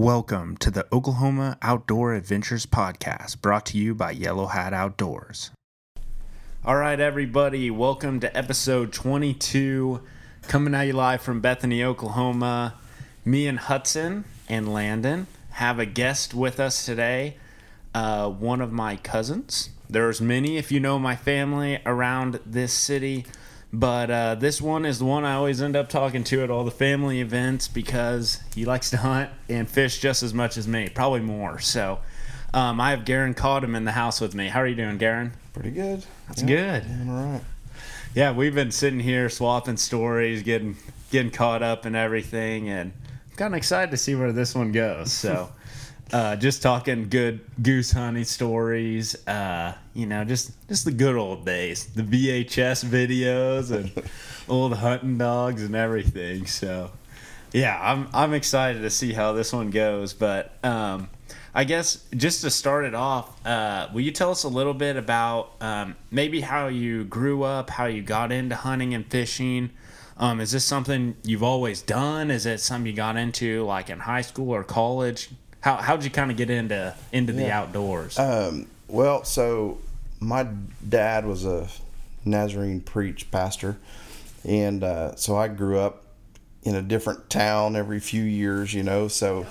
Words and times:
Welcome 0.00 0.56
to 0.60 0.70
the 0.70 0.86
Oklahoma 0.90 1.58
Outdoor 1.60 2.14
Adventures 2.14 2.64
Podcast, 2.64 3.42
brought 3.42 3.66
to 3.66 3.76
you 3.76 3.94
by 3.94 4.12
Yellow 4.12 4.46
Hat 4.46 4.72
Outdoors. 4.72 5.50
All 6.64 6.76
right, 6.76 6.98
everybody, 6.98 7.70
welcome 7.70 8.18
to 8.20 8.34
episode 8.34 8.94
22, 8.94 10.00
coming 10.48 10.74
at 10.74 10.86
you 10.86 10.94
live 10.94 11.20
from 11.20 11.42
Bethany, 11.42 11.84
Oklahoma. 11.84 12.76
Me 13.26 13.46
and 13.46 13.58
Hudson 13.58 14.24
and 14.48 14.72
Landon 14.72 15.26
have 15.50 15.78
a 15.78 15.84
guest 15.84 16.32
with 16.32 16.58
us 16.58 16.86
today, 16.86 17.36
uh, 17.94 18.30
one 18.30 18.62
of 18.62 18.72
my 18.72 18.96
cousins. 18.96 19.68
There's 19.90 20.18
many, 20.18 20.56
if 20.56 20.72
you 20.72 20.80
know 20.80 20.98
my 20.98 21.14
family 21.14 21.78
around 21.84 22.40
this 22.46 22.72
city, 22.72 23.26
but 23.72 24.10
uh, 24.10 24.34
this 24.34 24.60
one 24.60 24.84
is 24.84 24.98
the 24.98 25.04
one 25.04 25.24
I 25.24 25.34
always 25.34 25.62
end 25.62 25.76
up 25.76 25.88
talking 25.88 26.24
to 26.24 26.42
at 26.42 26.50
all 26.50 26.64
the 26.64 26.70
family 26.70 27.20
events 27.20 27.68
because 27.68 28.40
he 28.54 28.64
likes 28.64 28.90
to 28.90 28.96
hunt 28.96 29.30
and 29.48 29.68
fish 29.68 30.00
just 30.00 30.22
as 30.22 30.34
much 30.34 30.56
as 30.56 30.66
me, 30.66 30.88
probably 30.88 31.20
more. 31.20 31.60
So 31.60 32.00
um, 32.52 32.80
I 32.80 32.90
have 32.90 33.00
Geron 33.00 33.34
Cottam 33.34 33.76
in 33.76 33.84
the 33.84 33.92
house 33.92 34.20
with 34.20 34.34
me. 34.34 34.48
How 34.48 34.60
are 34.60 34.66
you 34.66 34.74
doing, 34.74 34.98
Geron? 34.98 35.30
Pretty 35.52 35.70
good. 35.70 36.04
That's 36.28 36.42
good. 36.42 36.84
All 37.08 37.14
right. 37.14 37.40
Yeah, 38.14 38.32
we've 38.32 38.54
been 38.54 38.72
sitting 38.72 38.98
here 38.98 39.28
swapping 39.28 39.76
stories, 39.76 40.42
getting 40.42 40.76
getting 41.12 41.30
caught 41.30 41.62
up 41.62 41.84
and 41.84 41.94
everything, 41.94 42.68
and 42.68 42.92
I'm 43.30 43.36
kind 43.36 43.54
of 43.54 43.58
excited 43.58 43.92
to 43.92 43.96
see 43.96 44.16
where 44.16 44.32
this 44.32 44.54
one 44.54 44.72
goes. 44.72 45.12
So. 45.12 45.50
Uh, 46.12 46.34
just 46.34 46.60
talking 46.60 47.08
good 47.08 47.40
goose 47.62 47.92
hunting 47.92 48.24
stories. 48.24 49.14
Uh, 49.28 49.74
you 49.94 50.06
know, 50.06 50.24
just 50.24 50.52
just 50.68 50.84
the 50.84 50.90
good 50.90 51.14
old 51.14 51.46
days, 51.46 51.86
the 51.86 52.02
VHS 52.02 52.84
videos 52.84 53.70
and 53.70 53.92
old 54.48 54.74
hunting 54.74 55.18
dogs 55.18 55.62
and 55.62 55.76
everything. 55.76 56.46
So, 56.46 56.90
yeah, 57.52 57.78
I'm 57.80 58.08
I'm 58.12 58.34
excited 58.34 58.82
to 58.82 58.90
see 58.90 59.12
how 59.12 59.32
this 59.32 59.52
one 59.52 59.70
goes. 59.70 60.12
But 60.12 60.52
um, 60.64 61.08
I 61.54 61.62
guess 61.62 62.04
just 62.16 62.42
to 62.42 62.50
start 62.50 62.86
it 62.86 62.94
off, 62.94 63.46
uh, 63.46 63.88
will 63.92 64.00
you 64.00 64.10
tell 64.10 64.32
us 64.32 64.42
a 64.42 64.48
little 64.48 64.74
bit 64.74 64.96
about 64.96 65.52
um, 65.60 65.94
maybe 66.10 66.40
how 66.40 66.66
you 66.66 67.04
grew 67.04 67.44
up, 67.44 67.70
how 67.70 67.86
you 67.86 68.02
got 68.02 68.32
into 68.32 68.56
hunting 68.56 68.94
and 68.94 69.08
fishing? 69.08 69.70
Um, 70.16 70.40
is 70.40 70.50
this 70.50 70.64
something 70.64 71.16
you've 71.22 71.44
always 71.44 71.82
done? 71.82 72.32
Is 72.32 72.46
it 72.46 72.58
something 72.60 72.86
you 72.86 72.96
got 72.96 73.16
into 73.16 73.64
like 73.64 73.88
in 73.90 74.00
high 74.00 74.22
school 74.22 74.50
or 74.50 74.64
college? 74.64 75.30
How 75.60 75.76
how'd 75.76 76.04
you 76.04 76.10
kind 76.10 76.30
of 76.30 76.36
get 76.36 76.50
into 76.50 76.94
into 77.12 77.32
the 77.32 77.50
outdoors? 77.50 78.18
Um, 78.18 78.66
well, 78.88 79.24
so 79.24 79.78
my 80.20 80.46
dad 80.86 81.26
was 81.26 81.44
a 81.44 81.68
Nazarene 82.24 82.80
preach 82.80 83.30
pastor, 83.30 83.76
and 84.44 84.82
uh, 84.82 85.14
so 85.16 85.36
I 85.36 85.48
grew 85.48 85.78
up 85.78 86.04
in 86.62 86.74
a 86.74 86.82
different 86.82 87.30
town 87.30 87.76
every 87.76 88.00
few 88.00 88.22
years, 88.22 88.74
you 88.74 88.82
know. 88.82 89.08
So 89.08 89.46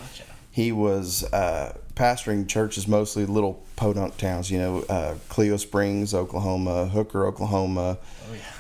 he 0.52 0.72
was 0.72 1.24
uh, 1.32 1.78
pastoring 1.96 2.48
churches, 2.48 2.88
mostly 2.88 3.26
little 3.26 3.64
podunk 3.76 4.18
towns, 4.18 4.50
you 4.52 4.58
know, 4.60 4.80
uh, 4.90 5.16
Cleo 5.30 5.58
Springs, 5.58 6.14
Oklahoma, 6.14 6.88
Hooker, 6.88 7.26
Oklahoma. 7.26 7.98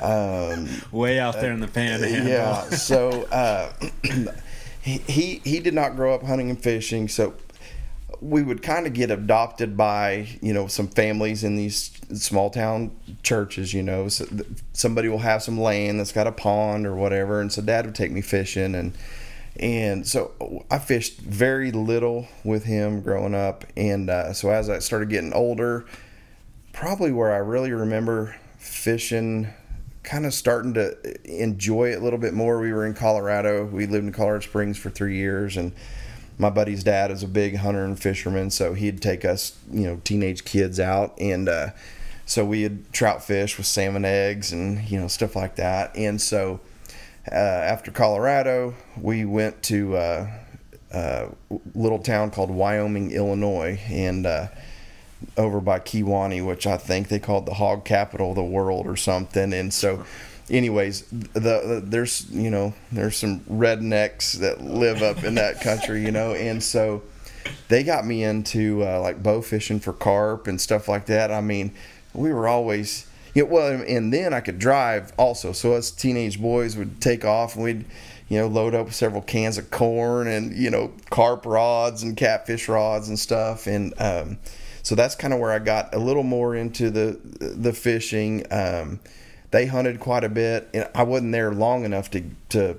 Um, 0.01 0.67
Way 0.91 1.19
out 1.19 1.35
there 1.35 1.51
in 1.51 1.59
the 1.59 1.67
panhandle. 1.67 2.27
yeah. 2.27 2.61
So 2.69 3.23
uh, 3.31 3.71
he, 4.81 5.41
he 5.43 5.59
did 5.59 5.73
not 5.73 5.95
grow 5.95 6.13
up 6.13 6.23
hunting 6.23 6.49
and 6.49 6.61
fishing. 6.61 7.07
So 7.07 7.33
we 8.21 8.43
would 8.43 8.61
kind 8.61 8.85
of 8.85 8.93
get 8.93 9.11
adopted 9.11 9.77
by 9.77 10.27
you 10.41 10.53
know 10.53 10.67
some 10.67 10.87
families 10.87 11.43
in 11.43 11.55
these 11.55 11.91
small 12.13 12.49
town 12.49 12.91
churches. 13.23 13.73
You 13.73 13.83
know, 13.83 14.07
so 14.07 14.25
somebody 14.73 15.09
will 15.09 15.19
have 15.19 15.43
some 15.43 15.59
land 15.59 15.99
that's 15.99 16.11
got 16.11 16.27
a 16.27 16.31
pond 16.31 16.85
or 16.85 16.95
whatever, 16.95 17.41
and 17.41 17.51
so 17.51 17.61
Dad 17.61 17.85
would 17.85 17.95
take 17.95 18.11
me 18.11 18.21
fishing 18.21 18.75
and. 18.75 18.97
And 19.59 20.07
so 20.07 20.63
I 20.71 20.79
fished 20.79 21.19
very 21.19 21.71
little 21.73 22.29
with 22.45 22.63
him 22.63 23.01
growing 23.01 23.35
up. 23.35 23.65
And 23.75 24.09
uh, 24.09 24.31
so 24.31 24.51
as 24.51 24.69
I 24.69 24.79
started 24.79 25.09
getting 25.09 25.33
older, 25.33 25.85
probably 26.71 27.11
where 27.11 27.33
I 27.33 27.39
really 27.39 27.73
remember 27.73 28.37
fishing, 28.57 29.49
kind 30.09 30.25
of 30.25 30.33
starting 30.33 30.73
to 30.73 30.97
enjoy 31.23 31.91
it 31.91 31.99
a 31.99 32.03
little 32.03 32.17
bit 32.17 32.33
more. 32.33 32.59
We 32.59 32.73
were 32.73 32.83
in 32.87 32.95
Colorado. 32.95 33.63
We 33.65 33.85
lived 33.85 34.05
in 34.05 34.11
Colorado 34.11 34.39
Springs 34.39 34.75
for 34.75 34.89
three 34.89 35.15
years, 35.15 35.55
and 35.55 35.71
my 36.39 36.49
buddy's 36.49 36.83
dad 36.83 37.11
is 37.11 37.21
a 37.21 37.27
big 37.27 37.57
hunter 37.57 37.85
and 37.85 37.97
fisherman, 37.97 38.49
so 38.49 38.73
he'd 38.73 39.03
take 39.03 39.23
us, 39.23 39.55
you 39.71 39.85
know, 39.85 40.01
teenage 40.03 40.45
kids 40.45 40.79
out, 40.79 41.13
and 41.19 41.47
uh, 41.47 41.69
so 42.25 42.43
we 42.43 42.63
had 42.63 42.91
trout 42.91 43.23
fish 43.23 43.55
with 43.57 43.67
salmon 43.67 44.03
eggs 44.03 44.51
and 44.51 44.89
you 44.89 44.99
know 44.99 45.07
stuff 45.07 45.35
like 45.35 45.57
that. 45.57 45.95
And 45.95 46.19
so 46.19 46.59
uh, 47.31 47.35
after 47.35 47.91
Colorado, 47.91 48.73
we 48.99 49.25
went 49.25 49.61
to 49.63 49.95
uh, 49.95 50.31
a 50.91 51.29
little 51.75 51.99
town 51.99 52.31
called 52.31 52.49
Wyoming, 52.49 53.11
Illinois, 53.11 53.79
and 53.87 54.25
uh, 54.25 54.47
over 55.37 55.59
by 55.59 55.79
Kewanee, 55.79 56.45
which 56.45 56.65
I 56.67 56.77
think 56.77 57.09
they 57.09 57.19
called 57.19 57.45
the 57.45 57.55
hog 57.55 57.85
capital 57.85 58.29
of 58.31 58.35
the 58.35 58.43
world 58.43 58.87
or 58.87 58.95
something. 58.95 59.53
And 59.53 59.73
so, 59.73 60.05
anyways, 60.49 61.03
the, 61.09 61.39
the 61.39 61.83
there's 61.83 62.29
you 62.29 62.49
know 62.49 62.73
there's 62.91 63.17
some 63.17 63.41
rednecks 63.41 64.33
that 64.39 64.61
live 64.61 65.01
up 65.01 65.23
in 65.23 65.35
that 65.35 65.61
country, 65.61 66.03
you 66.03 66.11
know, 66.11 66.33
and 66.33 66.63
so 66.63 67.01
they 67.67 67.83
got 67.83 68.05
me 68.05 68.23
into 68.23 68.83
uh, 68.83 68.99
like 69.01 69.21
bow 69.21 69.41
fishing 69.41 69.79
for 69.79 69.93
carp 69.93 70.47
and 70.47 70.59
stuff 70.59 70.87
like 70.87 71.05
that. 71.07 71.31
I 71.31 71.41
mean, 71.41 71.73
we 72.13 72.33
were 72.33 72.47
always. 72.47 73.05
You 73.35 73.43
know, 73.43 73.51
well, 73.51 73.83
and 73.87 74.11
then 74.11 74.33
I 74.33 74.39
could 74.39 74.57
drive 74.57 75.13
also. 75.15 75.51
So 75.51 75.73
us 75.73 75.91
teenage 75.91 76.41
boys 76.41 76.75
would 76.75 76.99
take 76.99 77.23
off 77.23 77.53
and 77.53 77.63
we'd, 77.63 77.85
you 78.27 78.39
know, 78.39 78.47
load 78.47 78.73
up 78.73 78.91
several 78.91 79.21
cans 79.21 79.59
of 79.59 79.69
corn 79.69 80.27
and 80.27 80.51
you 80.55 80.71
know 80.71 80.91
carp 81.11 81.45
rods 81.45 82.01
and 82.01 82.17
catfish 82.17 82.67
rods 82.67 83.07
and 83.07 83.19
stuff. 83.19 83.67
And 83.67 83.93
um, 84.01 84.39
so 84.83 84.95
that's 84.95 85.15
kind 85.15 85.33
of 85.33 85.39
where 85.39 85.51
I 85.51 85.59
got 85.59 85.93
a 85.93 85.99
little 85.99 86.23
more 86.23 86.55
into 86.55 86.89
the 86.89 87.19
the 87.39 87.73
fishing. 87.73 88.45
Um, 88.51 88.99
they 89.51 89.65
hunted 89.65 89.99
quite 89.99 90.23
a 90.23 90.29
bit, 90.29 90.69
and 90.73 90.87
I 90.93 91.03
wasn't 91.03 91.31
there 91.31 91.51
long 91.51 91.85
enough 91.85 92.09
to 92.11 92.23
to 92.49 92.77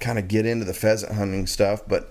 kind 0.00 0.18
of 0.18 0.28
get 0.28 0.46
into 0.46 0.64
the 0.64 0.74
pheasant 0.74 1.12
hunting 1.12 1.46
stuff. 1.46 1.82
But 1.86 2.10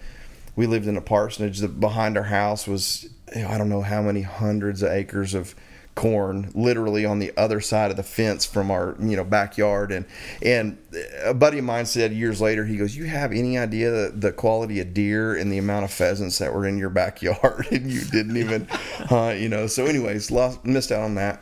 we 0.55 0.67
lived 0.67 0.88
in 0.88 0.97
a 0.97 1.01
parsonage 1.01 1.59
that 1.59 1.79
behind 1.79 2.17
our 2.17 2.23
house 2.23 2.67
was 2.67 3.09
I 3.35 3.57
don't 3.57 3.69
know 3.69 3.81
how 3.81 4.01
many 4.01 4.22
hundreds 4.22 4.81
of 4.81 4.91
acres 4.91 5.34
of 5.34 5.55
corn 5.97 6.52
literally 6.53 7.06
on 7.06 7.18
the 7.18 7.34
other 7.35 7.59
side 7.59 7.90
of 7.90 7.97
the 7.97 8.03
fence 8.03 8.46
from 8.46 8.69
our 8.69 8.96
you 9.00 9.18
know 9.18 9.24
backyard. 9.24 9.91
And 9.91 10.06
and 10.41 10.78
a 11.24 11.34
buddy 11.34 11.58
of 11.58 11.66
mine 11.66 11.88
said 11.88 12.13
years 12.13 12.40
later 12.40 12.66
he 12.66 12.78
goes 12.78 12.96
you 12.96 13.06
have 13.06 13.31
any 13.31 13.58
idea 13.58 13.90
the, 13.90 14.12
the 14.16 14.31
quality 14.31 14.80
of 14.80 14.94
deer 14.94 15.35
and 15.35 15.52
the 15.52 15.58
amount 15.58 15.85
of 15.85 15.91
pheasants 15.91 16.38
that 16.38 16.53
were 16.53 16.66
in 16.66 16.78
your 16.78 16.90
backyard? 16.91 17.68
And 17.78 17.91
you 17.91 18.02
didn't 18.06 18.38
even 18.38 18.68
hunt 18.68 19.40
you 19.41 19.50
know. 19.50 19.68
So 19.68 19.85
anyways 19.85 20.31
lost 20.31 20.63
missed 20.63 20.91
out 20.91 21.02
on 21.02 21.16
that. 21.16 21.41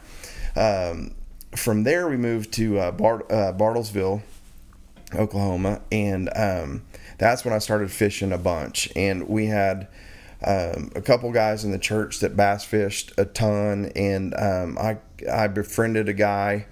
Um, 0.55 1.13
from 1.55 1.83
there 1.83 2.07
we 2.07 2.17
moved 2.17 2.53
to 2.53 2.79
uh, 2.79 2.91
Bart, 2.91 3.29
uh, 3.29 3.53
bartlesville 3.53 4.23
oklahoma. 5.13 5.81
And 5.91 6.29
um, 6.35 6.83
that's 7.17 7.45
when 7.45 7.53
i 7.53 7.59
started 7.59 7.91
fishing 7.91 8.31
a 8.31 8.37
bunch. 8.37 8.89
And 8.95 9.27
we 9.27 9.47
had 9.47 9.87
um, 10.45 10.91
a 10.95 11.01
couple 11.01 11.31
guys 11.31 11.65
in 11.65 11.71
the 11.71 11.79
church 11.79 12.19
that 12.19 12.37
bass 12.37 12.63
fished 12.63 13.11
a 13.17 13.25
ton, 13.25 13.91
and 13.95 14.33
um, 14.35 14.77
I 14.77 14.99
I 15.31 15.47
befriended 15.47 16.07
a 16.07 16.13
guy 16.13 16.67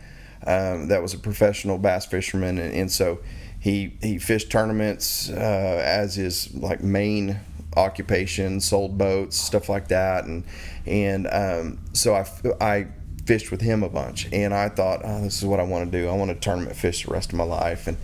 um, 0.45 0.89
that 0.89 1.01
was 1.01 1.13
a 1.13 1.17
professional 1.17 1.79
bass 1.79 2.05
fisherman, 2.05 2.59
and, 2.59 2.73
and 2.73 2.91
so 2.91 3.19
he 3.59 3.97
he 4.01 4.19
fished 4.19 4.51
tournaments 4.51 5.29
uh, 5.31 5.81
as 5.83 6.15
his 6.15 6.53
like 6.53 6.83
main 6.83 7.39
occupation, 7.75 8.59
sold 8.61 8.97
boats, 8.97 9.37
stuff 9.37 9.69
like 9.69 9.87
that, 9.87 10.25
and 10.25 10.43
and 10.85 11.27
um, 11.31 11.79
so 11.93 12.13
I 12.13 12.27
I 12.61 12.87
fished 13.25 13.49
with 13.49 13.61
him 13.61 13.81
a 13.81 13.89
bunch, 13.89 14.27
and 14.31 14.53
I 14.53 14.69
thought, 14.69 15.01
oh, 15.03 15.21
this 15.21 15.39
is 15.39 15.45
what 15.45 15.59
I 15.59 15.63
want 15.63 15.91
to 15.91 15.97
do. 15.97 16.09
I 16.09 16.15
want 16.15 16.29
to 16.29 16.35
tournament 16.35 16.75
fish 16.75 17.05
the 17.05 17.11
rest 17.11 17.31
of 17.31 17.39
my 17.39 17.43
life, 17.43 17.87
and 17.87 17.97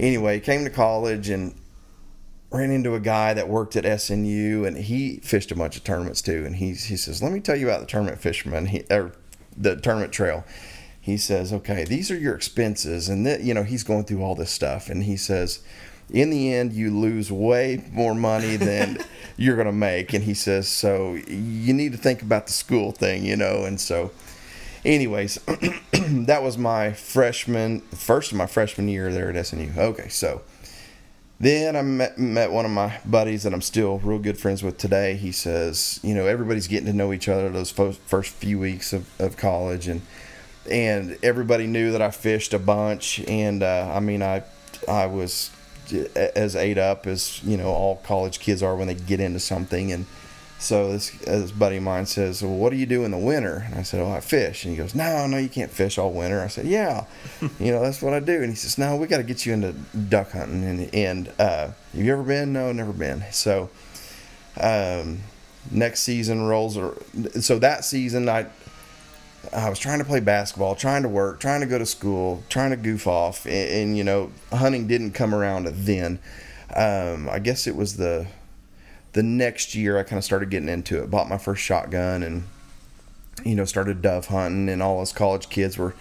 anyway, 0.00 0.40
came 0.40 0.64
to 0.64 0.70
college 0.70 1.28
and 1.28 1.54
ran 2.52 2.70
into 2.70 2.94
a 2.94 3.00
guy 3.00 3.34
that 3.34 3.48
worked 3.48 3.76
at 3.76 3.84
SNU 3.84 4.66
and 4.66 4.76
he 4.76 5.18
fished 5.18 5.50
a 5.50 5.56
bunch 5.56 5.76
of 5.76 5.84
tournaments 5.84 6.20
too. 6.20 6.44
And 6.44 6.56
he, 6.56 6.68
he 6.68 6.96
says, 6.96 7.22
let 7.22 7.32
me 7.32 7.40
tell 7.40 7.56
you 7.56 7.68
about 7.68 7.80
the 7.80 7.86
tournament 7.86 8.20
fisherman, 8.20 8.66
he, 8.66 8.84
or 8.90 9.12
the 9.56 9.76
tournament 9.76 10.12
trail. 10.12 10.44
He 11.00 11.16
says, 11.16 11.52
okay, 11.52 11.84
these 11.84 12.10
are 12.10 12.16
your 12.16 12.34
expenses. 12.34 13.08
And 13.08 13.26
that, 13.26 13.40
you 13.40 13.54
know, 13.54 13.64
he's 13.64 13.82
going 13.82 14.04
through 14.04 14.22
all 14.22 14.34
this 14.34 14.50
stuff. 14.50 14.88
And 14.88 15.02
he 15.02 15.16
says, 15.16 15.60
in 16.10 16.30
the 16.30 16.52
end, 16.52 16.72
you 16.74 16.96
lose 16.96 17.32
way 17.32 17.84
more 17.90 18.14
money 18.14 18.56
than 18.56 18.98
you're 19.36 19.56
going 19.56 19.66
to 19.66 19.72
make. 19.72 20.12
And 20.12 20.24
he 20.24 20.34
says, 20.34 20.68
so 20.68 21.14
you 21.26 21.72
need 21.72 21.92
to 21.92 21.98
think 21.98 22.22
about 22.22 22.46
the 22.46 22.52
school 22.52 22.92
thing, 22.92 23.24
you 23.24 23.36
know? 23.36 23.64
And 23.64 23.80
so, 23.80 24.12
anyways, 24.84 25.36
that 25.92 26.42
was 26.42 26.58
my 26.58 26.92
freshman, 26.92 27.80
first 27.80 28.30
of 28.30 28.38
my 28.38 28.46
freshman 28.46 28.88
year 28.88 29.10
there 29.10 29.30
at 29.30 29.36
SNU. 29.36 29.76
Okay, 29.76 30.08
so 30.08 30.42
then 31.42 31.74
I 31.74 31.82
met, 31.82 32.18
met 32.18 32.52
one 32.52 32.64
of 32.64 32.70
my 32.70 33.00
buddies 33.04 33.42
that 33.42 33.52
I'm 33.52 33.62
still 33.62 33.98
real 33.98 34.20
good 34.20 34.38
friends 34.38 34.62
with 34.62 34.78
today. 34.78 35.14
He 35.14 35.32
says, 35.32 35.98
you 36.04 36.14
know, 36.14 36.24
everybody's 36.24 36.68
getting 36.68 36.86
to 36.86 36.92
know 36.92 37.12
each 37.12 37.28
other 37.28 37.48
those 37.48 37.70
first 37.70 38.30
few 38.30 38.60
weeks 38.60 38.92
of, 38.92 39.10
of 39.20 39.36
college, 39.36 39.88
and 39.88 40.02
and 40.70 41.18
everybody 41.20 41.66
knew 41.66 41.90
that 41.90 42.00
I 42.00 42.12
fished 42.12 42.54
a 42.54 42.60
bunch. 42.60 43.18
And 43.26 43.64
uh, 43.64 43.90
I 43.92 43.98
mean, 43.98 44.22
I 44.22 44.44
I 44.86 45.06
was 45.06 45.50
as 46.14 46.54
ate 46.54 46.78
up 46.78 47.08
as 47.08 47.42
you 47.42 47.56
know 47.56 47.70
all 47.70 47.96
college 47.96 48.38
kids 48.38 48.62
are 48.62 48.76
when 48.76 48.86
they 48.86 48.94
get 48.94 49.18
into 49.18 49.40
something. 49.40 49.90
And 49.90 50.06
so 50.62 50.92
this, 50.92 51.10
this 51.10 51.50
buddy 51.50 51.78
of 51.78 51.82
mine 51.82 52.06
says, 52.06 52.42
"Well, 52.42 52.52
what 52.52 52.70
do 52.70 52.76
you 52.76 52.86
do 52.86 53.04
in 53.04 53.10
the 53.10 53.18
winter?" 53.18 53.64
And 53.66 53.74
I 53.74 53.82
said, 53.82 54.00
"Oh, 54.00 54.10
I 54.10 54.20
fish." 54.20 54.64
And 54.64 54.72
he 54.72 54.76
goes, 54.76 54.94
"No, 54.94 55.26
no, 55.26 55.36
you 55.36 55.48
can't 55.48 55.70
fish 55.70 55.98
all 55.98 56.12
winter." 56.12 56.40
I 56.40 56.46
said, 56.46 56.66
"Yeah, 56.66 57.06
you 57.58 57.72
know 57.72 57.80
that's 57.80 58.00
what 58.00 58.14
I 58.14 58.20
do." 58.20 58.42
And 58.42 58.50
he 58.50 58.54
says, 58.54 58.78
"No, 58.78 58.96
we 58.96 59.08
got 59.08 59.16
to 59.16 59.24
get 59.24 59.44
you 59.44 59.52
into 59.52 59.72
duck 59.72 60.30
hunting." 60.30 60.64
And 60.64 60.94
and 60.94 61.28
uh, 61.38 61.66
have 61.66 61.76
you 61.94 62.12
ever 62.12 62.22
been? 62.22 62.52
No, 62.52 62.72
never 62.72 62.92
been. 62.92 63.24
So. 63.30 63.70
Um, 64.60 65.20
next 65.70 66.00
season 66.00 66.42
rolls 66.42 66.76
or 66.76 66.96
so 67.40 67.58
that 67.58 67.84
season 67.84 68.28
I 68.28 68.46
I 69.52 69.68
was 69.68 69.78
trying 69.78 69.98
to 69.98 70.04
play 70.04 70.20
basketball, 70.20 70.74
trying 70.74 71.02
to 71.02 71.08
work, 71.08 71.40
trying 71.40 71.60
to 71.60 71.66
go 71.66 71.78
to 71.78 71.86
school, 71.86 72.42
trying 72.48 72.70
to 72.70 72.76
goof 72.76 73.06
off, 73.06 73.44
and, 73.44 73.70
and 73.70 73.96
you 73.96 74.04
know, 74.04 74.30
hunting 74.52 74.86
didn't 74.86 75.12
come 75.12 75.34
around 75.34 75.66
then. 75.66 76.20
Um, 76.74 77.28
I 77.28 77.38
guess 77.38 77.66
it 77.66 77.74
was 77.74 77.96
the 77.96 78.26
the 79.12 79.22
next 79.22 79.74
year 79.74 79.98
I 79.98 80.02
kind 80.02 80.18
of 80.18 80.24
started 80.24 80.50
getting 80.50 80.68
into 80.68 81.02
it. 81.02 81.10
Bought 81.10 81.28
my 81.28 81.38
first 81.38 81.62
shotgun 81.62 82.22
and 82.22 82.44
you 83.44 83.54
know 83.54 83.64
started 83.64 84.02
dove 84.02 84.26
hunting, 84.26 84.68
and 84.68 84.82
all 84.82 85.00
us 85.00 85.12
college 85.12 85.48
kids 85.48 85.78
were 85.78 85.94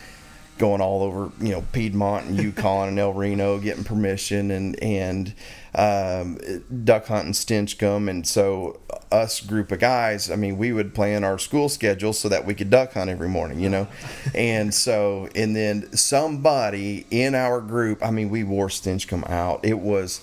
going 0.61 0.79
all 0.79 1.01
over 1.01 1.31
you 1.43 1.51
know 1.51 1.63
Piedmont 1.71 2.27
and 2.27 2.39
Yukon 2.39 2.89
and 2.89 2.99
El 2.99 3.13
Reno 3.13 3.57
getting 3.57 3.83
permission 3.83 4.51
and 4.51 4.81
and 4.81 5.33
um, 5.73 6.37
duck 6.83 7.07
hunting 7.07 7.33
Stinchcomb 7.33 8.07
and 8.07 8.27
so 8.27 8.79
us 9.11 9.39
group 9.39 9.71
of 9.71 9.79
guys 9.79 10.29
I 10.29 10.35
mean 10.35 10.59
we 10.59 10.71
would 10.71 10.93
plan 10.93 11.23
our 11.23 11.39
school 11.39 11.67
schedule 11.67 12.13
so 12.13 12.29
that 12.29 12.45
we 12.45 12.53
could 12.53 12.69
duck 12.69 12.93
hunt 12.93 13.09
every 13.09 13.27
morning 13.27 13.59
you 13.59 13.69
know? 13.69 13.87
And 14.35 14.71
so 14.71 15.29
and 15.33 15.55
then 15.55 15.91
somebody 15.97 17.07
in 17.09 17.33
our 17.33 17.59
group 17.59 18.05
I 18.05 18.11
mean 18.11 18.29
we 18.29 18.43
wore 18.43 18.67
Stinchcomb 18.67 19.27
out. 19.31 19.65
It 19.65 19.79
was 19.79 20.21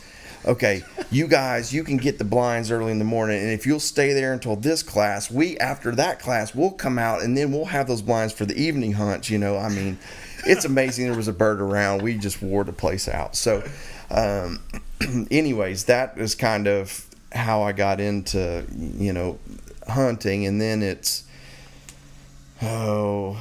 okay, 0.48 0.82
you 1.10 1.28
guys, 1.28 1.72
you 1.74 1.84
can 1.84 1.98
get 1.98 2.18
the 2.18 2.24
blinds 2.24 2.70
early 2.70 2.90
in 2.90 2.98
the 2.98 3.04
morning, 3.04 3.38
and 3.38 3.50
if 3.50 3.66
you'll 3.66 3.78
stay 3.78 4.14
there 4.14 4.32
until 4.32 4.56
this 4.56 4.82
class, 4.82 5.30
we 5.30 5.58
after 5.58 5.94
that 5.94 6.18
class, 6.18 6.54
we'll 6.54 6.72
come 6.72 6.98
out 6.98 7.22
and 7.22 7.36
then 7.36 7.52
we'll 7.52 7.66
have 7.66 7.86
those 7.86 8.02
blinds 8.02 8.32
for 8.32 8.46
the 8.46 8.56
evening 8.60 8.92
hunts. 8.92 9.28
You 9.28 9.38
know, 9.38 9.58
I 9.58 9.68
mean, 9.68 9.98
it's 10.46 10.64
amazing 10.64 11.06
there 11.06 11.16
was 11.16 11.28
a 11.28 11.32
bird 11.32 11.60
around. 11.60 12.02
We 12.02 12.16
just 12.16 12.40
wore 12.40 12.64
the 12.64 12.72
place 12.72 13.08
out. 13.08 13.36
So, 13.36 13.62
um, 14.10 14.60
anyways, 15.30 15.84
that 15.84 16.16
is 16.16 16.34
kind 16.34 16.66
of 16.66 17.04
how 17.30 17.62
I 17.62 17.72
got 17.72 18.00
into 18.00 18.64
you 18.74 19.12
know 19.12 19.38
hunting, 19.86 20.46
and 20.46 20.60
then 20.60 20.82
it's 20.82 21.24
oh, 22.62 23.38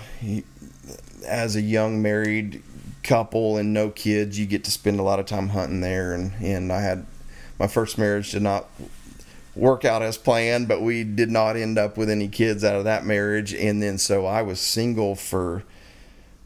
as 1.25 1.56
a 1.56 1.62
young 1.62 2.01
married 2.01 2.62
couple 3.07 3.57
and 3.57 3.74
no 3.74 3.89
kids, 3.89 4.38
you 4.38 4.45
get 4.45 4.63
to 4.65 4.71
spend 4.71 5.00
a 5.00 5.04
lot 5.04 5.19
of 5.19 5.25
time 5.25 5.50
hunting 5.50 5.81
there, 5.81 6.13
and 6.13 6.33
and 6.42 6.71
I 6.71 6.81
had 6.81 7.06
my 7.57 7.68
first 7.68 7.98
marriage 7.98 8.31
did 8.31 8.42
not 8.44 8.68
work 9.56 9.86
out 9.86 10.04
as 10.04 10.18
planned, 10.18 10.68
but 10.68 10.81
we 10.81 11.04
did 11.04 11.31
not 11.31 11.56
end 11.56 11.80
up 11.80 11.98
with 11.98 12.09
any 12.09 12.27
kids 12.27 12.63
out 12.63 12.75
of 12.75 12.83
that 12.83 13.06
marriage, 13.06 13.54
and 13.54 13.81
then 13.81 13.98
so 13.98 14.25
I 14.25 14.42
was 14.42 14.59
single 14.59 15.15
for 15.15 15.63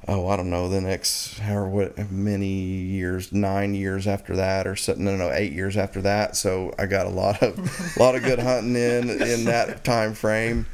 oh, 0.07 0.27
I 0.27 0.35
don't 0.35 0.49
know, 0.49 0.67
the 0.67 0.81
next 0.81 1.39
however 1.39 1.67
what 1.67 2.11
many 2.11 2.47
years, 2.47 3.31
nine 3.31 3.73
years 3.73 4.07
after 4.07 4.35
that, 4.35 4.67
or 4.67 4.75
something. 4.75 5.05
No, 5.05 5.15
no, 5.15 5.31
eight 5.31 5.53
years 5.53 5.77
after 5.77 6.01
that. 6.01 6.35
So 6.35 6.73
I 6.79 6.85
got 6.85 7.05
a 7.05 7.09
lot 7.09 7.41
of, 7.41 7.57
a 7.95 7.99
lot 8.03 8.15
of 8.15 8.23
good 8.23 8.39
hunting 8.39 8.75
in 8.75 9.09
in 9.09 9.45
that 9.45 9.83
time 9.83 10.13
frame. 10.13 10.67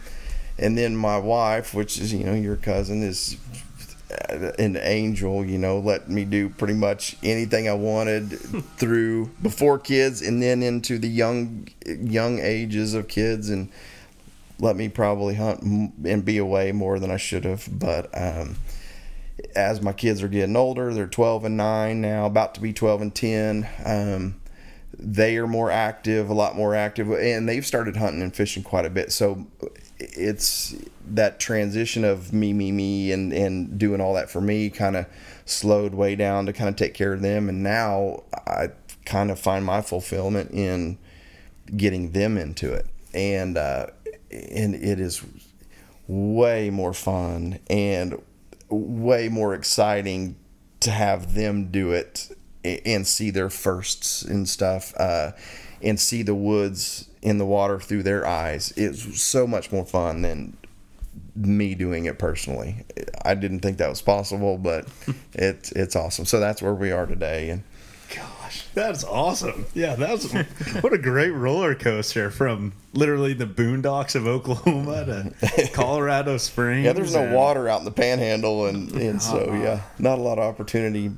And 0.60 0.78
then 0.78 0.96
my 0.96 1.18
wife, 1.18 1.74
which 1.74 2.00
is 2.00 2.14
you 2.14 2.24
know 2.24 2.34
your 2.34 2.56
cousin, 2.56 3.04
is 3.04 3.38
an 4.10 4.78
angel. 4.78 5.46
You 5.46 5.58
know, 5.58 5.80
let 5.80 6.10
me 6.10 6.26
do 6.26 6.50
pretty 6.50 6.74
much 6.74 7.18
anything 7.24 7.68
I 7.68 7.74
wanted 7.74 8.32
through 8.78 9.28
before 9.42 9.80
kids, 9.80 10.22
and 10.22 10.42
then 10.42 10.64
into 10.64 10.98
the 10.98 11.10
young 11.10 11.68
young 11.86 12.40
ages 12.40 12.94
of 12.94 13.08
kids, 13.08 13.50
and 13.50 13.70
let 14.60 14.76
me 14.76 14.90
probably 14.90 15.36
hunt 15.36 15.62
and 15.62 16.26
be 16.26 16.38
away 16.38 16.72
more 16.72 17.00
than 17.00 17.12
I 17.12 17.18
should 17.18 17.46
have. 17.46 17.68
But 17.72 18.10
um, 18.14 18.58
as 19.56 19.82
my 19.82 19.94
kids 19.94 20.24
are 20.24 20.28
getting 20.28 20.56
older, 20.56 20.94
they're 20.94 21.08
12 21.08 21.46
and 21.46 21.58
9 21.58 22.02
now, 22.02 22.26
about 22.26 22.56
to 22.56 22.62
be 22.62 22.74
12 22.74 23.02
and 23.02 23.16
10. 23.16 23.68
Um, 23.86 24.42
they 24.98 25.38
are 25.38 25.48
more 25.48 25.70
active, 25.70 26.30
a 26.30 26.34
lot 26.34 26.56
more 26.56 26.74
active, 26.74 27.12
and 27.12 27.48
they've 27.48 27.66
started 27.66 27.98
hunting 27.98 28.22
and 28.22 28.36
fishing 28.36 28.64
quite 28.64 28.86
a 28.86 28.90
bit. 28.90 29.12
So 29.12 29.46
it's 30.00 30.76
that 31.16 31.40
transition 31.40 32.04
of 32.04 32.34
me, 32.34 32.54
me, 32.54 32.72
me, 32.72 33.12
and, 33.12 33.34
and 33.34 33.78
doing 33.78 34.02
all 34.02 34.14
that 34.16 34.30
for 34.30 34.42
me 34.42 34.70
kind 34.70 34.96
of 34.96 35.06
slowed 35.46 35.94
way 35.94 36.16
down 36.16 36.46
to 36.46 36.54
kind 36.54 36.70
of 36.70 36.76
take 36.76 36.94
care 36.94 37.14
of 37.14 37.22
them. 37.22 37.50
And 37.50 37.64
now 37.64 38.24
I 38.46 38.70
kind 39.06 39.32
of 39.32 39.40
find 39.40 39.66
my 39.66 39.82
fulfillment 39.82 40.52
in 40.52 40.98
getting 41.76 42.12
them 42.12 42.38
into 42.38 42.74
it. 42.74 42.86
And, 43.14 43.58
uh, 43.58 43.88
and 44.32 44.76
it 44.76 45.00
is 45.00 45.24
way 46.08 46.70
more 46.70 46.94
fun 46.94 47.60
and 47.70 48.22
way 48.70 49.30
more 49.30 49.54
exciting 49.54 50.38
to 50.80 50.92
have 50.92 51.34
them 51.34 51.72
do 51.72 51.92
it 51.92 52.30
and 52.64 53.08
see 53.08 53.30
their 53.30 53.50
firsts 53.50 54.22
and 54.24 54.48
stuff 54.48 54.94
uh, 54.98 55.32
and 55.82 56.00
see 56.00 56.22
the 56.22 56.36
woods 56.36 57.10
in 57.22 57.38
the 57.38 57.46
water 57.46 57.80
through 57.80 58.04
their 58.04 58.26
eyes 58.26 58.74
it's 58.76 59.22
so 59.22 59.48
much 59.48 59.72
more 59.72 59.86
fun 59.86 60.22
than 60.22 60.56
me 61.38 61.76
doing 61.76 62.06
it 62.06 62.18
personally 62.18 62.84
i 63.24 63.36
didn't 63.36 63.60
think 63.60 63.78
that 63.78 63.90
was 63.90 64.02
possible 64.02 64.58
but 64.58 64.88
it's 65.34 65.72
it's 65.74 65.96
awesome 65.96 66.26
so 66.26 66.40
that's 66.40 66.62
where 66.62 66.74
we 66.74 66.92
are 66.92 67.06
today 67.06 67.50
and 67.50 67.64
Gosh, 68.16 68.66
that's 68.74 69.04
awesome. 69.04 69.66
Yeah, 69.74 69.96
that's 69.96 70.32
what 70.82 70.94
a 70.94 70.98
great 70.98 71.32
roller 71.32 71.76
coaster 71.76 72.32
from 72.32 72.74
literally 72.94 73.34
the 73.34 73.46
boondocks 73.46 74.16
of 74.16 74.26
Oklahoma 74.28 75.06
to 75.06 75.68
Colorado 75.74 76.38
Springs. 76.38 76.86
Yeah, 76.86 76.94
there's 76.94 77.14
no 77.14 77.24
and, 77.24 77.36
water 77.36 77.68
out 77.68 77.80
in 77.80 77.86
the 77.86 77.92
panhandle, 77.92 78.68
and, 78.68 78.92
and 78.94 79.22
so, 79.22 79.40
uh-huh. 79.40 79.58
yeah, 79.58 79.82
not 80.00 80.20
a 80.20 80.22
lot 80.22 80.38
of 80.38 80.46
opportunity 80.46 81.12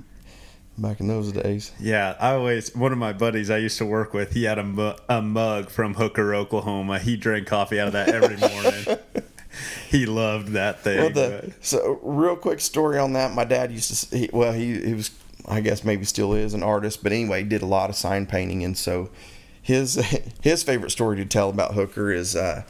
back 0.79 0.99
in 0.99 1.07
those 1.07 1.31
days. 1.31 1.71
Yeah, 1.79 2.15
I 2.19 2.33
always, 2.33 2.75
one 2.75 2.91
of 2.91 2.97
my 2.97 3.13
buddies 3.13 3.51
I 3.51 3.57
used 3.57 3.77
to 3.77 3.85
work 3.85 4.13
with, 4.13 4.33
he 4.33 4.45
had 4.45 4.57
a, 4.57 4.63
mu- 4.63 4.95
a 5.07 5.21
mug 5.21 5.69
from 5.69 5.93
Hooker, 5.93 6.33
Oklahoma. 6.33 6.97
He 6.99 7.17
drank 7.17 7.45
coffee 7.45 7.79
out 7.79 7.87
of 7.87 7.93
that 7.93 8.09
every 8.09 8.37
morning. 8.37 9.25
he 9.89 10.05
loved 10.05 10.49
that 10.49 10.81
thing. 10.81 10.99
Well, 10.99 11.09
the, 11.09 11.53
so, 11.61 11.99
real 12.01 12.35
quick 12.35 12.59
story 12.59 12.97
on 12.97 13.13
that. 13.13 13.33
My 13.33 13.45
dad 13.45 13.71
used 13.71 14.09
to, 14.09 14.17
he, 14.17 14.29
well, 14.31 14.53
he, 14.53 14.79
he 14.81 14.93
was 14.93 15.11
I 15.49 15.61
guess 15.61 15.83
maybe 15.83 16.05
still 16.05 16.33
is 16.33 16.53
an 16.53 16.63
artist, 16.63 17.01
but 17.01 17.11
anyway, 17.11 17.43
he 17.43 17.49
did 17.49 17.63
a 17.63 17.67
lot 17.67 17.89
of 17.89 17.95
sign 17.95 18.27
painting, 18.27 18.63
and 18.63 18.77
so 18.77 19.09
his 19.61 19.95
his 20.41 20.63
favorite 20.63 20.91
story 20.91 21.17
to 21.17 21.25
tell 21.25 21.49
about 21.49 21.73
Hooker 21.73 22.11
is 22.11 22.35
uh, 22.35 22.63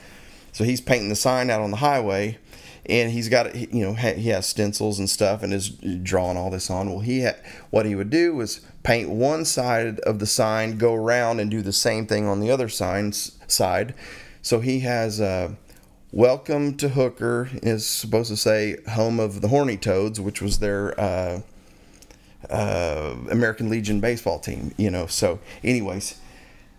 so 0.52 0.64
he's 0.64 0.82
painting 0.82 1.10
the 1.10 1.16
sign 1.16 1.50
out 1.50 1.62
on 1.62 1.72
the 1.72 1.78
highway, 1.78 2.38
and 2.86 3.12
he's 3.12 3.28
got 3.28 3.54
you 3.54 3.86
know 3.86 3.94
he 3.94 4.30
has 4.30 4.48
stencils 4.48 4.98
and 4.98 5.10
stuff, 5.10 5.44
and 5.44 5.54
is 5.54 5.70
drawing 5.70 6.38
all 6.38 6.50
this 6.50 6.70
on. 6.70 6.90
Well, 6.90 7.02
he 7.02 7.20
had, 7.20 7.38
what 7.70 7.86
he 7.86 7.96
would 7.96 8.10
do 8.10 8.34
was 8.34 8.62
paint 8.84 9.10
one 9.10 9.44
side 9.44 10.00
of 10.02 10.20
the 10.20 10.26
sign, 10.26 10.78
go 10.78 10.96
around 10.96 11.42
and 11.42 11.52
do 11.52 11.62
the 11.62 11.74
same 11.74 12.08
thing 12.08 12.28
on 12.28 12.40
the 12.40 12.50
other 12.50 12.70
sign's 12.70 13.38
side. 13.48 13.94
So 14.42 14.62
he 14.62 14.80
has. 14.80 15.20
Uh, 15.20 15.56
Welcome 16.12 16.76
to 16.78 16.90
Hooker 16.90 17.52
is 17.62 17.86
supposed 17.86 18.32
to 18.32 18.36
say 18.36 18.78
home 18.90 19.20
of 19.20 19.42
the 19.42 19.50
Horny 19.50 19.78
Toads, 19.78 20.20
which 20.20 20.42
was 20.42 20.58
their 20.58 21.00
uh, 21.00 21.42
uh, 22.50 23.16
American 23.30 23.70
Legion 23.70 24.00
baseball 24.00 24.40
team, 24.40 24.74
you 24.76 24.90
know. 24.90 25.06
So, 25.06 25.38
anyways, 25.64 26.20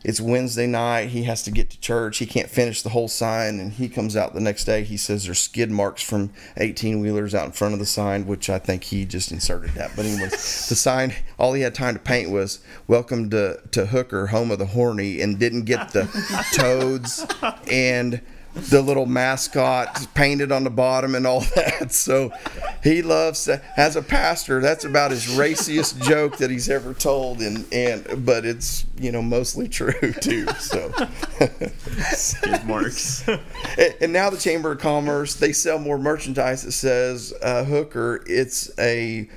it's 0.03 0.21
Wednesday 0.21 0.67
night. 0.67 1.11
He 1.11 1.23
has 1.25 1.45
to 1.45 1.53
get 1.53 1.71
to 1.71 1.79
church. 1.79 2.19
He 2.19 2.27
can't 2.27 2.51
finish 2.51 2.83
the 2.83 2.89
whole 2.89 3.07
sign, 3.07 3.61
and 3.61 3.73
he 3.73 3.89
comes 3.89 4.17
out 4.17 4.35
the 4.35 4.41
next 4.41 4.65
day. 4.65 4.83
He 4.83 4.97
says 4.97 5.27
there's 5.27 5.39
skid 5.39 5.71
marks 5.71 6.03
from 6.03 6.33
18 6.57 6.99
wheelers 6.99 7.33
out 7.33 7.47
in 7.47 7.53
front 7.53 7.73
of 7.73 7.79
the 7.79 7.87
sign, 7.87 8.27
which 8.27 8.51
I 8.51 8.59
think 8.59 8.83
he 8.83 9.05
just 9.05 9.31
inserted 9.31 9.71
that. 9.75 9.93
But 9.95 10.07
anyways, 10.07 10.33
the 10.69 10.75
sign, 10.75 11.15
all 11.39 11.53
he 11.53 11.63
had 11.63 11.77
time 11.77 11.95
to 11.95 12.01
paint 12.01 12.31
was 12.31 12.65
"Welcome 12.89 13.31
to 13.31 13.61
to 13.71 13.87
Hooker, 13.87 14.27
home 14.27 14.51
of 14.51 14.59
the 14.59 14.67
horny," 14.67 15.21
and 15.21 15.39
didn't 15.39 15.67
get 15.67 15.93
the 15.93 16.09
toads 16.53 17.25
and 17.71 18.21
the 18.55 18.83
little 18.83 19.07
mascot 19.07 20.07
painted 20.15 20.51
on 20.51 20.65
the 20.65 20.71
bottom 20.71 21.15
and 21.15 21.27
all 21.27 21.41
that. 21.55 21.93
So 21.93 22.33
he 22.83 23.03
loves 23.03 23.45
to, 23.45 23.63
as 23.77 23.97
a 23.97 24.03
pastor. 24.03 24.61
That's 24.61 24.85
about 24.85 25.11
his 25.11 25.29
raciest 25.29 26.01
joke 26.03 26.39
that 26.39 26.51
he's 26.51 26.69
ever 26.69 26.95
told, 26.95 27.41
and 27.41 27.65
and 27.73 28.25
but 28.25 28.45
it's 28.45 28.87
you 28.99 29.13
know 29.13 29.23
mostly 29.23 29.69
true 29.69 30.13
too. 30.21 30.47
So 30.59 30.93
skid 32.13 32.65
marks. 32.65 33.29
and 34.01 34.13
now 34.13 34.31
the 34.31 34.39
Chamber 34.39 34.73
of 34.73 34.79
Commerce 34.79 35.35
they 35.35 35.53
sell 35.53 35.79
more 35.79 35.99
merchandise 35.99 36.63
that 36.65 36.73
says 36.73 37.33
uh, 37.43 37.65
hooker. 37.65 38.23
It's 38.27 38.71
a 38.79 39.29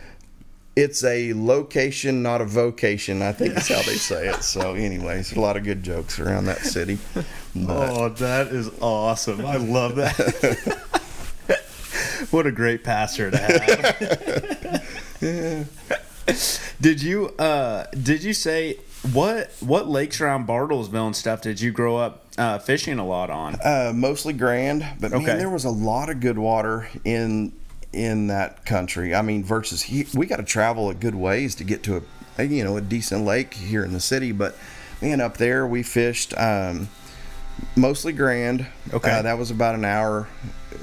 it's 0.75 1.03
a 1.03 1.33
location, 1.33 2.23
not 2.23 2.41
a 2.41 2.45
vocation. 2.45 3.21
I 3.21 3.31
think 3.31 3.55
is 3.57 3.67
how 3.67 3.81
they 3.83 3.95
say 3.95 4.27
it. 4.29 4.43
So, 4.43 4.73
anyways, 4.73 5.33
a 5.33 5.39
lot 5.39 5.57
of 5.57 5.63
good 5.63 5.83
jokes 5.83 6.19
around 6.19 6.45
that 6.45 6.59
city. 6.59 6.97
But. 7.55 7.89
Oh, 7.91 8.09
that 8.09 8.47
is 8.47 8.69
awesome! 8.81 9.45
I 9.45 9.57
love 9.57 9.95
that. 9.97 10.79
what 12.31 12.47
a 12.47 12.51
great 12.51 12.83
pastor 12.83 13.29
to 13.31 13.37
have. 13.37 14.83
yeah. 15.21 15.63
Did 16.79 17.01
you 17.01 17.29
uh, 17.37 17.85
did 17.91 18.23
you 18.23 18.33
say 18.33 18.77
What 19.11 19.51
what 19.59 19.87
lakes 19.89 20.21
around 20.21 20.47
Bartlesville 20.47 21.05
and 21.07 21.15
stuff 21.15 21.41
did 21.41 21.59
you 21.59 21.71
grow 21.71 21.97
up 21.97 22.25
uh, 22.37 22.59
fishing 22.59 22.97
a 22.97 23.05
lot 23.05 23.29
on? 23.29 23.55
Uh, 23.63 23.91
mostly 23.93 24.31
Grand, 24.33 24.85
but 25.01 25.11
man, 25.11 25.21
Okay. 25.21 25.37
there 25.37 25.49
was 25.49 25.65
a 25.65 25.69
lot 25.69 26.09
of 26.09 26.19
good 26.21 26.37
water 26.39 26.87
in 27.03 27.51
in 27.93 28.27
that 28.27 28.65
country. 28.65 29.13
I 29.13 29.21
mean, 29.21 29.43
versus 29.43 29.83
he, 29.83 30.07
we 30.13 30.25
got 30.25 30.37
to 30.37 30.43
travel 30.43 30.89
a 30.89 30.93
good 30.93 31.15
ways 31.15 31.55
to 31.55 31.63
get 31.63 31.83
to 31.83 31.97
a, 31.97 32.01
a 32.39 32.43
you 32.45 32.63
know 32.63 32.75
a 32.75 32.81
decent 32.81 33.23
lake 33.23 33.53
here 33.53 33.83
in 33.85 33.93
the 33.93 33.99
city. 33.99 34.31
But 34.31 34.55
man, 35.01 35.21
up 35.21 35.37
there 35.37 35.65
we 35.65 35.83
fished 35.83 36.33
um, 36.37 36.89
mostly 37.75 38.11
Grand. 38.11 38.65
Okay. 38.91 39.11
uh, 39.11 39.21
that 39.21 39.37
was 39.37 39.51
about 39.51 39.75
an 39.75 39.85
hour 39.85 40.27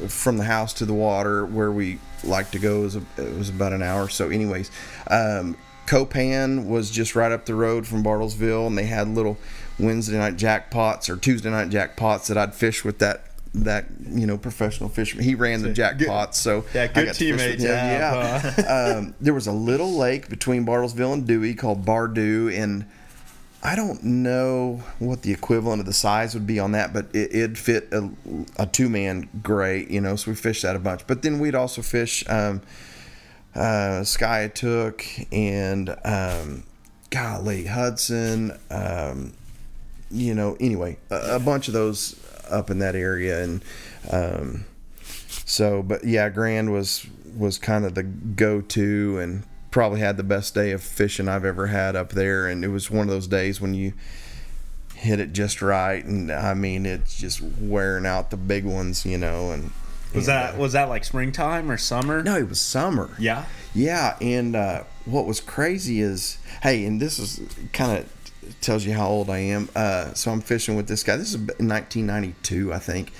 from 0.08 0.38
the 0.38 0.44
house 0.44 0.72
to 0.74 0.86
the 0.86 0.94
water 0.94 1.44
where 1.44 1.72
we 1.72 1.98
like 2.24 2.52
to 2.52 2.58
go. 2.58 2.84
Is 2.84 2.96
it 2.96 3.04
was 3.16 3.48
about 3.48 3.72
an 3.72 3.82
hour. 3.82 4.08
So, 4.08 4.30
anyways. 4.30 4.70
Um, 5.08 5.56
Copan 5.86 6.68
was 6.68 6.88
just 6.88 7.16
right 7.16 7.32
up 7.32 7.46
the 7.46 7.54
road 7.56 7.84
from 7.84 8.04
Bartlesville, 8.04 8.68
and 8.68 8.78
they 8.78 8.84
had 8.84 9.08
little 9.08 9.38
Wednesday 9.76 10.16
night 10.18 10.36
jackpots 10.36 11.08
or 11.08 11.16
Tuesday 11.16 11.50
night 11.50 11.68
jackpots 11.68 12.28
that 12.28 12.38
I'd 12.38 12.54
fish 12.54 12.84
with 12.84 13.00
that 13.00 13.29
that 13.54 13.86
you 14.08 14.26
know 14.26 14.38
professional 14.38 14.88
fisherman. 14.88 15.24
He 15.24 15.34
ran 15.34 15.62
the 15.62 15.70
jackpots, 15.70 16.34
so 16.34 16.64
Yeah, 16.72 16.86
good 16.86 17.06
got 17.06 17.14
to 17.14 17.32
fish 17.32 17.40
teammate 17.40 17.50
with 17.52 17.60
him. 17.60 17.66
to 17.66 17.76
have, 17.76 18.58
Yeah, 18.58 18.94
um, 18.98 19.14
there 19.20 19.34
was 19.34 19.46
a 19.46 19.52
little 19.52 19.92
lake 19.92 20.28
between 20.28 20.64
Bartlesville 20.64 21.12
and 21.12 21.26
Dewey 21.26 21.54
called 21.54 21.84
Bardew, 21.84 22.48
and 22.48 22.86
I 23.62 23.76
don't 23.76 24.02
know 24.02 24.82
what 24.98 25.22
the 25.22 25.32
equivalent 25.32 25.80
of 25.80 25.86
the 25.86 25.92
size 25.92 26.34
would 26.34 26.46
be 26.46 26.58
on 26.58 26.72
that, 26.72 26.92
but 26.92 27.06
it, 27.12 27.34
it'd 27.34 27.58
fit 27.58 27.88
a, 27.92 28.10
a 28.56 28.66
two 28.66 28.88
man 28.88 29.28
great, 29.42 29.90
you 29.90 30.00
know. 30.00 30.16
So 30.16 30.30
we 30.30 30.34
fished 30.36 30.62
that 30.62 30.76
a 30.76 30.78
bunch, 30.78 31.06
but 31.06 31.22
then 31.22 31.38
we'd 31.38 31.54
also 31.54 31.82
fish 31.82 32.24
um, 32.28 32.62
uh, 33.54 34.04
Took 34.54 35.04
and 35.32 35.96
um, 36.04 36.64
golly 37.10 37.66
Hudson, 37.66 38.58
um, 38.70 39.32
you 40.10 40.34
know. 40.34 40.56
Anyway, 40.60 40.98
a, 41.10 41.34
a 41.36 41.38
bunch 41.38 41.68
of 41.68 41.74
those 41.74 42.19
up 42.50 42.70
in 42.70 42.78
that 42.80 42.94
area, 42.94 43.42
and 43.42 43.64
um, 44.10 44.64
so, 45.44 45.82
but 45.82 46.04
yeah, 46.04 46.28
Grand 46.28 46.72
was 46.72 47.06
was 47.36 47.58
kind 47.58 47.84
of 47.84 47.94
the 47.94 48.02
go 48.02 48.60
to, 48.60 49.18
and 49.18 49.44
probably 49.70 50.00
had 50.00 50.16
the 50.16 50.24
best 50.24 50.54
day 50.54 50.72
of 50.72 50.82
fishing 50.82 51.28
I've 51.28 51.44
ever 51.44 51.68
had 51.68 51.96
up 51.96 52.10
there, 52.10 52.48
and 52.48 52.64
it 52.64 52.68
was 52.68 52.90
one 52.90 53.02
of 53.02 53.08
those 53.08 53.26
days 53.26 53.60
when 53.60 53.74
you 53.74 53.92
hit 54.94 55.20
it 55.20 55.32
just 55.32 55.62
right, 55.62 56.04
and 56.04 56.30
I 56.30 56.54
mean 56.54 56.84
it's 56.86 57.16
just 57.18 57.40
wearing 57.40 58.06
out 58.06 58.30
the 58.30 58.36
big 58.36 58.64
ones, 58.64 59.06
you 59.06 59.16
know, 59.16 59.50
and 59.50 59.70
Was 60.14 60.28
and, 60.28 60.36
that 60.36 60.54
uh, 60.54 60.58
was 60.58 60.72
that 60.72 60.88
like 60.88 61.04
springtime 61.04 61.70
or 61.70 61.76
summer? 61.78 62.22
no, 62.22 62.36
it 62.36 62.48
was 62.48 62.60
summer. 62.60 63.10
Yeah. 63.18 63.44
Yeah, 63.72 64.16
and 64.20 64.56
uh, 64.56 64.82
what 65.04 65.26
was 65.26 65.40
crazy 65.40 66.00
is, 66.00 66.38
hey, 66.62 66.84
and 66.84 67.00
this 67.00 67.18
is 67.20 67.40
kind 67.72 67.98
of 67.98 68.19
tells 68.60 68.84
you 68.84 68.92
how 68.92 69.08
old 69.08 69.30
I 69.30 69.38
am. 69.38 69.68
Uh, 69.74 70.14
so 70.14 70.30
I'm 70.30 70.40
fishing 70.40 70.76
with 70.76 70.88
this 70.88 71.02
guy. 71.02 71.16
This 71.16 71.30
is 71.30 71.38
1992, 71.38 72.72
I 72.72 72.78
think. 72.78 73.12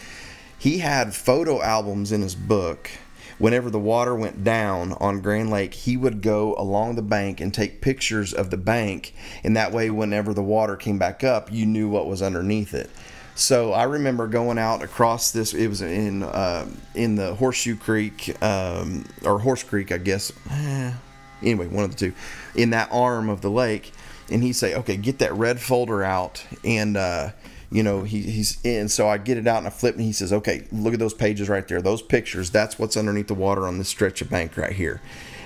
He 0.58 0.78
had 0.78 1.14
photo 1.14 1.62
albums 1.62 2.12
in 2.12 2.20
his 2.20 2.34
book. 2.34 2.90
Whenever 3.38 3.70
the 3.70 3.78
water 3.78 4.14
went 4.14 4.44
down 4.44 4.92
on 4.94 5.22
Grand 5.22 5.50
Lake, 5.50 5.72
he 5.72 5.96
would 5.96 6.20
go 6.20 6.54
along 6.58 6.96
the 6.96 7.02
bank 7.02 7.40
and 7.40 7.54
take 7.54 7.80
pictures 7.80 8.34
of 8.34 8.50
the 8.50 8.58
bank, 8.58 9.14
and 9.42 9.56
that 9.56 9.72
way, 9.72 9.88
whenever 9.88 10.34
the 10.34 10.42
water 10.42 10.76
came 10.76 10.98
back 10.98 11.24
up, 11.24 11.50
you 11.50 11.64
knew 11.64 11.88
what 11.88 12.06
was 12.06 12.20
underneath 12.20 12.74
it. 12.74 12.90
So 13.34 13.72
I 13.72 13.84
remember 13.84 14.26
going 14.26 14.58
out 14.58 14.82
across 14.82 15.30
this. 15.30 15.54
It 15.54 15.68
was 15.68 15.80
in 15.80 16.22
uh, 16.22 16.66
in 16.94 17.14
the 17.14 17.34
Horseshoe 17.34 17.76
Creek 17.76 18.36
um, 18.42 19.06
or 19.24 19.38
Horse 19.38 19.62
Creek, 19.62 19.92
I 19.92 19.96
guess. 19.96 20.30
Eh, 20.50 20.92
anyway, 21.40 21.68
one 21.68 21.84
of 21.84 21.92
the 21.92 21.96
two, 21.96 22.12
in 22.54 22.70
that 22.70 22.90
arm 22.92 23.30
of 23.30 23.40
the 23.40 23.50
lake. 23.50 23.92
And 24.30 24.42
he'd 24.42 24.54
say, 24.54 24.74
"Okay, 24.74 24.96
get 24.96 25.18
that 25.18 25.32
red 25.34 25.60
folder 25.60 26.02
out." 26.02 26.44
And 26.64 26.96
uh, 26.96 27.30
you 27.70 27.82
know, 27.82 28.02
he, 28.02 28.22
he's 28.22 28.58
in. 28.64 28.88
So 28.88 29.08
I 29.08 29.18
get 29.18 29.38
it 29.38 29.46
out 29.46 29.58
and 29.58 29.66
I 29.66 29.70
flip, 29.70 29.94
and 29.96 30.04
he 30.04 30.12
says, 30.12 30.32
"Okay, 30.32 30.66
look 30.72 30.94
at 30.94 31.00
those 31.00 31.14
pages 31.14 31.48
right 31.48 31.66
there. 31.66 31.82
Those 31.82 32.02
pictures. 32.02 32.50
That's 32.50 32.78
what's 32.78 32.96
underneath 32.96 33.28
the 33.28 33.34
water 33.34 33.66
on 33.66 33.78
this 33.78 33.88
stretch 33.88 34.22
of 34.22 34.30
bank 34.30 34.56
right 34.56 34.72
here." 34.72 35.00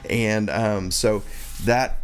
And 0.09 0.51
um, 0.51 0.91
so 0.91 1.23
that 1.65 1.99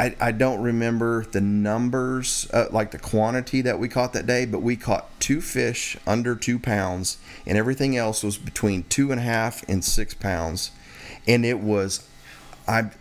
I, 0.00 0.16
I 0.18 0.32
don't 0.32 0.62
remember 0.62 1.26
the 1.26 1.42
numbers, 1.42 2.48
uh, 2.54 2.68
like 2.70 2.90
the 2.90 2.98
quantity 2.98 3.60
that 3.60 3.78
we 3.78 3.86
caught 3.86 4.14
that 4.14 4.26
day, 4.26 4.46
but 4.46 4.62
we 4.62 4.74
caught 4.74 5.10
two 5.20 5.42
fish 5.42 5.94
under 6.06 6.34
two 6.34 6.58
pounds, 6.58 7.18
and 7.44 7.58
everything 7.58 7.98
else 7.98 8.22
was 8.24 8.38
between 8.38 8.84
two 8.84 9.10
and 9.12 9.20
a 9.20 9.22
half 9.22 9.62
and 9.68 9.84
six 9.84 10.14
pounds. 10.14 10.70
And 11.28 11.44
it 11.44 11.60
was, 11.60 12.08
I, 12.66 12.92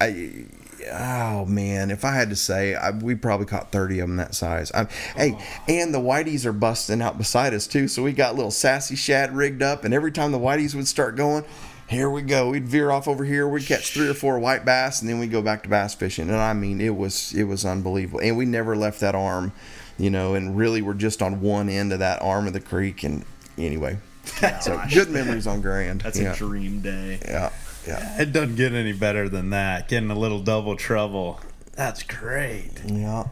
I, 0.00 0.44
oh 0.92 1.44
man, 1.46 1.90
if 1.90 2.04
I 2.04 2.14
had 2.14 2.30
to 2.30 2.36
say, 2.36 2.74
I, 2.74 2.90
we 2.90 3.14
probably 3.14 3.46
caught 3.46 3.72
30 3.72 4.00
of 4.00 4.08
them 4.08 4.16
that 4.16 4.34
size. 4.34 4.70
i 4.72 4.84
Hey, 5.16 5.38
and 5.68 5.94
the 5.94 5.98
whiteys 5.98 6.44
are 6.44 6.52
busting 6.52 7.02
out 7.02 7.18
beside 7.18 7.54
us 7.54 7.66
too, 7.66 7.88
so 7.88 8.02
we 8.02 8.12
got 8.12 8.34
little 8.34 8.50
sassy 8.50 8.96
shad 8.96 9.34
rigged 9.34 9.62
up, 9.62 9.84
and 9.84 9.92
every 9.92 10.12
time 10.12 10.32
the 10.32 10.38
whiteys 10.38 10.74
would 10.74 10.88
start 10.88 11.16
going, 11.16 11.44
here 11.88 12.10
we 12.10 12.20
go. 12.20 12.50
We'd 12.50 12.68
veer 12.68 12.90
off 12.90 13.08
over 13.08 13.24
here. 13.24 13.48
We'd 13.48 13.64
catch 13.64 13.94
three 13.94 14.08
or 14.08 14.14
four 14.14 14.38
white 14.38 14.64
bass, 14.64 15.00
and 15.00 15.08
then 15.08 15.18
we'd 15.18 15.30
go 15.30 15.40
back 15.40 15.62
to 15.62 15.70
bass 15.70 15.94
fishing. 15.94 16.28
And 16.28 16.36
I 16.36 16.52
mean, 16.52 16.80
it 16.82 16.94
was 16.94 17.32
it 17.32 17.44
was 17.44 17.64
unbelievable. 17.64 18.20
And 18.20 18.36
we 18.36 18.44
never 18.44 18.76
left 18.76 19.00
that 19.00 19.14
arm, 19.14 19.52
you 19.96 20.10
know. 20.10 20.34
And 20.34 20.54
really, 20.56 20.82
we're 20.82 20.92
just 20.92 21.22
on 21.22 21.40
one 21.40 21.70
end 21.70 21.94
of 21.94 22.00
that 22.00 22.20
arm 22.20 22.46
of 22.46 22.52
the 22.52 22.60
creek. 22.60 23.04
And 23.04 23.24
anyway, 23.56 23.98
so 24.60 24.82
good 24.92 25.08
memories 25.08 25.46
on 25.46 25.62
Grand. 25.62 26.02
That's 26.02 26.20
yeah, 26.20 26.34
a 26.34 26.36
dream 26.36 26.80
day. 26.80 27.20
yeah, 27.24 27.50
yeah, 27.88 28.16
It 28.20 28.32
doesn't 28.32 28.56
get 28.56 28.72
any 28.72 28.92
better 28.92 29.28
than 29.28 29.50
that. 29.50 29.88
Getting 29.88 30.10
a 30.10 30.18
little 30.18 30.40
double 30.40 30.76
trouble. 30.76 31.40
That's 31.72 32.02
great. 32.02 32.72
yeah. 32.84 33.28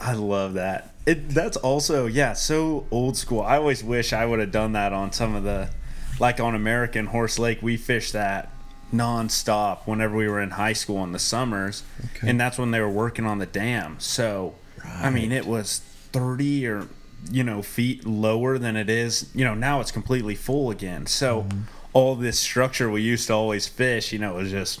I 0.00 0.14
love 0.14 0.54
that. 0.54 0.94
It 1.06 1.30
that's 1.30 1.56
also 1.58 2.06
yeah, 2.06 2.32
so 2.32 2.86
old 2.90 3.16
school. 3.16 3.42
I 3.42 3.56
always 3.56 3.84
wish 3.84 4.12
I 4.12 4.24
would 4.24 4.38
have 4.38 4.50
done 4.50 4.72
that 4.72 4.92
on 4.92 5.12
some 5.12 5.34
of 5.34 5.44
the 5.44 5.70
like 6.18 6.40
on 6.40 6.54
American 6.54 7.06
Horse 7.06 7.38
Lake, 7.38 7.60
we 7.62 7.76
fished 7.76 8.12
that 8.14 8.50
nonstop 8.94 9.86
whenever 9.86 10.16
we 10.16 10.28
were 10.28 10.40
in 10.40 10.50
high 10.50 10.72
school 10.72 11.04
in 11.04 11.12
the 11.12 11.18
summers. 11.18 11.82
Okay. 12.16 12.28
And 12.28 12.40
that's 12.40 12.58
when 12.58 12.70
they 12.70 12.80
were 12.80 12.90
working 12.90 13.26
on 13.26 13.38
the 13.38 13.46
dam. 13.46 13.96
So 13.98 14.54
I 14.84 15.10
mean 15.10 15.32
it 15.32 15.46
was 15.46 15.80
thirty 16.12 16.66
or 16.66 16.88
you 17.30 17.44
know, 17.44 17.62
feet 17.62 18.06
lower 18.06 18.58
than 18.58 18.76
it 18.76 18.88
is. 18.88 19.30
You 19.34 19.44
know, 19.44 19.54
now 19.54 19.80
it's 19.80 19.90
completely 19.90 20.34
full 20.34 20.70
again. 20.70 21.06
So 21.06 21.42
mm-hmm. 21.42 21.60
All 21.92 22.14
this 22.14 22.38
structure 22.38 22.90
we 22.90 23.02
used 23.02 23.26
to 23.28 23.32
always 23.34 23.66
fish, 23.66 24.12
you 24.12 24.18
know, 24.18 24.38
it 24.38 24.42
was 24.42 24.50
just 24.50 24.80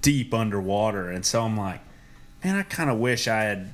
deep 0.00 0.32
underwater. 0.32 1.10
And 1.10 1.24
so 1.24 1.42
I'm 1.42 1.56
like, 1.56 1.80
man, 2.44 2.56
I 2.56 2.62
kind 2.62 2.90
of 2.90 2.98
wish 2.98 3.28
I 3.28 3.42
had 3.42 3.72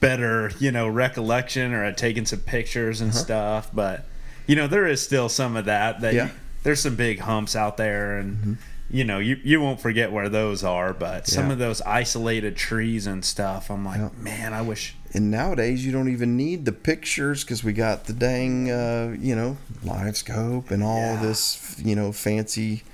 better, 0.00 0.52
you 0.58 0.70
know, 0.72 0.88
recollection 0.88 1.72
or 1.72 1.84
had 1.84 1.96
taken 1.96 2.26
some 2.26 2.40
pictures 2.40 3.00
and 3.00 3.10
uh-huh. 3.10 3.18
stuff. 3.20 3.70
But, 3.72 4.06
you 4.46 4.56
know, 4.56 4.66
there 4.66 4.86
is 4.86 5.00
still 5.00 5.28
some 5.28 5.56
of 5.56 5.64
that. 5.66 6.00
That 6.00 6.14
Yeah. 6.14 6.26
you- 6.26 6.30
there's 6.62 6.80
some 6.80 6.96
big 6.96 7.20
humps 7.20 7.56
out 7.56 7.76
there, 7.76 8.18
and 8.18 8.36
mm-hmm. 8.36 8.52
you 8.90 9.04
know, 9.04 9.18
you 9.18 9.40
you 9.42 9.60
won't 9.60 9.80
forget 9.80 10.12
where 10.12 10.28
those 10.28 10.62
are. 10.62 10.92
But 10.92 11.26
some 11.26 11.50
of 11.50 11.58
those 11.58 11.80
isolated 11.82 12.56
trees 12.56 13.06
and 13.06 13.24
stuff, 13.24 13.70
I'm 13.70 13.84
like, 13.84 13.98
Yeah. 13.98 14.10
man, 14.18 14.52
I 14.52 14.62
wish. 14.62 14.94
And 15.12 15.30
nowadays, 15.30 15.84
you 15.84 15.90
don't 15.92 16.08
even 16.08 16.36
need 16.36 16.64
the 16.64 16.72
pictures 16.72 17.42
because 17.42 17.64
we 17.64 17.72
got 17.72 18.04
the 18.04 18.12
dang, 18.12 18.70
uh, 18.70 19.16
you 19.18 19.34
know, 19.34 19.56
live 19.82 20.16
scope 20.16 20.70
and 20.70 20.82
all 20.84 21.14
Yeah. 21.14 21.22
this, 21.22 21.76
you 21.82 21.96
know, 21.96 22.12
fancy, 22.12 22.84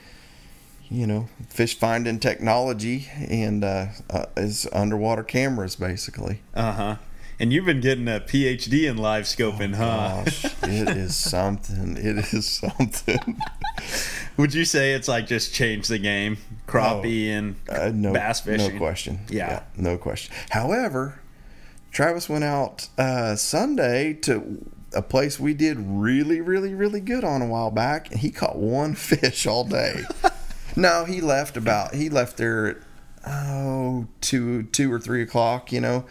you 0.89 1.07
know, 1.07 1.29
fish 1.51 1.79
finding 1.79 2.19
technology 2.19 3.09
and 3.29 3.63
uh, 3.65 3.87
uh, 4.09 4.27
is 4.37 4.67
underwater 4.73 5.23
cameras 5.23 5.77
basically. 5.77 6.41
Uh 6.55 6.73
huh. 6.73 6.97
And 7.39 7.53
you've 7.53 7.67
been 7.67 7.83
getting 7.83 8.09
a 8.09 8.19
PhD 8.19 8.89
in 8.89 8.97
live 8.97 9.25
scoping, 9.25 9.75
huh? 9.75 10.25
Gosh, 10.25 10.45
it 10.63 10.89
is 10.97 11.15
something. 11.35 11.99
It 11.99 12.33
is 12.33 12.49
something. 12.49 13.43
Would 14.39 14.55
you 14.55 14.65
say 14.65 14.95
it's 14.95 15.07
like 15.07 15.27
just 15.27 15.53
changed 15.53 15.91
the 15.91 15.99
game, 15.99 16.39
crappie 16.67 17.27
and 17.29 17.57
Uh, 17.69 17.91
no, 17.95 18.15
bass 18.15 18.41
fishing? 18.41 18.73
no 18.73 18.79
question. 18.79 19.19
Yeah. 19.29 19.65
no 19.77 19.99
question. 19.99 20.35
However, 20.49 21.21
Travis 21.97 22.29
went 22.29 22.45
out 22.45 22.91
uh, 22.99 23.37
Sunday 23.37 24.13
to 24.13 24.71
a 24.93 25.01
place 25.01 25.41
we 25.41 25.55
did 25.55 25.79
really, 25.79 26.43
really, 26.43 26.75
really 26.75 27.01
good 27.01 27.25
on 27.25 27.41
a 27.41 27.47
while 27.47 27.71
back, 27.71 28.11
and 28.11 28.21
he 28.21 28.31
caught 28.31 28.57
one 28.57 28.95
fish 28.95 29.47
all 29.47 29.65
day. 29.65 30.03
no, 30.77 31.07
he 31.07 31.23
left 31.23 31.57
about 31.57 31.95
he 31.95 32.11
left 32.11 32.37
there 32.37 32.67
at 32.67 32.77
oh 33.27 34.09
two 34.21 34.65
two 34.65 34.93
or 34.93 35.01
three 35.01 35.23
o'clock, 35.23 35.73
you 35.73 35.81
know, 35.81 36.05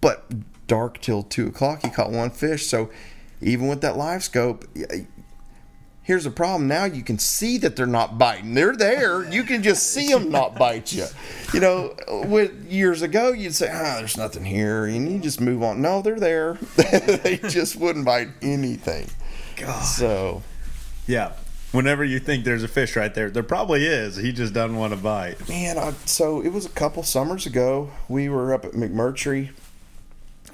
but 0.00 0.68
dark 0.68 1.00
till 1.00 1.24
two 1.24 1.48
o'clock. 1.48 1.82
He 1.82 1.90
caught 1.90 2.12
one 2.12 2.30
fish, 2.30 2.64
so 2.68 2.88
even 3.40 3.66
with 3.66 3.80
that 3.80 3.96
live 3.96 4.22
scope. 4.22 4.64
Here's 6.06 6.22
the 6.22 6.30
problem. 6.30 6.68
Now 6.68 6.84
you 6.84 7.02
can 7.02 7.18
see 7.18 7.58
that 7.58 7.74
they're 7.74 7.84
not 7.84 8.16
biting. 8.16 8.54
They're 8.54 8.76
there. 8.76 9.28
You 9.28 9.42
can 9.42 9.64
just 9.64 9.90
see 9.92 10.08
them 10.08 10.30
not 10.30 10.54
bite 10.54 10.92
you. 10.92 11.06
You 11.52 11.58
know, 11.58 11.96
with 12.28 12.70
years 12.70 13.02
ago, 13.02 13.32
you'd 13.32 13.56
say, 13.56 13.68
"Ah, 13.72 13.96
there's 13.98 14.16
nothing 14.16 14.44
here," 14.44 14.84
and 14.84 15.10
you 15.10 15.18
just 15.18 15.40
move 15.40 15.64
on. 15.64 15.82
No, 15.82 16.02
they're 16.02 16.20
there. 16.20 16.54
they 16.76 17.40
just 17.48 17.74
wouldn't 17.74 18.04
bite 18.04 18.28
anything. 18.40 19.08
God. 19.56 19.80
So, 19.82 20.42
Yeah. 21.06 21.32
Whenever 21.72 22.04
you 22.04 22.20
think 22.20 22.44
there's 22.44 22.62
a 22.62 22.68
fish 22.68 22.94
right 22.96 23.12
there, 23.12 23.28
there 23.28 23.42
probably 23.42 23.84
is. 23.84 24.16
He 24.16 24.32
just 24.32 24.54
doesn't 24.54 24.76
want 24.76 24.92
to 24.92 24.96
bite. 24.96 25.46
man, 25.48 25.76
I, 25.76 25.92
so 26.06 26.40
it 26.40 26.50
was 26.50 26.64
a 26.64 26.70
couple 26.70 27.02
summers 27.02 27.44
ago. 27.44 27.90
We 28.08 28.28
were 28.30 28.54
up 28.54 28.64
at 28.64 28.72
McMurtry, 28.72 29.50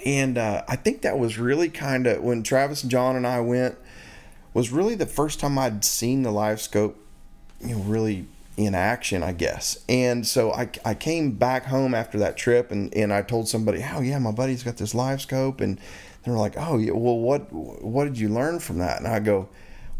and 0.04 0.36
uh, 0.38 0.62
I 0.66 0.76
think 0.76 1.02
that 1.02 1.18
was 1.18 1.38
really 1.38 1.68
kind 1.68 2.06
of 2.06 2.22
when 2.22 2.42
Travis 2.42 2.82
and 2.82 2.90
John 2.90 3.14
and 3.14 3.26
I 3.26 3.38
went 3.40 3.76
was 4.54 4.70
really 4.70 4.94
the 4.94 5.06
first 5.06 5.40
time 5.40 5.58
I'd 5.58 5.84
seen 5.84 6.22
the 6.22 6.30
live 6.30 6.60
scope, 6.60 6.98
you 7.60 7.76
know, 7.76 7.82
really 7.82 8.26
in 8.56 8.74
action, 8.74 9.22
I 9.22 9.32
guess. 9.32 9.82
And 9.88 10.26
so 10.26 10.52
I, 10.52 10.70
I 10.84 10.94
came 10.94 11.32
back 11.32 11.66
home 11.66 11.94
after 11.94 12.18
that 12.18 12.36
trip 12.36 12.70
and, 12.70 12.92
and 12.94 13.12
I 13.12 13.22
told 13.22 13.48
somebody, 13.48 13.84
oh 13.94 14.00
yeah, 14.00 14.18
my 14.18 14.32
buddy's 14.32 14.62
got 14.62 14.76
this 14.76 14.94
live 14.94 15.20
scope. 15.22 15.60
And 15.60 15.80
they're 16.24 16.34
like, 16.34 16.54
oh 16.56 16.78
yeah, 16.78 16.92
well, 16.92 17.18
what, 17.18 17.52
what 17.52 18.04
did 18.04 18.18
you 18.18 18.28
learn 18.28 18.58
from 18.58 18.78
that? 18.78 18.98
And 18.98 19.08
I 19.08 19.20
go, 19.20 19.48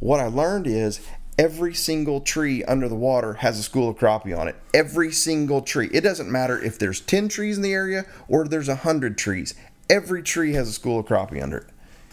what 0.01 0.21
I 0.21 0.27
learned 0.27 0.67
is 0.67 1.01
every 1.39 1.73
single 1.73 2.21
tree 2.21 2.63
under 2.65 2.89
the 2.89 2.95
water 2.95 3.35
has 3.35 3.59
a 3.59 3.63
school 3.63 3.89
of 3.89 3.97
crappie 3.97 4.37
on 4.37 4.49
it. 4.49 4.57
Every 4.75 5.11
single 5.13 5.63
tree. 5.63 5.89
It 5.93 6.03
doesn't 6.03 6.31
matter 6.31 6.61
if 6.61 6.79
there's 6.79 7.01
10 7.01 7.29
trees 7.29 7.57
in 7.57 7.63
the 7.63 7.73
area 7.73 8.05
or 8.29 8.47
there's 8.47 8.69
100 8.69 9.17
trees. 9.17 9.55
Every 9.89 10.23
tree 10.23 10.53
has 10.53 10.69
a 10.69 10.73
school 10.73 11.01
of 11.01 11.07
crappie 11.07 11.43
under 11.43 11.59
it. 11.59 11.67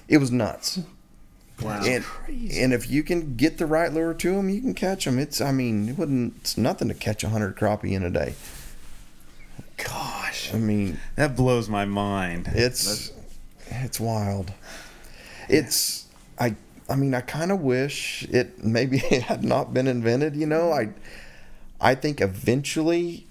It 0.08 0.18
was 0.18 0.32
nuts. 0.32 0.80
Wow. 1.62 1.82
And, 1.84 2.06
and 2.52 2.74
if 2.74 2.90
you 2.90 3.04
can 3.04 3.36
get 3.36 3.58
the 3.58 3.66
right 3.66 3.92
lure 3.92 4.14
to 4.14 4.36
them, 4.36 4.50
you 4.50 4.62
can 4.62 4.74
catch 4.74 5.06
them. 5.06 5.20
It's 5.20 5.42
I 5.42 5.52
mean, 5.52 5.90
it 5.90 5.98
wouldn't. 5.98 6.36
It's 6.38 6.58
nothing 6.58 6.88
to 6.88 6.94
catch 6.94 7.24
a 7.24 7.30
hundred 7.30 7.56
crappie 7.56 7.92
in 7.92 8.04
a 8.04 8.10
day. 8.10 8.36
Gosh, 9.78 10.54
I 10.54 10.58
mean, 10.58 11.00
that 11.16 11.36
blows 11.36 11.70
my 11.70 11.86
mind. 11.86 12.50
it's 12.54 13.12
it's 13.68 14.00
wild. 14.00 14.52
It's 15.48 16.08
I 16.38 16.56
I 16.90 16.96
mean, 16.96 17.14
I 17.14 17.22
kind 17.22 17.52
of 17.52 17.62
wish 17.62 18.24
it 18.30 18.64
maybe 18.64 18.98
it 18.98 19.24
had 19.24 19.44
not 19.44 19.74
been 19.74 19.88
invented. 19.88 20.36
You 20.36 20.48
know, 20.48 20.72
I 20.72 20.90
I 21.80 21.96
think 21.96 22.22
eventually 22.22 23.26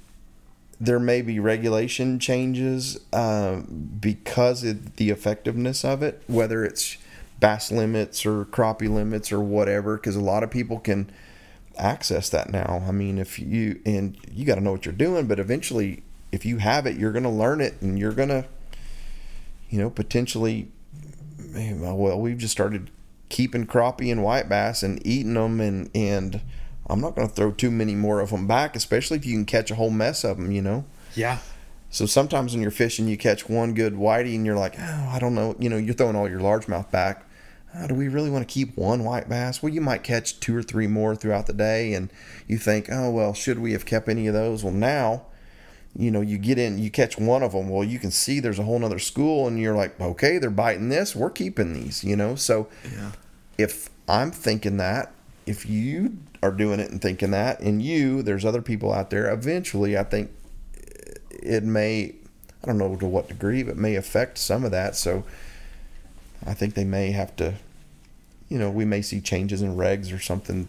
there 0.80 1.00
may 1.00 1.22
be 1.22 1.40
regulation 1.40 2.18
changes 2.18 3.00
uh, 3.12 3.62
because 4.00 4.62
of 4.62 4.96
the 4.96 5.10
effectiveness 5.10 5.84
of 5.84 6.02
it, 6.02 6.22
whether 6.28 6.64
it's 6.64 6.96
bass 7.40 7.70
limits 7.70 8.26
or 8.26 8.44
crappie 8.46 8.88
limits 8.88 9.30
or 9.32 9.40
whatever, 9.40 9.96
because 9.96 10.16
a 10.16 10.20
lot 10.20 10.42
of 10.42 10.50
people 10.50 10.78
can 10.78 11.10
access 11.76 12.28
that 12.30 12.50
now. 12.50 12.82
I 12.86 12.90
mean, 12.90 13.18
if 13.18 13.38
you 13.38 13.80
and 13.86 14.16
you 14.30 14.44
got 14.44 14.56
to 14.56 14.60
know 14.60 14.72
what 14.72 14.84
you're 14.84 14.92
doing, 14.92 15.26
but 15.26 15.38
eventually, 15.38 16.02
if 16.32 16.44
you 16.44 16.58
have 16.58 16.86
it, 16.86 16.96
you're 16.96 17.12
going 17.12 17.22
to 17.24 17.30
learn 17.30 17.60
it, 17.60 17.80
and 17.80 17.98
you're 17.98 18.12
going 18.12 18.28
to, 18.30 18.44
you 19.70 19.78
know, 19.78 19.90
potentially. 19.90 20.68
Well, 21.54 22.20
we've 22.20 22.38
just 22.38 22.52
started 22.52 22.90
keeping 23.30 23.66
crappie 23.66 24.10
and 24.12 24.22
white 24.22 24.48
bass 24.48 24.82
and 24.82 25.04
eating 25.06 25.34
them, 25.34 25.60
and 25.60 25.90
and 25.94 26.40
I'm 26.88 27.00
not 27.00 27.14
going 27.14 27.28
to 27.28 27.34
throw 27.34 27.52
too 27.52 27.70
many 27.70 27.94
more 27.94 28.20
of 28.20 28.30
them 28.30 28.46
back, 28.46 28.76
especially 28.76 29.16
if 29.18 29.24
you 29.24 29.34
can 29.34 29.44
catch 29.44 29.70
a 29.70 29.76
whole 29.76 29.90
mess 29.90 30.24
of 30.24 30.36
them. 30.36 30.50
You 30.50 30.62
know. 30.62 30.84
Yeah, 31.14 31.38
So 31.90 32.06
sometimes 32.06 32.52
when 32.52 32.60
you're 32.62 32.70
fishing, 32.70 33.08
you 33.08 33.16
catch 33.16 33.48
one 33.48 33.72
good 33.74 33.94
whitey, 33.94 34.34
and 34.34 34.44
you're 34.44 34.58
like, 34.58 34.74
oh, 34.78 35.08
I 35.10 35.18
don't 35.18 35.34
know. 35.34 35.56
You 35.58 35.70
know, 35.70 35.76
you're 35.76 35.94
throwing 35.94 36.16
all 36.16 36.28
your 36.28 36.40
largemouth 36.40 36.90
back. 36.90 37.24
Oh, 37.76 37.86
do 37.86 37.94
we 37.94 38.08
really 38.08 38.30
want 38.30 38.48
to 38.48 38.52
keep 38.52 38.76
one 38.76 39.04
white 39.04 39.28
bass? 39.28 39.62
Well, 39.62 39.72
you 39.72 39.80
might 39.80 40.02
catch 40.02 40.40
two 40.40 40.56
or 40.56 40.62
three 40.62 40.86
more 40.86 41.14
throughout 41.14 41.46
the 41.46 41.52
day, 41.52 41.92
and 41.92 42.10
you 42.46 42.56
think, 42.58 42.88
oh 42.90 43.10
well, 43.10 43.34
should 43.34 43.58
we 43.58 43.72
have 43.72 43.84
kept 43.86 44.08
any 44.08 44.26
of 44.26 44.34
those? 44.34 44.64
Well, 44.64 44.72
now, 44.72 45.22
you 45.96 46.10
know, 46.10 46.20
you 46.22 46.38
get 46.38 46.58
in, 46.58 46.78
you 46.78 46.90
catch 46.90 47.18
one 47.18 47.42
of 47.42 47.52
them. 47.52 47.68
Well, 47.68 47.84
you 47.84 47.98
can 47.98 48.10
see 48.10 48.40
there's 48.40 48.58
a 48.58 48.62
whole 48.64 48.78
nother 48.78 48.98
school, 48.98 49.46
and 49.46 49.60
you're 49.60 49.76
like, 49.76 50.00
okay, 50.00 50.38
they're 50.38 50.48
biting 50.50 50.88
this. 50.88 51.14
We're 51.14 51.30
keeping 51.30 51.72
these. 51.74 52.02
You 52.02 52.16
know, 52.16 52.34
so 52.36 52.68
Yeah. 52.96 53.12
if 53.58 53.90
I'm 54.08 54.30
thinking 54.30 54.78
that, 54.78 55.12
if 55.46 55.68
you 55.68 56.16
are 56.42 56.52
doing 56.52 56.80
it 56.80 56.90
and 56.90 57.02
thinking 57.02 57.32
that, 57.32 57.60
and 57.60 57.82
you, 57.82 58.22
there's 58.22 58.44
other 58.46 58.62
people 58.62 58.92
out 58.92 59.10
there, 59.10 59.30
eventually 59.30 59.98
I 59.98 60.04
think 60.04 60.30
eh, 60.76 61.12
it 61.42 61.64
may, 61.64 62.14
I 62.62 62.66
don't 62.66 62.78
know 62.78 62.96
to 62.96 63.06
what 63.06 63.28
degree, 63.28 63.62
but 63.62 63.76
may 63.76 63.94
affect 63.96 64.38
some 64.38 64.64
of 64.64 64.70
that. 64.70 64.96
So 64.96 65.24
I 66.46 66.54
think 66.54 66.74
they 66.74 66.84
may 66.84 67.10
have 67.12 67.34
to, 67.36 67.54
you 68.48 68.58
know, 68.58 68.70
we 68.70 68.84
may 68.84 69.02
see 69.02 69.20
changes 69.20 69.62
in 69.62 69.76
regs 69.76 70.14
or 70.14 70.18
something 70.18 70.68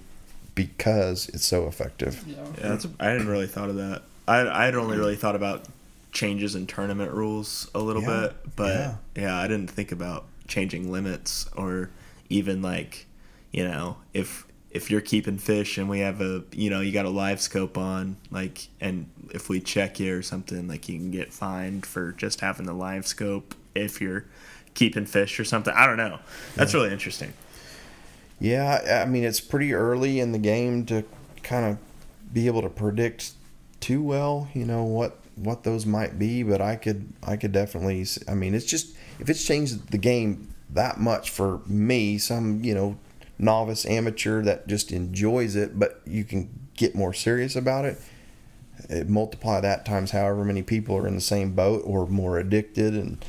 because 0.55 1.29
it's 1.29 1.45
so 1.45 1.67
effective. 1.67 2.23
Yeah. 2.27 2.35
Yeah, 2.57 2.67
that's, 2.69 2.87
I 2.99 3.05
hadn't 3.07 3.27
really 3.27 3.47
thought 3.47 3.69
of 3.69 3.75
that. 3.77 4.01
I 4.27 4.47
I 4.47 4.65
had 4.65 4.75
only 4.75 4.97
really 4.97 5.15
thought 5.15 5.35
about 5.35 5.65
changes 6.11 6.55
in 6.55 6.67
tournament 6.67 7.11
rules 7.11 7.69
a 7.75 7.79
little 7.79 8.01
Yeah, 8.01 8.21
bit, 8.21 8.55
but 8.55 8.73
yeah. 8.75 8.95
yeah. 9.15 9.37
I 9.37 9.47
didn't 9.47 9.69
think 9.69 9.91
about 9.91 10.25
changing 10.47 10.91
limits 10.91 11.47
or 11.55 11.89
even 12.29 12.61
like, 12.61 13.05
you 13.51 13.63
know, 13.63 13.97
if 14.13 14.45
if 14.71 14.91
you're 14.91 15.01
keeping 15.01 15.37
fish 15.37 15.77
and 15.77 15.89
we 15.89 15.99
have 15.99 16.21
a 16.21 16.43
you 16.51 16.69
know 16.69 16.81
you 16.81 16.91
got 16.91 17.05
a 17.05 17.09
live 17.09 17.41
scope 17.41 17.77
on 17.77 18.17
like 18.31 18.67
and 18.79 19.09
if 19.31 19.49
we 19.49 19.59
check 19.59 19.99
you 19.99 20.15
or 20.17 20.21
something 20.21 20.67
like 20.67 20.87
you 20.89 20.97
can 20.97 21.09
get 21.11 21.33
fined 21.33 21.85
for 21.85 22.11
just 22.13 22.41
having 22.41 22.65
the 22.65 22.73
live 22.73 23.07
scope 23.07 23.55
if 23.73 23.99
you're 24.01 24.25
keeping 24.73 25.05
fish 25.05 25.39
or 25.39 25.45
something. 25.45 25.73
I 25.75 25.85
don't 25.85 25.97
know. 25.97 26.19
That's 26.55 26.73
really 26.73 26.91
interesting. 26.91 27.33
Yeah, 28.39 29.03
I 29.03 29.09
mean 29.09 29.23
it's 29.23 29.41
pretty 29.41 29.73
early 29.73 30.19
in 30.19 30.31
the 30.31 30.39
game 30.39 30.85
to 30.87 31.03
kind 31.43 31.65
of 31.65 31.77
be 32.33 32.47
able 32.47 32.61
to 32.61 32.69
predict 32.69 33.31
too 33.79 34.01
well, 34.01 34.49
you 34.53 34.65
know 34.65 34.83
what 34.83 35.17
what 35.35 35.63
those 35.63 35.85
might 35.85 36.19
be, 36.19 36.43
but 36.43 36.61
I 36.61 36.75
could 36.75 37.11
I 37.23 37.37
could 37.37 37.51
definitely 37.51 38.05
I 38.27 38.33
mean 38.33 38.53
it's 38.53 38.65
just 38.65 38.95
if 39.19 39.29
it's 39.29 39.45
changed 39.45 39.91
the 39.91 39.97
game 39.97 40.53
that 40.71 40.99
much 40.99 41.29
for 41.29 41.61
me, 41.65 42.17
some, 42.17 42.63
you 42.63 42.73
know, 42.73 42.97
novice 43.37 43.85
amateur 43.85 44.41
that 44.43 44.67
just 44.67 44.91
enjoys 44.91 45.55
it, 45.55 45.79
but 45.79 46.01
you 46.05 46.23
can 46.23 46.49
get 46.75 46.95
more 46.95 47.13
serious 47.13 47.55
about 47.55 47.85
it. 47.85 47.99
it 48.89 49.09
multiply 49.09 49.59
that 49.59 49.85
times 49.85 50.11
however 50.11 50.45
many 50.45 50.61
people 50.61 50.95
are 50.95 51.07
in 51.07 51.15
the 51.15 51.21
same 51.21 51.53
boat 51.53 51.81
or 51.85 52.07
more 52.07 52.37
addicted 52.37 52.93
and 52.93 53.23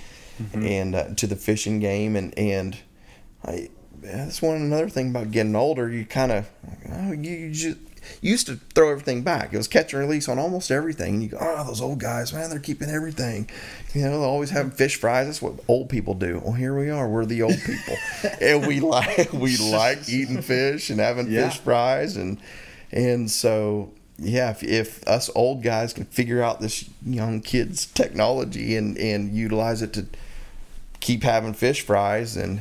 and 0.55 0.94
uh, 0.94 1.14
to 1.16 1.26
the 1.26 1.37
fishing 1.37 1.81
game 1.81 2.16
and 2.16 2.37
and 2.38 2.79
I 3.44 3.68
that's 4.03 4.40
one 4.40 4.57
another 4.57 4.88
thing 4.88 5.11
about 5.11 5.31
getting 5.31 5.55
older. 5.55 5.90
You 5.90 6.07
kind 6.07 6.33
of 6.33 6.48
oh, 6.90 7.12
you, 7.12 7.31
you 7.33 7.50
just 7.53 7.79
you 8.22 8.31
used 8.31 8.46
to 8.46 8.57
throw 8.74 8.90
everything 8.90 9.22
back. 9.22 9.53
It 9.53 9.59
was 9.59 9.68
catch 9.68 9.92
and 9.92 10.00
release 10.00 10.26
on 10.26 10.38
almost 10.38 10.70
everything. 10.70 11.14
And 11.14 11.22
you 11.22 11.29
go, 11.29 11.37
oh, 11.38 11.64
those 11.66 11.83
old 11.83 12.00
guys, 12.00 12.33
man, 12.33 12.48
they're 12.48 12.59
keeping 12.59 12.88
everything. 12.88 13.50
You 13.92 14.03
know, 14.03 14.20
they're 14.20 14.29
always 14.29 14.48
having 14.50 14.70
fish 14.72 14.96
fries. 14.96 15.26
That's 15.26 15.42
what 15.42 15.55
old 15.68 15.90
people 15.90 16.14
do. 16.14 16.40
Well, 16.42 16.55
here 16.55 16.74
we 16.79 16.88
are. 16.88 17.07
We're 17.07 17.26
the 17.26 17.42
old 17.42 17.59
people, 17.59 17.96
and 18.40 18.66
we 18.66 18.81
like 18.81 19.33
we 19.35 19.59
like 19.59 20.09
eating 20.09 20.40
fish 20.40 20.88
and 20.88 20.98
having 20.98 21.31
Yeah. 21.31 21.50
fish 21.50 21.59
fries, 21.59 22.16
and 22.16 22.38
and 22.90 23.31
so 23.31 23.92
yeah, 24.18 24.50
if, 24.50 24.62
if 24.62 25.07
us 25.07 25.29
old 25.35 25.62
guys 25.62 25.92
can 25.92 26.05
figure 26.07 26.42
out 26.42 26.61
this 26.61 26.88
young 27.05 27.42
kids 27.42 27.85
technology 27.85 28.76
and 28.76 28.96
and 28.96 29.35
utilize 29.35 29.83
it 29.83 29.92
to 29.94 30.07
keep 31.01 31.23
having 31.23 31.53
fish 31.55 31.83
fries 31.83 32.37
and 32.37 32.61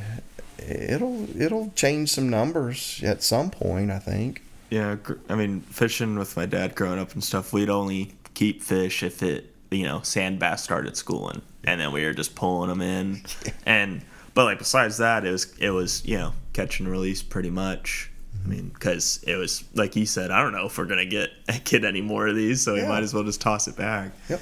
it'll 0.58 1.26
it'll 1.40 1.70
change 1.74 2.10
some 2.10 2.28
numbers 2.28 3.00
at 3.04 3.22
some 3.22 3.50
point 3.50 3.90
i 3.90 3.98
think 3.98 4.42
Yeah, 4.70 4.96
I 5.28 5.34
mean, 5.34 5.62
fishing 5.62 6.16
with 6.16 6.36
my 6.36 6.46
dad 6.46 6.76
growing 6.76 7.00
up 7.00 7.12
and 7.14 7.24
stuff, 7.24 7.52
we'd 7.52 7.68
only 7.70 8.12
keep 8.34 8.62
fish 8.62 9.02
if 9.02 9.20
it, 9.20 9.52
you 9.72 9.82
know, 9.82 10.00
sand 10.02 10.38
bass 10.38 10.62
started 10.62 10.96
schooling, 10.96 11.42
and 11.64 11.80
then 11.80 11.90
we 11.90 12.04
were 12.04 12.14
just 12.14 12.36
pulling 12.36 12.68
them 12.68 12.80
in, 12.80 13.22
and 13.66 14.00
but 14.32 14.44
like 14.44 14.58
besides 14.58 14.98
that, 14.98 15.24
it 15.24 15.32
was 15.32 15.52
it 15.58 15.70
was 15.70 16.04
you 16.06 16.16
know 16.18 16.32
catch 16.52 16.78
and 16.78 16.88
release 16.88 17.20
pretty 17.20 17.50
much. 17.50 18.12
I 18.44 18.48
mean, 18.48 18.68
because 18.68 19.18
it 19.26 19.34
was 19.34 19.64
like 19.74 19.96
you 19.96 20.06
said, 20.06 20.30
I 20.30 20.40
don't 20.40 20.52
know 20.52 20.66
if 20.66 20.78
we're 20.78 20.86
gonna 20.86 21.04
get 21.04 21.30
get 21.64 21.84
any 21.84 22.00
more 22.00 22.28
of 22.28 22.36
these, 22.36 22.62
so 22.62 22.74
we 22.74 22.82
might 22.86 23.02
as 23.02 23.12
well 23.12 23.24
just 23.24 23.40
toss 23.40 23.66
it 23.66 23.76
back. 23.76 24.12
yep 24.28 24.40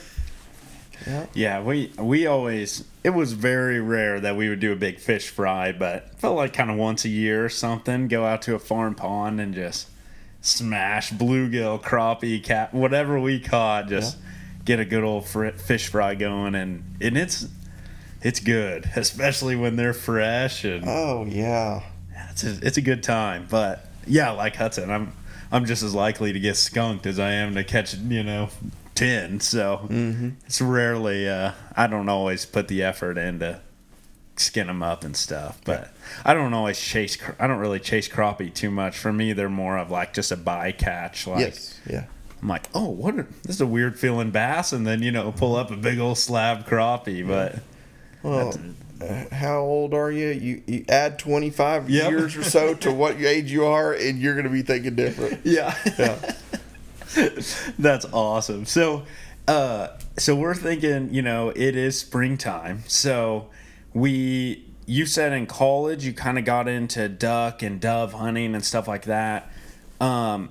yeah 1.07 1.27
Yeah, 1.35 1.63
we 1.63 1.93
we 1.99 2.27
always 2.27 2.85
it 3.05 3.11
was 3.11 3.33
very 3.33 3.81
rare 3.81 4.21
that 4.21 4.37
we 4.37 4.49
would 4.49 4.61
do 4.61 4.73
a 4.73 4.77
big 4.77 4.99
fish 4.99 5.29
fry, 5.29 5.73
but 5.73 6.19
felt 6.19 6.37
like 6.37 6.53
kind 6.53 6.71
of 6.71 6.77
once 6.77 7.05
a 7.05 7.09
year 7.09 7.45
or 7.45 7.49
something, 7.49 8.09
go 8.09 8.25
out 8.25 8.43
to 8.43 8.55
a 8.55 8.59
farm 8.59 8.95
pond 8.95 9.41
and 9.41 9.55
just 9.55 9.89
smash 10.41 11.11
bluegill, 11.11 11.83
crappie, 11.83 12.43
cat, 12.43 12.73
whatever 12.73 13.19
we 13.19 13.41
caught, 13.41 13.89
just 13.89 14.17
get 14.65 14.79
a 14.79 14.85
good 14.85 15.05
old 15.05 15.27
fr- 15.27 15.49
fish 15.49 15.89
fry 15.89 16.15
going, 16.15 16.55
and 16.55 16.83
and 17.01 17.17
it's 17.17 17.47
it's 18.23 18.41
good, 18.41 18.91
especially 18.97 19.57
when 19.57 19.77
they're 19.77 19.95
fresh 19.95 20.65
and 20.65 20.85
oh 20.87 21.25
yeah 21.29 21.83
it's 22.31 22.45
a, 22.45 22.67
it's 22.67 22.77
a 22.77 22.83
good 22.83 23.03
time. 23.03 23.47
But 23.49 23.87
yeah, 24.07 24.31
like 24.31 24.57
Hudson, 24.57 24.91
I'm 24.91 25.13
I'm 25.51 25.65
just 25.65 25.83
as 25.83 25.95
likely 25.95 26.33
to 26.33 26.41
get 26.41 26.57
skunked 26.57 27.07
as 27.07 27.19
I 27.19 27.33
am 27.33 27.55
to 27.55 27.65
catch 27.65 27.95
you 27.95 28.23
know 28.23 28.51
ten. 28.99 29.41
So 29.41 29.87
Mm-hmm. 29.91 30.29
it's 30.47 30.61
rarely 30.61 31.29
uh, 31.29 31.53
I 31.77 31.87
don't 31.87 32.09
always 32.09 32.45
put 32.47 32.69
the 32.69 32.83
effort 32.83 33.17
into 33.19 33.61
skin 34.37 34.67
them 34.69 34.83
up 34.83 35.05
and 35.05 35.17
stuff. 35.17 35.61
But 35.65 35.93
I 36.25 36.35
don't 36.35 36.55
always 36.55 36.81
chase. 36.81 37.19
I 37.39 37.47
don't 37.47 37.59
really 37.59 37.81
chase 37.81 38.09
crappie 38.09 38.53
too 38.53 38.71
much. 38.71 38.97
For 38.99 39.13
me, 39.13 39.33
they're 39.33 39.49
more 39.49 39.79
of 39.79 39.91
like 39.91 40.15
just 40.15 40.31
a 40.33 40.37
bycatch. 40.37 41.27
Like 41.27 41.41
yes 41.41 41.81
yeah 41.89 42.05
I'm 42.41 42.49
like, 42.49 42.69
oh, 42.73 42.89
what? 42.91 43.19
A, 43.19 43.27
this 43.43 43.57
is 43.57 43.61
a 43.61 43.67
weird 43.67 43.99
feeling 43.99 44.31
bass, 44.31 44.73
and 44.73 44.87
then 44.87 45.03
you 45.03 45.11
know 45.11 45.33
pull 45.33 45.57
up 45.57 45.71
a 45.73 45.77
big 45.77 45.99
old 45.99 46.19
slab 46.19 46.67
crappie. 46.67 47.27
But 47.27 47.57
well 48.23 48.55
uh, 49.01 49.25
how 49.35 49.59
old 49.61 49.93
are 49.95 50.11
you? 50.11 50.29
you 50.29 50.63
you 50.67 50.85
add 50.89 51.19
25 51.21 51.89
Yep. 51.91 52.11
years 52.11 52.37
or 52.37 52.43
so 52.45 52.75
to 52.75 52.93
what 52.93 53.17
age 53.21 53.51
you 53.51 53.65
are 53.65 53.93
and 53.93 54.19
you're 54.19 54.35
going 54.35 54.45
to 54.47 54.51
be 54.53 54.63
thinking 54.63 54.97
different 54.97 55.41
yeah. 55.45 55.77
yeah 55.99 56.17
That's 57.79 58.07
awesome. 58.13 58.65
So, 58.65 59.05
uh, 59.47 59.89
so 60.17 60.35
we're 60.35 60.55
thinking, 60.55 61.13
you 61.13 61.23
know, 61.23 61.51
it 61.51 61.77
is 61.77 61.99
springtime. 61.99 62.85
So 62.87 63.49
we, 63.95 64.65
you 64.87 65.07
said 65.07 65.33
in 65.33 65.47
college 65.47 66.05
you 66.05 66.13
kind 66.13 66.39
of 66.39 66.45
got 66.45 66.69
into 66.69 67.09
duck 67.09 67.63
and 67.63 67.81
dove 67.81 68.15
hunting 68.15 68.55
and 68.55 68.65
stuff 68.65 68.89
like 68.89 69.05
that. 69.05 69.51
Um, 70.01 70.51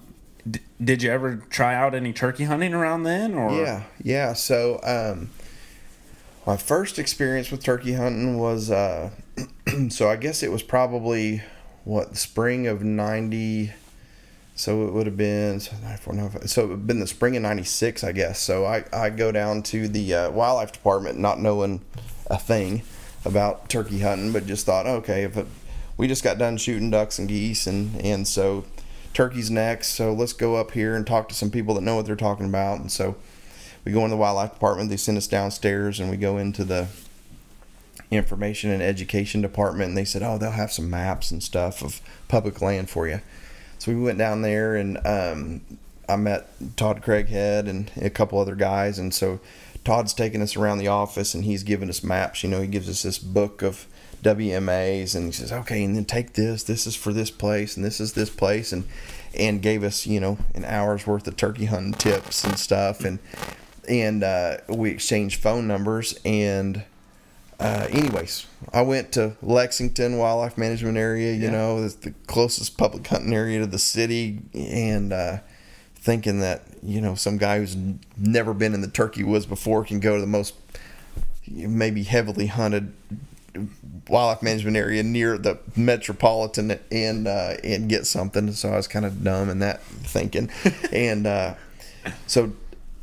d- 0.50 0.62
did 0.84 1.04
you 1.04 1.12
ever 1.12 1.38
try 1.50 1.76
out 1.76 1.93
any 1.93 2.13
turkey 2.13 2.46
hunting 2.46 2.74
around 2.74 3.04
then? 3.04 3.34
Or 3.34 3.52
Yeah, 3.52 3.84
yeah. 4.02 4.34
So, 4.34 4.80
um, 4.84 5.30
my 6.46 6.58
first 6.58 6.98
experience 6.98 7.52
with 7.52 7.62
turkey 7.63 7.93
hunting 7.93 8.39
was, 8.39 8.72
uh, 8.72 9.12
so 9.89 10.10
I 10.10 10.15
guess 10.15 10.43
it 10.43 10.52
was 10.52 10.63
probably 10.63 11.43
what 11.84 12.17
spring 12.17 12.67
of 12.67 12.84
'90. 12.84 13.74
So 14.58 14.88
it 14.88 14.93
would 14.93 15.06
have 15.06 15.15
been 15.15 15.60
so 15.60 15.78
94, 15.84 16.13
95, 16.15 16.50
so 16.50 16.63
it 16.63 16.67
would 16.70 16.88
been 16.88 17.00
the 17.00 17.06
spring 17.06 17.36
of 17.38 17.43
'96, 17.43 18.04
I 18.04 18.12
guess. 18.12 18.39
So 18.39 18.65
I 18.65 18.86
I 18.91 19.12
go 19.12 19.32
down 19.32 19.62
to 19.63 19.88
the 19.88 20.13
uh, 20.15 20.32
wildlife 20.32 20.72
department, 20.72 21.20
not 21.20 21.39
knowing 21.39 21.82
a 22.26 22.39
thing 22.39 22.82
about 23.24 23.70
turkey 23.70 24.00
hunting, 24.00 24.34
but 24.34 24.48
just 24.48 24.65
thought, 24.65 24.88
okay, 24.88 25.24
if 25.24 25.38
it, 25.38 25.46
we 25.96 26.08
just 26.08 26.24
got 26.24 26.39
done 26.39 26.58
shooting 26.58 26.89
ducks 26.89 27.20
and 27.20 27.30
geese, 27.30 27.67
and 27.67 28.02
and 28.02 28.28
so 28.28 28.65
turkey's 29.13 29.52
next, 29.52 29.89
so 29.89 30.12
let's 30.12 30.34
go 30.34 30.56
up 30.56 30.72
here 30.72 30.96
and 30.96 31.06
talk 31.06 31.30
to 31.30 31.36
some 31.36 31.52
people 31.52 31.76
that 31.76 31.82
know 31.82 31.96
what 31.96 32.08
they're 32.08 32.15
talking 32.15 32.48
about, 32.48 32.80
and 32.80 32.91
so 32.91 33.15
we 33.86 33.91
go 33.91 34.04
in 34.06 34.10
the 34.10 34.17
wildlife 34.17 34.54
department. 34.54 34.89
They 34.89 34.98
send 34.98 35.20
us 35.20 35.28
downstairs, 35.28 36.00
and 36.00 36.10
we 36.10 36.17
go 36.17 36.39
into 36.39 36.63
the 36.63 36.88
information 38.10 38.72
and 38.72 38.82
education 38.82 39.39
department. 39.39 39.89
And 39.89 39.98
they 39.98 40.06
said, 40.06 40.24
"Oh, 40.24 40.39
they'll 40.39 40.50
have 40.50 40.72
some 40.72 40.89
maps 40.89 41.30
and 41.30 41.43
stuff 41.43 41.84
of 41.84 42.02
public 42.28 42.60
land 42.60 42.89
for 42.89 43.08
you." 43.08 43.22
So 43.80 43.94
we 43.94 44.02
went 44.02 44.18
down 44.18 44.42
there, 44.42 44.76
and 44.76 44.98
um, 45.06 45.62
I 46.10 46.16
met 46.16 46.48
Todd 46.78 47.02
Craighead 47.02 47.68
and 47.68 47.92
a 47.98 48.10
couple 48.10 48.40
other 48.40 48.56
guys. 48.56 49.00
And 49.00 49.13
so 49.13 49.40
Todd's 49.84 50.13
taking 50.13 50.42
us 50.42 50.56
around 50.56 50.80
the 50.80 50.88
office, 50.88 51.34
and 51.34 51.44
he's 51.44 51.63
giving 51.63 51.90
us 51.90 52.04
maps. 52.04 52.44
You 52.44 52.50
know, 52.50 52.62
he 52.62 52.68
gives 52.68 52.90
us 52.90 53.04
this 53.04 53.20
book 53.20 53.62
of 53.62 53.86
WMAs, 54.24 55.16
and 55.16 55.28
he 55.28 55.32
says, 55.32 55.52
"Okay, 55.52 55.84
and 55.84 55.96
then 55.96 56.06
take 56.06 56.34
this. 56.34 56.63
This 56.63 56.88
is 56.88 56.96
for 56.96 57.13
this 57.13 57.32
place, 57.32 57.78
and 57.78 57.86
this 57.86 58.00
is 58.00 58.13
this 58.13 58.30
place," 58.30 58.74
and 58.74 58.86
and 59.36 59.62
gave 59.62 59.84
us 59.84 60.08
you 60.08 60.20
know 60.20 60.38
an 60.56 60.66
hour's 60.66 61.06
worth 61.06 61.28
of 61.28 61.38
turkey 61.38 61.66
hunting 61.66 61.94
tips 61.94 62.44
and 62.44 62.58
stuff, 62.58 63.06
and 63.06 63.20
and 63.88 64.24
uh, 64.24 64.58
we 64.68 64.90
exchanged 64.90 65.42
phone 65.42 65.68
numbers 65.68 66.20
and 66.26 66.84
uh, 67.60 67.88
anyways, 67.89 68.46
I 68.74 68.82
went 68.82 69.12
to 69.13 69.36
Lexington 69.41 70.17
Wildlife 70.17 70.58
Management 70.58 70.98
Area. 70.98 71.34
You 71.34 71.46
Yeah. 71.46 71.52
know, 71.52 71.84
it's 71.84 71.96
the 71.96 72.13
closest 72.28 72.78
public 72.78 73.06
hunting 73.08 73.34
area 73.34 73.60
to 73.60 73.67
the 73.67 73.80
city, 73.80 74.39
and 74.54 75.12
uh, 75.12 75.38
thinking 75.96 76.39
that 76.39 76.63
you 76.84 77.02
know 77.02 77.15
some 77.15 77.38
guy 77.38 77.60
who's 77.60 77.76
never 78.17 78.54
been 78.54 78.74
in 78.74 78.82
the 78.82 78.88
turkey 78.88 79.24
woods 79.24 79.46
before 79.46 79.84
can 79.84 80.00
go 80.00 80.15
to 80.15 80.22
the 80.22 80.28
most 80.28 80.54
maybe 81.50 82.04
heavily 82.04 82.48
hunted 82.48 82.93
wildlife 84.08 84.43
management 84.43 84.78
area 84.78 85.02
near 85.02 85.38
the 85.38 85.58
metropolitan 85.76 86.78
and 86.91 87.28
uh, 87.28 87.56
and 87.63 87.89
get 87.89 88.06
something. 88.06 88.52
So 88.52 88.70
I 88.70 88.76
was 88.78 88.88
kind 88.88 89.06
of 89.06 89.24
dumb 89.24 89.50
in 89.50 89.60
that 89.60 89.82
thinking, 89.84 90.50
and 90.91 91.26
uh, 91.26 91.56
so 92.28 92.52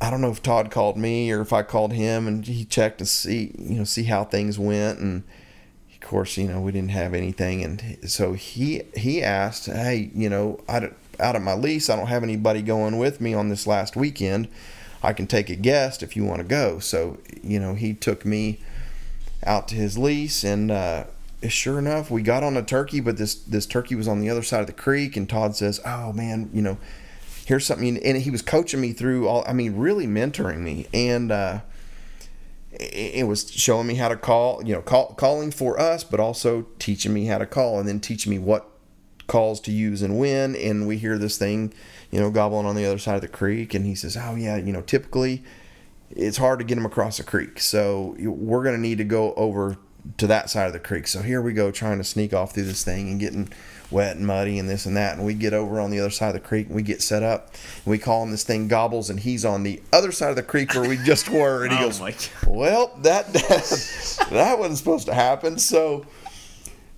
I 0.05 0.11
don't 0.11 0.21
know 0.21 0.29
if 0.29 0.43
Todd 0.43 0.69
called 0.69 0.97
me 0.97 1.31
or 1.31 1.41
if 1.41 1.51
I 1.51 1.63
called 1.63 1.91
him, 1.91 2.27
and 2.27 2.45
he 2.45 2.63
checked 2.63 2.99
to 2.99 3.07
see 3.07 3.55
you 3.57 3.79
know 3.79 3.83
see 3.85 4.03
how 4.03 4.23
things 4.23 4.59
went, 4.59 4.99
and 4.99 5.23
of 5.91 5.99
course 5.99 6.37
you 6.37 6.47
know 6.47 6.61
we 6.61 6.71
didn't 6.71 6.91
have 6.91 7.15
anything, 7.15 7.63
and 7.63 7.97
so 8.05 8.33
he 8.33 8.83
he 8.95 9.23
asked, 9.23 9.65
hey 9.65 10.11
you 10.13 10.29
know 10.29 10.59
I 10.69 10.91
out 11.19 11.35
of 11.35 11.41
my 11.41 11.55
lease 11.55 11.89
I 11.89 11.95
don't 11.95 12.05
have 12.05 12.21
anybody 12.21 12.61
going 12.61 12.99
with 12.99 13.19
me 13.19 13.33
on 13.33 13.49
this 13.49 13.65
last 13.65 13.95
weekend. 13.95 14.47
I 15.01 15.11
can 15.11 15.25
take 15.25 15.49
a 15.49 15.55
guest 15.55 16.03
if 16.03 16.15
you 16.15 16.23
want 16.23 16.39
to 16.39 16.47
go. 16.47 16.77
So 16.77 17.17
you 17.41 17.59
know 17.59 17.73
he 17.73 17.95
took 17.95 18.25
me 18.25 18.59
out 19.43 19.67
to 19.69 19.75
his 19.75 19.97
lease 19.97 20.43
and 20.43 20.69
uh, 20.69 21.05
sure 21.49 21.79
enough 21.79 22.11
we 22.11 22.21
got 22.21 22.43
on 22.43 22.57
a 22.57 22.63
turkey 22.63 22.99
but 22.99 23.17
this 23.17 23.33
this 23.35 23.65
turkey 23.65 23.95
was 23.95 24.07
on 24.07 24.19
the 24.19 24.29
other 24.29 24.43
side 24.43 24.61
of 24.61 24.67
the 24.67 24.73
creek 24.73 25.15
and 25.15 25.29
todd 25.29 25.55
says 25.55 25.79
oh 25.85 26.11
man 26.11 26.49
you 26.51 26.61
know 26.61 26.75
here's 27.45 27.65
something 27.65 27.97
and 28.03 28.17
he 28.17 28.31
was 28.31 28.41
coaching 28.41 28.81
me 28.81 28.91
through 28.91 29.27
all 29.27 29.43
i 29.47 29.53
mean 29.53 29.75
really 29.77 30.07
mentoring 30.07 30.59
me. 30.59 30.87
And 30.93 31.31
uh, 31.31 31.61
it 32.71 33.25
was 33.25 33.49
showing 33.49 33.87
me 33.87 33.95
how 33.95 34.09
to 34.09 34.17
call 34.17 34.61
you 34.65 34.73
know 34.73 34.81
call, 34.81 35.13
calling 35.13 35.51
for 35.51 35.79
us 35.79 36.03
but 36.03 36.19
also 36.19 36.67
teaching 36.79 37.13
me 37.13 37.25
how 37.25 37.37
to 37.37 37.45
call 37.45 37.79
and 37.79 37.87
then 37.87 38.01
teaching 38.01 38.31
me 38.31 38.39
what 38.39 38.69
calls 39.27 39.61
to 39.61 39.71
use 39.71 40.01
and 40.01 40.19
when. 40.19 40.55
And 40.55 40.87
we 40.87 40.97
hear 40.97 41.17
this 41.17 41.37
thing 41.37 41.73
you 42.11 42.19
know 42.19 42.29
gobbling 42.31 42.65
on 42.65 42.75
the 42.75 42.85
other 42.85 42.97
side 42.97 43.15
of 43.15 43.21
the 43.21 43.27
creek. 43.27 43.73
And 43.73 43.85
he 43.85 43.95
says 43.95 44.17
oh 44.17 44.35
yeah 44.35 44.57
you 44.57 44.73
know 44.73 44.81
typically 44.81 45.43
it's 46.11 46.37
hard 46.37 46.59
to 46.59 46.65
get 46.65 46.75
them 46.75 46.85
across 46.85 47.17
the 47.17 47.23
creek. 47.23 47.59
So 47.59 48.15
we're 48.19 48.63
going 48.63 48.75
to 48.75 48.81
need 48.81 48.97
to 48.99 49.03
go 49.03 49.33
over 49.33 49.77
to 50.17 50.27
that 50.27 50.49
side 50.49 50.67
of 50.67 50.73
the 50.73 50.79
creek. 50.79 51.07
So 51.07 51.21
here 51.21 51.41
we 51.41 51.53
go 51.53 51.71
trying 51.71 51.97
to 51.97 52.03
sneak 52.03 52.33
off 52.33 52.53
through 52.53 52.65
this 52.65 52.83
thing 52.83 53.09
and 53.09 53.19
getting 53.19 53.49
wet 53.91 54.15
and 54.15 54.25
muddy 54.25 54.59
and 54.59 54.69
this 54.69 54.85
and 54.85 54.97
that. 54.97 55.17
And 55.17 55.25
we 55.25 55.33
get 55.33 55.53
over 55.53 55.79
on 55.79 55.91
the 55.91 55.99
other 55.99 56.09
side 56.09 56.29
of 56.29 56.33
the 56.33 56.39
creek 56.47 56.67
and 56.67 56.75
we 56.75 56.83
get 56.83 57.01
set 57.01 57.23
up. 57.23 57.53
And 57.53 57.91
we 57.91 57.97
call 57.97 58.23
him 58.23 58.31
this 58.31 58.43
thing 58.43 58.67
gobbles 58.67 59.09
and 59.09 59.19
he's 59.19 59.45
on 59.45 59.63
the 59.63 59.81
other 59.91 60.11
side 60.11 60.29
of 60.29 60.35
the 60.35 60.43
creek 60.43 60.73
where 60.73 60.87
we 60.87 60.97
just 60.97 61.29
were. 61.31 61.63
And 61.63 61.73
he 61.73 61.79
Oh 61.79 61.85
goes, 61.85 61.99
well, 62.47 62.97
that, 63.01 63.31
that 63.33 64.55
wasn't 64.59 64.77
supposed 64.77 65.07
to 65.07 65.13
happen. 65.13 65.57
So 65.57 66.05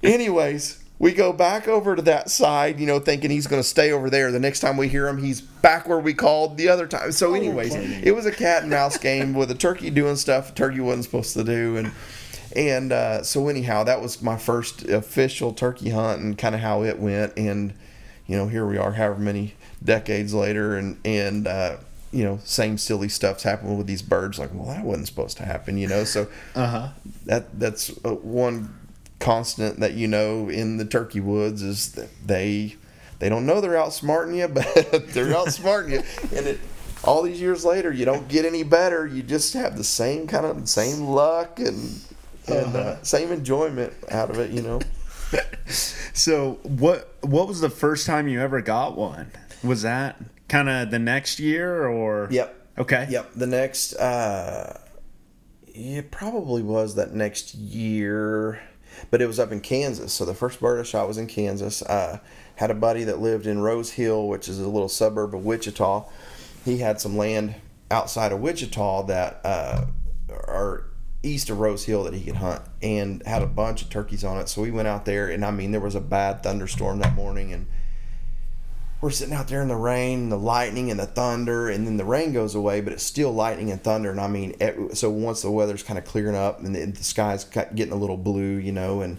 anyways, 0.04 0.84
we 1.00 1.14
go 1.14 1.32
back 1.32 1.68
over 1.68 1.96
to 1.96 2.02
that 2.04 2.30
side, 2.30 2.80
you 2.80 2.88
know, 2.88 3.00
thinking 3.00 3.30
he's 3.30 3.46
going 3.46 3.62
to 3.62 3.68
stay 3.68 3.92
over 3.92 4.10
there. 4.10 4.32
The 4.32 4.40
next 4.40 4.62
time 4.62 4.78
we 4.78 4.88
hear 4.88 5.08
him, 5.08 5.22
he's 5.22 5.42
back 5.42 5.88
where 5.88 6.00
we 6.00 6.14
called 6.14 6.58
the 6.58 6.70
other 6.70 6.88
time. 6.88 7.12
So, 7.12 7.36
anyways, 7.36 7.76
it 7.76 8.16
was 8.16 8.26
a 8.26 8.32
cat 8.32 8.64
and 8.64 8.72
mouse 8.72 8.98
game 8.98 9.34
with 9.34 9.52
a 9.52 9.56
turkey 9.56 9.92
doing 9.92 10.16
stuff 10.16 10.50
a 10.50 10.54
turkey 10.54 10.80
wasn't 10.80 11.06
supposed 11.06 11.34
to 11.34 11.44
do, 11.44 11.78
and 11.78 11.92
and 12.56 12.92
uh, 12.92 13.24
so 13.24 13.48
anyhow, 13.48 13.84
that 13.84 14.02
was 14.02 14.22
my 14.22 14.38
first 14.38 14.84
official 14.84 15.54
turkey 15.54 15.90
hunt 15.90 16.22
and 16.22 16.38
kind 16.38 16.56
of 16.56 16.62
how 16.62 16.84
it 16.84 17.00
went. 17.00 17.34
And 17.38 17.74
you 18.26 18.36
know, 18.38 18.48
here 18.48 18.66
we 18.66 18.78
are, 18.78 18.92
however 18.94 19.20
many 19.20 19.56
decades 19.84 20.34
later, 20.34 20.78
and 20.78 21.00
and 21.06 21.48
uh, 21.48 21.78
you 22.12 22.24
know, 22.24 22.40
same 22.44 22.78
silly 22.78 23.10
stuff's 23.10 23.44
happening 23.44 23.78
with 23.78 23.88
these 23.88 24.02
birds. 24.02 24.40
Like, 24.40 24.54
well, 24.54 24.68
that 24.68 24.84
wasn't 24.84 25.08
supposed 25.08 25.38
to 25.38 25.44
happen, 25.46 25.78
you 25.78 25.88
know. 25.88 26.04
So 26.04 26.28
Uh 26.56 26.68
huh. 26.68 26.88
that 27.26 27.60
that's 27.60 27.90
uh, 28.06 28.16
one 28.16 28.74
constant 29.20 29.80
that 29.80 29.94
you 29.94 30.08
know 30.08 30.48
in 30.48 30.78
the 30.78 30.86
turkey 30.86 31.20
woods 31.20 31.64
is 31.64 31.94
that 31.94 32.08
they 32.26 32.76
they 33.20 33.30
don't 33.30 33.46
know 33.46 33.60
they're 33.62 33.72
outsmarting 33.72 34.36
you, 34.38 34.48
but 34.94 35.14
they're 35.14 35.34
outsmarting 35.34 35.92
you. 35.92 36.04
And 36.38 36.48
it 36.48 36.60
all 37.04 37.22
these 37.22 37.40
years 37.40 37.64
later, 37.64 37.92
you 37.92 38.06
don't 38.06 38.28
get 38.28 38.44
any 38.44 38.64
better. 38.64 39.06
You 39.06 39.22
just 39.24 39.54
have 39.54 39.78
the 39.78 39.84
same 39.84 40.28
kind 40.28 40.46
of 40.46 40.68
same 40.68 41.02
luck 41.04 41.60
and 41.60 42.02
and 42.48 42.76
uh, 42.76 43.02
same 43.04 43.32
enjoyment 43.32 43.94
out 44.10 44.30
of 44.30 44.40
it. 44.40 44.52
You 44.52 44.62
know. 44.62 44.80
So 46.18 46.54
what 46.64 47.16
what 47.22 47.48
was 47.48 47.60
the 47.60 47.70
first 47.70 48.08
time 48.08 48.28
you 48.28 48.42
ever 48.42 48.60
got 48.60 48.98
one? 48.98 49.32
Was 49.64 49.84
that 49.84 50.20
kind 50.48 50.68
of 50.68 50.90
the 50.90 50.98
next 50.98 51.40
year 51.40 51.86
or? 51.86 52.28
Yep. 52.32 52.56
Okay. 52.80 53.08
Yep. 53.10 53.34
The 53.36 53.46
next, 53.46 53.94
uh, 53.96 54.80
it 55.68 56.10
probably 56.10 56.64
was 56.64 56.96
that 56.96 57.14
next 57.14 57.54
year, 57.54 58.64
but 59.12 59.22
it 59.22 59.28
was 59.28 59.40
up 59.40 59.52
in 59.52 59.62
Kansas. 59.62 60.12
So 60.12 60.26
the 60.26 60.34
first 60.34 60.60
bird 60.60 60.80
I 60.80 60.84
shot 60.84 61.08
was 61.08 61.20
in 61.20 61.28
Kansas. 61.28 61.84
Uh, 61.84 62.20
had 62.56 62.72
a 62.72 62.76
buddy 62.76 63.04
that 63.04 63.20
lived 63.20 63.46
in 63.46 63.60
Rose 63.60 63.92
Hill, 63.92 64.28
which 64.28 64.48
is 64.50 64.60
a 64.60 64.68
little 64.68 64.90
suburb 64.90 65.36
of 65.36 65.46
Wichita. 65.46 66.06
He 66.66 66.80
had 66.80 67.00
some 67.00 67.16
land 67.16 67.54
outside 67.92 68.32
of 68.32 68.40
Wichita 68.40 69.04
that 69.04 69.40
uh, 69.44 69.86
are 70.32 70.86
east 71.24 71.50
of 71.50 71.60
Rose 71.60 71.86
Hill 71.86 72.04
that 72.04 72.14
he 72.14 72.24
could 72.24 72.36
hunt, 72.36 72.62
and 72.82 73.26
had 73.26 73.42
a 73.42 73.48
bunch 73.48 73.82
of 73.82 73.90
turkeys 73.90 74.24
on 74.24 74.38
it. 74.38 74.50
So 74.50 74.62
we 74.62 74.72
went 74.72 74.88
out 74.88 75.06
there, 75.06 75.30
and 75.30 75.44
I 75.44 75.52
mean, 75.52 75.72
there 75.72 75.82
was 75.82 75.96
a 75.96 76.02
bad 76.02 76.44
thunderstorm 76.44 77.00
that 77.00 77.14
morning, 77.16 77.52
and 77.54 77.68
we're 79.00 79.12
sitting 79.12 79.34
out 79.34 79.48
there 79.48 79.62
in 79.62 79.68
the 79.68 79.76
rain, 79.76 80.30
the 80.30 80.38
lightning 80.38 80.90
and 80.90 81.00
the 81.00 81.06
thunder, 81.06 81.70
and 81.70 81.86
then 81.86 81.98
the 81.98 82.06
rain 82.06 82.34
goes 82.34 82.56
away, 82.56 82.82
but 82.82 82.94
it's 82.94 83.04
still 83.04 83.32
lightning 83.32 83.72
and 83.72 83.84
thunder. 83.84 84.10
And 84.10 84.20
I 84.20 84.28
mean, 84.28 84.56
it, 84.60 84.98
so 84.98 85.10
once 85.10 85.42
the 85.44 85.52
weather's 85.52 85.84
kind 85.84 86.00
of 86.00 86.06
clearing 86.06 86.36
up 86.36 86.60
and 86.60 86.76
the, 86.76 86.86
the 86.86 87.04
sky's 87.04 87.44
getting 87.44 87.92
a 87.92 87.96
little 87.96 88.18
blue, 88.18 88.58
you 88.58 88.72
know, 88.72 89.02
and 89.02 89.18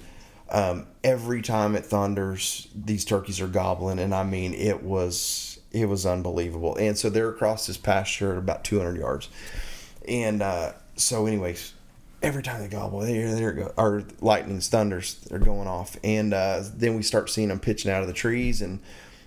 um, 0.51 0.87
every 1.05 1.43
time 1.43 1.77
it 1.77 1.85
thunders, 1.85 2.67
these 2.75 3.05
turkeys 3.05 3.41
are 3.41 3.47
gobbling, 3.47 3.99
and 3.99 4.15
I 4.15 4.25
mean, 4.25 4.55
it 4.55 4.83
was 4.83 5.61
it 5.71 5.87
was 5.87 6.07
unbelievable. 6.07 6.75
And 6.77 6.97
so 6.97 7.11
they're 7.11 7.29
across 7.29 7.67
this 7.67 7.77
pasture 7.77 8.33
at 8.33 8.39
about 8.39 8.65
200 8.65 8.97
yards, 8.97 9.29
and 10.07 10.43
uh, 10.43 10.73
so 10.97 11.27
anyways. 11.27 11.75
Every 12.20 12.42
time 12.42 12.61
they 12.61 12.68
gobble, 12.68 13.00
there, 13.00 13.33
there 13.33 13.52
go, 13.52 13.72
or 13.76 14.02
lightnings, 14.20 14.68
thunders, 14.68 15.14
they're 15.31 15.38
going 15.38 15.68
off, 15.68 15.96
and 16.02 16.35
uh, 16.35 16.64
then 16.74 16.96
we 16.96 17.02
start 17.02 17.31
seeing 17.31 17.48
them 17.48 17.61
pitching 17.61 17.92
out 17.92 18.02
of 18.02 18.09
the 18.09 18.14
trees, 18.14 18.61
and 18.61 18.81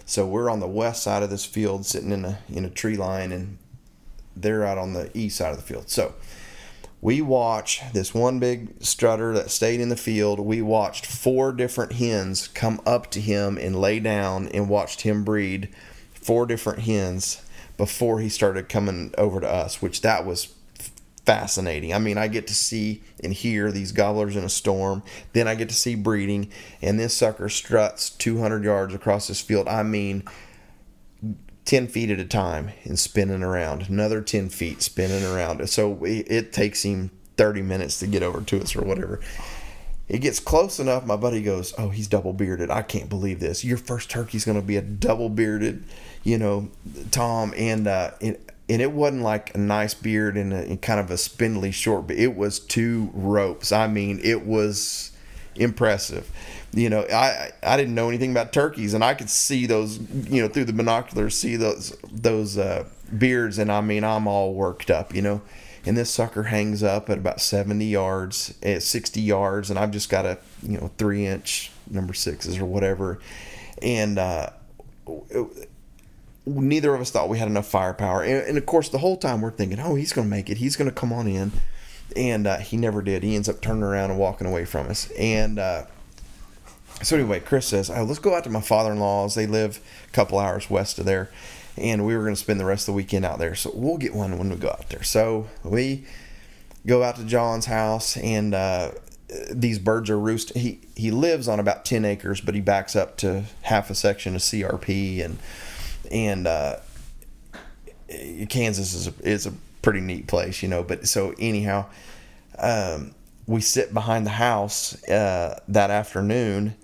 so 0.05 0.27
we're 0.27 0.49
on 0.49 0.59
the 0.59 0.67
west 0.67 1.03
side 1.03 1.23
of 1.23 1.29
this 1.29 1.45
field, 1.45 1.85
sitting 1.85 2.11
in 2.11 2.25
a 2.25 2.39
in 2.49 2.65
a 2.65 2.69
tree 2.69 2.97
line, 2.97 3.31
and 3.31 3.57
they're 4.35 4.65
out 4.65 4.77
on 4.77 4.91
the 4.91 5.09
east 5.17 5.37
side 5.37 5.51
of 5.51 5.57
the 5.57 5.63
field. 5.63 5.89
So 5.89 6.15
we 6.99 7.21
watch 7.21 7.81
this 7.93 8.13
one 8.13 8.39
big 8.39 8.83
strutter 8.83 9.33
that 9.33 9.51
stayed 9.51 9.79
in 9.79 9.87
the 9.87 9.95
field. 9.95 10.41
We 10.41 10.61
watched 10.61 11.05
four 11.05 11.53
different 11.53 11.93
hens 11.93 12.49
come 12.49 12.81
up 12.85 13.09
to 13.11 13.21
him 13.21 13.57
and 13.57 13.79
lay 13.79 14.01
down, 14.01 14.49
and 14.49 14.67
watched 14.67 15.01
him 15.01 15.23
breed 15.23 15.69
four 16.13 16.45
different 16.45 16.79
hens 16.79 17.41
before 17.77 18.19
he 18.19 18.27
started 18.27 18.67
coming 18.67 19.13
over 19.17 19.39
to 19.39 19.49
us. 19.49 19.81
Which 19.81 20.01
that 20.01 20.25
was 20.25 20.53
fascinating. 21.25 21.93
I 21.93 21.99
mean, 21.99 22.17
I 22.17 22.27
get 22.27 22.47
to 22.47 22.53
see 22.53 23.03
and 23.23 23.33
hear 23.33 23.71
these 23.71 23.91
gobblers 23.91 24.35
in 24.35 24.43
a 24.43 24.49
storm. 24.49 25.03
Then 25.33 25.47
I 25.47 25.55
get 25.55 25.69
to 25.69 25.75
see 25.75 25.95
breeding, 25.95 26.51
and 26.81 26.99
this 26.99 27.15
sucker 27.15 27.49
struts 27.49 28.09
200 28.09 28.63
yards 28.63 28.93
across 28.93 29.27
this 29.27 29.41
field. 29.41 29.67
I 29.67 29.83
mean, 29.83 30.23
10 31.65 31.87
feet 31.87 32.09
at 32.09 32.19
a 32.19 32.25
time 32.25 32.71
and 32.83 32.97
spinning 32.99 33.43
around. 33.43 33.87
Another 33.87 34.21
10 34.21 34.49
feet 34.49 34.81
spinning 34.81 35.23
around. 35.23 35.67
So 35.69 36.03
it, 36.03 36.51
takes 36.51 36.83
him 36.83 37.11
30 37.37 37.61
minutes 37.61 37.99
to 37.99 38.07
get 38.07 38.23
over 38.23 38.41
to 38.41 38.61
us 38.61 38.75
or 38.75 38.81
whatever. 38.81 39.19
It 40.09 40.19
gets 40.19 40.39
close 40.39 40.79
enough. 40.79 41.05
My 41.05 41.15
buddy 41.15 41.41
goes, 41.41 41.73
"Oh, 41.77 41.87
he's 41.87 42.09
double 42.09 42.33
bearded. 42.33 42.69
I 42.69 42.81
can't 42.81 43.07
believe 43.07 43.39
this. 43.39 43.63
Your 43.63 43.77
first 43.77 44.09
turkey's 44.09 44.43
going 44.43 44.59
to 44.59 44.65
be 44.65 44.75
a 44.75 44.81
double 44.81 45.29
bearded, 45.29 45.85
you 46.23 46.37
know, 46.37 46.69
Tom." 47.11 47.53
And 47.55 47.87
uh, 47.87 48.11
it, 48.19 48.51
and 48.71 48.81
it 48.81 48.93
wasn't 48.93 49.21
like 49.21 49.53
a 49.53 49.57
nice 49.57 49.93
beard 49.93 50.37
and, 50.37 50.53
a, 50.53 50.59
and 50.59 50.81
kind 50.81 50.99
of 50.99 51.11
a 51.11 51.17
spindly 51.17 51.71
short, 51.71 52.07
but 52.07 52.15
it 52.15 52.37
was 52.37 52.57
two 52.57 53.09
ropes. 53.13 53.73
I 53.73 53.87
mean, 53.87 54.21
it 54.23 54.45
was 54.45 55.11
impressive. 55.55 56.31
You 56.73 56.89
know, 56.89 57.05
I 57.13 57.51
I 57.61 57.75
didn't 57.75 57.95
know 57.95 58.07
anything 58.07 58.31
about 58.31 58.53
turkeys, 58.53 58.93
and 58.93 59.03
I 59.03 59.13
could 59.13 59.29
see 59.29 59.65
those, 59.65 59.99
you 60.29 60.41
know, 60.41 60.47
through 60.47 60.65
the 60.65 60.73
binoculars, 60.73 61.37
see 61.37 61.57
those 61.57 61.97
those 62.09 62.57
uh, 62.57 62.85
beards, 63.17 63.57
and 63.57 63.69
I 63.69 63.81
mean, 63.81 64.05
I'm 64.05 64.25
all 64.25 64.53
worked 64.53 64.89
up, 64.89 65.13
you 65.13 65.21
know 65.21 65.41
and 65.83 65.97
this 65.97 66.11
sucker 66.11 66.43
hangs 66.43 66.83
up 66.83 67.09
at 67.09 67.17
about 67.17 67.41
70 67.41 67.83
yards 67.85 68.53
at 68.61 68.83
60 68.83 69.19
yards 69.19 69.71
and 69.71 69.79
i've 69.79 69.89
just 69.89 70.11
got 70.11 70.27
a 70.27 70.37
you 70.61 70.77
know 70.77 70.91
three 70.99 71.25
inch 71.25 71.71
number 71.89 72.13
sixes 72.13 72.59
or 72.59 72.65
whatever 72.65 73.19
and 73.81 74.19
uh, 74.19 74.51
neither 76.45 76.93
of 76.93 77.01
us 77.01 77.11
thought 77.11 77.29
we 77.29 77.39
had 77.39 77.47
enough 77.47 77.67
firepower. 77.67 78.23
And, 78.23 78.47
and, 78.47 78.57
of 78.57 78.65
course 78.65 78.89
the 78.89 78.97
whole 78.97 79.17
time 79.17 79.41
we're 79.41 79.51
thinking 79.51 79.79
oh 79.79 79.95
he's 79.95 80.13
going 80.13 80.25
to 80.25 80.29
make 80.29 80.49
it. 80.49 80.57
He's 80.57 80.75
going 80.75 80.89
to 80.89 80.95
come 80.95 81.13
on 81.13 81.27
in. 81.27 81.51
And 82.15 82.45
uh, 82.45 82.57
he 82.57 82.75
never 82.75 83.01
did. 83.01 83.23
He 83.23 83.35
ends 83.35 83.47
up 83.47 83.61
turning 83.61 83.83
around 83.83 84.11
and 84.11 84.19
walking 84.19 84.47
away 84.47 84.65
from 84.65 84.87
us. 84.87 85.09
And 85.11 85.59
uh, 85.59 85.85
so 87.01 87.15
anyway 87.15 87.39
chris 87.39 87.67
says 87.67 87.89
oh, 87.89 88.03
let's 88.03 88.19
go 88.19 88.35
out 88.35 88.43
to 88.45 88.49
my 88.49 88.61
father-in-law's. 88.61 89.35
They 89.35 89.47
live 89.47 89.79
a 90.07 90.11
couple 90.11 90.39
hours 90.39 90.69
west 90.69 90.99
of 90.99 91.05
there. 91.05 91.29
And 91.77 92.05
we 92.05 92.15
were 92.15 92.23
going 92.23 92.35
to 92.35 92.41
spend 92.41 92.59
the 92.59 92.65
rest 92.65 92.83
of 92.83 92.93
the 92.93 92.97
weekend 92.97 93.23
out 93.23 93.39
there. 93.39 93.55
So 93.55 93.71
we'll 93.73 93.97
get 93.97 94.13
one 94.13 94.37
when 94.37 94.49
we 94.49 94.57
go 94.57 94.69
out 94.69 94.89
there. 94.89 95.03
So 95.03 95.47
we 95.63 96.05
go 96.85 97.03
out 97.03 97.15
to 97.17 97.23
John's 97.23 97.65
house, 97.65 98.17
and 98.17 98.53
uh, 98.53 98.91
these 99.51 99.79
birds 99.79 100.09
are 100.09 100.19
roosting. 100.19 100.61
He 100.61 100.79
he 100.95 101.11
lives 101.11 101.47
on 101.47 101.59
about 101.59 101.85
ten 101.85 102.05
acres, 102.05 102.41
but 102.41 102.55
he 102.55 102.61
backs 102.61 102.95
up 102.95 103.17
to 103.17 103.43
half 103.63 103.89
a 103.89 103.95
section 103.95 104.35
of 104.35 104.41
CRP, 104.41 105.23
and 105.23 105.39
and 106.11 106.45
uh, 106.45 106.77
Kansas 108.49 108.93
is 108.93 109.07
a, 109.07 109.13
is 109.21 109.45
a 109.45 109.53
pretty 109.81 110.01
neat 110.01 110.27
place, 110.27 110.61
you 110.61 110.69
know. 110.69 110.83
But 110.83 111.07
so 111.07 111.33
anyhow, 111.39 111.85
um, 112.59 113.15
we 113.47 113.61
sit 113.61 113.93
behind 113.93 114.25
the 114.25 114.31
house 114.31 115.01
uh, 115.07 115.59
that 115.67 115.89
afternoon 115.89 116.75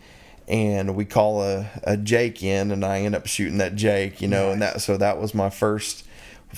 and 0.47 0.95
we 0.95 1.03
call 1.03 1.43
a, 1.43 1.69
a 1.83 1.97
Jake 1.97 2.41
in, 2.41 2.71
and 2.71 2.85
I 2.85 3.01
end 3.01 3.15
up 3.15 3.27
shooting 3.27 3.57
that 3.57 3.75
Jake, 3.75 4.21
you 4.21 4.29
know, 4.29 4.45
nice. 4.45 4.53
and 4.53 4.61
that 4.61 4.81
so 4.81 4.97
that 4.97 5.19
was 5.19 5.33
my 5.33 5.49
first 5.49 6.05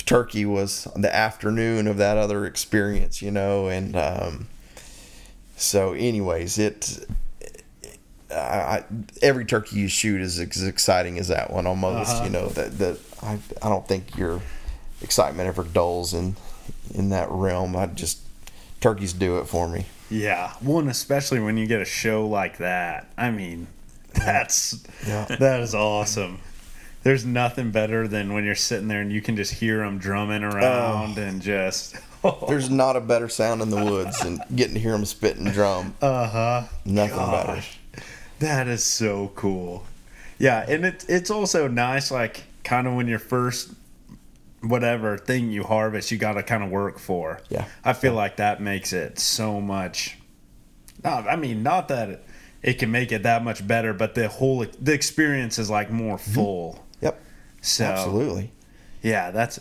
turkey 0.06 0.46
was 0.46 0.88
the 0.96 1.14
afternoon 1.14 1.88
of 1.88 1.98
that 1.98 2.16
other 2.16 2.46
experience, 2.46 3.22
you 3.22 3.32
know, 3.32 3.68
and 3.68 3.96
um, 3.96 4.48
so 5.56 5.94
anyways, 5.94 6.58
it. 6.58 7.08
I, 8.32 8.84
every 9.22 9.46
turkey 9.46 9.78
you 9.78 9.88
shoot 9.88 10.22
is 10.22 10.40
as 10.40 10.64
exciting 10.64 11.18
as 11.18 11.30
that 11.30 11.52
one 11.52 11.66
almost. 11.66 12.12
Uh-huh. 12.12 12.24
You 12.26 12.30
know 12.30 12.50
that 12.50 12.78
that 12.78 13.00
I 13.22 13.40
I 13.62 13.70
don't 13.70 13.88
think 13.88 14.18
your 14.18 14.42
excitement 15.02 15.48
ever 15.48 15.64
dulls 15.64 16.14
in 16.14 16.36
in 16.94 17.10
that 17.10 17.30
realm. 17.30 17.76
I 17.76 17.88
just 17.88 18.20
turkeys 18.82 19.14
do 19.14 19.40
it 19.40 19.46
for 19.46 19.68
me. 19.68 19.86
Yeah, 20.10 20.54
one 20.60 20.88
especially 20.88 21.40
when 21.40 21.58
you 21.58 21.68
get 21.68 21.82
a 21.82 21.86
show 21.86 22.28
like 22.28 22.58
that. 22.58 23.08
I 23.18 23.32
mean, 23.32 23.68
that's 24.14 24.84
yeah. 25.08 25.26
that 25.26 25.62
is 25.62 25.76
awesome. 25.76 26.40
There's 27.02 27.26
nothing 27.26 27.72
better 27.72 28.08
than 28.08 28.34
when 28.34 28.44
you're 28.44 28.56
sitting 28.56 28.90
there 28.90 29.02
and 29.02 29.12
you 29.12 29.22
can 29.22 29.38
just 29.38 29.54
hear 29.54 29.78
them 29.78 30.00
drumming 30.00 30.44
around 30.44 31.18
oh. 31.18 31.22
and 31.22 31.42
just. 31.42 31.96
Oh. 32.22 32.48
There's 32.50 32.70
not 32.70 32.98
a 32.98 33.00
better 33.00 33.30
sound 33.30 33.62
in 33.62 33.70
the 33.70 33.82
woods 33.82 34.20
than 34.20 34.42
getting 34.54 34.74
to 34.74 34.80
hear 34.82 34.92
them 34.92 35.06
spit 35.06 35.38
and 35.38 35.54
drum. 35.54 35.96
Uh 36.02 36.28
huh. 36.28 36.64
Nothing 36.84 37.16
Gosh. 37.16 37.48
better. 37.48 37.64
That 38.40 38.68
is 38.68 38.84
so 38.84 39.32
cool. 39.36 39.86
Yeah, 40.38 40.66
and 40.68 40.86
it, 40.86 41.06
it's 41.10 41.30
also 41.30 41.68
nice, 41.68 42.12
like 42.12 42.44
kind 42.64 42.88
of 42.88 42.94
when 42.94 43.08
you're 43.08 43.20
first 43.20 43.74
whatever 44.62 45.18
thing 45.18 45.52
you 45.52 45.64
harvest, 45.64 46.12
you 46.12 46.18
got 46.18 46.34
to 46.34 46.44
kind 46.44 46.64
of 46.64 46.70
work 46.70 47.00
for. 47.00 47.42
Yeah. 47.50 47.66
I 47.84 47.94
feel 47.94 48.14
like 48.14 48.38
that 48.38 48.62
makes 48.62 48.94
it 48.94 49.20
so 49.20 49.62
much. 49.62 50.18
No, 51.04 51.12
I 51.12 51.36
mean, 51.36 51.64
not 51.64 51.88
that 51.90 52.10
it, 52.10 52.26
it 52.62 52.74
can 52.74 52.92
make 52.92 53.12
it 53.12 53.24
that 53.24 53.44
much 53.44 53.66
better. 53.66 53.94
But 53.94 54.16
the 54.16 54.28
whole 54.28 54.66
the 54.80 54.94
experience 54.94 55.60
is 55.60 55.70
like 55.70 55.92
more 55.92 56.18
mm-hmm. 56.18 56.34
full. 56.34 56.74
Mm-hmm. 56.74 57.06
Yep. 57.06 57.22
So 57.62 57.86
absolutely. 57.86 58.52
Yeah, 59.02 59.32
that's. 59.32 59.60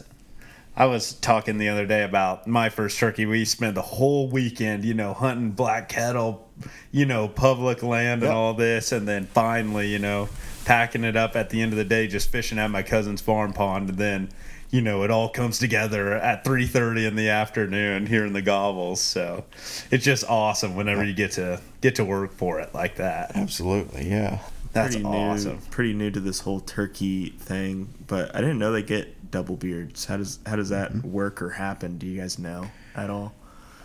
I 0.78 0.86
was 0.86 1.14
talking 1.14 1.58
the 1.58 1.70
other 1.70 1.86
day 1.86 2.04
about 2.04 2.46
my 2.46 2.68
first 2.68 3.00
turkey. 3.00 3.26
We 3.26 3.44
spent 3.44 3.74
the 3.74 3.82
whole 3.82 4.28
weekend, 4.28 4.84
you 4.84 4.94
know, 4.94 5.12
hunting 5.12 5.50
Black 5.50 5.88
Kettle, 5.88 6.48
you 6.92 7.04
know, 7.04 7.26
public 7.26 7.82
land 7.82 8.22
and 8.22 8.30
yep. 8.30 8.32
all 8.32 8.54
this, 8.54 8.92
and 8.92 9.06
then 9.06 9.26
finally, 9.26 9.88
you 9.88 9.98
know, 9.98 10.28
packing 10.64 11.02
it 11.02 11.16
up 11.16 11.34
at 11.34 11.50
the 11.50 11.60
end 11.60 11.72
of 11.72 11.78
the 11.78 11.84
day, 11.84 12.06
just 12.06 12.30
fishing 12.30 12.60
at 12.60 12.70
my 12.70 12.84
cousin's 12.84 13.20
farm 13.20 13.52
pond, 13.52 13.88
and 13.88 13.98
then 13.98 14.28
you 14.70 14.80
know 14.80 15.02
it 15.02 15.10
all 15.10 15.28
comes 15.28 15.58
together 15.58 16.12
at 16.12 16.44
3:30 16.44 17.08
in 17.08 17.16
the 17.16 17.28
afternoon 17.28 18.06
here 18.06 18.24
in 18.26 18.34
the 18.34 18.42
gobbles 18.42 19.00
so 19.00 19.46
it's 19.90 20.04
just 20.04 20.28
awesome 20.28 20.76
whenever 20.76 21.02
you 21.02 21.14
get 21.14 21.32
to 21.32 21.58
get 21.80 21.94
to 21.94 22.04
work 22.04 22.32
for 22.32 22.60
it 22.60 22.74
like 22.74 22.96
that. 22.96 23.32
Absolutely 23.34 24.08
yeah 24.08 24.40
that's 24.72 24.96
pretty 24.96 25.08
awesome 25.08 25.54
new, 25.54 25.60
pretty 25.70 25.92
new 25.92 26.10
to 26.10 26.20
this 26.20 26.40
whole 26.40 26.60
turkey 26.60 27.30
thing 27.30 27.92
but 28.06 28.34
i 28.34 28.40
didn't 28.40 28.58
know 28.58 28.72
they 28.72 28.82
get 28.82 29.30
double 29.30 29.56
beards 29.56 30.06
how 30.06 30.16
does 30.16 30.38
how 30.46 30.56
does 30.56 30.68
that 30.68 30.92
mm-hmm. 30.92 31.12
work 31.12 31.42
or 31.42 31.50
happen 31.50 31.98
do 31.98 32.06
you 32.06 32.20
guys 32.20 32.38
know 32.38 32.70
at 32.94 33.10
all 33.10 33.32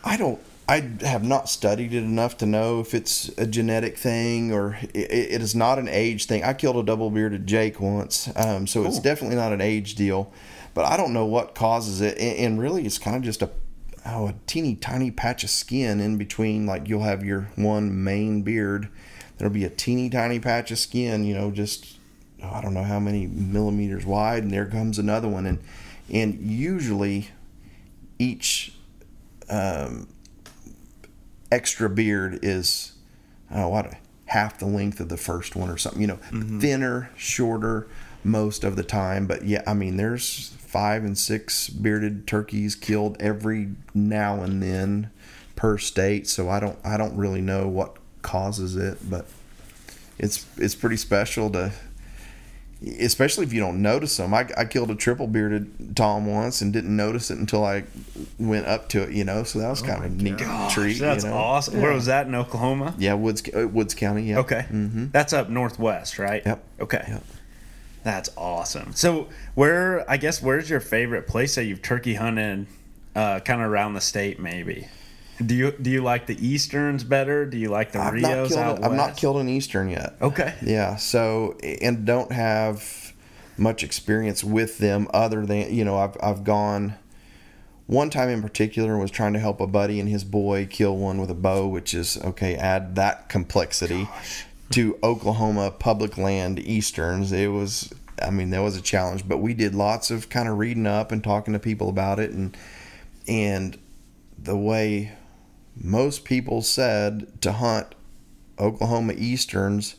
i 0.04 0.18
don't 0.18 0.40
I 0.66 0.80
have 1.02 1.26
not 1.26 1.50
studied 1.50 1.94
it 1.94 2.04
enough 2.04 2.38
to 2.38 2.46
know 2.46 2.80
if 2.80 2.94
it's 2.94 3.28
a 3.38 3.46
genetic 3.46 3.98
thing 3.98 4.54
or 4.54 4.78
it, 4.94 5.12
it 5.12 5.42
is 5.42 5.54
not 5.54 5.78
an 5.78 5.90
age 5.90 6.26
thing. 6.26 6.42
I 6.46 6.54
killed 6.54 6.78
a 6.78 6.84
double 6.84 7.12
bearded 7.12 7.46
Jake 7.46 7.82
once, 7.82 8.30
um, 8.38 8.66
so 8.66 8.86
it's 8.86 8.98
definitely 8.98 9.36
not 9.36 9.52
an 9.52 9.60
age 9.60 9.96
deal 9.96 10.32
but 10.74 10.86
I 10.86 10.98
don't 10.98 11.14
know 11.14 11.26
what 11.26 11.56
causes 11.56 12.02
it. 12.02 12.18
And, 12.18 12.60
really, 12.60 12.86
it's 12.86 12.98
kind 12.98 13.16
of 13.16 13.22
just 13.22 13.42
a 13.42 13.50
oh, 14.06 14.28
a 14.28 14.36
teeny 14.48 14.76
tiny 14.76 15.12
patch 15.12 15.44
of 15.44 15.50
skin 15.50 16.00
in 16.00 16.18
between. 16.18 16.66
Like 16.66 16.88
you'll 16.90 17.04
have 17.04 17.24
your 17.24 17.50
one 17.56 18.04
main 18.04 18.42
beard, 18.42 18.90
there'll 19.38 19.54
be 19.54 19.66
a 19.66 19.70
teeny 19.70 20.10
tiny 20.10 20.40
patch 20.40 20.72
of 20.72 20.80
skin, 20.80 21.24
you 21.24 21.34
know, 21.34 21.52
just 21.52 21.98
oh, 22.42 22.50
I 22.50 22.62
don't 22.62 22.74
know 22.74 22.84
how 22.84 23.00
many 23.00 23.28
millimeters 23.28 24.06
wide, 24.06 24.44
and 24.44 24.52
there 24.52 24.66
comes 24.66 25.00
another 25.00 25.28
one, 25.28 25.46
and 25.46 25.60
and 26.10 26.40
usually 26.40 27.30
each 28.20 28.74
um, 29.50 30.08
extra 31.52 31.90
beard 31.90 32.40
is 32.42 32.94
oh 33.52 33.70
what 33.70 33.94
half 34.28 34.58
the 34.58 34.66
length 34.66 35.00
of 35.00 35.10
the 35.10 35.18
first 35.18 35.56
one 35.56 35.70
or 35.70 35.78
something, 35.78 36.02
you 36.02 36.08
know, 36.08 36.16
mm-hmm. 36.16 36.60
thinner, 36.60 37.12
shorter 37.16 37.88
most 38.24 38.64
of 38.64 38.76
the 38.76 38.84
time. 38.84 39.28
But 39.28 39.44
yeah, 39.44 39.62
I 39.68 39.74
mean, 39.74 39.98
there's 39.98 40.50
five 40.58 41.04
and 41.04 41.16
six 41.18 41.70
bearded 41.70 42.26
turkeys 42.26 42.76
killed 42.76 43.16
every 43.20 43.70
now 43.94 44.42
and 44.42 44.62
then 44.62 45.12
per 45.56 45.78
state. 45.78 46.28
So 46.28 46.50
I 46.50 46.60
don't 46.60 46.78
I 46.84 46.98
don't 46.98 47.16
really 47.16 47.42
know 47.42 47.68
what 47.68 47.98
causes 48.24 48.76
it, 48.76 48.98
but 49.10 49.26
it's 50.18 50.46
it's 50.58 50.76
pretty 50.76 50.98
special 50.98 51.50
to 51.52 51.72
especially 53.00 53.46
if 53.46 53.54
you 53.54 53.60
don't 53.60 53.82
notice 53.82 54.18
them. 54.18 54.34
I, 54.34 54.48
I 54.58 54.66
killed 54.66 54.92
a 54.92 54.96
triple 54.96 55.28
bearded 55.28 55.96
tom 55.96 56.26
once 56.26 56.62
and 56.62 56.74
didn't 56.74 56.96
notice 56.96 57.32
it 57.32 57.38
until 57.38 57.64
I 57.64 57.84
went 58.38 58.66
up 58.68 58.90
to 58.90 59.04
it, 59.04 59.12
you 59.12 59.24
know. 59.24 59.44
So 59.44 59.60
that 59.60 59.70
was 59.70 59.82
oh 59.84 59.86
kind 59.86 60.04
of 60.04 60.12
a 60.12 60.16
neat 60.16 60.38
gosh, 60.38 60.74
treat. 60.74 61.00
That's 61.00 61.24
you 61.24 61.30
know? 61.30 61.38
awesome. 61.38 61.76
Yeah. 61.76 61.82
Where 61.82 61.94
was 61.94 62.08
that 62.08 62.28
in 62.28 62.36
Oklahoma? 62.36 62.96
Yeah, 62.98 63.14
Woods 63.14 63.44
uh, 63.56 63.68
Woods 63.68 63.96
County. 63.96 64.24
Yeah. 64.24 64.40
Okay, 64.40 64.66
mm-hmm. 64.70 65.08
that's 65.12 65.34
up 65.34 65.50
northwest, 65.50 66.20
right? 66.20 66.42
Yep. 66.46 66.64
Okay. 66.82 67.06
Yep. 67.08 67.24
That's 68.04 68.30
awesome. 68.36 68.94
So, 68.94 69.30
where 69.56 70.10
I 70.10 70.18
guess 70.18 70.42
where's 70.42 70.70
your 70.70 70.82
favorite 70.82 71.26
place 71.26 71.56
that 71.56 71.64
you've 71.64 71.82
turkey 71.82 72.16
hunted, 72.16 72.68
uh, 73.16 73.40
kind 73.40 73.62
of 73.62 73.72
around 73.72 73.94
the 73.94 74.02
state, 74.02 74.40
maybe? 74.40 74.88
Do 75.44 75.56
you 75.56 75.72
do 75.72 75.90
you 75.90 76.02
like 76.02 76.28
the 76.28 76.46
easterns 76.46 77.04
better? 77.04 77.46
Do 77.46 77.58
you 77.58 77.70
like 77.70 77.92
the 77.92 78.00
I've 78.00 78.14
Rios 78.14 78.52
not 78.52 78.60
out 78.60 78.80
west? 78.80 78.92
I've 78.92 78.98
not 78.98 79.18
killed 79.18 79.38
an 79.38 79.50
eastern 79.50 79.90
yet. 79.90 80.16
Okay. 80.22 80.54
Yeah. 80.62 80.96
So 80.96 81.58
and 81.82 82.06
don't 82.06 82.32
have 82.32 83.14
much 83.58 83.84
experience 83.84 84.44
with 84.44 84.78
them 84.78 85.08
other 85.14 85.46
than 85.46 85.74
you 85.74 85.84
know 85.86 85.98
I've 85.98 86.18
I've 86.22 86.44
gone. 86.44 86.96
One 87.86 88.10
time 88.10 88.30
in 88.30 88.42
particular 88.42 88.98
was 88.98 89.12
trying 89.12 89.34
to 89.34 89.40
help 89.40 89.60
a 89.60 89.68
buddy 89.68 90.00
and 90.00 90.08
his 90.08 90.24
boy 90.24 90.68
kill 90.70 90.96
one 90.98 91.20
with 91.20 91.30
a 91.30 91.36
bow, 91.36 91.68
which 91.68 91.94
is 91.94 92.18
okay. 92.24 92.56
Add 92.56 92.96
that 92.96 93.28
complexity. 93.28 94.06
Gosh 94.06 94.46
to 94.74 94.98
Oklahoma 95.04 95.70
public 95.70 96.18
land 96.18 96.58
easterns. 96.58 97.32
It 97.32 97.48
was, 97.48 97.94
I 98.22 98.32
mean, 98.32 98.50
that 98.50 98.62
was 98.62 98.76
a 98.76 98.82
challenge, 98.82 99.28
but 99.28 99.38
we 99.38 99.54
did 99.54 99.76
lots 99.76 100.10
of 100.10 100.30
kind 100.30 100.50
of 100.50 100.58
reading 100.58 100.88
up 100.88 101.12
and 101.12 101.24
talking 101.24 101.54
to 101.54 101.60
people 101.60 101.90
about 101.90 102.20
it, 102.20 102.32
and 102.32 102.58
and 103.28 103.78
the 104.38 104.58
way 104.58 105.12
most 105.76 106.24
people 106.24 106.62
said 106.62 107.42
to 107.42 107.54
hunt 107.54 107.96
Oklahoma 108.60 109.14
Easterns, 109.18 109.96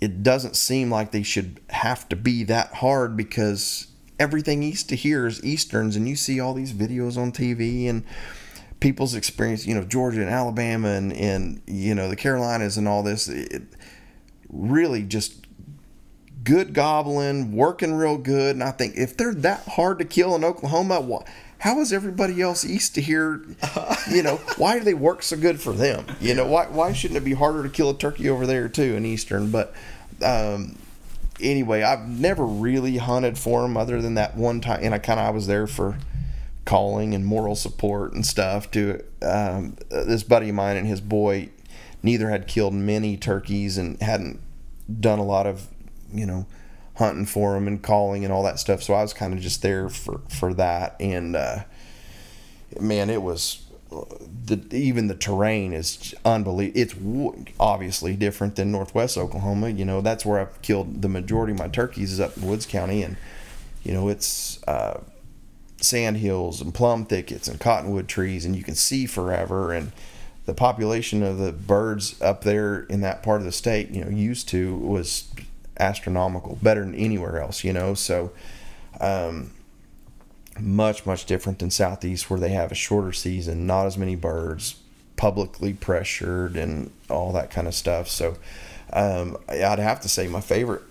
it 0.00 0.22
doesn't 0.22 0.56
seem 0.56 0.90
like 0.90 1.10
they 1.10 1.22
should 1.22 1.60
have 1.70 2.08
to 2.10 2.16
be 2.16 2.44
that 2.44 2.74
hard 2.74 3.16
because 3.16 3.88
everything 4.18 4.62
east 4.62 4.92
of 4.92 4.98
here 5.00 5.26
is 5.26 5.42
Easterns, 5.44 5.96
and 5.96 6.08
you 6.08 6.16
see 6.16 6.38
all 6.38 6.54
these 6.54 6.72
videos 6.72 7.16
on 7.16 7.32
TV 7.32 7.88
and 7.88 8.04
people's 8.80 9.14
experience, 9.14 9.66
you 9.66 9.74
know, 9.74 9.84
Georgia 9.84 10.20
and 10.20 10.30
Alabama 10.30 10.88
and, 10.88 11.12
and 11.12 11.62
you 11.66 11.94
know, 11.94 12.08
the 12.08 12.16
Carolinas 12.16 12.76
and 12.76 12.86
all 12.86 13.02
this. 13.02 13.28
It 13.28 13.62
really 14.48 15.02
just 15.02 15.46
good 16.44 16.74
gobbling, 16.74 17.52
working 17.52 17.94
real 17.94 18.18
good. 18.18 18.54
And 18.54 18.62
I 18.62 18.70
think 18.70 18.96
if 18.96 19.16
they're 19.16 19.34
that 19.34 19.66
hard 19.66 19.98
to 19.98 20.04
kill 20.04 20.34
in 20.34 20.44
Oklahoma, 20.44 21.00
how 21.58 21.80
is 21.80 21.92
everybody 21.92 22.40
else 22.40 22.64
east 22.64 22.98
of 22.98 23.04
here? 23.04 23.42
You 24.08 24.22
know, 24.22 24.36
why 24.56 24.78
do 24.78 24.84
they 24.84 24.94
work 24.94 25.24
so 25.24 25.36
good 25.36 25.60
for 25.60 25.72
them? 25.72 26.06
You 26.20 26.32
know, 26.34 26.46
why 26.46 26.66
why 26.66 26.92
shouldn't 26.92 27.18
it 27.18 27.24
be 27.24 27.32
harder 27.32 27.64
to 27.64 27.68
kill 27.68 27.90
a 27.90 27.98
turkey 27.98 28.28
over 28.30 28.46
there 28.46 28.68
too 28.68 28.94
in 28.94 29.04
Eastern? 29.04 29.50
But 29.50 29.74
um, 30.24 30.78
anyway, 31.40 31.82
I've 31.82 32.06
never 32.08 32.46
really 32.46 32.98
hunted 32.98 33.36
for 33.36 33.62
them 33.62 33.76
other 33.76 34.00
than 34.00 34.14
that 34.14 34.36
one 34.36 34.60
time, 34.60 34.78
and 34.82 34.94
I 34.94 34.98
kind 34.98 35.18
of 35.18 35.26
I 35.26 35.30
was 35.30 35.48
there 35.48 35.66
for 35.66 35.98
calling 36.64 37.14
and 37.14 37.26
moral 37.26 37.56
support 37.56 38.12
and 38.12 38.24
stuff. 38.24 38.70
To 38.72 39.02
um, 39.22 39.76
this 39.90 40.22
buddy 40.22 40.50
of 40.50 40.54
mine 40.54 40.76
and 40.76 40.86
his 40.86 41.00
boy, 41.00 41.48
neither 42.00 42.30
had 42.30 42.46
killed 42.46 42.74
many 42.74 43.16
turkeys 43.16 43.76
and 43.76 44.00
hadn't 44.00 44.40
done 45.00 45.18
a 45.18 45.24
lot 45.24 45.48
of 45.48 45.66
you 46.12 46.26
know 46.26 46.46
hunting 46.96 47.26
for 47.26 47.54
them 47.54 47.68
and 47.68 47.82
calling 47.82 48.24
and 48.24 48.32
all 48.32 48.42
that 48.42 48.58
stuff. 48.58 48.82
So 48.82 48.94
I 48.94 49.02
was 49.02 49.12
kind 49.12 49.32
of 49.34 49.40
just 49.40 49.62
there 49.62 49.88
for 49.88 50.20
for 50.28 50.54
that. 50.54 50.96
And 51.00 51.36
uh, 51.36 51.60
man, 52.80 53.10
it 53.10 53.22
was 53.22 53.62
the 53.90 54.60
even 54.72 55.06
the 55.06 55.14
terrain 55.14 55.72
is 55.72 56.14
unbelievable. 56.24 56.80
It's 56.80 56.94
w- 56.94 57.44
obviously 57.60 58.16
different 58.16 58.56
than 58.56 58.72
Northwest 58.72 59.16
Oklahoma. 59.16 59.70
You 59.70 59.84
know, 59.84 60.00
that's 60.00 60.24
where 60.26 60.40
I've 60.40 60.60
killed 60.62 61.02
the 61.02 61.08
majority 61.08 61.52
of 61.52 61.58
my 61.58 61.68
turkeys 61.68 62.12
is 62.12 62.20
up 62.20 62.36
in 62.36 62.46
Woods 62.46 62.66
County, 62.66 63.02
and 63.02 63.16
you 63.82 63.92
know 63.92 64.08
it's. 64.08 64.62
Uh, 64.64 65.00
sand 65.78 66.16
hills 66.16 66.62
and 66.62 66.72
plum 66.72 67.04
thickets 67.04 67.48
and 67.48 67.60
cottonwood 67.60 68.08
trees 68.08 68.46
and 68.46 68.56
you 68.56 68.62
can 68.62 68.74
see 68.74 69.04
forever 69.04 69.74
and 69.74 69.92
the 70.46 70.54
population 70.54 71.22
of 71.22 71.36
the 71.36 71.52
birds 71.52 72.20
up 72.22 72.44
there 72.44 72.84
in 72.84 73.02
that 73.02 73.22
part 73.22 73.42
of 73.42 73.44
the 73.44 73.52
state 73.52 73.90
you 73.90 74.02
know 74.02 74.10
used 74.10 74.48
to 74.48 74.74
was 74.78 75.30
astronomical, 75.78 76.58
better 76.62 76.80
than 76.80 76.94
anywhere 76.94 77.40
else, 77.40 77.64
you 77.64 77.72
know. 77.72 77.94
So, 77.94 78.32
um, 79.00 79.52
much 80.58 81.04
much 81.04 81.26
different 81.26 81.58
than 81.58 81.70
southeast 81.70 82.30
where 82.30 82.40
they 82.40 82.50
have 82.50 82.72
a 82.72 82.74
shorter 82.74 83.12
season, 83.12 83.66
not 83.66 83.86
as 83.86 83.98
many 83.98 84.16
birds, 84.16 84.76
publicly 85.16 85.74
pressured, 85.74 86.56
and 86.56 86.90
all 87.10 87.32
that 87.32 87.50
kind 87.50 87.66
of 87.66 87.74
stuff. 87.74 88.08
So, 88.08 88.36
um, 88.92 89.36
I'd 89.48 89.78
have 89.78 90.00
to 90.00 90.08
say 90.08 90.28
my 90.28 90.40
favorite 90.40 90.82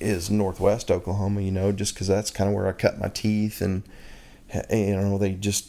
is 0.00 0.30
Northwest 0.30 0.90
Oklahoma, 0.90 1.42
you 1.42 1.50
know, 1.50 1.72
just 1.72 1.94
because 1.94 2.06
that's 2.06 2.30
kind 2.30 2.48
of 2.48 2.56
where 2.56 2.66
I 2.66 2.72
cut 2.72 2.98
my 2.98 3.08
teeth, 3.08 3.60
and 3.60 3.82
you 4.70 4.96
know 4.96 5.18
they 5.18 5.32
just 5.32 5.68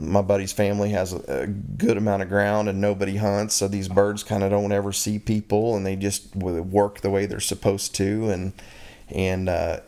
my 0.00 0.22
buddy's 0.22 0.52
family 0.52 0.90
has 0.90 1.12
a, 1.12 1.42
a 1.42 1.46
good 1.46 1.96
amount 1.96 2.22
of 2.22 2.28
ground 2.28 2.68
and 2.68 2.80
nobody 2.80 3.16
hunts, 3.16 3.54
so 3.54 3.68
these 3.68 3.88
birds 3.88 4.22
kind 4.22 4.42
of 4.42 4.50
don't 4.50 4.72
ever 4.72 4.92
see 4.92 5.18
people, 5.18 5.76
and 5.76 5.84
they 5.86 5.96
just 5.96 6.34
work 6.34 7.00
the 7.00 7.10
way 7.10 7.26
they're 7.26 7.40
supposed 7.40 7.94
to, 7.96 8.30
and 8.30 8.52
and 9.10 9.48
uh, 9.48 9.80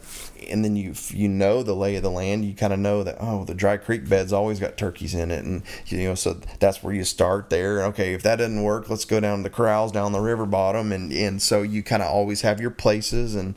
and 0.49 0.65
then 0.65 0.77
you 0.77 0.95
you 1.09 1.29
know 1.29 1.63
the 1.63 1.75
lay 1.75 1.97
of 1.97 2.03
the 2.03 2.11
land. 2.11 2.45
You 2.45 2.55
kind 2.55 2.73
of 2.73 2.79
know 2.79 3.03
that 3.03 3.17
oh, 3.21 3.45
the 3.45 3.55
dry 3.55 3.77
creek 3.77 4.09
bed's 4.09 4.33
always 4.33 4.61
got 4.61 4.77
turkeys 4.77 5.15
in 5.15 5.31
it, 5.31 5.45
and 5.45 5.63
you 5.87 6.09
know 6.09 6.15
so 6.15 6.35
that's 6.59 6.83
where 6.83 6.95
you 6.95 7.05
start 7.05 7.51
there. 7.51 7.83
Okay, 7.85 8.15
if 8.15 8.23
that 8.23 8.37
doesn't 8.37 8.63
work, 8.63 8.91
let's 8.91 9.05
go 9.05 9.21
down 9.21 9.43
the 9.43 9.51
corrals 9.51 9.93
down 9.93 10.13
the 10.13 10.21
river 10.21 10.47
bottom, 10.47 10.93
and 10.93 11.13
and 11.13 11.41
so 11.41 11.63
you 11.63 11.83
kind 11.83 12.03
of 12.03 12.11
always 12.11 12.43
have 12.43 12.61
your 12.61 12.71
places, 12.71 13.35
and 13.35 13.55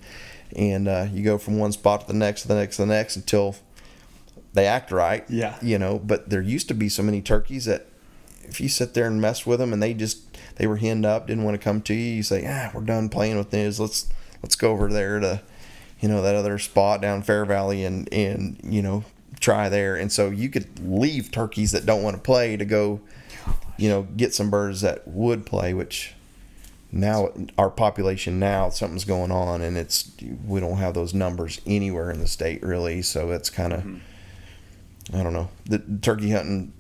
and 0.56 0.88
uh, 0.88 1.08
you 1.12 1.24
go 1.24 1.38
from 1.38 1.58
one 1.58 1.72
spot 1.72 2.02
to 2.02 2.08
the 2.08 2.13
next, 2.13 2.44
to 2.44 2.48
the 2.48 2.56
next, 2.56 2.78
to 2.78 2.84
the 2.84 2.88
next 2.88 3.15
until 3.15 3.56
they 4.56 4.65
act 4.65 4.91
right. 4.91 5.24
Yeah. 5.30 5.58
You 5.62 5.78
know, 5.78 6.00
but 6.00 6.30
there 6.30 6.41
used 6.41 6.68
to 6.70 6.74
be 6.74 6.89
so 6.89 7.04
many 7.04 7.22
turkeys 7.22 7.65
that 7.65 7.88
if 8.44 8.60
you 8.60 8.70
sit 8.70 8.94
there 8.94 9.06
and 9.06 9.22
mess 9.22 9.46
with 9.46 9.60
them 9.60 9.74
and 9.74 9.84
they 9.84 9.94
just 9.94 10.22
they 10.56 10.65
were 10.65 10.78
henned 10.78 11.06
up, 11.06 11.28
didn't 11.28 11.44
want 11.44 11.60
to 11.60 11.63
come 11.63 11.82
to 11.84 11.94
you, 11.94 12.15
you 12.15 12.24
say, 12.24 12.46
ah, 12.48 12.72
we're 12.74 12.82
done 12.82 13.10
playing 13.10 13.38
with 13.38 13.52
these. 13.52 13.80
Let's 13.80 14.08
let's 14.41 14.56
go 14.56 14.72
over 14.72 14.91
there 14.91 15.20
to, 15.20 15.41
you 16.00 16.08
know, 16.08 16.22
that 16.22 16.36
other 16.36 16.58
spot 16.58 17.02
down 17.02 17.22
Fair 17.22 17.46
Valley 17.46 17.84
and 17.84 18.12
and 18.13 18.60
you 18.63 18.82
know 18.82 19.04
try 19.39 19.68
there. 19.68 19.96
And 19.96 20.12
so 20.12 20.30
you 20.30 20.50
could 20.50 20.80
leave 20.80 21.32
turkeys 21.32 21.72
that 21.74 21.86
don't 21.86 22.02
want 22.02 22.15
to 22.15 22.22
play 22.22 22.56
to 22.56 22.65
go, 22.65 23.02
you 23.78 23.89
know, 23.89 24.04
get 24.15 24.34
some 24.34 24.50
birds 24.50 24.82
that 24.82 25.06
would 25.06 25.46
play, 25.46 25.74
which 25.74 26.13
now 26.94 27.34
our 27.58 27.70
population 27.70 28.39
now 28.39 28.70
something's 28.70 29.04
going 29.04 29.32
on 29.32 29.60
and 29.60 29.76
it's 29.76 30.12
we 30.48 30.62
don't 30.62 30.78
have 30.78 30.94
those 30.94 31.13
numbers 31.13 31.60
anywhere 31.65 32.10
in 32.10 32.22
the 32.22 32.28
state 32.28 32.63
really 32.63 33.02
so 33.02 33.32
it's 33.32 33.50
kind 33.50 33.74
of 33.74 33.80
mm-hmm 33.82 33.98
I 35.13 35.24
don't 35.24 35.34
know 35.34 35.50
the 35.65 35.80
turkey 36.02 36.32
hunting 36.32 36.74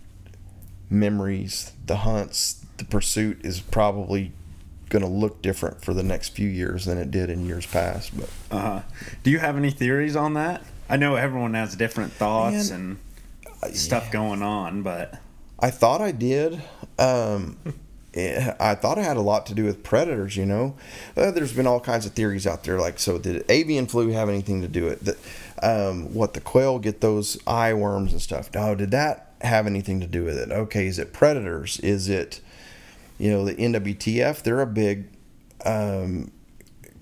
memories, 0.89 1.71
the 1.85 1.97
hunts, 1.97 2.65
the 2.77 2.85
pursuit 2.85 3.43
is 3.43 3.59
probably 3.59 4.31
going 4.89 5.01
to 5.01 5.09
look 5.09 5.41
different 5.41 5.83
for 5.83 5.93
the 5.93 6.03
next 6.03 6.29
few 6.29 6.47
years 6.47 6.85
than 6.85 6.97
it 6.97 7.11
did 7.11 7.29
in 7.29 7.45
years 7.45 7.65
past. 7.65 8.15
But 8.17 8.29
uh-huh. 8.51 8.81
do 9.23 9.31
you 9.31 9.39
have 9.39 9.57
any 9.57 9.71
theories 9.71 10.15
on 10.15 10.35
that? 10.35 10.63
I 10.89 10.97
know 10.97 11.15
everyone 11.15 11.53
has 11.55 11.75
different 11.75 12.13
thoughts 12.13 12.69
Man, 12.69 12.99
and 13.61 13.75
stuff 13.75 14.05
yeah. 14.07 14.11
going 14.11 14.41
on, 14.41 14.83
but 14.83 15.19
I 15.59 15.71
thought 15.71 16.01
I 16.01 16.11
did. 16.11 16.61
Um, 16.99 17.57
I 18.15 18.75
thought 18.75 18.97
it 18.97 19.03
had 19.03 19.17
a 19.17 19.21
lot 19.21 19.45
to 19.47 19.53
do 19.53 19.65
with 19.65 19.83
predators. 19.83 20.37
You 20.37 20.45
know, 20.45 20.77
uh, 21.17 21.31
there's 21.31 21.51
been 21.51 21.67
all 21.67 21.81
kinds 21.81 22.05
of 22.05 22.13
theories 22.13 22.47
out 22.47 22.63
there. 22.63 22.79
Like, 22.79 22.99
so 22.99 23.17
did 23.17 23.43
avian 23.49 23.87
flu 23.87 24.09
have 24.11 24.29
anything 24.29 24.61
to 24.61 24.67
do 24.67 24.85
with 24.85 25.07
it? 25.07 25.17
Um, 25.61 26.13
what 26.13 26.33
the 26.33 26.41
quail 26.41 26.79
get 26.79 27.01
those 27.01 27.37
eye 27.47 27.73
worms 27.73 28.11
and 28.11 28.21
stuff. 28.21 28.49
Oh, 28.55 28.75
did 28.75 28.91
that 28.91 29.33
have 29.41 29.67
anything 29.67 29.99
to 30.01 30.07
do 30.07 30.23
with 30.23 30.37
it? 30.37 30.51
Okay, 30.51 30.87
is 30.87 30.99
it 30.99 31.13
predators? 31.13 31.79
Is 31.79 32.09
it, 32.09 32.41
you 33.17 33.31
know, 33.31 33.45
the 33.45 33.55
NWTF? 33.55 34.43
They're 34.43 34.61
a 34.61 34.67
big 34.67 35.07
um, 35.65 36.31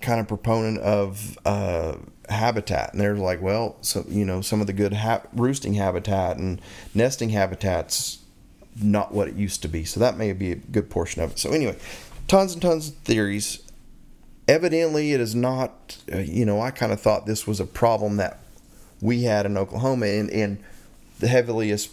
kind 0.00 0.20
of 0.20 0.28
proponent 0.28 0.78
of 0.78 1.38
uh, 1.44 1.96
habitat, 2.28 2.92
and 2.92 3.00
they're 3.00 3.16
like, 3.16 3.42
well, 3.42 3.76
so 3.80 4.04
you 4.08 4.24
know, 4.24 4.40
some 4.40 4.60
of 4.60 4.66
the 4.66 4.72
good 4.72 4.92
ha- 4.92 5.22
roosting 5.32 5.74
habitat 5.74 6.36
and 6.36 6.60
nesting 6.94 7.30
habitats 7.30 8.18
not 8.80 9.12
what 9.12 9.28
it 9.28 9.36
used 9.36 9.62
to 9.62 9.68
be. 9.68 9.84
So 9.84 10.00
that 10.00 10.16
may 10.16 10.32
be 10.32 10.52
a 10.52 10.56
good 10.56 10.90
portion 10.90 11.22
of 11.22 11.32
it. 11.32 11.38
So 11.38 11.50
anyway, 11.50 11.76
tons 12.28 12.52
and 12.54 12.62
tons 12.62 12.88
of 12.88 12.94
theories. 12.96 13.60
Evidently, 14.46 15.12
it 15.12 15.20
is 15.20 15.34
not. 15.34 15.98
Uh, 16.12 16.18
you 16.18 16.44
know, 16.44 16.60
I 16.60 16.70
kind 16.70 16.92
of 16.92 17.00
thought 17.00 17.26
this 17.26 17.46
was 17.46 17.60
a 17.60 17.66
problem 17.66 18.16
that 18.16 18.40
we 19.04 19.24
had 19.24 19.44
in 19.44 19.58
Oklahoma. 19.58 20.06
In, 20.06 20.30
in 20.30 20.64
the 21.20 21.28
heaviest 21.28 21.90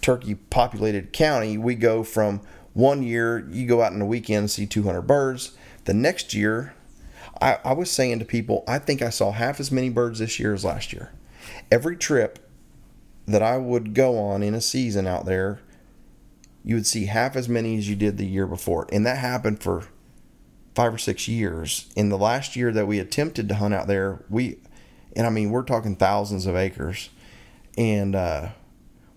turkey 0.00 0.36
populated 0.36 1.12
county, 1.12 1.58
we 1.58 1.74
go 1.74 2.04
from 2.04 2.40
one 2.72 3.02
year, 3.02 3.44
you 3.50 3.66
go 3.66 3.82
out 3.82 3.92
on 3.92 3.98
the 3.98 4.06
weekend 4.06 4.38
and 4.38 4.50
see 4.50 4.64
200 4.64 5.02
birds. 5.02 5.56
The 5.84 5.94
next 5.94 6.32
year, 6.32 6.74
I, 7.42 7.58
I 7.64 7.72
was 7.72 7.90
saying 7.90 8.20
to 8.20 8.24
people, 8.24 8.62
I 8.68 8.78
think 8.78 9.02
I 9.02 9.10
saw 9.10 9.32
half 9.32 9.58
as 9.58 9.72
many 9.72 9.90
birds 9.90 10.20
this 10.20 10.38
year 10.38 10.54
as 10.54 10.64
last 10.64 10.92
year. 10.92 11.12
Every 11.72 11.96
trip 11.96 12.38
that 13.26 13.42
I 13.42 13.58
would 13.58 13.92
go 13.92 14.16
on 14.16 14.44
in 14.44 14.54
a 14.54 14.60
season 14.60 15.08
out 15.08 15.26
there, 15.26 15.60
you 16.62 16.76
would 16.76 16.86
see 16.86 17.06
half 17.06 17.34
as 17.34 17.48
many 17.48 17.76
as 17.78 17.88
you 17.88 17.96
did 17.96 18.16
the 18.16 18.26
year 18.26 18.46
before. 18.46 18.86
And 18.92 19.04
that 19.04 19.18
happened 19.18 19.60
for 19.60 19.88
five 20.76 20.94
or 20.94 20.98
six 20.98 21.26
years. 21.26 21.90
In 21.96 22.10
the 22.10 22.18
last 22.18 22.54
year 22.54 22.70
that 22.70 22.86
we 22.86 23.00
attempted 23.00 23.48
to 23.48 23.56
hunt 23.56 23.74
out 23.74 23.88
there, 23.88 24.24
we 24.30 24.58
and 25.16 25.26
I 25.26 25.30
mean 25.30 25.50
we're 25.50 25.62
talking 25.62 25.96
thousands 25.96 26.46
of 26.46 26.56
acres, 26.56 27.10
and 27.76 28.14
uh, 28.14 28.48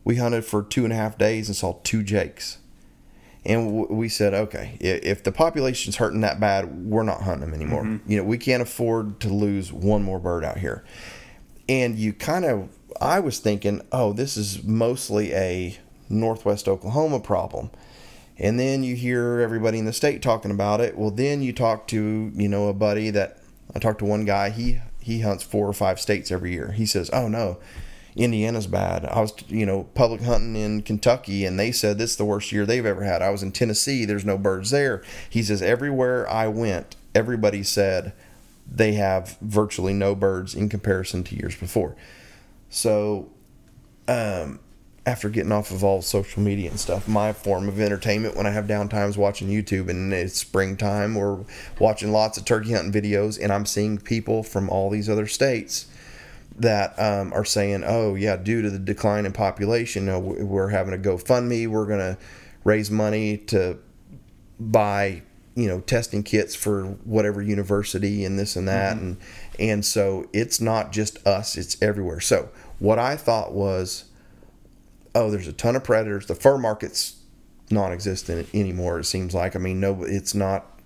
we 0.03 0.17
hunted 0.17 0.45
for 0.45 0.63
two 0.63 0.83
and 0.83 0.93
a 0.93 0.95
half 0.95 1.17
days 1.17 1.47
and 1.47 1.55
saw 1.55 1.79
two 1.83 2.03
jakes, 2.03 2.57
and 3.45 3.67
w- 3.67 3.93
we 3.93 4.09
said, 4.09 4.33
okay, 4.33 4.77
if 4.79 5.23
the 5.23 5.31
population's 5.31 5.97
hurting 5.97 6.21
that 6.21 6.39
bad, 6.39 6.85
we're 6.85 7.03
not 7.03 7.21
hunting 7.21 7.41
them 7.41 7.53
anymore. 7.53 7.83
Mm-hmm. 7.83 8.11
You 8.11 8.17
know, 8.17 8.23
we 8.23 8.37
can't 8.37 8.61
afford 8.61 9.19
to 9.21 9.29
lose 9.29 9.71
one 9.71 10.03
more 10.03 10.19
bird 10.19 10.43
out 10.43 10.57
here, 10.57 10.83
and 11.69 11.97
you 11.97 12.13
kind 12.13 12.45
of, 12.45 12.69
I 13.01 13.19
was 13.19 13.39
thinking, 13.39 13.81
oh, 13.91 14.13
this 14.13 14.37
is 14.37 14.63
mostly 14.63 15.33
a 15.33 15.77
Northwest 16.09 16.67
Oklahoma 16.67 17.19
problem. 17.19 17.69
And 18.39 18.59
then 18.59 18.83
you 18.83 18.95
hear 18.95 19.39
everybody 19.39 19.79
in 19.79 19.85
the 19.85 19.93
state 19.93 20.21
talking 20.21 20.51
about 20.51 20.79
it. 20.79 20.95
Well, 20.95 21.09
then 21.09 21.41
you 21.41 21.51
talk 21.53 21.87
to, 21.87 22.31
you 22.35 22.47
know, 22.47 22.67
a 22.67 22.73
buddy 22.73 23.09
that 23.09 23.39
I 23.73 23.79
talked 23.79 23.97
to 23.99 24.05
one 24.05 24.25
guy, 24.25 24.51
he 24.51 24.79
he 25.07 25.21
hunts 25.21 25.41
four 25.41 25.65
or 25.65 25.73
five 25.73 26.01
states 26.01 26.31
every 26.31 26.51
year. 26.51 26.73
He 26.73 26.85
says, 26.85 27.09
"Oh 27.13 27.29
no, 27.29 27.59
Indiana's 28.17 28.67
bad." 28.67 29.05
I 29.05 29.21
was, 29.21 29.33
you 29.47 29.65
know, 29.65 29.85
public 29.95 30.21
hunting 30.21 30.57
in 30.57 30.81
Kentucky, 30.81 31.45
and 31.45 31.57
they 31.57 31.71
said 31.71 31.97
this 31.97 32.11
is 32.11 32.17
the 32.17 32.25
worst 32.25 32.51
year 32.51 32.65
they've 32.65 32.85
ever 32.85 33.03
had. 33.03 33.21
I 33.21 33.29
was 33.29 33.41
in 33.41 33.53
Tennessee. 33.53 34.03
There's 34.03 34.25
no 34.25 34.37
birds 34.37 34.69
there. 34.69 35.01
He 35.29 35.41
says 35.43 35.61
everywhere 35.61 36.29
I 36.29 36.49
went, 36.49 36.97
everybody 37.15 37.63
said 37.63 38.11
they 38.69 38.93
have 38.93 39.37
virtually 39.39 39.93
no 39.93 40.13
birds 40.13 40.53
in 40.53 40.67
comparison 40.67 41.23
to 41.23 41.35
years 41.37 41.55
before. 41.55 41.95
So, 42.69 43.31
um, 44.09 44.59
after 45.07 45.29
getting 45.29 45.53
off 45.53 45.71
of 45.71 45.85
all 45.85 46.01
social 46.01 46.43
media 46.43 46.69
and 46.69 46.77
stuff, 46.77 47.07
my 47.07 47.31
form 47.31 47.69
of 47.69 47.79
entertainment 47.79 48.35
when 48.35 48.45
I 48.45 48.51
have 48.51 48.67
downtimes 48.67 49.15
watching 49.15 49.47
YouTube 49.47 49.89
and 49.89 50.11
it's 50.11 50.37
springtime 50.37 51.15
or 51.15 51.45
watching 51.79 52.11
lots 52.11 52.37
of 52.37 52.43
turkey 52.43 52.73
hunting 52.73 52.91
videos, 52.91 53.41
and 53.41 53.53
I'm 53.53 53.65
seeing 53.65 53.99
people 53.99 54.43
from 54.43 54.69
all 54.69 54.89
these 54.89 55.07
other 55.07 55.25
states 55.25 55.85
that 56.57 56.99
um, 56.99 57.31
are 57.31 57.45
saying, 57.45 57.85
"Oh 57.85 58.15
yeah, 58.15 58.35
due 58.35 58.61
to 58.61 58.69
the 58.69 58.79
decline 58.79 59.25
in 59.25 59.31
population, 59.31 60.09
uh, 60.09 60.19
we're 60.19 60.69
having 60.69 60.93
a 60.93 60.97
GoFundMe. 60.97 61.69
We're 61.69 61.85
gonna 61.85 62.17
raise 62.65 62.91
money 62.91 63.37
to 63.37 63.77
buy, 64.59 65.21
you 65.55 65.69
know, 65.69 65.79
testing 65.79 66.21
kits 66.21 66.53
for 66.53 66.83
whatever 67.05 67.41
university 67.41 68.25
and 68.25 68.37
this 68.37 68.57
and 68.57 68.67
that, 68.67 68.97
mm-hmm. 68.97 69.05
and 69.05 69.17
and 69.57 69.85
so 69.85 70.27
it's 70.33 70.59
not 70.59 70.91
just 70.91 71.25
us; 71.25 71.57
it's 71.57 71.81
everywhere. 71.81 72.19
So 72.19 72.49
what 72.79 72.99
I 72.99 73.15
thought 73.15 73.53
was 73.53 74.03
oh, 75.17 75.31
there's 75.31 75.47
a 75.47 75.53
ton 75.53 75.75
of 75.75 75.83
predators. 75.83 76.27
The 76.27 76.35
fur 76.35 76.57
market's 76.57 77.17
non-existent 77.69 78.47
anymore. 78.53 78.99
It 78.99 79.05
seems 79.05 79.33
like. 79.33 79.55
I 79.55 79.59
mean, 79.59 79.79
no, 79.79 80.03
it's 80.03 80.33
not. 80.33 80.79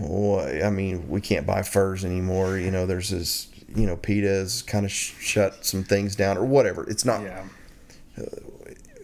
Oh, 0.00 0.40
I 0.40 0.70
mean, 0.70 1.08
we 1.08 1.20
can't 1.20 1.46
buy 1.46 1.62
furs 1.62 2.04
anymore. 2.04 2.58
You 2.58 2.70
know, 2.70 2.86
there's 2.86 3.10
this. 3.10 3.48
You 3.74 3.86
know, 3.86 3.96
PETA's 3.96 4.62
kind 4.62 4.84
of 4.84 4.92
sh- 4.92 5.14
shut 5.18 5.64
some 5.64 5.82
things 5.82 6.14
down 6.14 6.38
or 6.38 6.44
whatever. 6.44 6.88
It's 6.88 7.04
not. 7.04 7.22
Yeah. 7.22 7.44
Uh, 8.16 8.24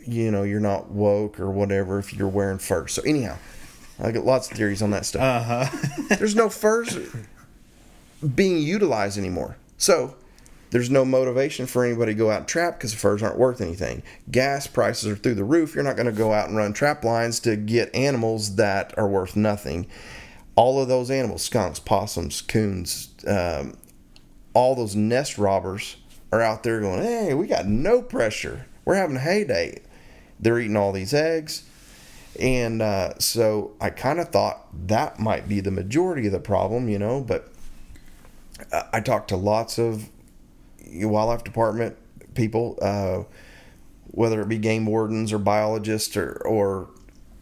you 0.07 0.31
know, 0.31 0.43
you're 0.43 0.61
not 0.61 0.91
woke 0.91 1.39
or 1.39 1.51
whatever 1.51 1.99
if 1.99 2.13
you're 2.15 2.29
wearing 2.29 2.59
furs. 2.59 2.93
So 2.93 3.03
anyhow, 3.03 3.37
I 4.03 4.11
get 4.13 4.25
lots 4.25 4.51
of 4.51 4.57
theories 4.57 4.83
on 4.83 4.91
that 4.91 5.07
stuff. 5.07 5.23
Uh 5.23 5.65
huh. 5.65 5.97
there's 6.19 6.35
no 6.35 6.49
furs 6.49 6.99
being 8.35 8.59
utilized 8.59 9.19
anymore. 9.19 9.57
So 9.77 10.17
there's 10.71 10.91
no 10.91 11.05
motivation 11.05 11.67
for 11.67 11.85
anybody 11.85 12.13
to 12.13 12.19
go 12.19 12.31
out 12.31 12.39
and 12.39 12.49
trap 12.49 12.79
because 12.79 12.93
the 12.93 12.99
furs 12.99 13.23
aren't 13.23 13.39
worth 13.39 13.61
anything. 13.61 14.03
Gas 14.31 14.67
prices 14.67 15.11
are 15.11 15.17
through 15.17 15.35
the 15.35 15.45
roof. 15.45 15.75
You're 15.75 15.85
not 15.85 15.97
going 15.97 16.07
to 16.07 16.13
go 16.13 16.33
out 16.33 16.49
and 16.49 16.57
run 16.57 16.73
trap 16.73 17.05
lines 17.05 17.41
to 17.41 17.57
get 17.57 17.95
animals 17.95 18.57
that 18.57 18.97
are 18.97 19.09
worth 19.09 19.37
nothing. 19.37 19.87
All 20.55 20.81
of 20.81 20.89
those 20.89 21.11
animals, 21.11 21.43
skunks, 21.43 21.81
possums, 21.81 22.41
coons, 22.41 23.15
um, 23.27 23.77
all 24.55 24.75
those 24.75 24.95
nest 24.95 25.39
robbers 25.39 25.97
are 26.33 26.41
out 26.41 26.63
there 26.63 26.81
going, 26.81 27.03
hey, 27.03 27.35
we 27.35 27.47
got 27.47 27.67
no 27.67 28.03
pressure. 28.03 28.67
We're 28.85 28.95
having 28.95 29.17
a 29.17 29.21
heyday. 29.21 29.81
They're 30.39 30.59
eating 30.59 30.77
all 30.77 30.93
these 30.93 31.15
eggs. 31.15 31.65
And 32.39 32.81
uh, 32.81 33.19
so 33.19 33.73
I 33.81 33.91
kind 33.91 34.21
of 34.21 34.29
thought 34.29 34.67
that 34.87 35.19
might 35.19 35.49
be 35.49 35.61
the 35.61 35.71
majority 35.71 36.27
of 36.27 36.33
the 36.33 36.41
problem, 36.41 36.89
you 36.89 36.99
know, 36.99 37.21
but 37.21 37.53
I 38.93 39.01
talked 39.01 39.29
to 39.29 39.37
lots 39.37 39.79
of 39.79 40.09
wildlife 40.93 41.45
department 41.45 41.97
people, 42.35 42.79
uh, 42.83 43.23
whether 44.07 44.41
it 44.41 44.49
be 44.49 44.59
game 44.59 44.87
wardens 44.87 45.33
or 45.33 45.39
biologists 45.39 46.17
or, 46.17 46.33
or 46.47 46.91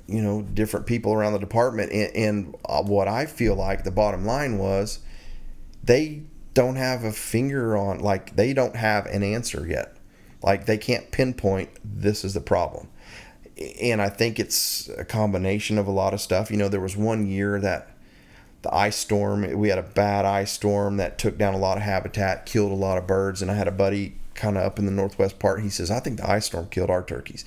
you 0.06 0.22
know 0.22 0.42
different 0.42 0.86
people 0.86 1.12
around 1.12 1.32
the 1.32 1.38
department. 1.38 1.92
And, 1.92 2.16
and 2.16 2.56
uh, 2.64 2.82
what 2.82 3.08
I 3.08 3.26
feel 3.26 3.54
like 3.54 3.84
the 3.84 3.90
bottom 3.90 4.24
line 4.24 4.58
was 4.58 5.00
they 5.82 6.22
don't 6.54 6.76
have 6.76 7.04
a 7.04 7.12
finger 7.12 7.76
on 7.76 8.00
like 8.00 8.36
they 8.36 8.52
don't 8.52 8.76
have 8.76 9.06
an 9.06 9.22
answer 9.22 9.66
yet. 9.66 9.96
Like 10.42 10.66
they 10.66 10.78
can't 10.78 11.10
pinpoint 11.10 11.70
this 11.84 12.24
is 12.24 12.34
the 12.34 12.40
problem. 12.40 12.88
And 13.80 14.00
I 14.00 14.08
think 14.08 14.38
it's 14.38 14.88
a 14.96 15.04
combination 15.04 15.78
of 15.78 15.88
a 15.88 15.90
lot 15.90 16.14
of 16.14 16.20
stuff. 16.20 16.50
You 16.50 16.56
know, 16.56 16.68
there 16.68 16.80
was 16.80 16.96
one 16.96 17.26
year 17.26 17.60
that 17.60 17.90
the 18.68 18.76
ice 18.76 18.96
storm. 18.96 19.58
We 19.58 19.68
had 19.68 19.78
a 19.78 19.82
bad 19.82 20.24
ice 20.24 20.52
storm 20.52 20.96
that 20.98 21.18
took 21.18 21.38
down 21.38 21.54
a 21.54 21.58
lot 21.58 21.76
of 21.76 21.82
habitat, 21.82 22.46
killed 22.46 22.72
a 22.72 22.76
lot 22.76 22.98
of 22.98 23.06
birds. 23.06 23.42
And 23.42 23.50
I 23.50 23.54
had 23.54 23.68
a 23.68 23.72
buddy 23.72 24.14
kind 24.34 24.56
of 24.56 24.64
up 24.64 24.78
in 24.78 24.86
the 24.86 24.92
northwest 24.92 25.38
part. 25.38 25.62
He 25.62 25.70
says, 25.70 25.90
I 25.90 26.00
think 26.00 26.18
the 26.18 26.30
ice 26.30 26.46
storm 26.46 26.68
killed 26.68 26.90
our 26.90 27.02
turkeys. 27.02 27.44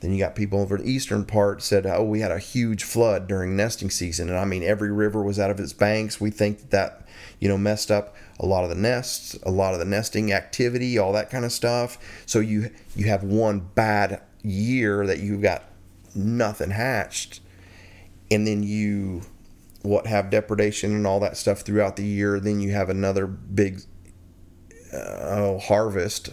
Then 0.00 0.12
you 0.12 0.18
got 0.18 0.34
people 0.34 0.60
over 0.60 0.76
the 0.76 0.88
eastern 0.88 1.24
part 1.24 1.62
said, 1.62 1.86
oh, 1.86 2.04
we 2.04 2.20
had 2.20 2.30
a 2.30 2.38
huge 2.38 2.84
flood 2.84 3.26
during 3.26 3.56
nesting 3.56 3.90
season. 3.90 4.28
And 4.28 4.38
I 4.38 4.44
mean, 4.44 4.62
every 4.62 4.92
river 4.92 5.22
was 5.22 5.38
out 5.38 5.50
of 5.50 5.58
its 5.58 5.72
banks. 5.72 6.20
We 6.20 6.30
think 6.30 6.58
that, 6.58 6.70
that 6.70 7.08
you 7.40 7.48
know, 7.48 7.56
messed 7.56 7.90
up 7.90 8.14
a 8.38 8.46
lot 8.46 8.64
of 8.64 8.70
the 8.70 8.76
nests, 8.76 9.38
a 9.42 9.50
lot 9.50 9.72
of 9.72 9.78
the 9.78 9.86
nesting 9.86 10.32
activity, 10.32 10.98
all 10.98 11.12
that 11.12 11.30
kind 11.30 11.44
of 11.44 11.52
stuff. 11.52 11.98
So 12.26 12.40
you 12.40 12.70
you 12.94 13.06
have 13.06 13.22
one 13.22 13.60
bad 13.74 14.20
year 14.42 15.06
that 15.06 15.20
you've 15.20 15.42
got 15.42 15.64
nothing 16.14 16.70
hatched, 16.70 17.40
and 18.30 18.46
then 18.46 18.62
you 18.62 19.22
what 19.86 20.06
have 20.06 20.30
depredation 20.30 20.94
and 20.94 21.06
all 21.06 21.20
that 21.20 21.36
stuff 21.36 21.60
throughout 21.60 21.96
the 21.96 22.04
year. 22.04 22.40
Then 22.40 22.60
you 22.60 22.72
have 22.72 22.90
another 22.90 23.26
big 23.26 23.82
uh, 24.92 25.58
harvest. 25.58 26.30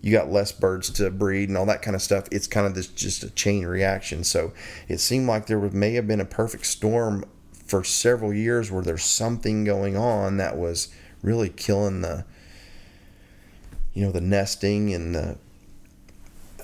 You 0.00 0.12
got 0.12 0.30
less 0.30 0.50
birds 0.50 0.88
to 0.90 1.10
breed 1.10 1.48
and 1.50 1.58
all 1.58 1.66
that 1.66 1.82
kind 1.82 1.94
of 1.94 2.00
stuff. 2.00 2.26
It's 2.30 2.46
kind 2.46 2.66
of 2.66 2.74
this 2.74 2.86
just 2.86 3.22
a 3.22 3.30
chain 3.30 3.66
reaction. 3.66 4.24
So 4.24 4.52
it 4.88 4.98
seemed 4.98 5.28
like 5.28 5.46
there 5.46 5.60
may 5.60 5.94
have 5.94 6.08
been 6.08 6.20
a 6.20 6.24
perfect 6.24 6.66
storm 6.66 7.24
for 7.66 7.84
several 7.84 8.32
years 8.32 8.70
where 8.70 8.82
there's 8.82 9.04
something 9.04 9.64
going 9.64 9.96
on 9.96 10.38
that 10.38 10.56
was 10.56 10.88
really 11.22 11.50
killing 11.50 12.00
the 12.00 12.24
you 13.92 14.04
know 14.04 14.10
the 14.10 14.20
nesting 14.20 14.94
and 14.94 15.14
the 15.14 15.38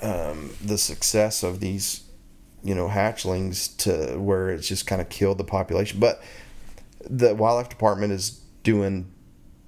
um, 0.03 0.51
the 0.65 0.79
success 0.79 1.43
of 1.43 1.61
these 1.61 2.06
you 2.67 2.75
know 2.75 2.89
hatchlings 2.89 3.77
to 3.79 4.19
where 4.19 4.51
it's 4.51 4.67
just 4.67 4.87
kind 4.87 5.01
of 5.01 5.09
killed 5.09 5.39
the 5.39 5.45
population. 5.45 6.01
But 6.01 6.21
the 7.09 7.35
wildlife 7.35 7.69
department 7.69 8.13
is 8.13 8.41
doing 8.65 9.13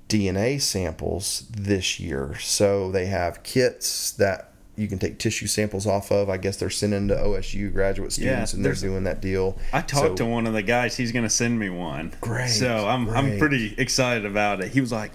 DNA 0.08 0.60
samples 0.60 1.46
this 1.50 2.00
year, 2.00 2.36
so 2.40 2.90
they 2.90 3.06
have 3.06 3.44
kits 3.44 4.10
that 4.12 4.52
you 4.74 4.88
can 4.88 4.98
take 4.98 5.18
tissue 5.18 5.46
samples 5.46 5.86
off 5.86 6.10
of. 6.10 6.28
I 6.28 6.38
guess 6.38 6.56
they're 6.56 6.70
sending 6.70 7.06
to 7.08 7.14
OSU 7.14 7.72
graduate 7.72 8.12
students, 8.12 8.52
yeah, 8.52 8.56
and 8.56 8.64
they're 8.64 8.74
doing 8.74 9.04
that 9.04 9.22
deal. 9.22 9.58
I 9.72 9.80
talked 9.80 10.18
so, 10.18 10.24
to 10.24 10.26
one 10.26 10.48
of 10.48 10.52
the 10.52 10.62
guys. 10.62 10.96
He's 10.96 11.12
going 11.12 11.24
to 11.24 11.30
send 11.30 11.58
me 11.58 11.70
one. 11.70 12.14
Great. 12.20 12.48
So 12.48 12.88
I'm 12.88 13.04
great. 13.04 13.16
I'm 13.16 13.38
pretty 13.38 13.74
excited 13.78 14.26
about 14.26 14.60
it. 14.60 14.72
He 14.72 14.80
was 14.80 14.90
like, 14.90 15.12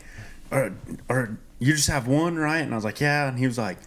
"Or, 0.52 0.74
or 1.10 1.38
you 1.60 1.74
just 1.74 1.90
have 1.90 2.08
one, 2.08 2.38
right?" 2.38 2.62
And 2.62 2.72
I 2.72 2.76
was 2.76 2.86
like, 2.86 3.02
"Yeah." 3.02 3.28
And 3.28 3.38
he 3.38 3.46
was 3.46 3.58
like, 3.58 3.78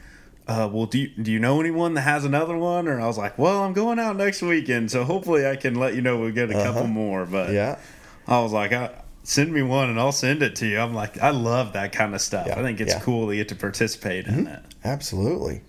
uh, 0.47 0.69
well, 0.73 0.87
do 0.87 0.99
you, 0.99 1.09
do 1.09 1.33
you 1.33 1.39
know 1.39 1.61
anyone 1.61 1.95
that 1.95 2.03
has 2.03 2.25
another 2.25 2.57
one? 2.57 2.89
Or 2.89 3.01
I 3.01 3.07
was 3.07 3.19
like, 3.19 3.39
well, 3.39 3.63
I'm 3.63 3.73
going 3.73 3.99
out 3.99 4.17
next 4.17 4.43
weekend, 4.43 4.91
so 4.91 5.05
hopefully 5.05 5.47
I 5.47 5.57
can 5.57 5.75
let 5.75 5.95
you 5.95 6.03
know 6.03 6.19
we 6.19 6.33
get 6.33 6.51
a 6.51 6.55
uh-huh. 6.55 6.73
couple 6.73 6.87
more. 6.87 7.27
But 7.27 7.53
yeah, 7.53 7.79
I 8.27 8.41
was 8.41 8.53
like, 8.53 8.73
I, 8.73 8.91
send 9.27 9.53
me 9.53 9.61
one 9.61 9.91
and 9.91 9.99
I'll 9.99 10.13
send 10.13 10.43
it 10.43 10.55
to 10.57 10.67
you. 10.67 10.79
I'm 10.79 10.95
like, 10.95 11.19
I 11.19 11.31
love 11.31 11.73
that 11.73 11.93
kind 11.93 12.15
of 12.15 12.21
stuff. 12.21 12.47
Yeah. 12.47 12.59
I 12.59 12.63
think 12.63 12.81
it's 12.81 12.95
yeah. 12.95 13.01
cool 13.01 13.29
to 13.29 13.35
get 13.35 13.49
to 13.49 13.57
participate 13.57 14.27
mm-hmm. 14.27 14.41
in 14.41 14.47
it. 14.47 14.63
Absolutely. 14.85 15.63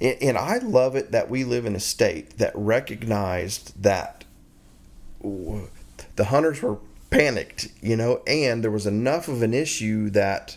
And, 0.00 0.16
and 0.22 0.38
I 0.38 0.58
love 0.58 0.96
it 0.96 1.12
that 1.12 1.28
we 1.28 1.44
live 1.44 1.66
in 1.66 1.76
a 1.76 1.80
state 1.80 2.38
that 2.38 2.52
recognized 2.54 3.82
that 3.82 4.24
the 5.22 6.24
hunters 6.24 6.62
were 6.62 6.78
panicked, 7.10 7.68
you 7.82 7.96
know, 7.96 8.22
and 8.26 8.64
there 8.64 8.70
was 8.70 8.86
enough 8.86 9.28
of 9.28 9.42
an 9.42 9.52
issue 9.52 10.08
that 10.10 10.56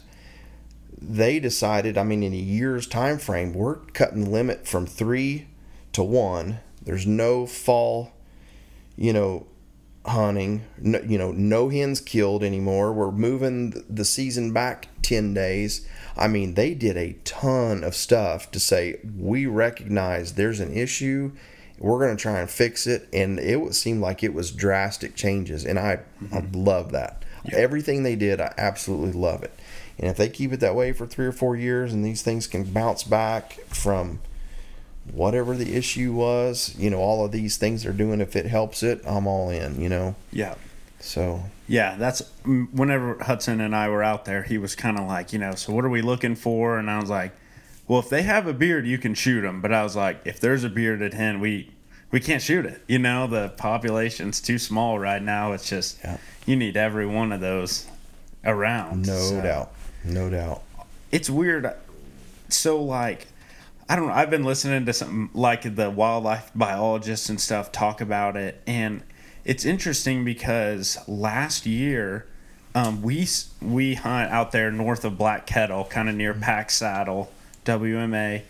they 1.09 1.39
decided, 1.39 1.97
I 1.97 2.03
mean, 2.03 2.23
in 2.23 2.33
a 2.33 2.37
year's 2.37 2.87
time 2.87 3.17
frame, 3.17 3.53
we're 3.53 3.75
cutting 3.75 4.25
the 4.25 4.29
limit 4.29 4.67
from 4.67 4.85
three 4.85 5.47
to 5.93 6.03
one. 6.03 6.59
There's 6.81 7.05
no 7.05 7.45
fall, 7.45 8.13
you 8.95 9.13
know, 9.13 9.47
hunting. 10.05 10.65
No, 10.77 10.99
you 11.01 11.17
know, 11.17 11.31
no 11.31 11.69
hens 11.69 12.01
killed 12.01 12.43
anymore. 12.43 12.93
We're 12.93 13.11
moving 13.11 13.83
the 13.89 14.05
season 14.05 14.53
back 14.53 14.87
10 15.01 15.33
days. 15.33 15.87
I 16.15 16.27
mean, 16.27 16.53
they 16.53 16.73
did 16.73 16.97
a 16.97 17.13
ton 17.23 17.83
of 17.83 17.95
stuff 17.95 18.51
to 18.51 18.59
say, 18.59 18.99
we 19.17 19.45
recognize 19.45 20.33
there's 20.33 20.59
an 20.59 20.73
issue. 20.73 21.31
We're 21.79 21.99
going 21.99 22.15
to 22.15 22.21
try 22.21 22.39
and 22.39 22.49
fix 22.49 22.87
it. 22.87 23.07
And 23.11 23.39
it 23.39 23.73
seemed 23.73 24.01
like 24.01 24.23
it 24.23 24.33
was 24.33 24.51
drastic 24.51 25.15
changes. 25.15 25.65
And 25.65 25.79
I, 25.79 25.99
mm-hmm. 26.21 26.35
I 26.35 26.39
love 26.57 26.91
that. 26.91 27.23
Yeah. 27.45 27.57
Everything 27.57 28.03
they 28.03 28.15
did, 28.15 28.39
I 28.39 28.53
absolutely 28.57 29.19
love 29.19 29.43
it. 29.43 29.57
And 29.99 30.09
if 30.09 30.17
they 30.17 30.29
keep 30.29 30.51
it 30.51 30.59
that 30.59 30.75
way 30.75 30.91
for 30.91 31.05
three 31.05 31.25
or 31.25 31.31
four 31.31 31.55
years 31.55 31.93
and 31.93 32.03
these 32.03 32.21
things 32.21 32.47
can 32.47 32.63
bounce 32.63 33.03
back 33.03 33.59
from 33.67 34.19
whatever 35.11 35.55
the 35.55 35.75
issue 35.75 36.13
was, 36.13 36.75
you 36.77 36.89
know, 36.89 36.99
all 36.99 37.25
of 37.25 37.31
these 37.31 37.57
things 37.57 37.83
they're 37.83 37.93
doing, 37.93 38.21
if 38.21 38.35
it 38.35 38.45
helps 38.45 38.83
it, 38.83 39.01
I'm 39.05 39.27
all 39.27 39.49
in, 39.49 39.79
you 39.79 39.89
know? 39.89 40.15
Yeah. 40.31 40.55
So. 40.99 41.43
Yeah, 41.67 41.95
that's 41.97 42.21
whenever 42.45 43.21
Hudson 43.23 43.61
and 43.61 43.75
I 43.75 43.89
were 43.89 44.03
out 44.03 44.25
there, 44.25 44.43
he 44.43 44.57
was 44.57 44.75
kind 44.75 44.97
of 44.97 45.07
like, 45.07 45.33
you 45.33 45.39
know, 45.39 45.55
so 45.55 45.73
what 45.73 45.85
are 45.85 45.89
we 45.89 46.01
looking 46.01 46.35
for? 46.35 46.77
And 46.77 46.89
I 46.89 46.99
was 46.99 47.09
like, 47.09 47.33
well, 47.87 47.99
if 47.99 48.09
they 48.09 48.23
have 48.23 48.47
a 48.47 48.53
beard, 48.53 48.87
you 48.87 48.97
can 48.97 49.13
shoot 49.13 49.41
them. 49.41 49.61
But 49.61 49.73
I 49.73 49.83
was 49.83 49.95
like, 49.95 50.21
if 50.25 50.39
there's 50.39 50.63
a 50.63 50.69
bearded 50.69 51.13
hen, 51.13 51.39
we 51.39 51.69
we 52.11 52.19
can't 52.19 52.41
shoot 52.41 52.65
it. 52.65 52.81
You 52.87 52.99
know, 52.99 53.27
the 53.27 53.49
population's 53.49 54.39
too 54.39 54.59
small 54.59 54.99
right 54.99 55.21
now. 55.21 55.51
It's 55.53 55.67
just 55.67 55.99
yeah. 56.03 56.17
you 56.45 56.55
need 56.55 56.77
every 56.77 57.05
one 57.05 57.31
of 57.31 57.41
those 57.41 57.87
around. 58.45 59.07
No 59.07 59.17
so. 59.17 59.41
doubt. 59.41 59.73
No 60.03 60.29
doubt. 60.29 60.61
It's 61.11 61.29
weird. 61.29 61.71
So 62.49 62.81
like, 62.81 63.27
I 63.89 63.95
don't 63.95 64.07
know. 64.07 64.13
I've 64.13 64.29
been 64.29 64.43
listening 64.43 64.85
to 64.85 64.93
some 64.93 65.29
like 65.33 65.75
the 65.75 65.89
wildlife 65.89 66.51
biologists 66.55 67.29
and 67.29 67.39
stuff 67.39 67.71
talk 67.71 68.01
about 68.01 68.35
it, 68.35 68.61
and 68.65 69.03
it's 69.45 69.65
interesting 69.65 70.23
because 70.23 70.97
last 71.07 71.65
year 71.65 72.25
um, 72.75 73.01
we 73.01 73.27
we 73.61 73.95
hunt 73.95 74.31
out 74.31 74.51
there 74.51 74.71
north 74.71 75.05
of 75.05 75.17
Black 75.17 75.45
Kettle, 75.45 75.85
kind 75.85 76.09
of 76.09 76.15
near 76.15 76.33
Packsaddle, 76.33 77.27
WMA, 77.65 78.43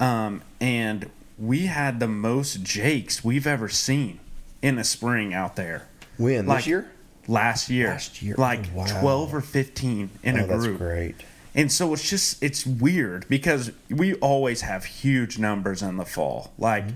um, 0.00 0.42
and 0.60 1.10
we 1.38 1.66
had 1.66 2.00
the 2.00 2.08
most 2.08 2.62
jakes 2.62 3.22
we've 3.22 3.46
ever 3.46 3.68
seen 3.68 4.20
in 4.62 4.78
a 4.78 4.84
spring 4.84 5.34
out 5.34 5.56
there. 5.56 5.86
When 6.16 6.46
Like, 6.46 6.58
this 6.58 6.66
year? 6.66 6.90
Last 7.28 7.68
year, 7.70 7.88
Last 7.88 8.22
year. 8.22 8.34
Oh, 8.38 8.40
like 8.40 8.66
Oh, 8.74 8.78
wow. 8.78 9.00
twelve 9.00 9.34
or 9.34 9.40
fifteen 9.40 10.10
in 10.22 10.38
oh, 10.38 10.44
a 10.44 10.46
that's 10.46 10.64
group. 10.64 10.78
great. 10.78 11.16
And 11.54 11.72
so 11.72 11.92
it's 11.94 12.08
just 12.08 12.42
it's 12.42 12.66
weird 12.66 13.26
because 13.28 13.72
we 13.90 14.14
always 14.14 14.60
have 14.60 14.84
huge 14.84 15.38
numbers 15.38 15.82
in 15.82 15.96
the 15.96 16.04
fall, 16.04 16.52
like 16.58 16.84
mm-hmm. 16.84 16.94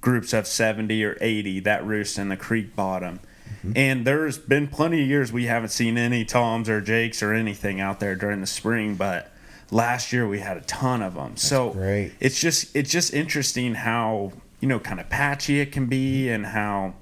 groups 0.00 0.32
of 0.32 0.46
seventy 0.46 1.04
or 1.04 1.16
eighty 1.20 1.60
that 1.60 1.84
roost 1.84 2.18
in 2.18 2.28
the 2.30 2.36
creek 2.36 2.74
bottom. 2.74 3.20
Mm-hmm. 3.58 3.72
And 3.76 4.04
there's 4.06 4.38
been 4.38 4.68
plenty 4.68 5.02
of 5.02 5.08
years 5.08 5.32
we 5.32 5.46
haven't 5.46 5.68
seen 5.68 5.98
any 5.98 6.24
toms 6.24 6.68
or 6.68 6.80
jakes 6.80 7.22
or 7.22 7.34
anything 7.34 7.80
out 7.80 8.00
there 8.00 8.14
during 8.14 8.40
the 8.40 8.46
spring, 8.46 8.94
but 8.94 9.30
last 9.70 10.12
year 10.12 10.26
we 10.26 10.38
had 10.40 10.56
a 10.56 10.62
ton 10.62 11.02
of 11.02 11.14
them. 11.14 11.36
so 11.36 11.70
great. 11.70 12.12
it's 12.20 12.40
just 12.40 12.74
it's 12.74 12.90
just 12.90 13.12
interesting 13.12 13.74
how 13.74 14.32
you 14.60 14.68
know 14.68 14.78
kind 14.80 14.98
of 14.98 15.08
patchy 15.10 15.60
it 15.60 15.72
can 15.72 15.86
be 15.86 16.28
and 16.30 16.46
how 16.46 16.94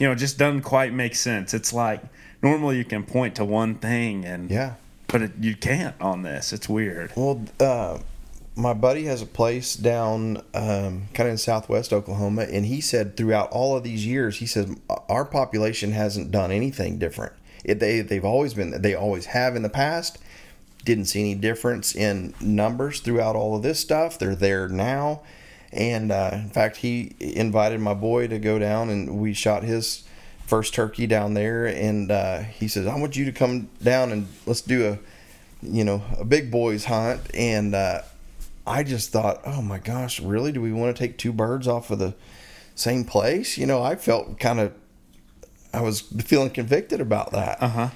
you 0.00 0.06
know 0.06 0.12
it 0.12 0.16
just 0.16 0.36
doesn't 0.38 0.62
quite 0.62 0.92
make 0.92 1.14
sense. 1.14 1.54
It's 1.54 1.72
like 1.72 2.00
normally 2.42 2.76
you 2.78 2.84
can 2.84 3.04
point 3.04 3.36
to 3.36 3.44
one 3.44 3.76
thing 3.76 4.24
and 4.24 4.50
Yeah. 4.50 4.74
but 5.06 5.22
it, 5.22 5.32
you 5.40 5.54
can't 5.54 5.94
on 6.00 6.22
this. 6.22 6.52
It's 6.52 6.68
weird. 6.68 7.12
Well, 7.14 7.44
uh, 7.60 7.98
my 8.56 8.72
buddy 8.74 9.04
has 9.04 9.22
a 9.22 9.26
place 9.26 9.76
down 9.76 10.38
um, 10.54 11.08
kind 11.14 11.28
of 11.28 11.32
in 11.32 11.38
southwest 11.38 11.92
Oklahoma, 11.92 12.42
and 12.42 12.66
he 12.66 12.80
said 12.80 13.16
throughout 13.16 13.50
all 13.52 13.76
of 13.76 13.84
these 13.84 14.04
years, 14.04 14.38
he 14.38 14.46
says 14.46 14.74
our 15.08 15.24
population 15.24 15.92
hasn't 15.92 16.30
done 16.32 16.50
anything 16.50 16.98
different. 16.98 17.32
It, 17.64 17.78
they 17.78 18.00
they've 18.00 18.24
always 18.24 18.54
been 18.54 18.82
they 18.82 18.94
always 18.94 19.26
have 19.26 19.54
in 19.54 19.62
the 19.62 19.68
past. 19.68 20.18
Didn't 20.84 21.04
see 21.06 21.20
any 21.20 21.34
difference 21.34 21.94
in 21.94 22.32
numbers 22.40 23.00
throughout 23.00 23.36
all 23.36 23.54
of 23.54 23.62
this 23.62 23.78
stuff. 23.78 24.18
They're 24.18 24.34
there 24.34 24.66
now, 24.66 25.20
and 25.72 26.10
uh, 26.10 26.30
in 26.32 26.50
fact, 26.50 26.78
he 26.78 27.14
invited 27.18 27.80
my 27.80 27.94
boy 27.94 28.28
to 28.28 28.38
go 28.38 28.58
down, 28.58 28.90
and 28.90 29.18
we 29.20 29.32
shot 29.34 29.62
his 29.62 30.04
first 30.46 30.74
turkey 30.74 31.06
down 31.06 31.34
there. 31.34 31.66
And 31.66 32.10
uh, 32.10 32.40
he 32.40 32.68
says, 32.68 32.86
"I 32.86 32.98
want 32.98 33.16
you 33.16 33.24
to 33.24 33.32
come 33.32 33.70
down 33.82 34.12
and 34.12 34.28
let's 34.46 34.60
do 34.60 34.88
a." 34.88 34.98
you 35.62 35.84
know, 35.84 36.02
a 36.18 36.24
big 36.24 36.50
boys 36.50 36.86
hunt. 36.86 37.20
And 37.34 37.74
uh, 37.74 38.02
I 38.66 38.82
just 38.82 39.10
thought, 39.10 39.40
oh 39.44 39.62
my 39.62 39.78
gosh, 39.78 40.20
really? 40.20 40.52
Do 40.52 40.60
we 40.60 40.72
want 40.72 40.94
to 40.94 41.00
take 41.00 41.18
two 41.18 41.32
birds 41.32 41.68
off 41.68 41.90
of 41.90 41.98
the 41.98 42.14
same 42.74 43.04
place? 43.04 43.58
You 43.58 43.66
know, 43.66 43.82
I 43.82 43.96
felt 43.96 44.38
kind 44.38 44.60
of, 44.60 44.72
I 45.72 45.82
was 45.82 46.00
feeling 46.00 46.50
convicted 46.50 47.00
about 47.00 47.32
that. 47.32 47.62
Uh 47.62 47.68
huh. 47.68 47.88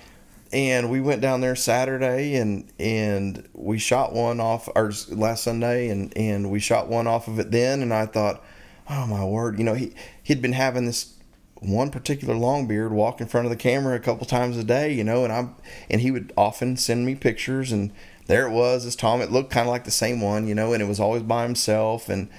And 0.55 0.89
we 0.89 1.01
went 1.01 1.21
down 1.21 1.41
there 1.41 1.57
Saturday 1.57 2.37
and 2.37 2.73
and 2.79 3.49
we 3.53 3.79
shot 3.79 4.13
one 4.13 4.41
off 4.41 4.69
our 4.77 4.93
last 5.11 5.43
Sunday 5.43 5.89
and 5.89 6.17
and 6.17 6.51
we 6.51 6.61
shot 6.61 6.89
one 6.89 7.07
off 7.07 7.29
of 7.29 7.39
it 7.39 7.51
then 7.51 7.83
and 7.83 7.93
I 7.93 8.07
thought, 8.07 8.43
oh 8.89 9.07
my 9.07 9.25
word, 9.25 9.59
you 9.59 9.65
know 9.65 9.75
he 9.75 9.93
he'd 10.23 10.41
been 10.41 10.53
having 10.53 10.87
this 10.87 11.15
one 11.61 11.91
particular 11.91 12.35
longbeard 12.35 12.91
walk 12.91 13.21
in 13.21 13.27
front 13.27 13.47
of 13.47 13.51
the 13.51 13.57
camera 13.57 13.97
a 13.97 14.01
couple 14.01 14.27
times 14.27 14.57
a 14.57 14.65
day, 14.65 14.93
you 14.93 15.03
know, 15.03 15.25
and 15.25 15.33
I'm 15.33 15.57
and 15.91 16.01
he 16.01 16.13
would 16.13 16.33
often 16.37 16.77
send 16.77 17.05
me 17.05 17.17
pictures 17.17 17.73
and 17.73 17.91
there 18.27 18.47
it 18.47 18.53
was, 18.53 18.85
this 18.85 18.97
Tom. 18.97 19.21
It 19.21 19.33
looked 19.33 19.51
kind 19.51 19.67
of 19.67 19.73
like 19.73 19.85
the 19.85 19.91
same 19.91 20.21
one, 20.21 20.47
you 20.47 20.55
know, 20.55 20.73
and 20.73 20.83
it 20.83 20.87
was 20.87 21.01
always 21.01 21.23
by 21.25 21.43
himself 21.43 22.09
and 22.09 22.31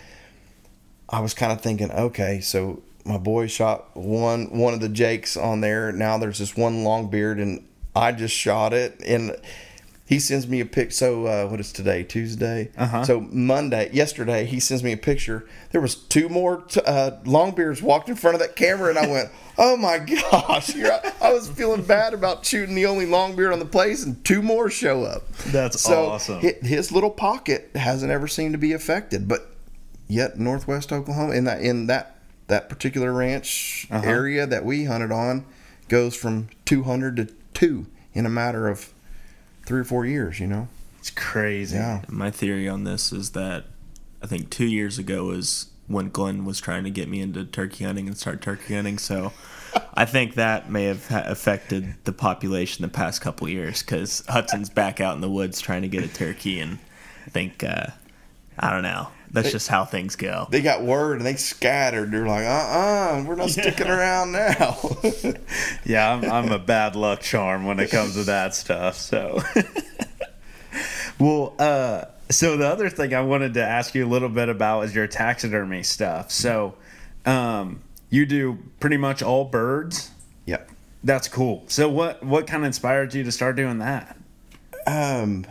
I 1.09 1.20
was 1.20 1.34
kind 1.34 1.51
of 1.51 1.61
thinking, 1.61 1.91
okay, 1.91 2.39
so 2.39 2.82
my 3.05 3.18
boy 3.18 3.47
shot 3.47 3.95
one 3.95 4.57
one 4.57 4.74
of 4.74 4.80
the 4.80 4.89
Jakes 4.89 5.38
on 5.38 5.61
there. 5.61 5.91
Now 5.91 6.18
there's 6.18 6.39
this 6.39 6.57
one 6.57 6.84
long 6.84 7.09
beard, 7.09 7.39
and 7.39 7.68
I 7.96 8.12
just 8.12 8.36
shot 8.36 8.74
it. 8.74 9.02
And 9.06 9.36
he 10.06 10.20
sends 10.20 10.48
me 10.48 10.60
a 10.60 10.66
pic. 10.66 10.91
So 10.91 11.26
uh, 11.26 11.48
what 11.48 11.60
is 11.60 11.72
today? 11.72 12.04
Tuesday. 12.04 12.70
Uh-huh. 12.78 13.04
So 13.06 13.22
Monday, 13.22 13.89
yesterday, 13.91 14.46
he 14.46 14.60
sends 14.60 14.84
me 14.84 14.91
a 14.91 14.98
picture. 14.98 15.48
There 15.72 15.82
was 15.82 15.96
two 15.96 16.30
more 16.30 16.62
t- 16.62 16.82
uh, 16.86 17.12
longbeards 17.24 17.82
walked 17.82 18.10
in 18.10 18.16
front 18.16 18.36
of 18.36 18.41
that 18.41 18.56
camera, 18.56 18.89
and 18.89 19.00
I 19.00 19.08
went, 19.08 19.30
"Oh 19.58 19.76
my 19.78 19.98
gosh!" 19.98 20.76
You're, 20.76 20.91
I 21.22 21.34
was 21.34 21.50
feeling 21.50 21.82
bad 21.82 22.14
about 22.14 22.46
shooting 22.46 22.76
the 22.76 22.86
only 22.86 23.08
longbeard 23.08 23.52
on 23.52 23.58
the 23.58 23.66
place, 23.66 24.06
and 24.06 24.24
two 24.24 24.43
more 24.43 24.70
show 24.70 25.04
up. 25.04 25.28
That's 25.48 25.82
so 25.82 26.08
awesome. 26.10 26.39
hi- 26.41 26.54
His 26.62 26.91
little 26.91 27.10
pocket 27.10 27.72
hasn't 27.74 28.12
ever 28.12 28.28
seemed 28.28 28.54
to 28.54 28.60
be 28.60 28.74
affected, 28.74 29.28
but 29.28 29.56
yet 30.08 30.38
Northwest 30.38 30.91
Oklahoma 30.93 31.34
in 31.34 31.46
that 31.46 31.62
in 31.62 31.88
that 31.88 32.18
that 32.48 32.70
particular 32.70 33.12
ranch 33.12 33.88
Uh-huh. 33.89 34.08
area 34.08 34.46
that 34.46 34.64
we 34.64 34.84
hunted 34.86 35.12
on 35.12 35.46
goes 35.88 36.16
from 36.16 36.50
200 36.66 37.16
to 37.18 37.28
2 37.56 37.86
in 38.14 38.26
a 38.26 38.30
matter 38.30 38.68
of 38.68 38.93
3 39.66 39.80
or 39.82 39.84
4 39.84 40.06
years, 40.06 40.39
you 40.39 40.47
know. 40.47 40.68
It's 40.99 41.10
crazy. 41.12 41.76
Yeah. 41.76 42.01
My 42.08 42.32
theory 42.32 42.68
on 42.68 42.84
this 42.84 43.12
is 43.12 43.32
that 43.32 43.66
I 44.24 44.28
think 44.28 44.49
two 44.49 44.66
years 44.66 44.97
ago 44.97 45.32
is 45.32 45.68
when 45.88 46.10
Glenn 46.10 46.45
was 46.45 46.60
trying 46.60 46.84
to 46.84 46.89
get 46.89 47.08
me 47.08 47.22
into 47.22 47.45
turkey 47.45 47.84
hunting 47.84 48.08
and 48.08 48.18
start 48.18 48.41
turkey 48.41 48.74
hunting. 48.74 48.97
So 48.97 49.32
I 49.93 50.06
think 50.06 50.36
that 50.36 50.70
may 50.70 50.86
have 50.86 51.08
ha- 51.08 51.26
affected 51.26 51.93
the 52.06 52.12
population 52.12 52.82
the 52.82 52.89
past 52.89 53.22
couple 53.22 53.47
years 53.47 53.84
because 53.84 54.24
Hudson's 54.28 54.70
back 54.70 54.99
out 54.99 55.16
in 55.16 55.22
the 55.22 55.30
woods 55.30 55.62
trying 55.62 55.84
to 55.84 55.88
get 55.88 56.03
a 56.03 56.08
turkey, 56.08 56.60
and 56.60 56.80
I 57.26 57.30
think 57.30 57.64
uh, 57.64 57.88
I 58.58 58.72
don't 58.72 58.84
know. 58.84 59.10
That's 59.36 59.51
just 59.51 59.67
how 59.67 59.86
things 59.86 60.15
go. 60.15 60.47
They 60.49 60.61
got 60.61 60.81
word 60.81 61.17
and 61.17 61.25
they 61.25 61.36
scattered. 61.36 62.11
They're 62.11 62.25
like, 62.27 62.45
"Uh-uh, 62.45 63.23
we're 63.27 63.36
not 63.36 63.49
sticking 63.51 63.88
around 63.88 64.31
now." 64.31 64.77
Yeah, 65.86 66.11
I'm, 66.13 66.25
I'm 66.25 66.51
a 66.51 66.57
bad 66.57 66.95
luck 66.95 67.21
charm 67.21 67.65
when 67.65 67.79
it 67.79 67.91
comes 67.91 68.15
to 68.15 68.23
that 68.23 68.55
stuff. 68.55 68.95
So, 68.95 69.39
well, 71.19 71.53
uh, 71.59 72.05
so 72.29 72.57
the 72.57 72.67
other 72.67 72.89
thing 72.89 73.13
I 73.13 73.21
wanted 73.21 73.53
to 73.55 73.63
ask 73.63 73.93
you 73.93 74.05
a 74.05 74.09
little 74.09 74.29
bit 74.29 74.49
about 74.49 74.81
is 74.86 74.95
your 74.95 75.05
taxidermy 75.07 75.83
stuff. 75.83 76.31
So, 76.31 76.75
um, 77.25 77.81
you 78.09 78.25
do 78.25 78.57
pretty 78.79 78.97
much 78.97 79.21
all 79.21 79.45
birds. 79.45 80.09
yep. 80.45 80.69
That's 81.03 81.27
cool. 81.27 81.63
So, 81.67 81.88
what 81.88 82.23
what 82.23 82.47
kind 82.47 82.63
of 82.63 82.67
inspired 82.67 83.13
you 83.13 83.23
to 83.23 83.31
start 83.31 83.55
doing 83.55 83.77
that? 83.79 84.17
Um, 84.88 85.45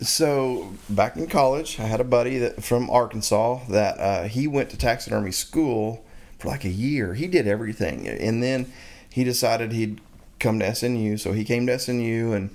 so 0.00 0.74
back 0.90 1.16
in 1.16 1.26
college, 1.26 1.80
I 1.80 1.84
had 1.84 2.00
a 2.00 2.04
buddy 2.04 2.38
that 2.38 2.62
from 2.62 2.90
Arkansas 2.90 3.60
that 3.68 3.98
uh, 3.98 4.28
he 4.28 4.46
went 4.46 4.70
to 4.70 4.76
taxidermy 4.76 5.32
school 5.32 6.04
for 6.38 6.48
like 6.48 6.64
a 6.64 6.70
year. 6.70 7.14
He 7.14 7.26
did 7.26 7.46
everything, 7.46 8.06
and 8.06 8.42
then 8.42 8.70
he 9.10 9.24
decided 9.24 9.72
he'd 9.72 10.00
come 10.38 10.58
to 10.58 10.66
SNU. 10.66 11.18
So 11.18 11.32
he 11.32 11.44
came 11.44 11.66
to 11.66 11.74
SNU, 11.74 12.36
and 12.36 12.50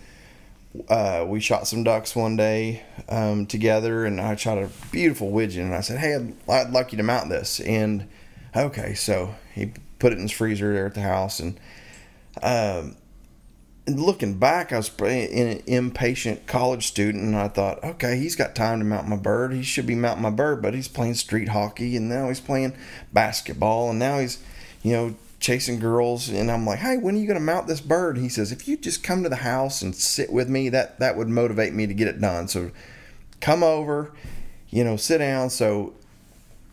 uh, 0.88 1.26
we 1.28 1.40
shot 1.40 1.68
some 1.68 1.84
ducks 1.84 2.16
one 2.16 2.36
day 2.36 2.84
um, 3.10 3.48
together. 3.48 4.06
And 4.06 4.22
I 4.22 4.36
shot 4.36 4.60
a 4.60 4.70
beautiful 4.92 5.32
widgeon, 5.32 5.66
and 5.66 5.76
I 5.76 5.82
said, 5.82 5.98
"Hey, 5.98 6.16
I'd, 6.16 6.34
I'd 6.50 6.72
like 6.72 6.92
you 6.92 6.98
to 6.98 7.04
mount 7.04 7.30
this." 7.30 7.60
And 7.60 8.08
okay, 8.56 8.94
so 8.94 9.34
he 9.54 9.74
put 9.98 10.14
it 10.14 10.18
in 10.18 10.24
his 10.24 10.32
freezer 10.32 10.74
there 10.74 10.86
at 10.86 10.94
the 10.94 11.02
house, 11.02 11.40
and 11.40 11.60
um, 12.44 12.96
looking 13.88 14.38
back, 14.38 14.72
I 14.72 14.78
was 14.78 14.92
an 15.00 15.64
impatient 15.66 16.48
college 16.48 16.88
student, 16.88 17.24
and 17.24 17.36
I 17.36 17.48
thought, 17.48 17.84
okay, 17.84 18.18
he's 18.18 18.36
got 18.36 18.56
time 18.56 18.80
to 18.80 18.86
mount 18.86 19.08
my 19.08 19.18
bird. 19.18 19.54
He 19.54 19.64
should 19.64 19.88
be 19.88 19.96
mounting 19.96 20.24
my 20.24 20.30
bird, 20.30 20.62
but 20.62 20.74
he's 20.74 20.88
playing 20.88 21.16
street 21.16 21.50
hockey, 21.50 21.96
and 21.98 22.08
now 22.08 22.28
he's 22.28 22.40
playing 22.40 22.74
basketball, 23.12 23.90
and 23.90 24.00
now 24.00 24.20
he's, 24.20 24.40
you 24.84 24.94
know, 24.94 25.16
chasing 25.40 25.80
girls. 25.80 26.30
And 26.30 26.52
I'm 26.52 26.66
like, 26.66 26.80
hey, 26.80 26.98
when 26.98 27.16
are 27.16 27.20
you 27.20 27.28
going 27.28 27.40
to 27.40 27.46
mount 27.46 27.68
this 27.68 27.82
bird? 27.82 28.18
He 28.18 28.30
says, 28.30 28.52
if 28.52 28.68
you 28.68 28.78
just 28.78 29.04
come 29.04 29.24
to 29.24 29.30
the 29.30 29.38
house 29.38 29.82
and 29.82 29.96
sit 29.96 30.32
with 30.32 30.48
me, 30.48 30.70
that 30.70 31.00
that 31.00 31.18
would 31.18 31.30
motivate 31.30 31.74
me 31.74 31.88
to 31.88 31.94
get 31.94 32.08
it 32.08 32.22
done. 32.22 32.48
So, 32.48 32.72
come 33.40 33.64
over, 33.64 34.12
you 34.70 34.84
know, 34.84 34.96
sit 34.96 35.18
down. 35.18 35.50
So, 35.50 35.94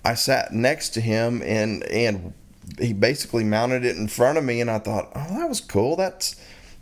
I 0.05 0.15
sat 0.15 0.53
next 0.53 0.91
to 0.91 1.01
him, 1.01 1.43
and 1.43 1.83
and 1.85 2.35
he 2.79 2.93
basically 2.93 3.45
mounted 3.45 3.85
it 3.85 3.97
in 3.97 4.09
front 4.09 4.39
of 4.39 4.45
me, 4.45 4.61
and 4.61 4.71
I 4.71 4.79
thought, 4.79 5.11
oh, 5.15 5.39
that 5.39 5.49
was 5.49 5.61
cool. 5.61 5.97
That's 5.97 6.37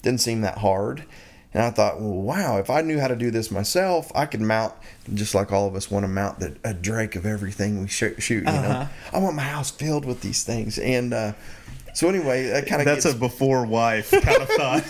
didn't 0.06 0.20
seem 0.20 0.40
that 0.42 0.58
hard. 0.58 1.04
And 1.52 1.62
I 1.62 1.70
thought, 1.70 2.00
well, 2.00 2.10
wow, 2.12 2.58
if 2.58 2.68
I 2.70 2.82
knew 2.82 2.98
how 3.00 3.08
to 3.08 3.16
do 3.16 3.30
this 3.30 3.50
myself, 3.50 4.12
I 4.14 4.26
could 4.26 4.40
mount 4.42 4.74
just 5.14 5.34
like 5.34 5.52
all 5.52 5.66
of 5.66 5.74
us 5.74 5.90
want 5.90 6.04
to 6.04 6.08
mount 6.08 6.38
the, 6.38 6.56
a 6.64 6.74
Drake 6.74 7.16
of 7.16 7.24
everything 7.26 7.80
we 7.80 7.88
shoot. 7.88 8.22
shoot 8.22 8.42
you 8.44 8.48
Uh-huh. 8.48 8.84
know, 8.84 8.88
I 9.12 9.18
want 9.18 9.34
my 9.36 9.42
house 9.42 9.70
filled 9.70 10.04
with 10.04 10.20
these 10.20 10.44
things. 10.44 10.78
And 10.78 11.14
uh, 11.14 11.32
so 11.94 12.08
anyway, 12.10 12.46
that 12.48 12.66
kind 12.66 12.82
of 12.82 12.86
That's 12.86 13.04
gets, 13.04 13.16
a 13.16 13.18
before 13.18 13.64
wife 13.66 14.10
kind 14.10 14.42
of 14.42 14.48
thought. 14.50 14.84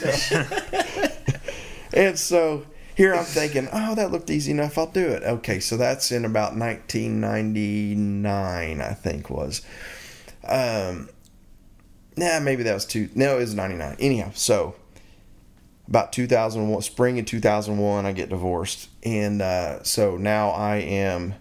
and 1.94 2.18
so 2.18 2.66
here 2.96 3.14
I'm 3.14 3.24
thinking, 3.24 3.68
oh, 3.72 3.94
that 3.94 4.10
looked 4.10 4.28
easy 4.30 4.50
enough. 4.50 4.76
I'll 4.76 4.90
do 4.90 5.06
it. 5.06 5.22
Okay, 5.22 5.60
so 5.60 5.76
that's 5.76 6.10
in 6.10 6.24
about 6.24 6.56
1999, 6.56 8.80
I 8.80 8.92
think 8.92 9.30
was. 9.30 9.62
Um, 10.48 11.10
nah, 12.16 12.40
maybe 12.40 12.64
that 12.64 12.74
was 12.74 12.86
two. 12.86 13.08
No, 13.14 13.36
it 13.36 13.40
was 13.40 13.54
99. 13.54 13.96
Anyhow, 14.00 14.30
so 14.34 14.74
about 15.88 16.12
2001, 16.12 16.82
spring 16.82 17.18
of 17.18 17.26
2001, 17.26 18.06
I 18.06 18.12
get 18.12 18.28
divorced, 18.28 18.88
and 19.02 19.40
uh, 19.40 19.82
so 19.82 20.16
now 20.16 20.50
I 20.50 20.76
am 20.76 21.34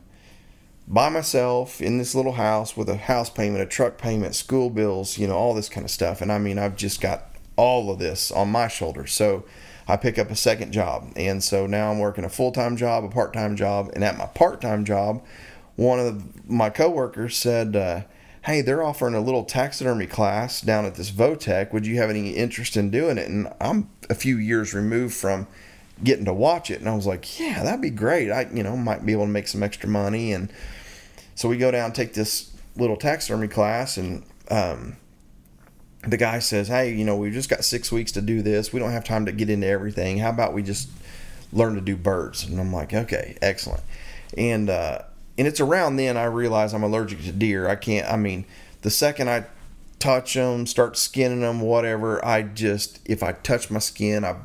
by 0.88 1.10
myself 1.10 1.82
in 1.82 1.98
this 1.98 2.14
little 2.14 2.34
house 2.34 2.78
with 2.78 2.90
a 2.90 2.96
house 2.96 3.30
payment, 3.30 3.62
a 3.62 3.66
truck 3.66 3.98
payment, 3.98 4.36
school 4.36 4.70
bills, 4.70 5.18
you 5.18 5.28
know, 5.28 5.36
all 5.36 5.54
this 5.54 5.70
kind 5.70 5.84
of 5.84 5.92
stuff. 5.92 6.22
And 6.22 6.32
I 6.32 6.38
mean, 6.38 6.60
I've 6.60 6.76
just 6.76 7.02
got 7.02 7.36
all 7.56 7.92
of 7.92 8.00
this 8.00 8.32
on 8.32 8.50
my 8.52 8.68
shoulders. 8.68 9.12
So 9.14 9.46
I 9.88 9.98
pick 9.98 10.18
up 10.20 10.30
a 10.30 10.36
second 10.36 10.72
job. 10.72 11.12
And 11.16 11.44
so 11.44 11.66
now 11.68 11.92
I'm 11.92 12.00
working 12.00 12.24
a 12.24 12.30
full 12.30 12.52
time 12.52 12.78
job, 12.78 13.04
a 13.04 13.10
part 13.10 13.34
time 13.34 13.56
job. 13.56 13.92
And 13.94 14.04
at 14.04 14.18
my 14.18 14.26
part 14.28 14.62
time 14.62 14.86
job, 14.86 15.24
one 15.76 16.00
of 16.00 16.50
my 16.50 16.70
coworkers 16.70 17.36
said, 17.36 17.76
uh, 17.76 18.02
Hey, 18.46 18.62
they're 18.62 18.84
offering 18.84 19.16
a 19.16 19.22
little 19.22 19.44
taxidermy 19.44 20.06
class 20.06 20.62
down 20.62 20.86
at 20.86 20.96
this 20.96 21.10
Votech. 21.10 21.74
Would 21.74 21.88
you 21.88 21.98
have 21.98 22.12
any 22.12 22.32
interest 22.32 22.78
in 22.78 22.92
doing 22.92 23.18
it? 23.18 23.28
And 23.28 23.52
I'm 23.60 23.90
a 24.08 24.14
few 24.14 24.38
years 24.38 24.72
removed 24.74 25.16
from 25.16 25.48
getting 26.04 26.26
to 26.26 26.34
watch 26.34 26.70
it. 26.70 26.80
And 26.80 26.88
I 26.88 26.94
was 26.94 27.08
like, 27.08 27.40
Yeah, 27.40 27.64
that'd 27.64 27.82
be 27.82 27.90
great. 27.90 28.30
I, 28.32 28.48
you 28.54 28.62
know, 28.62 28.78
might 28.78 29.04
be 29.04 29.14
able 29.14 29.26
to 29.26 29.32
make 29.32 29.48
some 29.48 29.64
extra 29.64 29.90
money. 29.90 30.32
And 30.32 30.54
so 31.34 31.50
we 31.50 31.58
go 31.58 31.72
down, 31.72 31.92
take 31.92 32.14
this 32.14 32.56
little 32.76 32.98
taxidermy 32.98 33.48
class, 33.48 33.98
and 33.98 34.24
um, 34.52 34.98
the 36.08 36.18
guy 36.18 36.40
says, 36.40 36.68
"Hey, 36.68 36.94
you 36.94 37.04
know, 37.04 37.16
we've 37.16 37.34
just 37.34 37.50
got 37.50 37.64
six 37.64 37.92
weeks 37.92 38.12
to 38.14 38.22
do 38.22 38.42
this. 38.42 38.72
We 38.72 38.80
don't 38.80 38.92
have 38.92 39.04
time 39.04 39.26
to 39.26 39.32
get 39.32 39.50
into 39.50 39.68
everything. 39.68 40.20
How 40.20 40.30
about 40.30 40.54
we 40.54 40.64
just 40.64 40.90
learn 41.52 41.76
to 41.76 41.82
do 41.82 41.96
birds?" 41.96 42.46
And 42.46 42.60
I'm 42.60 42.72
like, 42.72 42.94
"Okay, 42.94 43.38
excellent." 43.42 43.84
And 44.38 44.70
uh, 44.70 45.04
and 45.38 45.48
it's 45.48 45.60
around 45.60 45.98
then 45.98 46.18
I 46.18 46.26
realize 46.26 46.74
I'm 46.74 46.84
allergic 46.84 47.24
to 47.24 47.32
deer. 47.32 47.68
I 47.68 47.76
can't. 47.76 48.10
I 48.12 48.16
mean, 48.16 48.46
the 48.82 48.90
second 48.90 49.30
I 49.30 49.46
touch 50.00 50.34
them, 50.34 50.66
start 50.66 50.98
skinning 50.98 51.42
them, 51.42 51.62
whatever, 51.62 52.24
I 52.24 52.44
just 52.44 53.00
if 53.06 53.24
I 53.24 53.34
touch 53.34 53.70
my 53.70 53.80
skin, 53.80 54.24
I 54.24 54.36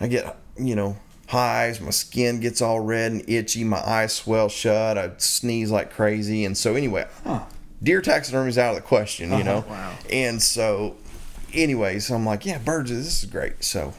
I 0.00 0.08
get 0.08 0.36
you 0.58 0.74
know 0.74 0.96
hives. 1.28 1.80
My 1.80 1.90
skin 1.90 2.40
gets 2.40 2.62
all 2.62 2.80
red 2.80 3.12
and 3.12 3.28
itchy. 3.28 3.64
My 3.64 3.84
eyes 3.86 4.14
swell 4.14 4.48
shut. 4.48 4.98
I 4.98 5.12
sneeze 5.18 5.70
like 5.70 5.92
crazy. 5.92 6.44
And 6.44 6.56
so 6.56 6.74
anyway, 6.74 7.06
huh. 7.24 7.44
deer 7.82 8.00
taxidermy 8.00 8.48
is 8.48 8.58
out 8.58 8.70
of 8.70 8.76
the 8.76 8.86
question, 8.86 9.30
you 9.30 9.36
uh-huh. 9.36 9.44
know. 9.44 9.64
Wow. 9.68 9.94
And 10.10 10.42
so, 10.42 10.96
anyways, 11.52 12.10
I'm 12.10 12.24
like, 12.24 12.46
yeah, 12.46 12.58
birds. 12.58 12.90
This 12.90 13.22
is 13.22 13.30
great. 13.30 13.64
So 13.64 13.94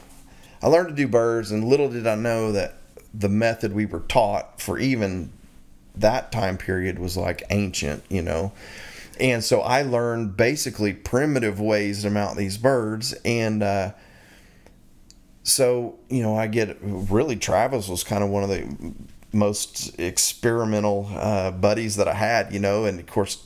I 0.62 0.68
learned 0.68 0.88
to 0.88 0.94
do 0.94 1.08
birds, 1.08 1.50
and 1.50 1.64
little 1.64 1.88
did 1.88 2.06
I 2.06 2.14
know 2.14 2.52
that 2.52 2.74
the 3.14 3.28
method 3.28 3.72
we 3.72 3.86
were 3.86 4.00
taught 4.00 4.60
for 4.60 4.78
even 4.78 5.32
that 6.00 6.32
time 6.32 6.58
period 6.58 6.98
was 6.98 7.16
like 7.16 7.42
ancient, 7.50 8.04
you 8.08 8.22
know. 8.22 8.52
And 9.20 9.42
so 9.42 9.60
I 9.60 9.82
learned 9.82 10.36
basically 10.36 10.92
primitive 10.92 11.60
ways 11.60 12.02
to 12.02 12.10
mount 12.10 12.36
these 12.38 12.56
birds, 12.56 13.14
and 13.24 13.62
uh, 13.62 13.92
so 15.42 15.98
you 16.08 16.22
know, 16.22 16.36
I 16.36 16.46
get 16.46 16.78
really 16.80 17.36
Travis 17.36 17.88
was 17.88 18.04
kind 18.04 18.22
of 18.22 18.30
one 18.30 18.44
of 18.44 18.48
the 18.48 18.94
most 19.32 19.98
experimental 19.98 21.10
uh, 21.14 21.50
buddies 21.50 21.96
that 21.96 22.08
I 22.08 22.14
had, 22.14 22.52
you 22.52 22.60
know, 22.60 22.84
and 22.84 22.98
of 23.00 23.06
course. 23.06 23.44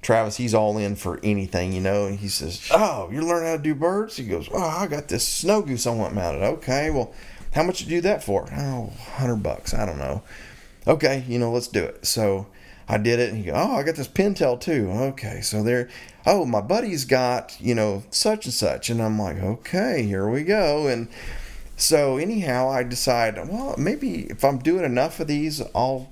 Travis, 0.00 0.36
he's 0.36 0.54
all 0.54 0.78
in 0.78 0.94
for 0.94 1.18
anything, 1.24 1.72
you 1.72 1.80
know. 1.80 2.06
And 2.06 2.20
he 2.20 2.28
says, 2.28 2.68
"Oh, 2.70 3.08
you're 3.10 3.24
learning 3.24 3.48
how 3.48 3.56
to 3.56 3.62
do 3.62 3.74
birds?" 3.74 4.16
He 4.16 4.24
goes, 4.24 4.48
"Oh, 4.54 4.62
I 4.62 4.86
got 4.86 5.08
this 5.08 5.26
snow 5.26 5.60
goose 5.60 5.88
I 5.88 5.90
want 5.90 6.14
mounted." 6.14 6.44
Okay, 6.44 6.88
well, 6.90 7.12
how 7.52 7.64
much 7.64 7.80
you 7.80 7.88
do 7.88 8.00
that 8.02 8.22
for? 8.22 8.48
Oh, 8.56 8.92
hundred 9.16 9.42
bucks. 9.42 9.74
I 9.74 9.86
don't 9.86 9.98
know. 9.98 10.22
Okay, 10.88 11.24
you 11.28 11.38
know, 11.38 11.52
let's 11.52 11.68
do 11.68 11.84
it. 11.84 12.06
So 12.06 12.46
I 12.88 12.98
did 12.98 13.20
it, 13.20 13.28
and 13.28 13.38
he 13.38 13.44
goes, 13.44 13.56
"Oh, 13.56 13.76
I 13.76 13.82
got 13.82 13.96
this 13.96 14.08
pintail 14.08 14.58
too." 14.58 14.90
Okay, 14.90 15.40
so 15.42 15.62
there. 15.62 15.88
Oh, 16.26 16.44
my 16.44 16.60
buddy's 16.60 17.04
got 17.04 17.56
you 17.60 17.74
know 17.74 18.02
such 18.10 18.46
and 18.46 18.54
such, 18.54 18.90
and 18.90 19.02
I'm 19.02 19.18
like, 19.18 19.36
okay, 19.36 20.02
here 20.02 20.28
we 20.28 20.42
go, 20.42 20.86
and 20.86 21.08
so 21.78 22.16
anyhow, 22.16 22.68
I 22.68 22.82
decide, 22.82 23.36
well, 23.48 23.76
maybe 23.78 24.22
if 24.24 24.44
I'm 24.44 24.58
doing 24.58 24.84
enough 24.84 25.20
of 25.20 25.28
these, 25.28 25.62
I'll 25.76 26.10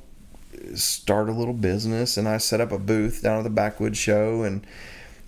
start 0.75 1.29
a 1.29 1.33
little 1.33 1.55
business. 1.55 2.17
And 2.17 2.29
I 2.29 2.39
set 2.39 2.61
up 2.61 2.71
a 2.71 2.79
booth 2.79 3.21
down 3.21 3.39
at 3.39 3.43
the 3.45 3.51
Backwoods 3.51 3.99
Show 3.99 4.45
and 4.45 4.65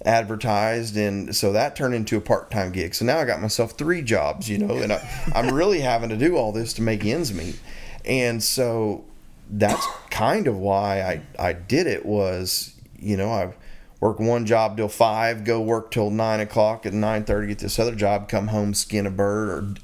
advertised. 0.04 0.96
And 0.96 1.34
so 1.34 1.52
that 1.52 1.74
turned 1.74 1.94
into 1.94 2.16
a 2.16 2.20
part 2.20 2.52
time 2.52 2.70
gig. 2.70 2.94
So 2.94 3.04
now 3.04 3.18
I 3.18 3.24
got 3.24 3.42
myself 3.42 3.72
three 3.72 4.00
jobs, 4.00 4.48
you 4.48 4.58
know, 4.58 4.76
and 4.76 4.92
I, 4.92 5.32
I'm 5.34 5.52
really 5.52 5.80
having 5.80 6.08
to 6.10 6.16
do 6.16 6.36
all 6.36 6.52
this 6.52 6.72
to 6.74 6.82
make 6.82 7.04
ends 7.04 7.34
meet. 7.34 7.58
And 8.04 8.40
so 8.40 9.04
that's 9.50 9.86
kind 10.10 10.46
of 10.46 10.56
why 10.56 11.00
I, 11.00 11.22
I 11.38 11.52
did 11.52 11.86
it 11.86 12.04
was, 12.04 12.74
you 12.98 13.16
know, 13.16 13.30
I 13.30 13.54
work 14.00 14.20
one 14.20 14.46
job 14.46 14.76
till 14.76 14.88
five, 14.88 15.44
go 15.44 15.60
work 15.60 15.90
till 15.90 16.10
nine 16.10 16.40
o'clock 16.40 16.86
at 16.86 16.92
nine 16.92 17.24
thirty 17.24 17.52
at 17.52 17.58
this 17.58 17.78
other 17.78 17.94
job, 17.94 18.28
come 18.28 18.48
home, 18.48 18.74
skin 18.74 19.06
a 19.06 19.10
bird 19.10 19.48
or 19.48 19.74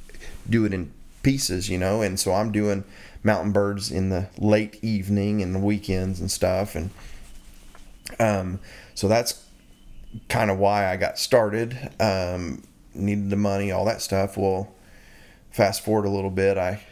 do 0.49 0.65
it 0.65 0.75
in 0.75 0.93
pieces, 1.23 1.69
you 1.69 1.79
know. 1.79 2.03
And 2.03 2.21
so 2.21 2.33
I'm 2.33 2.53
doing 2.53 2.85
mountain 3.23 3.53
birds 3.53 3.91
in 3.91 4.11
the 4.11 4.29
late 4.39 4.79
evening 4.83 5.41
and 5.41 5.63
weekends 5.63 6.21
and 6.21 6.31
stuff. 6.31 6.75
And 6.75 6.91
um, 8.21 8.61
so 8.95 9.09
that's 9.09 9.47
kind 10.29 10.51
of 10.51 10.59
why 10.59 10.87
I 10.93 10.97
got 10.97 11.19
started. 11.19 11.91
Um, 11.99 12.63
needed 12.93 13.31
the 13.31 13.37
money, 13.37 13.73
all 13.73 13.87
that 13.87 14.03
stuff. 14.03 14.37
Well, 14.37 14.73
fast 15.51 15.85
forward 15.85 16.05
a 16.05 16.11
little 16.11 16.31
bit, 16.31 16.59
I 16.59 16.85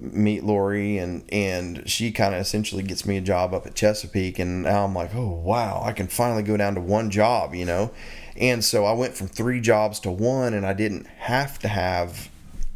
meet 0.00 0.44
Lori 0.44 0.98
and 0.98 1.24
and 1.30 1.88
she 1.88 2.12
kind 2.12 2.34
of 2.34 2.40
essentially 2.40 2.82
gets 2.82 3.06
me 3.06 3.16
a 3.16 3.20
job 3.20 3.54
up 3.54 3.66
at 3.66 3.74
Chesapeake 3.74 4.38
and 4.38 4.62
now 4.62 4.84
I'm 4.84 4.94
like, 4.94 5.14
"Oh, 5.14 5.28
wow, 5.28 5.82
I 5.84 5.92
can 5.92 6.08
finally 6.08 6.42
go 6.42 6.56
down 6.56 6.74
to 6.74 6.80
one 6.80 7.10
job, 7.10 7.54
you 7.54 7.64
know." 7.64 7.90
And 8.36 8.64
so 8.64 8.84
I 8.84 8.92
went 8.92 9.14
from 9.14 9.28
3 9.28 9.60
jobs 9.60 10.00
to 10.00 10.10
one 10.10 10.54
and 10.54 10.64
I 10.64 10.72
didn't 10.72 11.06
have 11.06 11.58
to 11.60 11.68
have 11.68 12.30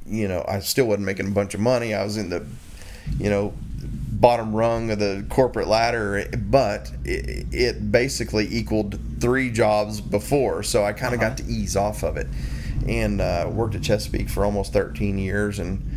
you 0.06 0.28
know, 0.28 0.44
I 0.46 0.60
still 0.60 0.86
wasn't 0.86 1.06
making 1.06 1.28
a 1.28 1.30
bunch 1.30 1.54
of 1.54 1.60
money. 1.60 1.94
I 1.94 2.04
was 2.04 2.18
in 2.18 2.28
the 2.28 2.44
you 3.18 3.30
know, 3.30 3.54
bottom 4.24 4.54
rung 4.54 4.90
of 4.90 4.98
the 4.98 5.24
corporate 5.28 5.68
ladder, 5.68 6.24
but 6.36 6.90
it, 7.04 7.46
it 7.52 7.92
basically 7.92 8.46
equaled 8.50 8.98
three 9.20 9.50
jobs 9.50 10.00
before. 10.00 10.62
So 10.62 10.84
I 10.84 10.92
kind 10.92 11.14
of 11.14 11.20
uh-huh. 11.20 11.30
got 11.30 11.38
to 11.38 11.44
ease 11.44 11.76
off 11.76 12.02
of 12.02 12.16
it 12.16 12.26
and 12.88 13.20
uh, 13.20 13.48
worked 13.52 13.74
at 13.74 13.82
Chesapeake 13.82 14.28
for 14.28 14.44
almost 14.44 14.72
13 14.72 15.18
years 15.18 15.58
and 15.58 15.93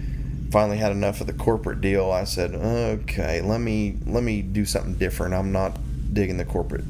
finally 0.51 0.77
had 0.77 0.91
enough 0.91 1.21
of 1.21 1.27
the 1.27 1.33
corporate 1.33 1.81
deal, 1.81 2.11
I 2.11 2.23
said, 2.23 2.55
okay, 2.55 3.41
let 3.41 3.59
me 3.61 3.97
let 4.05 4.23
me 4.23 4.41
do 4.41 4.65
something 4.65 4.95
different. 4.95 5.33
I'm 5.33 5.51
not 5.51 5.77
digging 6.13 6.37
the 6.37 6.45
corporate 6.45 6.85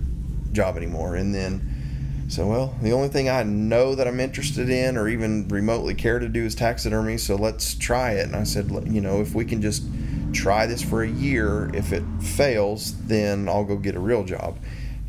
job 0.54 0.78
anymore. 0.78 1.16
And 1.16 1.34
then, 1.34 2.26
so 2.30 2.48
well, 2.48 2.76
the 2.82 2.92
only 2.92 3.10
thing 3.10 3.30
I 3.30 3.44
know 3.44 3.96
that 3.96 4.08
I'm 4.08 4.20
interested 4.20 4.70
in 4.70 4.98
or 4.98 5.08
even 5.08 5.48
remotely 5.48 5.96
care 5.96 6.20
to 6.20 6.28
do 6.28 6.44
is 6.44 6.56
taxidermy. 6.56 7.18
So 7.18 7.36
let's 7.36 7.76
try 7.76 8.12
it. 8.14 8.26
And 8.26 8.36
I 8.36 8.44
said, 8.44 8.70
you 8.88 9.02
know, 9.02 9.22
if 9.22 9.34
we 9.34 9.46
can 9.46 9.62
just 9.62 9.84
try 10.34 10.66
this 10.66 10.82
for 10.82 11.04
a 11.04 11.10
year, 11.10 11.70
if 11.74 11.92
it 11.92 12.04
fails, 12.22 12.98
then 13.08 13.48
I'll 13.48 13.64
go 13.64 13.78
get 13.78 13.96
a 13.96 14.00
real 14.00 14.24
job. 14.24 14.58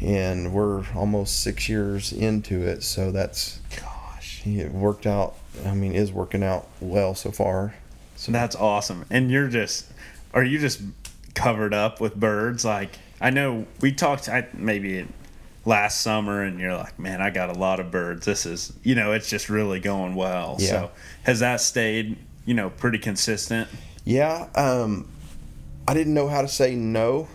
And 0.01 0.53
we're 0.53 0.85
almost 0.95 1.43
six 1.43 1.69
years 1.69 2.13
into 2.13 2.63
it, 2.63 2.85
so 2.85 3.11
that's 3.11 3.61
gosh, 3.81 4.47
it 4.47 4.71
worked 4.71 5.07
out. 5.07 5.35
I 5.67 5.75
mean, 5.75 5.93
is 5.93 6.13
working 6.13 6.45
out 6.45 6.69
well 6.81 7.17
so 7.17 7.33
far. 7.33 7.75
So 8.19 8.33
that's 8.33 8.57
awesome. 8.57 9.05
And 9.11 9.31
you're 9.31 9.47
just, 9.47 9.87
are 10.35 10.43
you 10.43 10.59
just 10.59 10.81
covered 11.35 11.73
up 11.73 12.01
with 12.01 12.17
birds? 12.17 12.65
Like, 12.65 12.99
I 13.21 13.31
know 13.31 13.67
we 13.81 13.93
talked 13.93 14.29
I, 14.29 14.49
maybe 14.53 15.07
last 15.65 16.01
summer, 16.01 16.43
and 16.43 16.59
you're 16.59 16.75
like, 16.75 16.99
man, 16.99 17.23
I 17.23 17.31
got 17.31 17.49
a 17.49 17.57
lot 17.57 17.79
of 17.79 17.93
birds. 17.93 18.27
This 18.27 18.45
is, 18.45 18.73
you 18.83 18.97
know, 18.97 19.13
it's 19.13 19.31
just 19.31 19.49
really 19.49 19.79
going 19.79 20.17
well. 20.17 20.57
Yeah. 20.59 20.69
So 20.69 20.91
has 21.23 21.39
that 21.41 21.61
stayed, 21.61 22.17
you 22.45 22.55
know, 22.55 22.71
pretty 22.71 22.99
consistent? 22.99 23.69
Yeah. 24.05 24.49
Um, 24.57 25.07
I 25.87 25.95
didn't 25.95 26.15
know 26.15 26.29
how 26.29 26.43
to 26.43 26.49
say 26.49 26.75
no. 26.75 27.29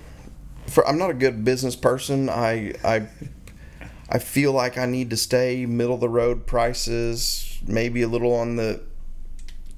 For 0.67 0.85
I'm 0.85 0.97
not 0.97 1.11
a 1.11 1.13
good 1.13 1.45
business 1.45 1.77
person. 1.77 2.29
I 2.29 2.73
I 2.83 3.07
I 4.09 4.19
feel 4.19 4.51
like 4.51 4.77
I 4.77 4.85
need 4.85 5.11
to 5.11 5.17
stay 5.17 5.65
middle 5.65 5.95
of 5.95 6.01
the 6.01 6.09
road 6.09 6.45
prices, 6.45 7.57
maybe 7.65 8.01
a 8.01 8.07
little 8.09 8.33
on 8.33 8.57
the 8.57 8.81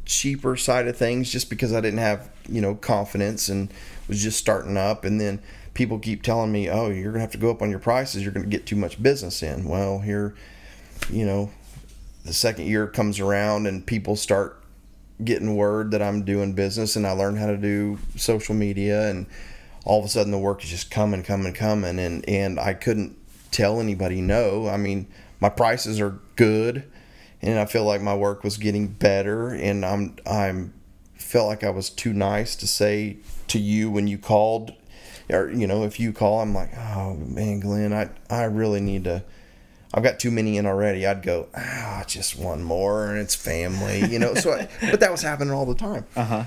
cheaper 0.05 0.55
side 0.55 0.87
of 0.87 0.95
things 0.95 1.31
just 1.31 1.49
because 1.49 1.73
I 1.73 1.81
didn't 1.81 1.99
have, 1.99 2.29
you 2.47 2.61
know, 2.61 2.75
confidence 2.75 3.49
and 3.49 3.71
was 4.07 4.21
just 4.21 4.39
starting 4.39 4.77
up. 4.77 5.03
And 5.03 5.19
then 5.19 5.41
people 5.73 5.99
keep 5.99 6.23
telling 6.23 6.51
me, 6.51 6.69
oh, 6.69 6.89
you're 6.89 7.11
going 7.11 7.15
to 7.15 7.21
have 7.21 7.31
to 7.31 7.37
go 7.37 7.51
up 7.51 7.61
on 7.61 7.69
your 7.69 7.79
prices. 7.79 8.23
You're 8.23 8.31
going 8.31 8.49
to 8.49 8.49
get 8.49 8.65
too 8.65 8.75
much 8.75 9.01
business 9.01 9.43
in. 9.43 9.65
Well, 9.65 9.99
here, 9.99 10.35
you 11.09 11.25
know, 11.25 11.51
the 12.23 12.33
second 12.33 12.67
year 12.67 12.87
comes 12.87 13.19
around 13.19 13.67
and 13.67 13.85
people 13.85 14.15
start 14.15 14.61
getting 15.23 15.55
word 15.55 15.91
that 15.91 16.01
I'm 16.01 16.23
doing 16.23 16.53
business 16.53 16.95
and 16.95 17.07
I 17.07 17.11
learned 17.11 17.39
how 17.39 17.47
to 17.47 17.57
do 17.57 17.99
social 18.15 18.53
media 18.53 19.09
and 19.09 19.27
all 19.85 19.99
of 19.99 20.05
a 20.05 20.09
sudden 20.09 20.31
the 20.31 20.37
work 20.37 20.63
is 20.63 20.69
just 20.69 20.91
coming, 20.91 21.23
coming, 21.23 21.53
coming. 21.53 21.99
And, 21.99 22.27
and 22.27 22.59
I 22.59 22.73
couldn't 22.73 23.17
tell 23.51 23.79
anybody 23.79 24.21
no. 24.21 24.67
I 24.67 24.77
mean, 24.77 25.07
my 25.39 25.49
prices 25.49 25.99
are 25.99 26.19
good 26.35 26.89
and 27.45 27.59
I 27.59 27.65
feel 27.65 27.83
like 27.83 28.01
my 28.01 28.15
work 28.15 28.43
was 28.43 28.57
getting 28.57 28.87
better 28.87 29.49
and 29.49 29.85
I'm 29.85 30.15
I'm 30.25 30.73
felt 31.13 31.47
like 31.47 31.63
I 31.63 31.69
was 31.69 31.89
too 31.89 32.13
nice 32.13 32.55
to 32.57 32.67
say 32.67 33.17
to 33.47 33.59
you 33.59 33.89
when 33.89 34.07
you 34.07 34.17
called 34.17 34.73
or 35.29 35.49
you 35.49 35.67
know 35.67 35.83
if 35.83 35.99
you 35.99 36.11
call 36.11 36.41
I'm 36.41 36.53
like 36.53 36.75
oh 36.77 37.15
man 37.15 37.59
Glenn 37.59 37.93
I 37.93 38.09
I 38.29 38.43
really 38.45 38.81
need 38.81 39.03
to 39.05 39.23
I've 39.93 40.03
got 40.03 40.19
too 40.19 40.29
many 40.29 40.57
in 40.57 40.65
already. 40.65 41.07
I'd 41.07 41.23
go 41.23 41.47
ah 41.55 42.01
oh, 42.01 42.03
just 42.05 42.37
one 42.37 42.63
more 42.63 43.07
and 43.07 43.19
it's 43.19 43.35
family 43.35 44.05
you 44.05 44.19
know 44.19 44.33
so 44.33 44.53
I, 44.53 44.67
but 44.91 44.99
that 44.99 45.11
was 45.11 45.21
happening 45.21 45.53
all 45.53 45.65
the 45.65 45.75
time. 45.75 46.05
Uh-huh. 46.15 46.45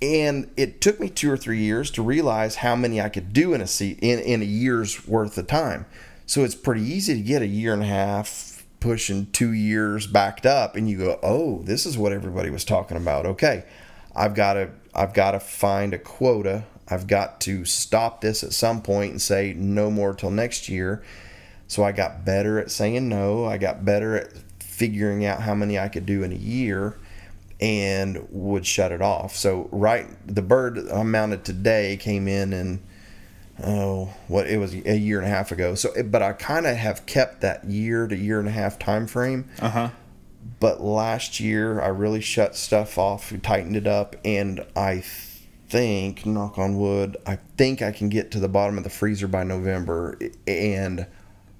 And 0.00 0.48
it 0.56 0.80
took 0.80 1.00
me 1.00 1.08
two 1.08 1.28
or 1.28 1.36
three 1.36 1.58
years 1.58 1.90
to 1.92 2.02
realize 2.02 2.56
how 2.56 2.76
many 2.76 3.00
I 3.00 3.08
could 3.08 3.32
do 3.32 3.52
in 3.52 3.60
a 3.60 3.66
seat 3.66 3.98
in, 4.00 4.20
in 4.20 4.42
a 4.42 4.44
year's 4.44 5.08
worth 5.08 5.36
of 5.36 5.48
time. 5.48 5.86
So 6.24 6.44
it's 6.44 6.54
pretty 6.54 6.82
easy 6.82 7.14
to 7.14 7.20
get 7.20 7.42
a 7.42 7.48
year 7.48 7.72
and 7.72 7.82
a 7.82 7.86
half 7.86 8.47
pushing 8.80 9.26
two 9.32 9.52
years 9.52 10.06
backed 10.06 10.46
up, 10.46 10.76
and 10.76 10.88
you 10.88 10.98
go, 10.98 11.18
"Oh, 11.22 11.62
this 11.62 11.86
is 11.86 11.98
what 11.98 12.12
everybody 12.12 12.50
was 12.50 12.64
talking 12.64 12.96
about." 12.96 13.26
Okay, 13.26 13.64
I've 14.14 14.34
got 14.34 14.54
to 14.54 14.70
I've 14.94 15.14
got 15.14 15.32
to 15.32 15.40
find 15.40 15.94
a 15.94 15.98
quota. 15.98 16.64
I've 16.88 17.06
got 17.06 17.40
to 17.42 17.64
stop 17.64 18.20
this 18.20 18.42
at 18.42 18.52
some 18.52 18.82
point 18.82 19.12
and 19.12 19.22
say 19.22 19.54
no 19.56 19.90
more 19.90 20.14
till 20.14 20.30
next 20.30 20.68
year. 20.68 21.02
So 21.66 21.84
I 21.84 21.92
got 21.92 22.24
better 22.24 22.58
at 22.58 22.70
saying 22.70 23.08
no. 23.08 23.44
I 23.44 23.58
got 23.58 23.84
better 23.84 24.16
at 24.16 24.32
figuring 24.58 25.24
out 25.24 25.42
how 25.42 25.54
many 25.54 25.78
I 25.78 25.88
could 25.88 26.06
do 26.06 26.22
in 26.22 26.32
a 26.32 26.36
year 26.36 26.96
and 27.60 28.26
would 28.30 28.64
shut 28.64 28.92
it 28.92 29.02
off. 29.02 29.36
So 29.36 29.68
right 29.72 30.06
the 30.26 30.42
bird 30.42 30.88
I 30.90 31.02
mounted 31.02 31.44
today 31.44 31.96
came 31.96 32.28
in 32.28 32.52
and 32.52 32.80
oh 33.62 34.14
what 34.28 34.46
it 34.46 34.58
was 34.58 34.74
a 34.74 34.96
year 34.96 35.18
and 35.18 35.26
a 35.26 35.30
half 35.30 35.52
ago. 35.52 35.74
So 35.74 35.90
but 36.04 36.22
I 36.22 36.32
kind 36.32 36.66
of 36.66 36.76
have 36.76 37.06
kept 37.06 37.40
that 37.40 37.64
year 37.64 38.06
to 38.06 38.16
year 38.16 38.38
and 38.38 38.48
a 38.48 38.52
half 38.52 38.78
time 38.78 39.06
frame. 39.06 39.48
Uh-huh. 39.60 39.90
But 40.60 40.80
last 40.80 41.40
year 41.40 41.80
I 41.80 41.88
really 41.88 42.20
shut 42.20 42.56
stuff 42.56 42.98
off, 42.98 43.32
tightened 43.42 43.76
it 43.76 43.86
up 43.86 44.16
and 44.24 44.64
I 44.74 45.04
think 45.68 46.24
knock 46.24 46.58
on 46.58 46.78
wood, 46.78 47.16
I 47.26 47.38
think 47.56 47.82
I 47.82 47.92
can 47.92 48.08
get 48.08 48.30
to 48.32 48.40
the 48.40 48.48
bottom 48.48 48.78
of 48.78 48.84
the 48.84 48.90
freezer 48.90 49.28
by 49.28 49.44
November 49.44 50.18
and 50.46 51.06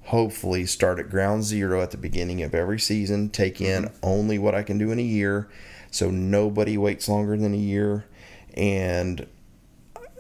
hopefully 0.04 0.64
start 0.64 0.98
at 0.98 1.10
ground 1.10 1.44
zero 1.44 1.82
at 1.82 1.90
the 1.90 1.98
beginning 1.98 2.42
of 2.42 2.54
every 2.54 2.80
season, 2.80 3.28
take 3.28 3.60
in 3.60 3.92
only 4.02 4.38
what 4.38 4.54
I 4.54 4.62
can 4.62 4.78
do 4.78 4.90
in 4.90 4.98
a 4.98 5.02
year 5.02 5.48
so 5.90 6.10
nobody 6.10 6.78
waits 6.78 7.08
longer 7.08 7.36
than 7.36 7.54
a 7.54 7.58
year 7.58 8.06
and 8.54 9.26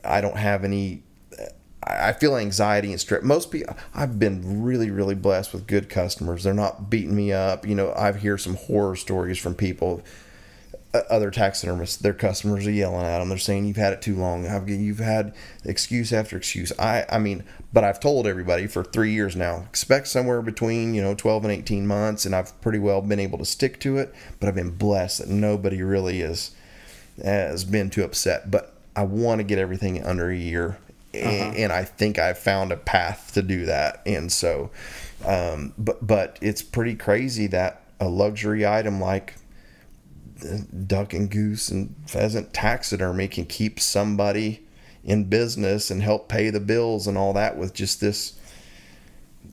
I 0.04 0.20
don't 0.20 0.36
have 0.36 0.64
any 0.64 1.02
I 1.82 2.12
feel 2.12 2.36
anxiety 2.36 2.90
and 2.90 3.00
stress. 3.00 3.22
Most 3.22 3.50
people, 3.50 3.76
I've 3.94 4.18
been 4.18 4.62
really, 4.62 4.90
really 4.90 5.14
blessed 5.14 5.52
with 5.52 5.66
good 5.66 5.88
customers. 5.88 6.42
They're 6.42 6.54
not 6.54 6.90
beating 6.90 7.14
me 7.14 7.32
up. 7.32 7.66
You 7.66 7.74
know, 7.74 7.92
I've 7.96 8.20
hear 8.20 8.36
some 8.36 8.56
horror 8.56 8.96
stories 8.96 9.38
from 9.38 9.54
people, 9.54 10.02
uh, 10.92 11.02
other 11.08 11.30
taxidermists. 11.30 11.96
Their 11.96 12.14
customers 12.14 12.66
are 12.66 12.72
yelling 12.72 13.06
at 13.06 13.20
them. 13.20 13.28
They're 13.28 13.38
saying 13.38 13.66
you've 13.66 13.76
had 13.76 13.92
it 13.92 14.02
too 14.02 14.16
long. 14.16 14.44
You've 14.66 14.98
had 14.98 15.34
excuse 15.64 16.12
after 16.12 16.36
excuse. 16.36 16.72
I, 16.80 17.04
I 17.10 17.18
mean, 17.18 17.44
but 17.72 17.84
I've 17.84 18.00
told 18.00 18.26
everybody 18.26 18.66
for 18.66 18.82
three 18.82 19.12
years 19.12 19.36
now. 19.36 19.62
Expect 19.68 20.08
somewhere 20.08 20.42
between 20.42 20.94
you 20.94 21.02
know 21.02 21.14
12 21.14 21.44
and 21.44 21.52
18 21.52 21.86
months, 21.86 22.26
and 22.26 22.34
I've 22.34 22.60
pretty 22.60 22.80
well 22.80 23.02
been 23.02 23.20
able 23.20 23.38
to 23.38 23.44
stick 23.44 23.78
to 23.80 23.98
it. 23.98 24.12
But 24.40 24.48
I've 24.48 24.56
been 24.56 24.76
blessed 24.76 25.20
that 25.20 25.28
nobody 25.28 25.80
really 25.82 26.22
is 26.22 26.50
has 27.22 27.64
been 27.64 27.88
too 27.88 28.02
upset. 28.02 28.50
But 28.50 28.74
I 28.96 29.04
want 29.04 29.38
to 29.38 29.44
get 29.44 29.60
everything 29.60 30.04
under 30.04 30.28
a 30.28 30.36
year 30.36 30.78
and, 31.20 31.56
and, 31.56 31.72
I 31.72 31.84
think 31.84 32.18
I've 32.18 32.38
found 32.38 32.72
a 32.72 32.76
path 32.76 33.32
to 33.34 33.42
do 33.42 33.66
that. 33.66 34.02
And 34.06 34.30
so, 34.30 34.70
um, 35.26 35.74
but 35.78 36.06
but 36.06 36.38
it's 36.40 36.62
pretty 36.62 36.94
crazy 36.94 37.46
that 37.48 37.82
a 38.00 38.08
luxury 38.08 38.66
item 38.66 39.00
like 39.00 39.34
duck 40.86 41.12
and 41.12 41.30
goose 41.30 41.68
and 41.68 41.94
pheasant 42.06 42.52
taxidermy 42.52 43.28
can 43.28 43.44
keep 43.44 43.80
somebody 43.80 44.66
in 45.04 45.24
business 45.24 45.90
and 45.90 46.02
help 46.02 46.28
pay 46.28 46.50
the 46.50 46.60
bills 46.60 47.06
and 47.06 47.16
all 47.16 47.32
that 47.32 47.56
with 47.56 47.74
just 47.74 48.00
this 48.00 48.38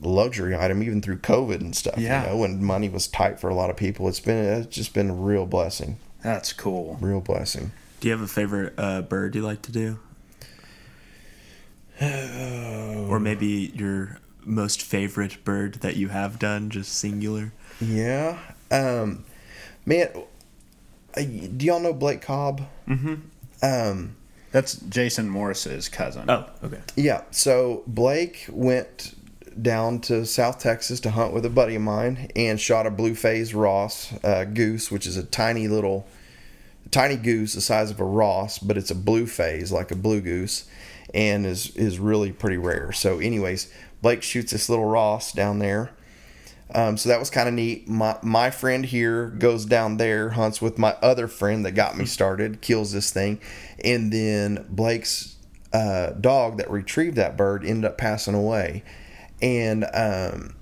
luxury 0.00 0.56
item, 0.56 0.82
even 0.82 1.00
through 1.00 1.18
COVID 1.18 1.60
and 1.60 1.74
stuff. 1.74 1.98
Yeah. 1.98 2.22
You 2.22 2.28
know, 2.30 2.36
when 2.38 2.62
money 2.62 2.88
was 2.88 3.08
tight 3.08 3.40
for 3.40 3.48
a 3.48 3.54
lot 3.54 3.70
of 3.70 3.76
people, 3.76 4.08
it's 4.08 4.20
been 4.20 4.44
it's 4.44 4.74
just 4.74 4.94
been 4.94 5.10
a 5.10 5.14
real 5.14 5.46
blessing. 5.46 5.98
That's 6.22 6.52
cool. 6.52 6.98
Real 7.00 7.20
blessing. 7.20 7.72
Do 8.00 8.08
you 8.08 8.12
have 8.12 8.20
a 8.20 8.28
favorite 8.28 8.74
uh, 8.76 9.02
bird 9.02 9.34
you 9.34 9.42
like 9.42 9.62
to 9.62 9.72
do? 9.72 9.98
or 13.08 13.18
maybe 13.18 13.72
your 13.74 14.18
most 14.44 14.82
favorite 14.82 15.44
bird 15.44 15.74
that 15.76 15.96
you 15.96 16.08
have 16.08 16.38
done, 16.38 16.70
just 16.70 16.92
singular. 16.98 17.52
Yeah, 17.80 18.38
um, 18.70 19.24
man, 19.84 20.08
uh, 21.16 21.22
do 21.22 21.66
y'all 21.66 21.80
know 21.80 21.92
Blake 21.92 22.22
Cobb? 22.22 22.62
Mm-hmm. 22.88 23.14
Um, 23.62 24.16
That's 24.52 24.76
Jason 24.76 25.28
Morris's 25.28 25.88
cousin. 25.88 26.28
Oh, 26.28 26.48
okay. 26.62 26.80
yeah. 26.96 27.22
So 27.30 27.82
Blake 27.86 28.46
went 28.50 29.14
down 29.60 30.00
to 30.00 30.26
South 30.26 30.58
Texas 30.58 31.00
to 31.00 31.10
hunt 31.10 31.32
with 31.32 31.44
a 31.46 31.50
buddy 31.50 31.76
of 31.76 31.82
mine 31.82 32.30
and 32.36 32.60
shot 32.60 32.86
a 32.86 32.90
blue 32.90 33.14
phase 33.14 33.54
Ross 33.54 34.12
uh, 34.22 34.44
goose, 34.44 34.90
which 34.90 35.06
is 35.06 35.16
a 35.16 35.24
tiny 35.24 35.66
little, 35.66 36.06
tiny 36.90 37.16
goose 37.16 37.54
the 37.54 37.62
size 37.62 37.90
of 37.90 37.98
a 38.00 38.04
Ross, 38.04 38.58
but 38.58 38.76
it's 38.76 38.90
a 38.90 38.94
blue 38.94 39.26
phase 39.26 39.72
like 39.72 39.90
a 39.90 39.96
blue 39.96 40.20
goose 40.20 40.68
and 41.14 41.46
is 41.46 41.74
is 41.76 41.98
really 41.98 42.32
pretty 42.32 42.56
rare. 42.58 42.92
So, 42.92 43.18
anyways, 43.18 43.72
Blake 44.02 44.22
shoots 44.22 44.52
this 44.52 44.68
little 44.68 44.86
Ross 44.86 45.32
down 45.32 45.58
there. 45.58 45.90
Um, 46.74 46.96
so 46.96 47.08
that 47.08 47.20
was 47.20 47.30
kind 47.30 47.48
of 47.48 47.54
neat. 47.54 47.88
My 47.88 48.18
my 48.22 48.50
friend 48.50 48.84
here 48.84 49.26
goes 49.26 49.64
down 49.64 49.98
there, 49.98 50.30
hunts 50.30 50.60
with 50.60 50.78
my 50.78 50.96
other 51.02 51.28
friend 51.28 51.64
that 51.64 51.72
got 51.72 51.96
me 51.96 52.06
started, 52.06 52.60
kills 52.60 52.92
this 52.92 53.10
thing, 53.10 53.40
and 53.84 54.12
then 54.12 54.66
Blake's 54.68 55.36
uh, 55.72 56.10
dog 56.10 56.58
that 56.58 56.70
retrieved 56.70 57.16
that 57.16 57.36
bird 57.36 57.64
ended 57.64 57.84
up 57.84 57.98
passing 57.98 58.34
away, 58.34 58.82
and 59.40 59.86
um, 59.94 60.56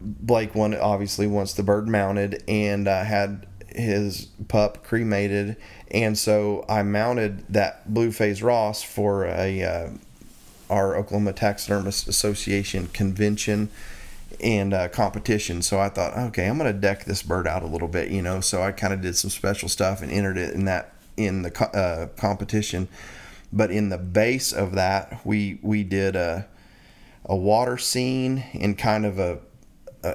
Blake 0.00 0.54
one 0.54 0.74
obviously 0.74 1.28
wants 1.28 1.54
the 1.54 1.62
bird 1.62 1.88
mounted 1.88 2.42
and 2.48 2.88
uh, 2.88 3.04
had 3.04 3.46
his 3.76 4.26
pup 4.48 4.82
cremated, 4.82 5.56
and 5.90 6.16
so 6.16 6.64
I 6.68 6.82
mounted 6.82 7.44
that 7.48 7.92
blue 7.92 8.10
phase 8.10 8.42
Ross 8.42 8.82
for 8.82 9.26
a 9.26 9.62
uh, 9.62 9.90
our 10.68 10.96
Oklahoma 10.96 11.32
Taxidermist 11.32 12.08
Association 12.08 12.88
convention 12.88 13.68
and 14.40 14.74
uh, 14.74 14.88
competition. 14.88 15.62
So 15.62 15.78
I 15.78 15.88
thought, 15.88 16.16
okay, 16.16 16.46
I'm 16.46 16.58
gonna 16.58 16.72
deck 16.72 17.04
this 17.04 17.22
bird 17.22 17.46
out 17.46 17.62
a 17.62 17.66
little 17.66 17.88
bit, 17.88 18.10
you 18.10 18.22
know. 18.22 18.40
So 18.40 18.62
I 18.62 18.72
kind 18.72 18.92
of 18.92 19.00
did 19.00 19.16
some 19.16 19.30
special 19.30 19.68
stuff 19.68 20.02
and 20.02 20.10
entered 20.10 20.38
it 20.38 20.54
in 20.54 20.64
that 20.64 20.94
in 21.16 21.42
the 21.42 21.76
uh, 21.76 22.08
competition. 22.18 22.88
But 23.52 23.70
in 23.70 23.88
the 23.88 23.98
base 23.98 24.52
of 24.52 24.72
that, 24.74 25.24
we 25.24 25.58
we 25.62 25.84
did 25.84 26.16
a 26.16 26.46
a 27.24 27.36
water 27.36 27.76
scene 27.76 28.44
and 28.54 28.78
kind 28.78 29.04
of 29.04 29.18
a 29.18 29.38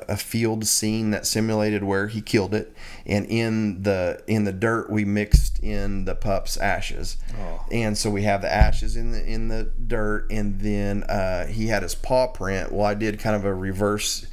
a 0.08 0.18
field 0.18 0.66
scene 0.66 1.12
that 1.12 1.26
simulated 1.26 1.84
where 1.84 2.08
he 2.08 2.22
killed 2.22 2.54
it, 2.54 2.74
and 3.06 3.26
in 3.28 3.84
the 3.84 4.22
in 4.28 4.44
the 4.46 4.52
dirt 4.54 4.90
we 4.90 5.06
mixed 5.06 5.60
in 5.64 6.06
the 6.06 6.16
pup's 6.16 6.58
ashes, 6.58 7.18
Oh. 7.40 7.66
and 7.72 7.98
so 7.98 8.10
we 8.10 8.24
have 8.24 8.42
the 8.42 8.54
ashes 8.54 8.96
in 8.96 9.12
the 9.12 9.24
in 9.26 9.48
the 9.48 9.64
dirt, 9.88 10.28
and 10.32 10.60
then 10.60 11.04
uh, 11.04 11.46
he 11.48 11.68
had 11.68 11.84
his 11.84 11.96
paw 11.96 12.28
print. 12.28 12.72
Well, 12.72 12.86
I 12.86 12.94
did 12.94 13.20
kind 13.20 13.36
of 13.36 13.46
a 13.46 13.54
reverse 13.54 14.26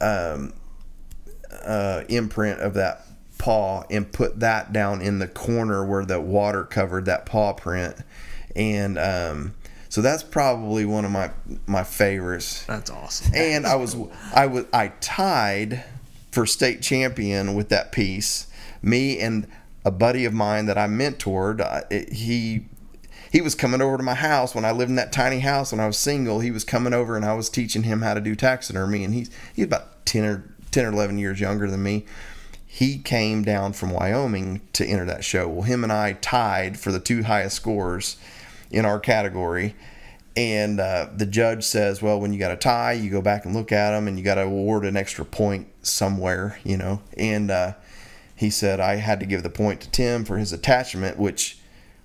um, 0.00 0.52
uh, 1.64 2.02
imprint 2.08 2.60
of 2.60 2.74
that 2.74 3.06
paw 3.38 3.84
and 3.90 4.10
put 4.12 4.40
that 4.40 4.72
down 4.72 5.00
in 5.02 5.18
the 5.18 5.26
corner 5.28 5.84
where 5.84 6.04
the 6.04 6.20
water 6.20 6.64
covered 6.64 7.04
that 7.06 7.26
paw 7.26 7.52
print, 7.52 7.96
and 8.54 8.98
um, 8.98 9.54
so 9.92 10.00
that's 10.00 10.22
probably 10.22 10.86
one 10.86 11.04
of 11.04 11.10
my 11.10 11.30
my 11.66 11.84
favorites 11.84 12.64
That's 12.64 12.90
awesome. 12.90 13.30
and 13.34 13.66
I 13.66 13.76
was 13.76 13.94
I 14.34 14.46
was 14.46 14.64
I 14.72 14.88
tied 15.02 15.84
for 16.30 16.46
state 16.46 16.80
champion 16.80 17.54
with 17.54 17.68
that 17.68 17.92
piece. 17.92 18.46
Me 18.80 19.18
and 19.20 19.46
a 19.84 19.90
buddy 19.90 20.24
of 20.24 20.32
mine 20.32 20.64
that 20.64 20.78
I 20.78 20.86
mentored. 20.86 21.60
I, 21.60 21.84
it, 21.90 22.10
he 22.14 22.64
he 23.30 23.42
was 23.42 23.54
coming 23.54 23.82
over 23.82 23.98
to 23.98 24.02
my 24.02 24.14
house 24.14 24.54
when 24.54 24.64
I 24.64 24.72
lived 24.72 24.88
in 24.88 24.96
that 24.96 25.12
tiny 25.12 25.40
house 25.40 25.72
when 25.72 25.80
I 25.80 25.86
was 25.86 25.98
single. 25.98 26.40
He 26.40 26.50
was 26.50 26.64
coming 26.64 26.94
over 26.94 27.14
and 27.14 27.24
I 27.26 27.34
was 27.34 27.50
teaching 27.50 27.82
him 27.82 28.00
how 28.00 28.14
to 28.14 28.20
do 28.22 28.34
taxidermy. 28.34 29.04
And 29.04 29.12
he's 29.12 29.28
he's 29.54 29.66
about 29.66 30.06
ten 30.06 30.24
or 30.24 30.54
ten 30.70 30.86
or 30.86 30.92
eleven 30.92 31.18
years 31.18 31.38
younger 31.38 31.70
than 31.70 31.82
me. 31.82 32.06
He 32.66 32.96
came 32.96 33.42
down 33.42 33.74
from 33.74 33.90
Wyoming 33.90 34.62
to 34.72 34.86
enter 34.86 35.04
that 35.04 35.22
show. 35.22 35.46
Well, 35.48 35.64
him 35.64 35.84
and 35.84 35.92
I 35.92 36.14
tied 36.14 36.80
for 36.80 36.90
the 36.90 36.98
two 36.98 37.24
highest 37.24 37.56
scores 37.56 38.16
in 38.72 38.84
our 38.84 38.98
category. 38.98 39.74
And 40.34 40.80
uh, 40.80 41.08
the 41.14 41.26
judge 41.26 41.62
says, 41.62 42.00
well, 42.00 42.18
when 42.18 42.32
you 42.32 42.38
got 42.38 42.52
a 42.52 42.56
tie, 42.56 42.92
you 42.92 43.10
go 43.10 43.20
back 43.20 43.44
and 43.44 43.54
look 43.54 43.70
at 43.70 43.90
them 43.90 44.08
and 44.08 44.18
you 44.18 44.24
got 44.24 44.36
to 44.36 44.42
award 44.42 44.84
an 44.86 44.96
extra 44.96 45.24
point 45.24 45.68
somewhere, 45.82 46.58
you 46.64 46.78
know. 46.78 47.02
And 47.18 47.50
uh, 47.50 47.74
he 48.34 48.48
said, 48.48 48.80
I 48.80 48.96
had 48.96 49.20
to 49.20 49.26
give 49.26 49.42
the 49.42 49.50
point 49.50 49.82
to 49.82 49.90
Tim 49.90 50.24
for 50.24 50.38
his 50.38 50.52
attachment, 50.52 51.18
which, 51.18 51.58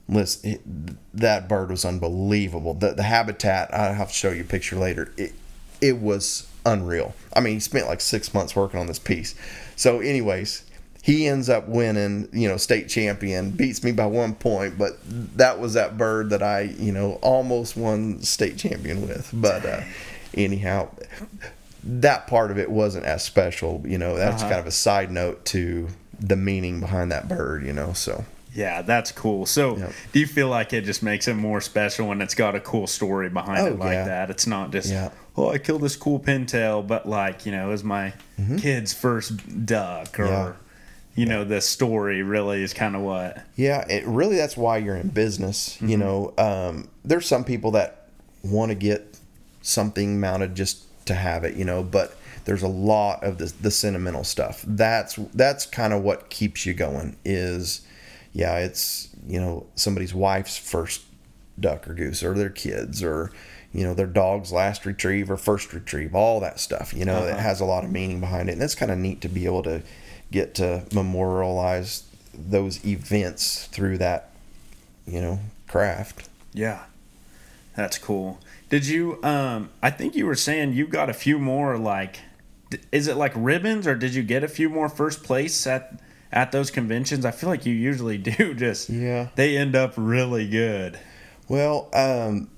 listen, 0.09 0.97
that 1.13 1.47
bird 1.47 1.69
was 1.69 1.85
unbelievable. 1.85 2.73
The, 2.73 2.93
the 2.93 3.03
habitat, 3.03 3.73
I'll 3.73 3.93
have 3.93 4.09
to 4.09 4.13
show 4.13 4.31
you 4.31 4.41
a 4.41 4.45
picture 4.45 4.75
later. 4.75 5.13
It, 5.15 5.31
it 5.79 5.99
was 5.99 6.47
unreal. 6.65 7.15
I 7.33 7.39
mean, 7.39 7.53
he 7.53 7.59
spent 7.61 7.87
like 7.87 8.01
six 8.01 8.33
months 8.33 8.57
working 8.57 8.79
on 8.79 8.87
this 8.87 8.99
piece. 8.99 9.35
So, 9.77 10.01
anyways, 10.01 10.63
he 11.07 11.25
ends 11.25 11.47
up 11.49 11.69
winning, 11.69 12.27
you 12.33 12.49
know, 12.49 12.57
state 12.57 12.89
champion, 12.89 13.51
beats 13.51 13.81
me 13.81 13.93
by 13.93 14.05
one 14.05 14.35
point, 14.35 14.77
but 14.77 14.97
that 15.37 15.57
was 15.57 15.73
that 15.75 15.97
bird 15.97 16.31
that 16.31 16.43
I, 16.43 16.63
you 16.77 16.91
know, 16.91 17.13
almost 17.21 17.77
won 17.77 18.21
state 18.23 18.57
champion 18.57 19.07
with. 19.07 19.29
But 19.33 19.65
uh, 19.65 19.81
anyhow, 20.33 20.89
that 21.83 22.27
part 22.27 22.51
of 22.51 22.59
it 22.59 22.69
wasn't 22.69 23.05
as 23.05 23.23
special, 23.23 23.81
you 23.87 23.97
know. 23.97 24.17
That's 24.17 24.41
Uh-huh. 24.41 24.49
kind 24.51 24.59
of 24.59 24.67
a 24.67 24.71
side 24.71 25.09
note 25.09 25.45
to 25.45 25.87
the 26.19 26.35
meaning 26.35 26.81
behind 26.81 27.11
that 27.13 27.29
bird, 27.29 27.65
you 27.65 27.71
know. 27.71 27.93
So 27.93 28.25
Yeah, 28.53 28.81
that's 28.81 29.11
cool. 29.13 29.45
So, 29.45 29.77
Yep. 29.77 29.93
do 30.11 30.19
you 30.19 30.27
feel 30.27 30.49
like 30.49 30.73
it 30.73 30.81
just 30.83 31.01
makes 31.03 31.27
it 31.29 31.35
more 31.35 31.61
special 31.61 32.07
when 32.09 32.21
it's 32.21 32.33
got 32.35 32.53
a 32.55 32.59
cool 32.59 32.87
story 32.87 33.29
behind 33.29 33.59
Oh, 33.59 33.65
it 33.67 33.79
like 33.79 33.91
yeah. 33.93 34.05
that? 34.05 34.29
It's 34.29 34.45
not 34.47 34.71
just, 34.71 34.89
Yeah. 34.89 35.09
oh, 35.37 35.51
I 35.51 35.57
killed 35.59 35.81
this 35.83 35.95
cool 35.95 36.19
pintail, 36.19 36.85
but 36.85 37.07
like, 37.07 37.45
you 37.45 37.51
know, 37.53 37.67
it 37.67 37.71
was 37.71 37.83
my 37.85 38.11
kid's 38.57 38.93
first 38.93 39.65
duck 39.65 40.19
or, 40.19 40.25
Mm-hmm. 40.25 40.33
Yeah. 40.33 40.51
You 41.17 41.25
know, 41.25 41.43
the 41.43 41.59
story 41.61 42.21
really 42.21 42.61
is 42.61 42.75
kind 42.75 42.95
of 42.95 43.01
what. 43.01 43.43
Yeah, 43.55 43.85
it 43.89 44.05
really 44.05 44.35
that's 44.35 44.55
why 44.55 44.77
you're 44.77 44.95
in 44.95 45.09
business. 45.09 45.81
You 45.81 45.97
know, 45.97 46.33
um, 46.37 46.89
there's 47.03 47.25
some 47.25 47.43
people 47.43 47.71
that 47.71 48.07
want 48.43 48.69
to 48.69 48.75
get 48.75 49.17
something 49.63 50.19
mounted 50.19 50.53
just 50.53 50.85
to 51.07 51.15
have 51.15 51.43
it, 51.43 51.55
you 51.55 51.65
know, 51.65 51.81
but 51.81 52.15
there's 52.45 52.61
a 52.61 52.67
lot 52.67 53.23
of 53.23 53.39
the, 53.39 53.51
the 53.59 53.71
sentimental 53.71 54.23
stuff. 54.23 54.63
That's 54.67 55.15
that's 55.33 55.65
kind 55.65 55.91
of 55.91 56.03
what 56.03 56.29
keeps 56.29 56.67
you 56.67 56.75
going. 56.75 57.17
Is 57.25 57.81
yeah, 58.31 58.59
it's 58.59 59.09
you 59.25 59.39
know 59.39 59.65
somebody's 59.73 60.13
wife's 60.13 60.55
first 60.55 61.01
duck 61.59 61.89
or 61.89 61.95
goose, 61.95 62.21
or 62.21 62.35
their 62.35 62.51
kids, 62.51 63.01
or 63.01 63.31
you 63.73 63.83
know 63.83 63.95
their 63.95 64.05
dog's 64.05 64.51
last 64.51 64.85
retrieve 64.85 65.31
or 65.31 65.37
first 65.37 65.73
retrieve. 65.73 66.13
All 66.13 66.39
that 66.41 66.59
stuff, 66.59 66.93
you 66.93 67.05
know, 67.05 67.25
it 67.25 67.39
has 67.39 67.59
a 67.59 67.65
lot 67.65 67.83
of 67.83 67.91
meaning 67.91 68.19
behind 68.19 68.49
it, 68.49 68.53
and 68.53 68.61
it's 68.61 68.75
kind 68.75 68.91
of 68.91 68.99
neat 68.99 69.19
to 69.21 69.29
be 69.29 69.47
able 69.47 69.63
to 69.63 69.81
get 70.31 70.55
to 70.55 70.83
memorialize 70.93 72.03
those 72.33 72.85
events 72.85 73.65
through 73.67 73.97
that 73.97 74.29
you 75.07 75.19
know 75.21 75.39
craft 75.67 76.29
Yeah. 76.53 76.83
That's 77.75 77.97
cool. 77.99 78.39
Did 78.69 78.87
you, 78.87 79.21
um, 79.23 79.69
I 79.83 79.91
think 79.91 80.15
you 80.15 80.25
were 80.25 80.33
saying 80.35 80.73
you 80.73 80.87
got 80.87 81.09
a 81.11 81.13
few 81.13 81.37
more, 81.37 81.77
like, 81.77 82.19
is 82.91 83.07
it 83.07 83.15
like 83.17 83.31
ribbons 83.35 83.85
or 83.85 83.93
did 83.95 84.15
you 84.15 84.23
get 84.23 84.43
a 84.43 84.47
few 84.47 84.67
more 84.67 84.89
first 84.89 85.23
place 85.23 85.67
at, 85.67 86.01
at 86.31 86.51
those 86.51 86.71
conventions? 86.71 87.23
I 87.23 87.29
feel 87.31 87.49
like 87.49 87.65
you 87.67 87.73
usually 87.75 88.17
do 88.31 88.53
just, 88.55 88.89
Yeah. 88.89 89.27
they 89.35 89.55
end 89.55 89.75
up 89.75 89.93
really 89.95 90.49
good. 90.49 90.99
well 91.47 91.87
um 91.93 92.49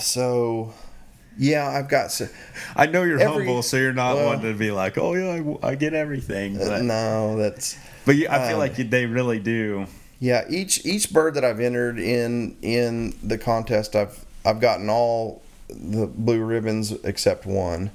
so 0.00 0.72
yeah 1.40 1.66
i've 1.68 1.88
got 1.88 2.20
I 2.76 2.86
know 2.86 3.02
you're 3.02 3.18
Every- 3.18 3.46
humble, 3.46 3.62
so 3.62 3.76
you're 3.78 3.92
not 3.92 4.14
well- 4.16 4.26
wanting 4.26 4.52
to 4.52 4.58
be 4.58 4.70
like, 4.70 4.98
oh 4.98 5.14
yeah, 5.14 5.56
I 5.62 5.74
get 5.74 5.94
everything. 5.94 6.58
But, 6.58 6.82
no 6.82 7.36
that's 7.36 7.76
but 8.04 8.14
you, 8.16 8.28
I 8.28 8.46
feel 8.46 8.54
um, 8.54 8.58
like 8.58 8.78
you, 8.78 8.84
they 8.84 9.06
really 9.06 9.38
do. 9.38 9.86
yeah 10.20 10.44
each 10.48 10.84
each 10.84 11.12
bird 11.12 11.34
that 11.34 11.44
i've 11.44 11.60
entered 11.60 11.98
in 11.98 12.56
in 12.62 13.16
the 13.22 13.38
contest 13.38 13.96
i've 13.96 14.24
i've 14.44 14.60
gotten 14.60 14.90
all 14.90 15.42
the 15.68 16.06
blue 16.06 16.42
ribbons 16.44 16.92
except 17.04 17.46
one 17.46 17.90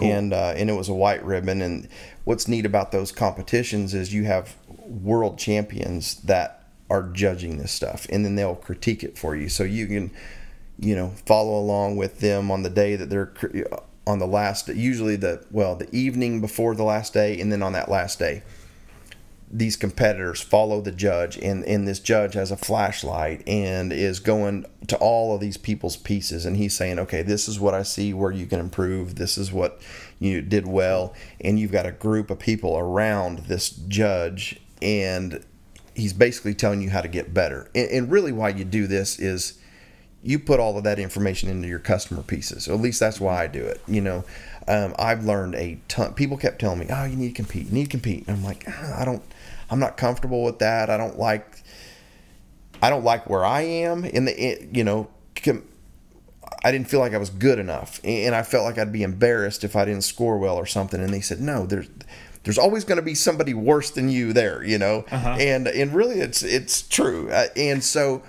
and 0.00 0.32
uh, 0.32 0.54
and 0.56 0.70
it 0.70 0.74
was 0.74 0.88
a 0.88 0.94
white 0.94 1.24
ribbon 1.24 1.60
and 1.62 1.88
what's 2.24 2.48
neat 2.48 2.64
about 2.66 2.92
those 2.92 3.12
competitions 3.12 3.94
is 3.94 4.12
you 4.12 4.24
have 4.24 4.54
world 4.86 5.38
champions 5.38 6.16
that 6.22 6.64
are 6.90 7.04
judging 7.12 7.58
this 7.58 7.72
stuff 7.72 8.06
and 8.10 8.24
then 8.24 8.34
they'll 8.34 8.54
critique 8.54 9.02
it 9.04 9.16
for 9.18 9.34
you 9.36 9.48
so 9.48 9.62
you 9.62 9.86
can 9.86 10.10
you 10.78 10.94
know 10.94 11.12
follow 11.26 11.58
along 11.58 11.96
with 11.96 12.20
them 12.20 12.50
on 12.50 12.62
the 12.62 12.70
day 12.70 12.96
that 12.96 13.10
they're 13.10 13.32
on 14.06 14.18
the 14.18 14.26
last 14.26 14.68
usually 14.68 15.16
the 15.16 15.44
well 15.50 15.76
the 15.76 15.94
evening 15.94 16.40
before 16.40 16.74
the 16.74 16.82
last 16.82 17.12
day 17.12 17.40
and 17.40 17.52
then 17.52 17.62
on 17.62 17.72
that 17.72 17.88
last 17.88 18.18
day 18.18 18.42
these 19.54 19.76
competitors 19.76 20.40
follow 20.40 20.80
the 20.80 20.90
judge 20.90 21.36
and 21.38 21.62
and 21.64 21.86
this 21.86 22.00
judge 22.00 22.34
has 22.34 22.50
a 22.50 22.56
flashlight 22.56 23.46
and 23.46 23.92
is 23.92 24.18
going 24.18 24.64
to 24.86 24.96
all 24.96 25.34
of 25.34 25.40
these 25.40 25.58
people's 25.58 25.96
pieces 25.96 26.46
and 26.46 26.56
he's 26.56 26.74
saying 26.74 26.98
okay 26.98 27.22
this 27.22 27.46
is 27.46 27.60
what 27.60 27.74
i 27.74 27.82
see 27.82 28.12
where 28.14 28.32
you 28.32 28.46
can 28.46 28.60
improve. 28.60 29.16
This 29.16 29.36
is 29.36 29.52
what 29.52 29.80
you 30.18 30.40
did 30.40 30.66
well. 30.66 31.14
And 31.40 31.58
you've 31.58 31.72
got 31.72 31.86
a 31.86 31.92
group 31.92 32.30
of 32.30 32.38
people 32.38 32.78
around 32.78 33.40
this 33.40 33.70
judge 33.70 34.60
and 34.80 35.44
he's 35.94 36.12
basically 36.12 36.54
telling 36.54 36.80
you 36.80 36.90
how 36.90 37.00
to 37.00 37.08
get 37.08 37.34
better. 37.34 37.68
And, 37.74 37.90
and 37.90 38.10
really 38.10 38.32
why 38.32 38.50
you 38.50 38.64
do 38.64 38.86
this 38.86 39.18
is 39.18 39.58
you 40.22 40.38
put 40.38 40.60
all 40.60 40.78
of 40.78 40.84
that 40.84 40.98
information 40.98 41.48
into 41.48 41.66
your 41.68 41.78
customer 41.80 42.22
pieces. 42.22 42.68
At 42.68 42.80
least 42.80 43.00
that's 43.00 43.20
why 43.20 43.42
I 43.42 43.46
do 43.48 43.64
it. 43.64 43.80
You 43.88 44.00
know, 44.00 44.24
um, 44.68 44.94
I've 44.98 45.24
learned 45.24 45.54
a 45.56 45.78
ton. 45.88 46.14
People 46.14 46.36
kept 46.36 46.60
telling 46.60 46.78
me, 46.78 46.86
"Oh, 46.90 47.04
you 47.04 47.16
need 47.16 47.28
to 47.28 47.34
compete. 47.34 47.66
You 47.66 47.72
need 47.72 47.84
to 47.84 47.90
compete." 47.90 48.26
And 48.28 48.36
I'm 48.36 48.44
like, 48.44 48.64
"Ah, 48.68 49.00
I 49.00 49.04
don't. 49.04 49.22
I'm 49.70 49.80
not 49.80 49.96
comfortable 49.96 50.44
with 50.44 50.58
that. 50.60 50.90
I 50.90 50.96
don't 50.96 51.18
like. 51.18 51.62
I 52.80 52.90
don't 52.90 53.04
like 53.04 53.28
where 53.28 53.44
I 53.44 53.62
am 53.62 54.04
in 54.04 54.26
the. 54.26 54.68
You 54.72 54.84
know, 54.84 55.08
com- 55.34 55.64
I 56.64 56.70
didn't 56.70 56.88
feel 56.88 57.00
like 57.00 57.14
I 57.14 57.18
was 57.18 57.30
good 57.30 57.58
enough, 57.58 58.00
and 58.04 58.34
I 58.34 58.42
felt 58.42 58.64
like 58.64 58.78
I'd 58.78 58.92
be 58.92 59.02
embarrassed 59.02 59.64
if 59.64 59.74
I 59.74 59.84
didn't 59.84 60.04
score 60.04 60.38
well 60.38 60.56
or 60.56 60.66
something. 60.66 61.00
And 61.00 61.12
they 61.12 61.20
said, 61.20 61.40
"No, 61.40 61.66
there's." 61.66 61.88
There's 62.44 62.58
always 62.58 62.82
going 62.82 62.96
to 62.96 63.02
be 63.02 63.14
somebody 63.14 63.54
worse 63.54 63.92
than 63.92 64.08
you 64.08 64.32
there, 64.32 64.64
you 64.64 64.76
know, 64.76 65.04
and 65.38 65.68
and 65.68 65.94
really 65.94 66.18
it's 66.18 66.42
it's 66.42 66.82
true, 66.82 67.30
uh, 67.30 67.46
and 67.54 67.84
so 67.84 68.22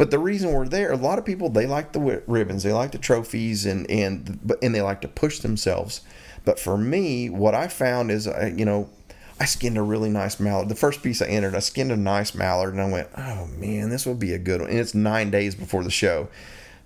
but 0.00 0.10
the 0.10 0.18
reason 0.18 0.52
we're 0.52 0.66
there, 0.66 0.92
a 0.92 0.96
lot 0.96 1.18
of 1.18 1.26
people 1.26 1.50
they 1.50 1.66
like 1.66 1.92
the 1.92 2.22
ribbons, 2.26 2.62
they 2.62 2.72
like 2.72 2.90
the 2.90 2.96
trophies, 2.96 3.66
and 3.66 3.88
and 3.90 4.56
and 4.62 4.74
they 4.74 4.80
like 4.80 5.02
to 5.02 5.08
push 5.08 5.40
themselves. 5.40 6.00
But 6.42 6.58
for 6.58 6.78
me, 6.78 7.28
what 7.28 7.54
I 7.54 7.68
found 7.68 8.10
is, 8.10 8.26
uh, 8.26 8.50
you 8.56 8.64
know, 8.64 8.88
I 9.38 9.44
skinned 9.44 9.76
a 9.76 9.82
really 9.82 10.08
nice 10.08 10.40
mallard. 10.40 10.70
The 10.70 10.74
first 10.74 11.02
piece 11.02 11.20
I 11.20 11.26
entered, 11.26 11.54
I 11.54 11.58
skinned 11.58 11.92
a 11.92 11.98
nice 11.98 12.34
mallard, 12.34 12.72
and 12.72 12.80
I 12.80 12.90
went, 12.90 13.08
oh 13.18 13.46
man, 13.58 13.90
this 13.90 14.06
will 14.06 14.14
be 14.14 14.32
a 14.32 14.38
good 14.38 14.62
one. 14.62 14.70
And 14.70 14.78
it's 14.78 14.94
nine 14.94 15.30
days 15.30 15.54
before 15.54 15.84
the 15.84 15.90
show. 15.90 16.28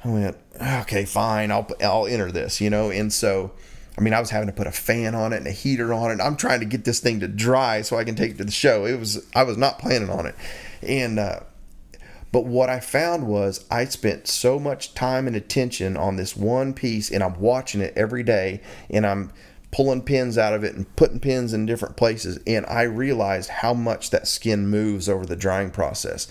I 0.05 0.09
went, 0.09 0.37
okay, 0.61 1.05
fine, 1.05 1.53
I'll 1.53 1.71
I'll 1.81 2.09
enter 2.09 2.33
this, 2.33 2.61
you 2.61 2.69
know. 2.69 2.91
And 2.91 3.13
so, 3.13 3.53
I 3.97 4.01
mean, 4.01 4.13
I 4.13 4.19
was 4.19 4.31
having 4.31 4.49
to 4.49 4.53
put 4.53 4.67
a 4.67 4.73
fan 4.73 5.15
on 5.15 5.33
it 5.33 5.37
and 5.37 5.47
a 5.47 5.53
heater 5.53 5.95
on 5.95 6.11
it. 6.11 6.21
I'm 6.21 6.35
trying 6.37 6.59
to 6.59 6.67
get 6.67 6.85
this 6.85 6.99
thing 6.99 7.21
to 7.21 7.29
dry 7.29 7.83
so 7.83 7.97
I 7.97 8.03
can 8.03 8.17
take 8.17 8.33
it 8.33 8.39
to 8.39 8.45
the 8.45 8.51
show. 8.51 8.87
It 8.87 8.99
was 8.99 9.25
I 9.37 9.45
was 9.45 9.57
not 9.57 9.79
planning 9.79 10.11
on 10.11 10.27
it, 10.27 10.35
and. 10.83 11.21
uh 11.21 11.39
but 12.35 12.47
what 12.47 12.69
I 12.69 12.81
found 12.81 13.29
was 13.29 13.65
I 13.71 13.85
spent 13.85 14.27
so 14.27 14.59
much 14.59 14.93
time 14.93 15.29
and 15.29 15.37
attention 15.37 15.97
on 15.97 16.17
this 16.17 16.37
one 16.37 16.75
piece, 16.75 17.09
and 17.09 17.23
I'm 17.23 17.39
watching 17.39 17.81
it 17.81 17.93
every 17.95 18.25
day, 18.25 18.61
and 18.91 19.07
I'm 19.07 19.31
pulling 19.71 20.03
pins 20.03 20.37
out 20.37 20.53
of 20.53 20.65
it 20.65 20.75
and 20.75 20.97
putting 20.97 21.21
pins 21.21 21.53
in 21.53 21.65
different 21.65 21.97
places. 21.97 22.41
And 22.45 22.67
I 22.67 22.83
realized 22.83 23.51
how 23.51 23.73
much 23.73 24.11
that 24.11 24.27
skin 24.27 24.67
moves 24.67 25.09
over 25.09 25.25
the 25.25 25.37
drying 25.37 25.71
process. 25.71 26.27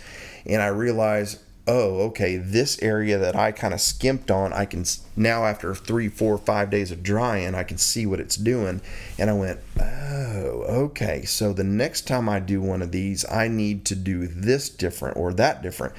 And 0.46 0.62
I 0.62 0.68
realized, 0.68 1.40
oh, 1.66 2.02
okay, 2.02 2.36
this 2.36 2.82
area 2.82 3.18
that 3.18 3.36
I 3.36 3.52
kind 3.54 3.74
of 3.74 3.80
skimped 3.80 4.30
on, 4.30 4.52
I 4.52 4.66
can 4.66 4.84
now, 5.16 5.46
after 5.46 5.74
three, 5.74 6.10
four, 6.10 6.38
five 6.38 6.70
days 6.70 6.92
of 6.92 7.04
drying, 7.04 7.56
I 7.56 7.64
can 7.64 7.78
see 7.78 8.06
what 8.06 8.20
it's 8.20 8.36
doing. 8.36 8.82
And 9.18 9.30
I 9.30 9.34
went, 9.34 9.60
oh, 9.80 10.66
okay. 10.68 11.24
So 11.24 11.54
the 11.54 11.64
next 11.64 12.06
time 12.06 12.28
I 12.28 12.40
do 12.40 12.62
one 12.62 12.82
of 12.82 12.92
these, 12.92 13.26
I 13.30 13.48
need 13.48 13.86
to 13.86 13.96
do 13.96 14.28
this 14.28 14.70
different 14.70 15.16
or 15.16 15.34
that 15.36 15.62
different. 15.62 15.94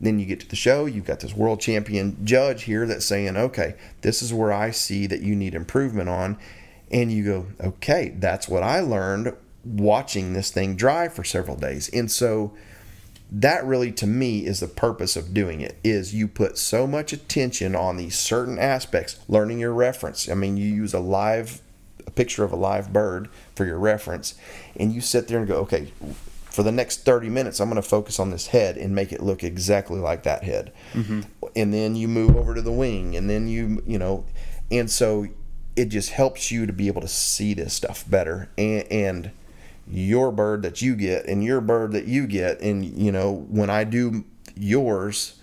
Then 0.00 0.20
you 0.20 0.26
get 0.26 0.38
to 0.40 0.48
the 0.48 0.54
show, 0.54 0.86
you've 0.86 1.06
got 1.06 1.18
this 1.18 1.34
world 1.34 1.60
champion 1.60 2.24
judge 2.24 2.62
here 2.64 2.86
that's 2.86 3.04
saying, 3.04 3.36
okay, 3.36 3.74
this 4.02 4.22
is 4.22 4.32
where 4.32 4.52
I 4.52 4.70
see 4.70 5.08
that 5.08 5.22
you 5.22 5.34
need 5.34 5.54
improvement 5.54 6.08
on. 6.08 6.38
And 6.92 7.10
you 7.10 7.24
go, 7.24 7.46
okay, 7.60 8.14
that's 8.16 8.48
what 8.48 8.62
I 8.62 8.80
learned 8.80 9.34
watching 9.64 10.32
this 10.32 10.52
thing 10.52 10.76
dry 10.76 11.08
for 11.08 11.24
several 11.24 11.56
days. 11.56 11.88
And 11.88 12.08
so 12.08 12.52
that 13.30 13.64
really 13.64 13.92
to 13.92 14.06
me 14.06 14.46
is 14.46 14.60
the 14.60 14.68
purpose 14.68 15.16
of 15.16 15.34
doing 15.34 15.60
it 15.60 15.76
is 15.84 16.14
you 16.14 16.26
put 16.26 16.56
so 16.56 16.86
much 16.86 17.12
attention 17.12 17.76
on 17.76 17.96
these 17.96 18.18
certain 18.18 18.58
aspects 18.58 19.20
learning 19.28 19.58
your 19.58 19.72
reference. 19.72 20.28
I 20.28 20.34
mean 20.34 20.56
you 20.56 20.66
use 20.66 20.94
a 20.94 21.00
live 21.00 21.60
a 22.06 22.10
picture 22.10 22.42
of 22.42 22.52
a 22.52 22.56
live 22.56 22.92
bird 22.92 23.28
for 23.54 23.66
your 23.66 23.78
reference 23.78 24.34
and 24.76 24.94
you 24.94 25.00
sit 25.00 25.28
there 25.28 25.38
and 25.38 25.46
go 25.46 25.56
okay 25.56 25.92
for 26.50 26.62
the 26.62 26.72
next 26.72 27.04
30 27.04 27.28
minutes 27.28 27.60
i'm 27.60 27.68
going 27.68 27.80
to 27.80 27.86
focus 27.86 28.18
on 28.18 28.30
this 28.30 28.46
head 28.46 28.78
and 28.78 28.94
make 28.94 29.12
it 29.12 29.22
look 29.22 29.44
exactly 29.44 29.98
like 29.98 30.22
that 30.22 30.42
head. 30.42 30.72
Mm-hmm. 30.94 31.20
And 31.54 31.74
then 31.74 31.96
you 31.96 32.08
move 32.08 32.34
over 32.34 32.54
to 32.54 32.62
the 32.62 32.72
wing 32.72 33.14
and 33.14 33.28
then 33.28 33.46
you 33.46 33.82
you 33.86 33.98
know 33.98 34.24
and 34.70 34.90
so 34.90 35.26
it 35.76 35.90
just 35.90 36.10
helps 36.10 36.50
you 36.50 36.66
to 36.66 36.72
be 36.72 36.88
able 36.88 37.02
to 37.02 37.08
see 37.08 37.54
this 37.54 37.74
stuff 37.74 38.08
better 38.08 38.48
and, 38.56 38.84
and 38.90 39.30
your 39.90 40.30
bird 40.30 40.62
that 40.62 40.82
you 40.82 40.94
get 40.94 41.26
and 41.26 41.42
your 41.42 41.60
bird 41.60 41.92
that 41.92 42.06
you 42.06 42.26
get. 42.26 42.60
And 42.60 42.84
you 42.84 43.12
know 43.12 43.46
when 43.48 43.70
i 43.70 43.84
do 43.84 44.24
yours 44.56 45.38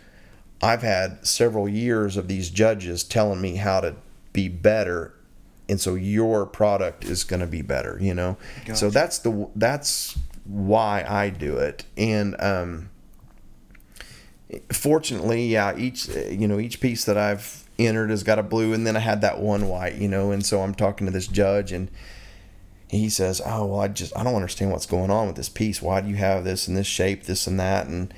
i've 0.62 0.82
had 0.82 1.26
several 1.26 1.70
years 1.70 2.18
of 2.18 2.28
these 2.28 2.50
judges 2.50 3.04
telling 3.04 3.40
me 3.42 3.56
how 3.56 3.80
to 3.82 3.96
be 4.34 4.50
better. 4.50 5.14
And 5.70 5.80
so 5.80 5.96
your 5.96 6.46
product 6.46 7.06
is 7.06 7.24
going 7.24 7.40
to 7.40 7.48
be 7.48 7.62
better 7.62 7.98
you 8.02 8.14
know? 8.14 8.38
So 8.76 8.90
that's 8.90 9.20
the 9.20 9.50
that's 9.56 10.18
why 10.46 11.04
i 11.08 11.30
do 11.30 11.58
it. 11.58 11.86
And 11.98 12.36
um 12.40 12.90
fortunately 14.72 15.48
yeah 15.48 15.76
each 15.76 16.08
you 16.08 16.48
know 16.48 16.60
each 16.60 16.80
piece 16.80 17.04
that 17.06 17.18
i've 17.18 17.68
entered 17.80 18.10
has 18.10 18.24
got 18.24 18.40
a 18.40 18.44
blue 18.44 18.74
and 18.74 18.86
then 18.88 18.96
i 18.96 19.00
had 19.00 19.20
that 19.22 19.40
one 19.40 19.68
white 19.68 19.96
you 19.96 20.08
know? 20.08 20.32
And 20.32 20.46
so 20.46 20.62
i'm 20.62 20.76
talking 20.76 21.08
to 21.08 21.12
this 21.12 21.28
judge 21.28 21.72
and 21.72 21.90
he 22.96 23.10
says, 23.10 23.42
"Oh 23.46 23.66
well, 23.66 23.80
I 23.80 23.88
just 23.88 24.16
I 24.18 24.24
don't 24.24 24.36
understand 24.36 24.72
what's 24.72 24.86
going 24.86 25.12
on 25.12 25.28
with 25.28 25.36
this 25.36 25.50
piece. 25.50 25.82
Why 25.82 26.02
do 26.02 26.10
you 26.10 26.16
have 26.16 26.44
this 26.44 26.68
in 26.68 26.76
this 26.76 26.88
shape, 26.88 27.24
this 27.24 27.48
and 27.48 27.60
that?" 27.60 27.88
And 27.88 28.14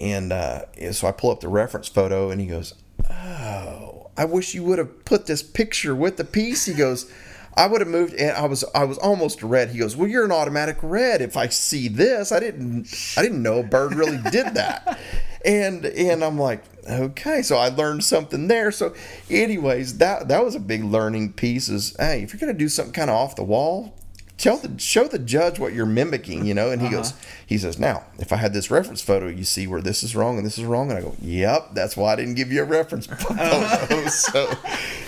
and 0.00 0.32
uh, 0.32 0.62
so 0.92 1.08
I 1.08 1.12
pull 1.12 1.30
up 1.30 1.40
the 1.40 1.48
reference 1.48 1.88
photo, 1.88 2.30
and 2.30 2.40
he 2.40 2.46
goes, 2.46 2.74
"Oh, 3.10 4.10
I 4.16 4.24
wish 4.24 4.54
you 4.54 4.64
would 4.64 4.78
have 4.78 5.04
put 5.04 5.26
this 5.26 5.42
picture 5.42 5.94
with 5.94 6.16
the 6.16 6.24
piece." 6.24 6.66
He 6.66 6.74
goes, 6.74 7.10
"I 7.56 7.66
would 7.66 7.80
have 7.80 7.88
moved, 7.88 8.14
and 8.14 8.36
I 8.36 8.46
was 8.46 8.64
I 8.74 8.84
was 8.84 8.98
almost 8.98 9.42
red." 9.42 9.70
He 9.70 9.78
goes, 9.78 9.96
"Well, 9.96 10.08
you're 10.08 10.24
an 10.24 10.32
automatic 10.32 10.78
red. 10.82 11.20
If 11.20 11.36
I 11.36 11.48
see 11.48 11.88
this, 11.88 12.32
I 12.32 12.40
didn't 12.40 12.88
I 13.16 13.22
didn't 13.22 13.42
know 13.42 13.60
a 13.60 13.64
bird 13.64 13.94
really 13.94 14.18
did 14.30 14.54
that." 14.54 14.98
and 15.44 15.84
and 15.86 16.24
I'm 16.24 16.38
like, 16.38 16.62
okay, 16.88 17.42
so 17.42 17.56
I 17.56 17.68
learned 17.68 18.04
something 18.04 18.48
there. 18.48 18.70
So, 18.72 18.94
anyways, 19.30 19.98
that 19.98 20.28
that 20.28 20.44
was 20.44 20.54
a 20.54 20.60
big 20.60 20.84
learning 20.84 21.34
piece. 21.34 21.68
Is 21.68 21.96
hey, 21.98 22.22
if 22.22 22.32
you're 22.32 22.40
gonna 22.40 22.54
do 22.54 22.68
something 22.68 22.92
kind 22.92 23.10
of 23.10 23.16
off 23.16 23.36
the 23.36 23.44
wall, 23.44 23.94
tell 24.38 24.56
the 24.56 24.78
show 24.78 25.06
the 25.06 25.18
judge 25.18 25.58
what 25.58 25.74
you're 25.74 25.84
mimicking, 25.86 26.46
you 26.46 26.54
know. 26.54 26.70
And 26.70 26.80
he 26.80 26.88
goes, 26.88 27.12
he 27.46 27.58
says, 27.58 27.78
now 27.78 28.04
if 28.18 28.32
I 28.32 28.36
had 28.36 28.52
this 28.54 28.70
reference 28.70 29.02
photo, 29.02 29.26
you 29.26 29.44
see 29.44 29.66
where 29.66 29.82
this 29.82 30.02
is 30.02 30.16
wrong 30.16 30.38
and 30.38 30.46
this 30.46 30.56
is 30.58 30.64
wrong, 30.64 30.88
and 30.90 30.98
I 30.98 31.02
go, 31.02 31.14
yep, 31.20 31.74
that's 31.74 31.96
why 31.96 32.12
I 32.12 32.16
didn't 32.16 32.34
give 32.34 32.50
you 32.50 32.62
a 32.62 32.64
reference 32.64 33.06
photo. 33.08 34.06
so, 34.08 34.50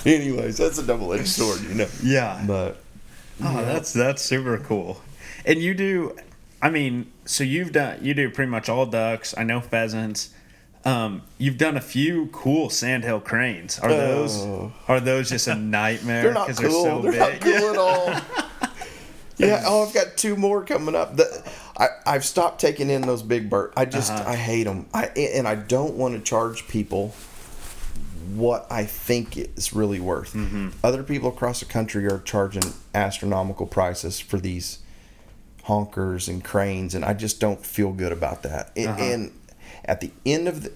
anyways, 0.04 0.58
that's 0.58 0.78
a 0.78 0.82
double 0.86 1.12
edged 1.14 1.28
sword, 1.28 1.60
you 1.62 1.74
know. 1.74 1.88
Yeah. 2.02 2.42
But 2.46 2.76
Oh, 3.42 3.64
that's 3.64 3.94
that's 3.94 4.20
super 4.20 4.58
cool. 4.58 5.00
And 5.46 5.60
you 5.60 5.72
do, 5.72 6.14
I 6.60 6.68
mean, 6.68 7.10
so 7.24 7.42
you've 7.42 7.72
done 7.72 7.98
you 8.02 8.12
do 8.12 8.28
pretty 8.30 8.50
much 8.50 8.68
all 8.68 8.84
ducks. 8.84 9.34
I 9.38 9.44
know 9.44 9.60
pheasants. 9.62 10.34
Um, 10.84 11.22
you've 11.38 11.56
done 11.58 11.76
a 11.76 11.80
few 11.80 12.26
cool 12.32 12.68
sandhill 12.70 13.20
cranes. 13.20 13.78
Are 13.78 13.88
those 13.90 14.36
Oh. 14.42 14.72
are 14.88 15.00
those 15.00 15.30
just 15.30 15.46
a 15.46 15.54
nightmare 15.54 16.22
they're 16.22 16.32
not 16.34 16.48
because 16.48 16.60
cool. 16.60 17.00
they're 17.02 17.12
so 17.12 17.18
They're 17.18 17.30
big? 17.38 17.44
not 17.44 17.60
cool 17.60 17.70
at 17.70 17.76
all. 17.76 18.46
yeah. 19.46 19.62
Oh, 19.66 19.86
I've 19.86 19.94
got 19.94 20.16
two 20.16 20.36
more 20.36 20.64
coming 20.64 20.94
up. 20.94 21.16
The, 21.16 21.42
I 21.78 21.88
I've 22.06 22.24
stopped 22.24 22.60
taking 22.60 22.90
in 22.90 23.02
those 23.02 23.22
big 23.22 23.48
birds. 23.50 23.72
I 23.76 23.84
just 23.84 24.12
Uh-huh. 24.12 24.30
I 24.30 24.36
hate 24.36 24.64
them. 24.64 24.86
I 24.94 25.06
and 25.06 25.46
I 25.48 25.54
don't 25.54 25.94
want 25.94 26.14
to 26.14 26.20
charge 26.20 26.66
people 26.68 27.14
what 28.34 28.66
I 28.70 28.84
think 28.84 29.36
it's 29.36 29.72
really 29.72 29.98
worth. 30.00 30.34
Mm-hmm. 30.34 30.68
Other 30.84 31.02
people 31.02 31.30
across 31.30 31.60
the 31.60 31.66
country 31.66 32.06
are 32.06 32.20
charging 32.20 32.62
astronomical 32.94 33.66
prices 33.66 34.20
for 34.20 34.38
these 34.38 34.78
honkers 35.64 36.28
and 36.28 36.42
cranes, 36.44 36.94
and 36.94 37.04
I 37.04 37.12
just 37.14 37.40
don't 37.40 37.64
feel 37.64 37.92
good 37.92 38.12
about 38.12 38.42
that. 38.44 38.70
And, 38.76 38.88
Uh-huh. 38.88 39.02
and 39.02 39.32
at 39.84 40.00
the 40.00 40.10
end 40.24 40.48
of 40.48 40.62
the 40.64 40.72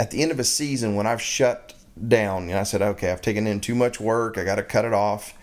at 0.00 0.10
the 0.10 0.22
end 0.22 0.30
of 0.30 0.38
a 0.38 0.44
season, 0.44 0.94
when 0.94 1.06
I've 1.06 1.22
shut 1.22 1.74
down 2.06 2.44
and 2.50 2.54
I 2.58 2.62
said, 2.62 2.80
okay, 2.82 3.10
I've 3.10 3.20
taken 3.22 3.46
in 3.48 3.58
too 3.60 3.74
much 3.74 3.98
work, 3.98 4.38
I 4.38 4.44
got 4.44 4.54
to 4.56 4.62
cut 4.62 4.84
it 4.84 4.92
off. 4.92 5.34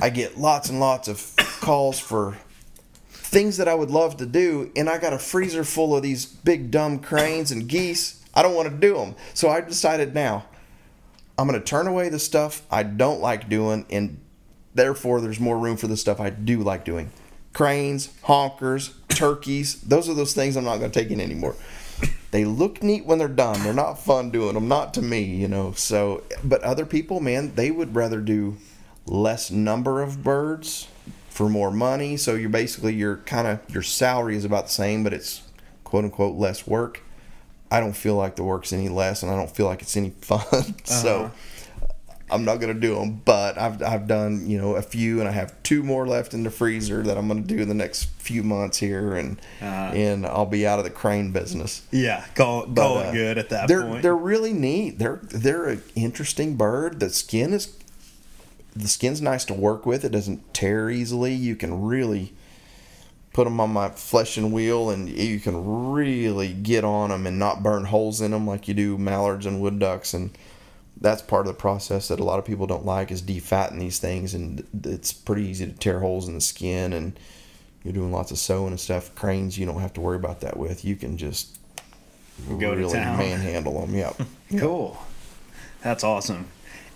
I 0.00 0.10
get 0.10 0.38
lots 0.38 0.68
and 0.70 0.78
lots 0.78 1.08
of 1.08 1.34
calls 1.68 1.98
for 1.98 2.34
things 3.10 3.58
that 3.58 3.68
I 3.68 3.74
would 3.74 3.90
love 3.90 4.16
to 4.16 4.24
do, 4.24 4.72
and 4.74 4.88
I 4.88 4.96
got 4.96 5.12
a 5.12 5.18
freezer 5.18 5.64
full 5.64 5.94
of 5.94 6.02
these 6.02 6.24
big 6.24 6.70
dumb 6.70 6.98
cranes 6.98 7.52
and 7.52 7.68
geese. 7.68 8.24
I 8.32 8.42
don't 8.42 8.54
want 8.54 8.70
to 8.70 8.74
do 8.74 8.94
them, 8.94 9.14
so 9.34 9.50
I 9.50 9.60
decided 9.60 10.14
now 10.14 10.46
I'm 11.38 11.46
going 11.46 11.60
to 11.60 11.66
turn 11.66 11.86
away 11.86 12.08
the 12.08 12.18
stuff 12.18 12.62
I 12.70 12.84
don't 12.84 13.20
like 13.20 13.50
doing, 13.50 13.84
and 13.90 14.18
therefore 14.74 15.20
there's 15.20 15.38
more 15.38 15.58
room 15.58 15.76
for 15.76 15.88
the 15.88 15.98
stuff 15.98 16.20
I 16.20 16.30
do 16.30 16.60
like 16.60 16.86
doing. 16.86 17.10
Cranes, 17.52 18.08
honkers, 18.24 18.94
turkeys, 19.08 19.78
those 19.82 20.08
are 20.08 20.14
those 20.14 20.32
things 20.32 20.56
I'm 20.56 20.64
not 20.64 20.78
going 20.78 20.90
to 20.90 20.98
take 20.98 21.10
in 21.10 21.20
anymore. 21.20 21.54
They 22.30 22.46
look 22.46 22.82
neat 22.82 23.04
when 23.04 23.18
they're 23.18 23.28
done. 23.28 23.62
They're 23.62 23.74
not 23.74 23.98
fun 23.98 24.30
doing 24.30 24.54
them, 24.54 24.68
not 24.68 24.94
to 24.94 25.02
me, 25.02 25.22
you 25.22 25.48
know. 25.48 25.72
So, 25.72 26.22
but 26.42 26.62
other 26.62 26.86
people, 26.86 27.20
man, 27.20 27.54
they 27.56 27.70
would 27.70 27.94
rather 27.94 28.22
do 28.22 28.56
less 29.04 29.50
number 29.50 30.00
of 30.00 30.24
birds 30.24 30.88
for 31.38 31.48
more 31.48 31.70
money. 31.70 32.16
So 32.16 32.34
you're 32.34 32.50
basically 32.50 32.94
your 32.94 33.18
kind 33.18 33.46
of 33.46 33.60
your 33.72 33.84
salary 33.84 34.34
is 34.36 34.44
about 34.44 34.64
the 34.66 34.72
same, 34.72 35.04
but 35.04 35.12
it's 35.12 35.42
quote 35.84 36.02
unquote 36.02 36.36
less 36.36 36.66
work. 36.66 37.00
I 37.70 37.78
don't 37.78 37.92
feel 37.92 38.16
like 38.16 38.34
the 38.34 38.42
work's 38.42 38.72
any 38.72 38.88
less, 38.88 39.22
and 39.22 39.30
I 39.30 39.36
don't 39.36 39.48
feel 39.54 39.66
like 39.66 39.80
it's 39.80 39.96
any 39.96 40.10
fun. 40.20 40.74
so 40.84 41.30
I'm 42.28 42.44
not 42.44 42.56
gonna 42.56 42.74
do 42.74 42.96
them. 42.96 43.22
But 43.24 43.56
I've 43.56 43.80
I've 43.84 44.08
done 44.08 44.48
you 44.50 44.58
know 44.60 44.74
a 44.74 44.82
few, 44.82 45.20
and 45.20 45.28
I 45.28 45.32
have 45.32 45.54
two 45.62 45.84
more 45.84 46.08
left 46.08 46.34
in 46.34 46.42
the 46.42 46.50
freezer 46.50 47.04
that 47.04 47.16
I'm 47.16 47.28
gonna 47.28 47.42
do 47.42 47.58
in 47.58 47.68
the 47.68 47.74
next 47.74 48.06
few 48.18 48.42
months 48.42 48.78
here, 48.78 49.14
and 49.14 49.38
Uh-huh. 49.62 49.92
and 49.94 50.26
I'll 50.26 50.44
be 50.44 50.66
out 50.66 50.80
of 50.80 50.84
the 50.86 50.90
crane 50.90 51.30
business. 51.30 51.82
Yeah, 51.92 52.24
call 52.34 52.66
But, 52.66 52.82
call 52.82 52.98
uh, 52.98 53.02
it 53.02 53.12
good 53.12 53.38
at 53.38 53.48
that 53.50 53.68
they're, 53.68 53.82
point. 53.82 54.02
They're 54.02 54.16
really 54.16 54.52
neat. 54.52 54.98
They're 54.98 55.20
they're 55.22 55.66
an 55.66 55.82
interesting 55.94 56.56
bird. 56.56 56.98
The 56.98 57.10
skin 57.10 57.52
is 57.52 57.68
the 58.78 58.88
skin's 58.88 59.20
nice 59.20 59.44
to 59.46 59.54
work 59.54 59.84
with. 59.86 60.04
It 60.04 60.12
doesn't 60.12 60.54
tear 60.54 60.90
easily. 60.90 61.32
You 61.34 61.56
can 61.56 61.82
really 61.82 62.32
put 63.32 63.44
them 63.44 63.60
on 63.60 63.70
my 63.72 63.88
fleshing 63.90 64.50
wheel, 64.52 64.90
and 64.90 65.08
you 65.08 65.40
can 65.40 65.92
really 65.92 66.52
get 66.52 66.84
on 66.84 67.10
them 67.10 67.26
and 67.26 67.38
not 67.38 67.62
burn 67.62 67.84
holes 67.84 68.20
in 68.20 68.30
them 68.32 68.46
like 68.46 68.68
you 68.68 68.74
do 68.74 68.98
mallards 68.98 69.46
and 69.46 69.60
wood 69.60 69.78
ducks. 69.78 70.14
And 70.14 70.30
that's 71.00 71.22
part 71.22 71.46
of 71.46 71.52
the 71.52 71.58
process 71.60 72.08
that 72.08 72.18
a 72.20 72.24
lot 72.24 72.38
of 72.38 72.44
people 72.44 72.66
don't 72.66 72.84
like 72.84 73.10
is 73.10 73.22
defatting 73.22 73.78
these 73.78 73.98
things, 73.98 74.34
and 74.34 74.66
it's 74.84 75.12
pretty 75.12 75.44
easy 75.46 75.66
to 75.66 75.72
tear 75.72 76.00
holes 76.00 76.26
in 76.28 76.34
the 76.34 76.40
skin. 76.40 76.92
And 76.92 77.18
you're 77.84 77.92
doing 77.94 78.10
lots 78.12 78.30
of 78.32 78.38
sewing 78.38 78.68
and 78.68 78.80
stuff. 78.80 79.14
Cranes, 79.14 79.56
you 79.58 79.66
don't 79.66 79.80
have 79.80 79.92
to 79.94 80.00
worry 80.00 80.16
about 80.16 80.40
that 80.40 80.56
with. 80.56 80.84
You 80.84 80.96
can 80.96 81.16
just 81.16 81.56
Go 82.48 82.58
to 82.72 82.76
really 82.76 82.92
town. 82.92 83.18
manhandle 83.18 83.80
them. 83.86 83.94
Yep. 83.94 84.20
Cool. 84.58 84.96
That's 85.82 86.02
awesome. 86.02 86.46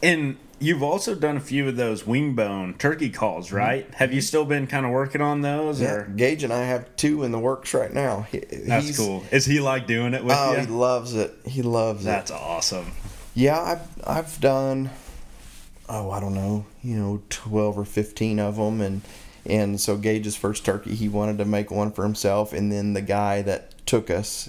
And 0.03 0.39
you've 0.63 0.83
also 0.83 1.15
done 1.15 1.37
a 1.37 1.41
few 1.41 1.69
of 1.69 1.77
those 1.77 2.07
wing 2.07 2.35
bone 2.35 2.75
turkey 2.79 3.11
calls, 3.11 3.53
right? 3.53 3.87
Have 3.95 4.13
you 4.15 4.21
still 4.21 4.45
been 4.45 4.67
kind 4.67 4.87
of 4.87 4.93
working 4.93 5.21
on 5.21 5.43
those? 5.43 5.77
Mm-hmm. 5.81 5.85
Yeah, 5.85 5.93
Or 5.95 6.05
Gage 6.05 6.45
and 6.45 6.53
I 6.53 6.65
have 6.65 6.95
two 6.97 7.23
in 7.25 7.33
the 7.33 7.39
works 7.39 7.75
right 7.75 7.93
now. 7.93 8.23
He- 8.31 8.39
that's 8.39 8.97
cool. 8.97 9.25
Is 9.31 9.45
he 9.45 9.61
like 9.61 9.87
doing 9.87 10.15
it 10.15 10.25
with 10.25 10.35
Oh, 10.39 10.53
you? 10.55 10.61
he 10.61 10.67
loves 10.67 11.15
it. 11.15 11.35
He 11.45 11.63
loves 11.63 12.05
That's 12.05 12.31
it. 12.31 12.33
That's 12.35 12.43
awesome. 12.43 12.93
Yeah, 13.35 13.61
I've 13.61 13.89
I've 14.07 14.41
done. 14.41 14.91
Oh, 15.89 16.11
I 16.11 16.21
don't 16.21 16.35
know. 16.35 16.65
You 16.83 16.97
know, 16.97 17.23
twelve 17.29 17.77
or 17.79 17.85
fifteen 17.85 18.39
of 18.39 18.57
them, 18.57 18.81
and 18.81 19.03
and 19.45 19.81
so 19.81 19.97
Gage's 19.97 20.37
first 20.37 20.65
turkey, 20.65 20.95
he 20.95 21.09
wanted 21.09 21.39
to 21.39 21.45
make 21.45 21.71
one 21.71 21.91
for 21.91 22.05
himself, 22.05 22.53
and 22.53 22.71
then 22.71 22.93
the 22.93 23.01
guy 23.03 23.43
that 23.43 23.72
took 23.87 24.11
us, 24.11 24.49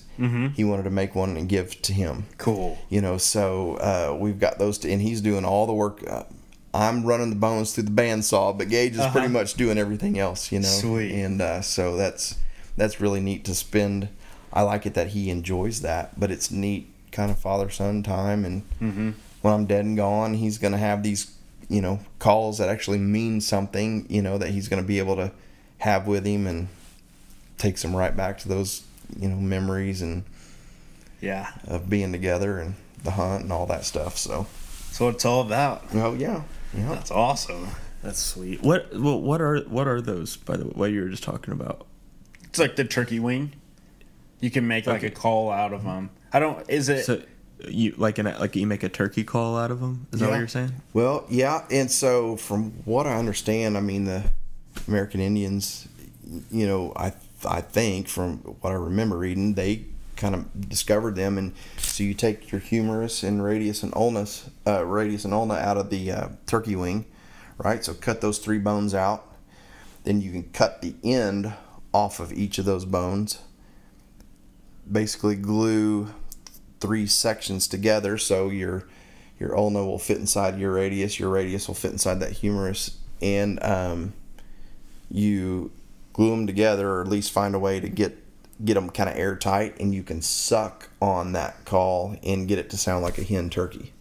he 0.56 0.64
wanted 0.64 0.84
to 0.84 0.90
make 0.90 1.16
one 1.16 1.36
and 1.38 1.50
give 1.50 1.82
to 1.84 1.94
him. 1.94 2.26
Cool. 2.38 2.78
You 2.90 3.02
know, 3.02 3.18
so 3.18 3.76
uh, 3.76 4.16
we've 4.20 4.40
got 4.40 4.60
those, 4.60 4.84
and 4.86 5.02
he's 5.02 5.22
doing 5.22 5.44
all 5.46 5.66
the 5.66 5.74
work. 5.74 6.04
Uh, 6.08 6.24
I'm 6.74 7.06
running 7.06 7.30
the 7.30 7.36
bones 7.36 7.74
through 7.74 7.84
the 7.84 7.92
bandsaw, 7.92 8.58
but 8.58 8.70
Gage 8.70 8.94
is 8.94 9.06
pretty 9.08 9.20
Uh-huh. 9.28 9.30
much 9.30 9.54
doing 9.56 9.78
everything 9.78 10.18
else. 10.18 10.52
You 10.52 10.60
know, 10.60 10.68
Sweet. 10.68 11.12
And 11.12 11.42
uh, 11.42 11.62
so 11.62 11.96
that's 11.96 12.36
that's 12.78 13.00
really 13.02 13.20
neat 13.20 13.44
to 13.46 13.54
spend. 13.56 14.10
I 14.52 14.62
like 14.64 14.86
it 14.86 14.94
that 14.96 15.08
he 15.10 15.30
enjoys 15.30 15.82
that, 15.82 16.20
but 16.20 16.32
it's 16.32 16.50
neat 16.52 16.88
kind 17.12 17.30
of 17.32 17.38
father 17.40 17.70
son 17.70 18.02
time. 18.04 18.44
And 18.46 18.64
Mm-hmm. 18.82 19.12
when 19.42 19.54
I'm 19.54 19.66
dead 19.66 19.86
and 19.86 19.98
gone, 19.98 20.36
he's 20.36 20.58
gonna 20.58 20.78
have 20.80 21.04
these, 21.04 21.32
you 21.70 21.82
know, 21.82 22.00
calls 22.20 22.58
that 22.60 22.70
actually 22.70 23.00
mean 23.00 23.42
something. 23.42 24.06
You 24.10 24.22
know, 24.22 24.38
that 24.38 24.50
he's 24.50 24.68
gonna 24.68 24.84
be 24.84 25.00
able 25.00 25.16
to 25.18 25.32
have 25.80 26.08
with 26.08 26.26
him 26.26 26.48
and 26.48 26.70
takes 27.58 27.84
him 27.84 27.96
right 27.96 28.16
back 28.18 28.38
to 28.40 28.48
those, 28.48 28.84
you 29.18 29.30
know, 29.30 29.36
memories 29.36 30.02
and 30.02 30.24
Yeah. 31.22 31.50
of 31.68 31.90
being 31.90 32.12
together 32.12 32.60
and 32.60 32.76
the 33.04 33.12
hunt 33.12 33.44
and 33.44 33.52
all 33.54 33.66
that 33.68 33.86
stuff. 33.86 34.18
So, 34.18 34.48
That's 34.88 35.00
what 35.00 35.16
it's 35.16 35.26
all 35.26 35.42
about. 35.42 35.84
oh 35.94 36.14
yeah, 36.14 36.44
yeah. 36.76 36.90
That's 36.90 37.12
awesome. 37.12 37.68
That's 38.02 38.20
sweet. 38.20 38.62
What 38.62 38.94
well, 38.94 39.20
what 39.22 39.42
are 39.42 39.60
what 39.62 39.88
are 39.88 40.02
those 40.02 40.36
by 40.38 40.58
the 40.58 40.66
way? 40.66 40.72
What 40.76 40.92
you 40.92 41.02
were 41.02 41.10
just 41.10 41.24
talking 41.24 41.54
about? 41.54 41.86
It's 42.46 42.60
like 42.60 42.76
the 42.76 42.84
turkey 42.86 43.20
wing. 43.20 43.54
You 44.42 44.52
can 44.52 44.68
make 44.68 44.88
like 44.88 45.04
a 45.04 45.10
call 45.10 45.50
out 45.50 45.72
of 45.74 45.84
them. 45.86 46.10
I 46.34 46.40
don't. 46.40 46.70
Is 46.70 46.90
it? 46.90 47.06
So 47.06 47.22
you 47.66 47.94
like 47.98 48.18
an 48.18 48.26
like 48.26 48.56
you 48.58 48.68
make 48.68 48.84
a 48.84 48.90
turkey 48.90 49.24
call 49.24 49.58
out 49.58 49.72
of 49.72 49.80
them? 49.80 50.06
Is 50.12 50.20
that 50.20 50.30
what 50.30 50.38
you're 50.38 50.48
saying? 50.50 50.74
Well, 50.92 51.26
yeah, 51.30 51.64
and 51.72 51.90
so 51.90 52.36
from 52.36 52.72
what 52.84 53.08
I 53.08 53.16
understand, 53.16 53.78
I 53.78 53.80
mean 53.82 54.04
the 54.04 54.24
American 54.88 55.22
Indians, 55.22 55.88
you 56.52 56.68
know, 56.68 56.92
I 56.96 57.14
I 57.46 57.62
think 57.62 58.08
from 58.08 58.38
what 58.38 58.72
I 58.72 58.76
remember 58.76 59.18
reading, 59.18 59.54
they 59.54 59.86
kind 60.16 60.36
of 60.36 60.70
discovered 60.70 61.16
them, 61.16 61.38
and 61.38 61.54
so 61.78 62.04
you 62.04 62.14
take 62.14 62.52
your 62.52 62.62
humerus 62.62 63.24
and 63.24 63.44
radius 63.44 63.84
and 63.84 63.92
ulnus, 63.94 64.50
uh, 64.66 64.86
radius 64.86 65.26
and 65.26 65.34
ulna 65.34 65.56
out 65.56 65.78
of 65.78 65.90
the 65.90 66.12
uh, 66.12 66.28
turkey 66.46 66.76
wing, 66.76 67.06
right? 67.58 67.84
So 67.84 67.94
cut 67.94 68.22
those 68.22 68.38
three 68.38 68.60
bones 68.60 68.94
out, 68.94 69.26
then 70.04 70.22
you 70.22 70.32
can 70.32 70.44
cut 70.52 70.82
the 70.82 70.96
end 71.04 71.54
off 71.94 72.20
of 72.20 72.32
each 72.34 72.58
of 72.58 72.66
those 72.66 72.86
bones. 72.86 73.40
Basically, 74.92 75.36
glue 75.36 76.10
three 76.84 77.08
sections 77.08 77.66
together 77.66 78.18
so 78.18 78.50
your 78.50 78.86
your 79.40 79.58
ulna 79.58 79.86
will 79.86 79.98
fit 79.98 80.18
inside 80.18 80.60
your 80.60 80.74
radius 80.74 81.18
your 81.18 81.30
radius 81.30 81.66
will 81.66 81.74
fit 81.74 81.94
inside 81.94 82.20
that 82.20 82.34
humerus 82.34 82.98
and 83.22 83.58
um, 83.64 84.12
you 85.10 85.72
glue 86.14 86.30
them 86.32 86.48
together 86.48 86.90
or 86.92 87.02
at 87.02 87.08
least 87.08 87.32
find 87.32 87.54
a 87.56 87.60
way 87.60 87.80
to 87.80 87.90
get 87.90 88.18
get 88.64 88.76
them 88.76 88.90
kind 88.90 89.10
of 89.10 89.16
airtight 89.18 89.78
and 89.80 89.94
you 89.94 90.04
can 90.04 90.22
suck 90.22 90.90
on 91.02 91.34
that 91.34 91.66
call 91.66 92.16
and 92.24 92.48
get 92.48 92.58
it 92.60 92.70
to 92.70 92.78
sound 92.78 93.04
like 93.04 93.18
a 93.18 93.24
hen 93.24 93.50
turkey 93.50 93.92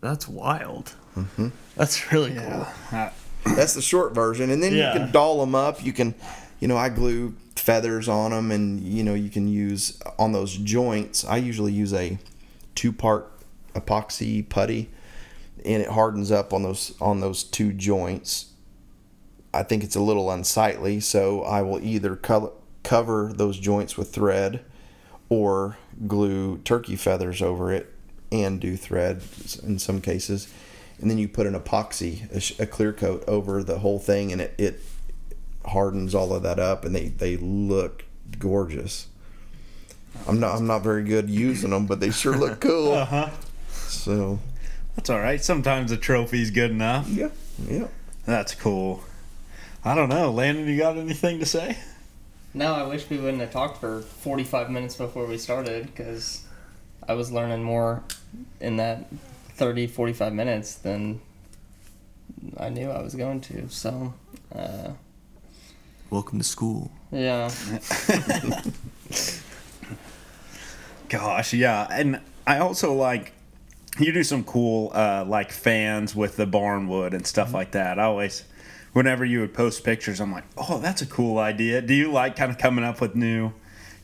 That's 0.00 0.28
wild. 0.28 0.94
Mm-hmm. 1.16 1.48
That's 1.76 2.12
really 2.12 2.32
cool. 2.34 2.66
Uh, 2.92 3.10
that's 3.44 3.74
the 3.74 3.82
short 3.82 4.14
version 4.14 4.50
and 4.50 4.62
then 4.62 4.72
Yeah. 4.72 4.92
you 4.94 5.00
can 5.00 5.12
doll 5.12 5.40
them 5.40 5.54
up 5.54 5.84
you 5.84 5.92
can 5.92 6.14
you 6.60 6.68
know 6.68 6.76
i 6.76 6.88
glue 6.88 7.34
feathers 7.56 8.08
on 8.08 8.30
them 8.30 8.50
and 8.52 8.80
you 8.80 9.02
know 9.02 9.14
you 9.14 9.30
can 9.30 9.48
use 9.48 9.98
on 10.18 10.32
those 10.32 10.56
joints 10.56 11.24
i 11.24 11.36
usually 11.36 11.72
use 11.72 11.92
a 11.92 12.18
two 12.74 12.92
part 12.92 13.30
epoxy 13.74 14.46
putty 14.48 14.90
and 15.64 15.82
it 15.82 15.88
hardens 15.88 16.30
up 16.30 16.52
on 16.52 16.62
those 16.62 16.94
on 17.00 17.20
those 17.20 17.42
two 17.42 17.72
joints 17.72 18.46
i 19.58 19.62
think 19.62 19.82
it's 19.84 19.96
a 19.96 20.00
little 20.00 20.30
unsightly 20.30 21.00
so 21.00 21.42
i 21.42 21.60
will 21.62 21.80
either 21.84 22.16
co- 22.16 22.52
cover 22.82 23.30
those 23.34 23.58
joints 23.58 23.96
with 23.96 24.12
thread 24.12 24.64
or 25.28 25.76
glue 26.06 26.58
turkey 26.58 26.96
feathers 26.96 27.42
over 27.42 27.72
it 27.72 27.92
and 28.32 28.60
do 28.60 28.76
thread 28.76 29.22
in 29.62 29.78
some 29.78 30.00
cases. 30.00 30.48
And 31.00 31.10
then 31.10 31.18
you 31.18 31.28
put 31.28 31.46
an 31.46 31.54
epoxy, 31.54 32.30
a, 32.32 32.40
sh- 32.40 32.58
a 32.58 32.66
clear 32.66 32.92
coat 32.92 33.24
over 33.28 33.62
the 33.62 33.78
whole 33.78 33.98
thing, 33.98 34.32
and 34.32 34.40
it, 34.40 34.54
it 34.58 34.80
hardens 35.66 36.14
all 36.14 36.32
of 36.34 36.42
that 36.42 36.58
up, 36.58 36.84
and 36.84 36.94
they, 36.94 37.08
they 37.08 37.36
look 37.36 38.04
gorgeous. 38.38 39.06
I'm 40.26 40.40
not 40.40 40.56
I'm 40.56 40.66
not 40.66 40.82
very 40.82 41.04
good 41.04 41.30
using 41.30 41.70
them, 41.70 41.86
but 41.86 42.00
they 42.00 42.10
sure 42.10 42.36
look 42.36 42.60
cool. 42.68 42.92
Uh 42.92 43.04
huh. 43.04 43.30
So 43.70 44.40
That's 44.96 45.08
all 45.10 45.20
right. 45.20 45.42
Sometimes 45.42 45.92
a 45.92 45.96
trophy's 45.96 46.50
good 46.50 46.70
enough. 46.70 47.08
yeah, 47.08 47.30
yeah. 47.66 47.86
That's 48.26 48.54
cool. 48.54 49.02
I 49.88 49.94
don't 49.94 50.10
know, 50.10 50.30
Landon. 50.30 50.68
You 50.68 50.76
got 50.76 50.98
anything 50.98 51.38
to 51.38 51.46
say? 51.46 51.78
No, 52.52 52.74
I 52.74 52.86
wish 52.86 53.08
we 53.08 53.16
wouldn't 53.16 53.40
have 53.40 53.50
talked 53.50 53.80
for 53.80 54.02
45 54.02 54.70
minutes 54.70 54.96
before 54.96 55.24
we 55.24 55.38
started 55.38 55.86
because 55.86 56.44
I 57.08 57.14
was 57.14 57.32
learning 57.32 57.62
more 57.62 58.02
in 58.60 58.76
that 58.76 59.06
30, 59.54 59.86
45 59.86 60.34
minutes 60.34 60.74
than 60.74 61.22
I 62.58 62.68
knew 62.68 62.90
I 62.90 63.00
was 63.00 63.14
going 63.14 63.40
to. 63.40 63.70
So, 63.70 64.12
uh, 64.54 64.90
Welcome 66.10 66.36
to 66.36 66.44
school. 66.44 66.90
yeah. 67.10 67.50
Gosh, 71.08 71.54
yeah, 71.54 71.86
and 71.90 72.20
I 72.46 72.58
also 72.58 72.92
like 72.92 73.32
you 73.98 74.12
do 74.12 74.22
some 74.22 74.44
cool 74.44 74.92
uh, 74.94 75.24
like 75.26 75.50
fans 75.50 76.14
with 76.14 76.36
the 76.36 76.46
barnwood 76.46 77.14
and 77.14 77.26
stuff 77.26 77.54
like 77.54 77.70
that. 77.70 77.98
I 77.98 78.04
always, 78.04 78.44
whenever 78.92 79.24
you 79.24 79.40
would 79.40 79.54
post 79.54 79.84
pictures, 79.84 80.20
I'm 80.20 80.32
like, 80.32 80.44
oh, 80.56 80.78
that's 80.78 81.02
a 81.02 81.06
cool 81.06 81.38
idea. 81.38 81.80
Do 81.80 81.94
you 81.94 82.10
like 82.10 82.36
kind 82.36 82.50
of 82.50 82.58
coming 82.58 82.84
up 82.84 83.00
with 83.00 83.14
new, 83.14 83.52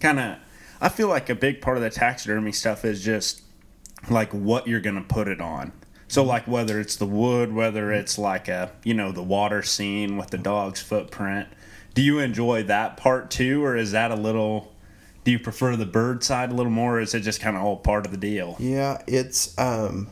kind 0.00 0.18
of? 0.18 0.38
I 0.80 0.88
feel 0.88 1.08
like 1.08 1.30
a 1.30 1.34
big 1.34 1.60
part 1.60 1.76
of 1.76 1.82
the 1.82 1.90
taxidermy 1.90 2.52
stuff 2.52 2.84
is 2.84 3.02
just 3.02 3.42
like 4.10 4.32
what 4.32 4.66
you're 4.66 4.80
gonna 4.80 5.02
put 5.02 5.28
it 5.28 5.40
on. 5.40 5.72
So 6.08 6.22
like 6.22 6.46
whether 6.46 6.78
it's 6.78 6.96
the 6.96 7.06
wood, 7.06 7.52
whether 7.52 7.92
it's 7.92 8.18
like 8.18 8.48
a 8.48 8.72
you 8.82 8.94
know 8.94 9.12
the 9.12 9.22
water 9.22 9.62
scene 9.62 10.16
with 10.16 10.30
the 10.30 10.38
dog's 10.38 10.82
footprint. 10.82 11.48
Do 11.94 12.02
you 12.02 12.18
enjoy 12.18 12.64
that 12.64 12.96
part 12.96 13.30
too, 13.30 13.64
or 13.64 13.76
is 13.76 13.92
that 13.92 14.10
a 14.10 14.16
little? 14.16 14.72
Do 15.22 15.30
you 15.30 15.38
prefer 15.38 15.74
the 15.76 15.86
bird 15.86 16.22
side 16.22 16.50
a 16.50 16.54
little 16.54 16.72
more, 16.72 16.98
or 16.98 17.00
is 17.00 17.14
it 17.14 17.20
just 17.20 17.40
kind 17.40 17.56
of 17.56 17.62
all 17.62 17.76
part 17.76 18.04
of 18.04 18.12
the 18.12 18.18
deal? 18.18 18.56
Yeah, 18.58 19.02
it's 19.06 19.56
um 19.58 20.08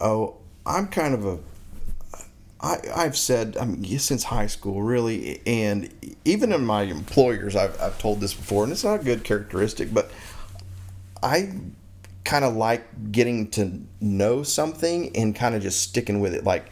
oh, 0.00 0.36
I'm 0.64 0.88
kind 0.88 1.14
of 1.14 1.26
a 1.26 1.38
I 2.62 2.78
I've 2.94 3.16
said 3.16 3.56
I 3.56 3.64
mean 3.64 3.98
since 3.98 4.24
high 4.24 4.46
school 4.46 4.82
really 4.82 5.40
and 5.46 5.92
even 6.24 6.52
in 6.52 6.64
my 6.64 6.82
employers 6.82 7.56
I've 7.56 7.80
I've 7.80 7.98
told 7.98 8.20
this 8.20 8.34
before 8.34 8.64
and 8.64 8.72
it's 8.72 8.84
not 8.84 9.00
a 9.00 9.04
good 9.04 9.24
characteristic 9.24 9.92
but 9.92 10.10
I 11.22 11.52
kind 12.24 12.44
of 12.44 12.54
like 12.54 13.12
getting 13.12 13.50
to 13.50 13.82
know 14.00 14.42
something 14.42 15.14
and 15.16 15.34
kind 15.34 15.54
of 15.54 15.62
just 15.62 15.82
sticking 15.82 16.20
with 16.20 16.34
it 16.34 16.44
like 16.44 16.70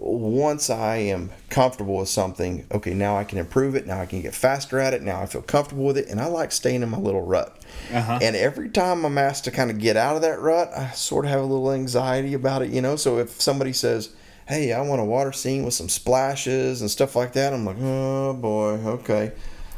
once 0.00 0.70
I 0.70 0.96
am 0.96 1.30
comfortable 1.50 1.98
with 1.98 2.08
something, 2.08 2.66
okay, 2.72 2.94
now 2.94 3.18
I 3.18 3.24
can 3.24 3.36
improve 3.36 3.74
it. 3.74 3.86
Now 3.86 4.00
I 4.00 4.06
can 4.06 4.22
get 4.22 4.34
faster 4.34 4.78
at 4.78 4.94
it. 4.94 5.02
Now 5.02 5.20
I 5.20 5.26
feel 5.26 5.42
comfortable 5.42 5.84
with 5.84 5.98
it. 5.98 6.08
And 6.08 6.18
I 6.18 6.24
like 6.24 6.52
staying 6.52 6.82
in 6.82 6.88
my 6.88 6.96
little 6.96 7.20
rut. 7.20 7.58
Uh-huh. 7.92 8.18
And 8.22 8.34
every 8.34 8.70
time 8.70 9.04
I'm 9.04 9.18
asked 9.18 9.44
to 9.44 9.50
kind 9.50 9.70
of 9.70 9.78
get 9.78 9.98
out 9.98 10.16
of 10.16 10.22
that 10.22 10.40
rut, 10.40 10.70
I 10.74 10.92
sort 10.92 11.26
of 11.26 11.30
have 11.30 11.40
a 11.40 11.44
little 11.44 11.70
anxiety 11.70 12.32
about 12.32 12.62
it, 12.62 12.70
you 12.70 12.80
know? 12.80 12.96
So 12.96 13.18
if 13.18 13.42
somebody 13.42 13.74
says, 13.74 14.08
hey, 14.50 14.72
I 14.72 14.80
want 14.80 15.00
a 15.00 15.04
water 15.04 15.30
scene 15.30 15.64
with 15.64 15.74
some 15.74 15.88
splashes 15.88 16.80
and 16.80 16.90
stuff 16.90 17.14
like 17.14 17.34
that, 17.34 17.52
I'm 17.52 17.64
like, 17.64 17.76
oh 17.80 18.34
boy, 18.34 18.72
okay. 18.84 19.32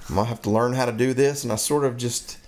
I'm 0.09 0.16
to 0.16 0.25
have 0.25 0.41
to 0.43 0.51
learn 0.51 0.73
how 0.73 0.87
to 0.87 0.93
do 0.93 1.12
this. 1.12 1.45
And 1.45 1.53
I 1.53 1.57
sort 1.57 1.85
of 1.85 1.99
just 1.99 2.39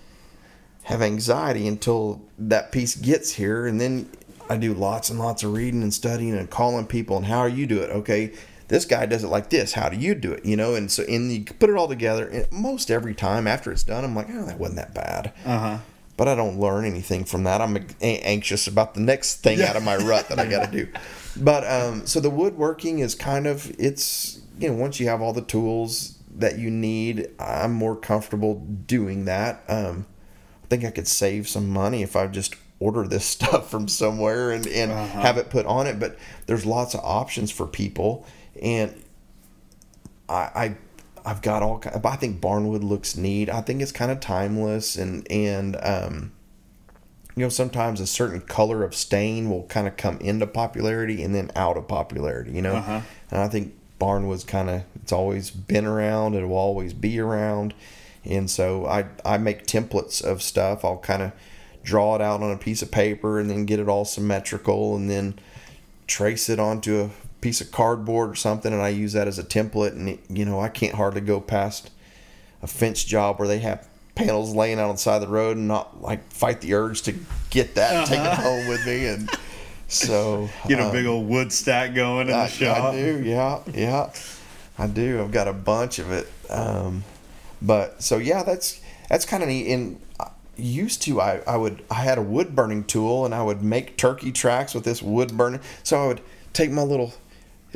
have 0.85 1.03
anxiety 1.03 1.69
until 1.69 2.23
that 2.39 2.73
piece 2.73 2.97
gets 2.97 3.33
here. 3.33 3.67
And 3.67 3.79
then 3.79 4.09
I 4.49 4.57
do 4.57 4.73
lots 4.73 5.11
and 5.11 5.19
lots 5.19 5.43
of 5.43 5.53
reading 5.53 5.83
and 5.83 5.93
studying 5.93 6.35
and 6.35 6.49
calling 6.49 6.87
people 6.87 7.19
and 7.19 7.27
how 7.27 7.41
are 7.41 7.49
you 7.49 7.67
do 7.67 7.81
it? 7.81 7.91
Okay, 7.91 8.33
this 8.69 8.87
guy 8.87 9.05
does 9.05 9.23
it 9.23 9.29
like 9.29 9.51
this. 9.51 9.75
How 9.75 9.91
do 9.91 9.97
you 9.99 10.15
do 10.15 10.33
it? 10.33 10.47
You 10.47 10.57
know, 10.57 10.75
and 10.75 10.91
so 10.91 11.05
and 11.05 11.31
you 11.31 11.45
put 11.45 11.69
it 11.69 11.77
all 11.77 11.89
together. 11.89 12.27
And 12.27 12.51
most 12.51 12.91
every 12.91 13.15
time 13.15 13.47
after 13.47 13.71
it's 13.71 13.85
done, 13.85 14.03
I'm 14.03 14.17
like, 14.17 14.29
oh, 14.31 14.47
that 14.47 14.59
wasn't 14.59 14.79
that 14.79 14.95
bad. 14.95 15.33
Uh 15.45 15.59
huh. 15.59 15.79
But 16.17 16.29
I 16.29 16.35
don't 16.35 16.59
learn 16.59 16.87
anything 16.87 17.25
from 17.25 17.45
that. 17.45 17.61
I'm 17.61 17.87
anxious 18.01 18.67
about 18.67 18.95
the 18.95 19.01
next 19.01 19.43
thing 19.43 19.61
out 19.61 19.77
of 19.77 19.83
my 19.83 19.97
rut 19.97 20.29
that 20.29 20.39
I 20.39 20.47
got 20.47 20.71
to 20.71 20.85
do. 20.85 20.93
But 21.37 21.67
um, 21.71 22.07
so 22.07 22.21
the 22.21 22.31
woodworking 22.31 23.01
is 23.01 23.15
kind 23.15 23.47
of 23.47 23.71
it's 23.79 24.41
you 24.59 24.69
know 24.69 24.75
once 24.77 25.01
you 25.01 25.09
have 25.09 25.21
all 25.21 25.33
the 25.33 25.43
tools 25.43 26.19
that 26.37 26.59
you 26.59 26.71
need, 26.71 27.29
I'm 27.39 27.73
more 27.73 27.97
comfortable 27.97 28.55
doing 28.87 29.25
that. 29.27 29.63
Um, 29.69 30.07
I 30.63 30.67
think 30.69 30.85
I 30.85 30.91
could 30.91 31.07
save 31.09 31.49
some 31.49 31.69
money 31.69 32.03
if 32.03 32.17
I 32.17 32.27
just 32.27 32.57
order 32.81 33.07
this 33.07 33.25
stuff 33.37 33.71
from 33.71 33.89
somewhere 33.89 34.51
and, 34.51 34.67
and 34.67 34.91
Uh-huh. 34.93 35.21
have 35.21 35.37
it 35.39 35.51
put 35.51 35.67
on 35.67 35.87
it. 35.87 35.99
But 36.01 36.17
there's 36.47 36.65
lots 36.67 36.95
of 36.95 37.01
options 37.03 37.51
for 37.51 37.67
people, 37.67 38.27
and 38.63 38.95
I, 40.29 40.35
I 40.35 40.77
I've 41.27 41.43
got 41.43 41.63
all. 41.63 41.83
I 42.05 42.17
think 42.17 42.41
barnwood 42.41 42.83
looks 42.85 43.17
neat. 43.17 43.49
I 43.51 43.61
think 43.61 43.81
it's 43.83 43.93
kind 43.93 44.11
of 44.13 44.21
timeless, 44.21 44.97
and 44.97 45.27
and 45.31 45.77
um, 45.83 46.33
you 47.37 47.43
know 47.43 47.49
sometimes 47.49 48.01
a 48.01 48.07
certain 48.07 48.41
color 48.41 48.85
of 48.85 48.95
stain 48.95 49.51
will 49.51 49.65
kind 49.65 49.87
of 49.89 49.97
come 49.97 50.19
into 50.19 50.47
popularity 50.47 51.23
and 51.23 51.35
then 51.35 51.51
out 51.57 51.77
of 51.77 51.89
popularity. 51.89 52.53
You 52.53 52.63
know, 52.63 52.77
Uh-huh. 52.77 53.01
and 53.31 53.41
I 53.41 53.49
think 53.49 53.75
barnwood's 54.01 54.45
kind 54.45 54.69
of 54.71 54.83
it's 55.03 55.13
always 55.13 55.51
been 55.51 55.85
around. 55.87 56.35
It 56.35 56.47
will 56.47 56.57
always 56.57 56.93
be 56.93 57.19
around, 57.19 57.75
and 58.25 58.51
so 58.51 58.87
I 58.87 59.07
I 59.25 59.39
make 59.39 59.67
templates 59.67 60.23
of 60.23 60.43
stuff. 60.43 60.85
I'll 60.85 60.99
kind 60.99 61.23
of 61.23 61.33
draw 61.83 62.15
it 62.15 62.23
out 62.23 62.43
on 62.43 62.51
a 62.51 62.57
piece 62.57 62.81
of 62.81 62.91
paper 62.91 63.39
and 63.39 63.51
then 63.51 63.67
get 63.67 63.79
it 63.79 63.89
all 63.89 64.07
symmetrical 64.07 64.97
and 64.97 65.11
then 65.11 65.35
trace 66.07 66.49
it 66.49 66.59
onto 66.59 67.01
a 67.03 67.11
piece 67.43 67.61
of 67.61 67.71
cardboard 67.71 68.31
or 68.31 68.35
something 68.35 68.73
and 68.73 68.81
I 68.81 68.89
use 68.89 69.13
that 69.13 69.29
as 69.29 69.39
a 69.39 69.45
template 69.45 69.93
and 69.93 70.09
it, 70.09 70.21
you 70.31 70.47
know 70.47 70.59
I 70.61 70.71
can't 70.71 70.95
hardly 70.95 71.21
go 71.21 71.41
past 71.43 71.91
a 72.63 72.67
fence 72.67 73.05
job 73.05 73.39
where 73.39 73.47
they 73.47 73.59
have 73.59 73.87
panels 74.15 74.55
laying 74.55 74.79
out 74.79 74.89
on 74.89 74.95
the 74.95 75.01
side 75.01 75.17
of 75.17 75.23
the 75.23 75.29
road 75.29 75.57
and 75.57 75.67
not 75.67 76.01
like 76.01 76.31
fight 76.33 76.61
the 76.61 76.75
urge 76.75 77.03
to 77.03 77.15
get 77.51 77.75
that 77.75 77.95
and 77.95 78.07
take 78.07 78.21
it 78.21 78.39
home 78.39 78.69
with 78.69 78.87
me 78.87 79.07
and 79.07 79.29
so 79.89 80.49
Get 80.69 80.81
a 80.81 80.87
um, 80.87 80.93
big 80.93 81.07
old 81.07 81.29
wood 81.29 81.53
stack 81.53 81.95
going 81.95 82.29
in 82.29 82.35
I, 82.35 82.47
the 82.47 82.53
shop. 82.53 82.95
I 82.95 82.97
do, 82.97 83.23
yeah, 83.25 83.61
yeah, 83.73 84.13
I 84.79 84.87
do. 84.87 85.23
I've 85.23 85.33
got 85.33 85.49
a 85.49 85.53
bunch 85.53 85.99
of 85.99 86.11
it. 86.11 86.27
Um, 86.51 87.05
but 87.63 88.03
so 88.03 88.19
yeah, 88.19 88.43
that's 88.43 88.81
that's 89.09 89.25
kind 89.25 89.43
of 89.43 89.49
neat. 89.49 89.73
And 89.73 90.01
I- 90.19 90.31
used 90.57 91.03
to, 91.03 91.21
I 91.21 91.43
I 91.47 91.57
would 91.57 91.85
I 91.91 91.95
had 91.95 92.19
a 92.19 92.23
wood 92.23 92.55
burning 92.55 92.85
tool 92.85 93.25
and 93.25 93.35
I 93.35 93.43
would 93.43 93.63
make 93.63 93.97
turkey 93.97 94.33
tracks 94.33 94.75
with 94.75 94.85
this 94.85 95.03
wood 95.03 95.37
burning. 95.37 95.61
So 95.83 96.03
I 96.03 96.07
would 96.07 96.21
take 96.53 96.71
my 96.71 96.83
little 96.83 97.15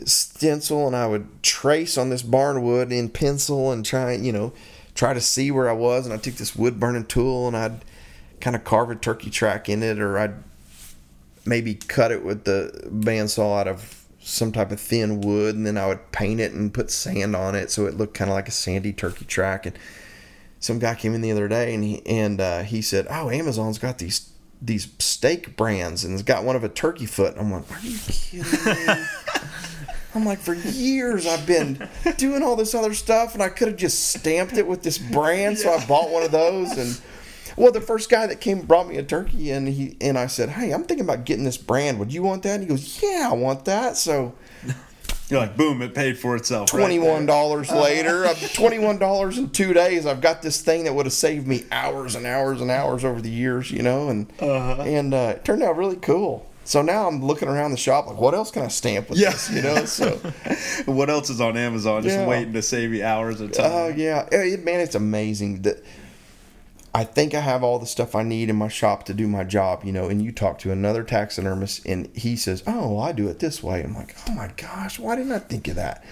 stencil 0.04 0.86
and 0.86 0.94
I 0.94 1.06
would 1.06 1.42
trace 1.42 1.98
on 1.98 2.10
this 2.10 2.22
barn 2.22 2.62
wood 2.62 2.92
in 2.92 3.08
pencil 3.08 3.72
and 3.72 3.84
try 3.84 4.12
you 4.12 4.32
know 4.32 4.52
try 4.98 5.14
to 5.14 5.20
see 5.20 5.52
where 5.52 5.70
I 5.70 5.74
was. 5.74 6.04
And 6.06 6.12
I 6.12 6.18
took 6.18 6.34
this 6.34 6.56
wood 6.56 6.80
burning 6.80 7.06
tool 7.06 7.46
and 7.46 7.56
I'd 7.56 7.84
kind 8.40 8.56
of 8.56 8.64
carve 8.64 8.90
a 8.90 8.96
turkey 8.96 9.30
track 9.30 9.68
in 9.68 9.82
it, 9.82 10.00
or 10.00 10.18
I'd 10.18 10.34
maybe 11.46 11.74
cut 11.74 12.10
it 12.10 12.24
with 12.24 12.44
the 12.44 12.88
bandsaw 12.90 13.60
out 13.60 13.68
of 13.68 14.04
some 14.20 14.50
type 14.50 14.72
of 14.72 14.80
thin 14.80 15.20
wood, 15.20 15.54
and 15.54 15.64
then 15.64 15.78
I 15.78 15.86
would 15.86 16.10
paint 16.10 16.40
it 16.40 16.52
and 16.52 16.74
put 16.74 16.90
sand 16.90 17.36
on 17.36 17.54
it 17.54 17.70
so 17.70 17.86
it 17.86 17.96
looked 17.96 18.14
kind 18.14 18.28
of 18.28 18.34
like 18.34 18.48
a 18.48 18.52
sandy 18.52 18.92
turkey 18.92 19.24
track. 19.24 19.66
And 19.66 19.78
some 20.58 20.80
guy 20.80 20.96
came 20.96 21.14
in 21.14 21.20
the 21.20 21.30
other 21.30 21.46
day 21.46 21.72
and 21.72 21.84
he 21.84 22.04
and 22.04 22.40
uh, 22.40 22.62
he 22.62 22.82
said, 22.82 23.06
"Oh, 23.08 23.30
Amazon's 23.30 23.78
got 23.78 23.98
these 23.98 24.32
these 24.60 24.88
steak 24.98 25.56
brands 25.56 26.04
and 26.04 26.12
it's 26.12 26.24
got 26.24 26.42
one 26.42 26.56
of 26.56 26.64
a 26.64 26.68
turkey 26.68 27.06
foot." 27.06 27.36
I'm 27.38 27.52
like, 27.52 27.70
"Are 27.70 27.80
you 27.80 27.98
kidding 27.98 28.42
me?" 28.42 29.04
I'm 30.18 30.26
like, 30.26 30.38
for 30.40 30.54
years 30.54 31.26
I've 31.26 31.46
been 31.46 31.88
doing 32.16 32.42
all 32.42 32.56
this 32.56 32.74
other 32.74 32.94
stuff, 32.94 33.34
and 33.34 33.42
I 33.42 33.48
could 33.48 33.68
have 33.68 33.76
just 33.76 34.08
stamped 34.10 34.56
it 34.56 34.66
with 34.66 34.82
this 34.82 34.98
brand. 34.98 35.58
So 35.58 35.72
I 35.72 35.84
bought 35.86 36.10
one 36.10 36.22
of 36.22 36.30
those, 36.32 36.76
and 36.76 37.00
well, 37.56 37.72
the 37.72 37.80
first 37.80 38.10
guy 38.10 38.26
that 38.26 38.40
came 38.40 38.60
brought 38.62 38.88
me 38.88 38.96
a 38.98 39.02
turkey, 39.02 39.50
and 39.50 39.68
he 39.68 39.96
and 40.00 40.18
I 40.18 40.26
said, 40.26 40.48
"Hey, 40.50 40.72
I'm 40.72 40.84
thinking 40.84 41.04
about 41.04 41.24
getting 41.24 41.44
this 41.44 41.56
brand. 41.56 41.98
Would 41.98 42.12
you 42.12 42.22
want 42.22 42.42
that?" 42.42 42.54
And 42.54 42.62
he 42.62 42.68
goes, 42.68 43.00
"Yeah, 43.02 43.28
I 43.30 43.34
want 43.34 43.64
that." 43.66 43.96
So 43.96 44.34
You're 45.30 45.40
like, 45.40 45.58
boom, 45.58 45.82
it 45.82 45.94
paid 45.94 46.18
for 46.18 46.36
itself. 46.36 46.70
twenty 46.70 46.98
one 46.98 47.26
there. 47.26 47.34
dollars 47.34 47.70
later, 47.70 48.26
twenty 48.54 48.78
one 48.78 48.98
dollars 48.98 49.36
in 49.36 49.50
two 49.50 49.74
days, 49.74 50.06
I've 50.06 50.22
got 50.22 50.40
this 50.40 50.62
thing 50.62 50.84
that 50.84 50.94
would 50.94 51.04
have 51.04 51.12
saved 51.12 51.46
me 51.46 51.64
hours 51.70 52.14
and 52.14 52.24
hours 52.26 52.62
and 52.62 52.70
hours 52.70 53.04
over 53.04 53.20
the 53.20 53.28
years, 53.28 53.70
you 53.70 53.82
know, 53.82 54.08
and 54.08 54.26
Uh-huh. 54.40 54.82
and 54.82 55.12
uh, 55.12 55.34
it 55.36 55.44
turned 55.44 55.62
out 55.62 55.76
really 55.76 55.96
cool. 55.96 56.46
So 56.68 56.82
now 56.82 57.08
I'm 57.08 57.24
looking 57.24 57.48
around 57.48 57.70
the 57.70 57.78
shop 57.78 58.06
like, 58.08 58.20
what 58.20 58.34
else 58.34 58.50
can 58.50 58.62
I 58.62 58.68
stamp 58.68 59.08
with 59.08 59.18
Yeah. 59.18 59.30
this, 59.30 59.50
you 59.50 59.62
know? 59.62 59.86
So. 59.86 60.20
What 60.84 61.08
else 61.08 61.30
is 61.30 61.40
on 61.40 61.56
Amazon? 61.56 62.02
Just 62.02 62.16
Yeah. 62.18 62.26
waiting 62.26 62.52
to 62.52 62.60
save 62.60 62.92
you 62.92 63.02
hours 63.02 63.40
of 63.40 63.52
time. 63.52 63.70
Oh 63.72 63.88
yeah, 63.88 64.28
Eh, 64.30 64.42
it, 64.54 64.64
man, 64.66 64.80
it's 64.80 64.94
amazing 64.94 65.62
that 65.62 65.82
I 66.94 67.04
think 67.04 67.32
I 67.34 67.40
have 67.40 67.62
all 67.62 67.78
the 67.78 67.86
stuff 67.86 68.14
I 68.14 68.22
need 68.22 68.50
in 68.50 68.56
my 68.56 68.68
shop 68.68 69.04
to 69.06 69.14
do 69.14 69.26
my 69.26 69.44
job, 69.44 69.82
you 69.82 69.92
know. 69.92 70.08
And 70.10 70.20
you 70.20 70.30
talk 70.30 70.58
to 70.58 70.70
another 70.70 71.02
taxidermist, 71.04 71.86
and 71.86 72.08
he 72.14 72.36
says, 72.36 72.62
"Oh, 72.66 72.92
well, 72.94 73.00
I 73.02 73.12
do 73.12 73.28
it 73.28 73.38
this 73.38 73.62
way." 73.62 73.82
I'm 73.82 73.94
like, 73.94 74.14
"Oh 74.28 74.32
my 74.32 74.50
gosh, 74.56 74.98
why 74.98 75.16
didn't 75.16 75.32
I 75.32 75.38
think 75.38 75.68
of 75.68 75.76
that?" 75.76 76.04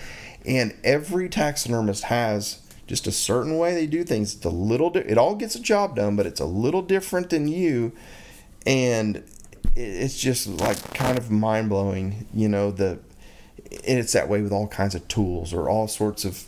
And 0.46 0.74
every 0.84 1.28
taxidermist 1.28 2.04
has 2.04 2.60
just 2.86 3.06
a 3.06 3.12
certain 3.12 3.58
way 3.58 3.74
they 3.74 3.86
do 3.86 4.04
things. 4.04 4.34
It's 4.36 4.44
a 4.46 4.50
little. 4.50 4.88
Di- 4.90 5.00
it 5.00 5.18
all 5.18 5.34
gets 5.34 5.54
a 5.54 5.60
job 5.60 5.96
done, 5.96 6.16
but 6.16 6.24
it's 6.26 6.40
a 6.40 6.46
little 6.46 6.82
different 6.82 7.28
than 7.30 7.46
you, 7.48 7.92
and 8.66 9.22
it's 9.76 10.18
just 10.18 10.46
like 10.46 10.94
kind 10.94 11.18
of 11.18 11.30
mind 11.30 11.68
blowing. 11.68 12.26
You 12.32 12.48
know 12.48 12.70
the, 12.70 12.98
and 13.86 13.98
it's 13.98 14.12
that 14.12 14.28
way 14.28 14.40
with 14.40 14.52
all 14.52 14.66
kinds 14.66 14.94
of 14.94 15.06
tools 15.06 15.52
or 15.52 15.68
all 15.68 15.86
sorts 15.86 16.24
of. 16.24 16.46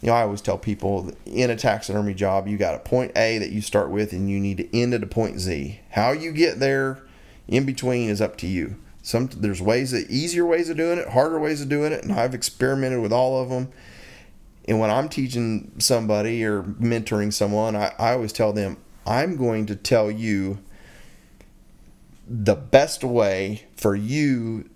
You 0.00 0.06
know, 0.06 0.14
I 0.14 0.22
always 0.22 0.40
tell 0.40 0.56
people 0.56 1.12
in 1.26 1.50
a 1.50 1.56
taxidermy 1.56 2.14
job, 2.14 2.48
you 2.48 2.56
got 2.56 2.74
a 2.74 2.78
point 2.78 3.12
A 3.16 3.36
that 3.36 3.50
you 3.50 3.60
start 3.60 3.90
with, 3.90 4.12
and 4.12 4.30
you 4.30 4.40
need 4.40 4.56
to 4.56 4.78
end 4.78 4.94
at 4.94 5.02
a 5.02 5.06
point 5.06 5.40
Z. 5.40 5.80
How 5.90 6.12
you 6.12 6.32
get 6.32 6.58
there, 6.58 7.02
in 7.48 7.66
between, 7.66 8.08
is 8.08 8.22
up 8.22 8.38
to 8.38 8.46
you. 8.46 8.76
Some 9.02 9.28
there's 9.36 9.60
ways 9.60 9.90
that 9.90 10.08
easier 10.08 10.46
ways 10.46 10.70
of 10.70 10.78
doing 10.78 10.98
it, 10.98 11.08
harder 11.08 11.38
ways 11.38 11.60
of 11.60 11.68
doing 11.68 11.92
it, 11.92 12.02
and 12.02 12.12
I've 12.12 12.34
experimented 12.34 13.00
with 13.00 13.12
all 13.12 13.42
of 13.42 13.50
them. 13.50 13.68
And 14.66 14.78
when 14.78 14.90
I'm 14.90 15.08
teaching 15.08 15.72
somebody 15.78 16.44
or 16.44 16.62
mentoring 16.62 17.32
someone, 17.32 17.76
I, 17.76 17.92
I 17.98 18.12
always 18.12 18.32
tell 18.32 18.52
them, 18.52 18.78
I'm 19.06 19.36
going 19.36 19.66
to 19.66 19.76
tell 19.76 20.10
you 20.10 20.58
the 22.32 22.54
best 22.54 23.02
way 23.02 23.66
for 23.76 23.96
you 23.96 24.70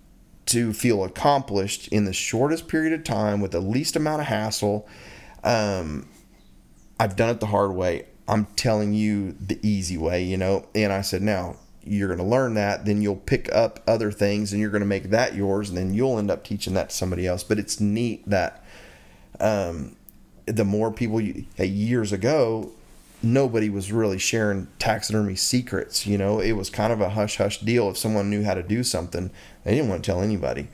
to 0.47 0.73
feel 0.73 1.05
accomplished 1.05 1.87
in 1.89 2.05
the 2.05 2.13
shortest 2.13 2.67
period 2.67 2.93
of 2.93 3.05
time 3.05 3.41
with 3.41 3.53
the 3.53 3.61
least 3.61 3.95
amount 3.95 4.21
of 4.21 4.27
hassle. 4.27 4.89
Um, 5.45 6.09
I've 6.99 7.15
done 7.15 7.31
it 7.31 7.39
the 7.39 7.47
hard 7.47 7.73
way. 7.73 8.07
I'm 8.27 8.47
telling 8.57 8.93
you 8.93 9.33
the 9.33 9.59
easy 9.63 9.97
way, 9.97 10.25
you 10.25 10.37
know. 10.37 10.67
And 10.75 10.93
I 10.93 11.03
said, 11.03 11.23
now 11.23 11.57
you're 11.85 12.09
going 12.09 12.19
to 12.19 12.25
learn 12.25 12.55
that, 12.55 12.87
then 12.87 13.03
you'll 13.03 13.17
pick 13.17 13.53
up 13.55 13.81
other 13.87 14.11
things 14.11 14.53
and 14.53 14.61
you're 14.61 14.71
going 14.71 14.81
to 14.81 14.87
make 14.87 15.11
that 15.11 15.35
yours, 15.35 15.69
and 15.69 15.79
then 15.79 15.95
you'll 15.95 16.19
end 16.19 16.31
up 16.31 16.43
teaching 16.43 16.75
that 16.75 16.91
to 16.91 16.97
somebody 16.97 17.27
else. 17.27 17.45
But 17.45 17.59
it's 17.59 17.79
neat 17.79 18.29
that 18.29 18.65
um, 19.39 19.97
the 20.47 20.65
more 20.65 20.91
people 20.91 21.21
you, 21.21 21.45
uh, 21.61 21.65
years 21.65 22.13
ago, 22.13 22.73
nobody 23.25 23.71
was 23.71 23.91
really 23.91 24.19
sharing 24.19 24.69
taxidermy 24.79 25.35
secrets. 25.35 26.07
You 26.07 26.19
know, 26.19 26.41
it 26.41 26.53
was 26.53 26.71
kind 26.71 26.93
of 26.93 27.01
a 27.01 27.11
hush 27.11 27.39
hush 27.39 27.61
deal. 27.61 27.89
If 27.89 27.99
someone 27.99 28.31
knew 28.31 28.45
how 28.45 28.55
to 28.55 28.63
do 28.63 28.85
something, 28.85 29.31
they 29.65 29.75
didn't 29.75 29.89
want 29.89 30.05
to 30.05 30.11
tell 30.11 30.21
anybody. 30.21 30.69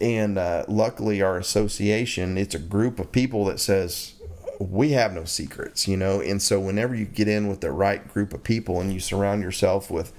And 0.00 0.38
uh, 0.38 0.64
luckily, 0.68 1.20
our 1.20 1.36
association, 1.36 2.38
it's 2.38 2.54
a 2.54 2.60
group 2.60 3.00
of 3.00 3.10
people 3.10 3.44
that 3.46 3.58
says, 3.58 4.14
we 4.60 4.90
have 4.92 5.14
no 5.14 5.24
secrets, 5.24 5.88
you 5.88 5.96
know. 5.96 6.20
And 6.20 6.40
so, 6.40 6.60
whenever 6.60 6.94
you 6.94 7.06
get 7.06 7.28
in 7.28 7.48
with 7.48 7.60
the 7.60 7.72
right 7.72 8.06
group 8.06 8.34
of 8.34 8.44
people 8.44 8.80
and 8.80 8.92
you 8.92 9.00
surround 9.00 9.42
yourself 9.42 9.90
with 9.90 10.12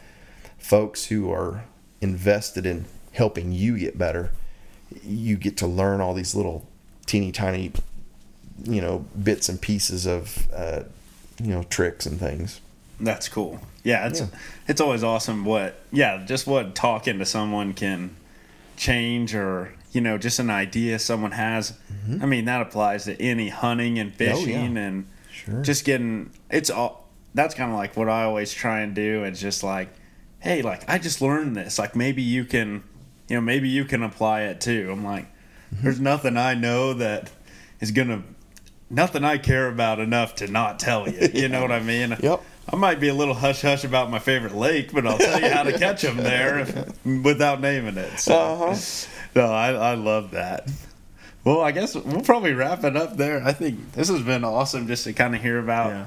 folks 0.57 1.05
who 1.05 1.31
are 1.31 1.63
invested 2.01 2.65
in 2.65 2.85
helping 3.13 3.51
you 3.51 3.77
get 3.77 3.97
better, 3.97 4.31
you 5.03 5.37
get 5.37 5.57
to 5.57 5.67
learn 5.67 6.01
all 6.01 6.13
these 6.13 6.35
little 6.35 6.67
teeny 7.05 7.31
tiny, 7.31 7.71
you 8.63 8.81
know, 8.81 9.05
bits 9.21 9.47
and 9.47 9.61
pieces 9.61 10.07
of, 10.07 10.47
uh, 10.53 10.81
you 11.41 11.51
know, 11.51 11.63
tricks 11.63 12.05
and 12.05 12.19
things. 12.19 12.61
That's 12.99 13.27
cool. 13.29 13.59
Yeah, 13.83 14.07
it's 14.07 14.19
Yeah. 14.21 14.27
it's 14.67 14.79
always 14.81 15.03
awesome 15.03 15.43
what 15.45 15.79
yeah, 15.91 16.23
just 16.25 16.45
what 16.47 16.75
talking 16.75 17.19
to 17.19 17.25
someone 17.25 17.73
can 17.73 18.15
change 18.77 19.35
or 19.35 19.73
you 19.91 19.99
know, 19.99 20.17
just 20.17 20.39
an 20.39 20.49
idea 20.49 20.97
someone 20.99 21.31
has. 21.33 21.73
I 22.21 22.25
mean, 22.25 22.45
that 22.45 22.61
applies 22.61 23.03
to 23.05 23.21
any 23.21 23.49
hunting 23.49 23.99
and 23.99 24.11
Mm-hmm. 24.17 24.23
Oh, 24.23 24.25
yeah. 24.25 24.35
fishing 24.45 24.77
and 24.77 25.05
Sure. 25.31 25.61
just 25.61 25.85
getting 25.85 26.31
it's 26.49 26.69
all 26.69 27.07
that's 27.33 27.55
kind 27.55 27.71
of 27.71 27.77
like 27.77 27.95
what 27.97 28.07
I 28.09 28.23
always 28.23 28.53
try 28.53 28.81
and 28.81 28.93
do. 28.95 29.23
It's 29.23 29.39
just 29.41 29.63
like, 29.63 29.89
hey, 30.39 30.61
like 30.61 30.87
I 30.89 30.97
just 30.97 31.21
learned 31.21 31.55
this. 31.55 31.77
Like 31.79 31.95
maybe 31.95 32.21
you 32.21 32.45
can, 32.45 32.83
you 33.27 33.35
know, 33.37 33.41
maybe 33.41 33.67
you 33.69 33.85
can 33.85 34.03
apply 34.03 34.41
it 34.43 34.61
too. 34.61 34.89
I'm 34.91 35.03
like, 35.03 35.25
Mm-hmm. 35.73 35.83
there's 35.85 35.99
nothing 36.01 36.35
I 36.35 36.53
know 36.53 36.93
that 36.95 37.31
is 37.79 37.91
gonna, 37.91 38.23
nothing 38.91 39.23
I 39.23 39.37
care 39.37 39.67
about 39.67 39.99
enough 39.99 40.35
to 40.35 40.47
not 40.47 40.79
tell 40.79 41.09
you. 41.09 41.29
You 41.33 41.47
know 41.47 41.61
what 41.61 41.71
I 41.71 41.79
mean? 41.79 42.15
Yep. 42.21 42.43
I 42.71 42.75
might 42.75 42.99
be 42.99 43.07
a 43.09 43.13
little 43.13 43.33
hush 43.33 43.61
hush 43.63 43.83
about 43.83 44.11
my 44.11 44.19
favorite 44.19 44.53
lake, 44.55 44.93
but 44.93 45.05
I'll 45.07 45.17
tell 45.17 45.41
you 45.41 45.49
how 45.49 45.63
to 45.63 45.77
catch 45.77 46.03
them 46.03 46.17
there 46.17 46.59
if, 46.59 47.05
without 47.05 47.59
naming 47.59 47.97
it. 47.97 48.19
So, 48.19 48.35
Uh-huh. 48.35 48.75
no, 49.35 49.45
I, 49.51 49.71
I 49.71 49.93
love 49.95 50.31
that. 50.31 50.69
Well, 51.43 51.59
I 51.61 51.71
guess 51.71 51.95
we'll 51.95 52.21
probably 52.21 52.53
wrap 52.53 52.83
it 52.83 52.95
up 52.95 53.17
there. 53.17 53.43
I 53.43 53.51
think 53.51 53.93
this 53.93 54.09
has 54.09 54.21
been 54.21 54.43
awesome 54.43 54.85
just 54.87 55.05
to 55.05 55.13
kind 55.13 55.35
of 55.35 55.41
hear 55.41 55.57
about 55.57 55.89
Yeah. 55.89 56.05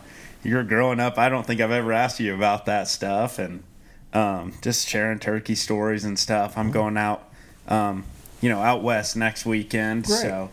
your 0.52 0.62
growing 0.62 1.01
up. 1.01 1.19
I 1.19 1.28
don't 1.28 1.44
think 1.44 1.61
I've 1.61 1.73
ever 1.73 1.93
asked 1.93 2.20
you 2.20 2.32
about 2.35 2.66
that 2.66 2.86
stuff 2.86 3.39
and 3.40 3.65
um, 4.12 4.55
just 4.62 4.86
sharing 4.89 5.19
turkey 5.19 5.56
stories 5.56 6.05
and 6.05 6.16
stuff. 6.16 6.52
Mm-hmm. 6.52 6.61
I'm 6.61 6.70
going 6.70 6.97
out, 6.97 7.28
um, 7.66 8.05
you 8.40 8.48
know, 8.48 8.61
out 8.61 8.82
west 8.82 9.16
next 9.16 9.44
weekend. 9.44 10.05
Great. 10.05 10.20
So 10.20 10.51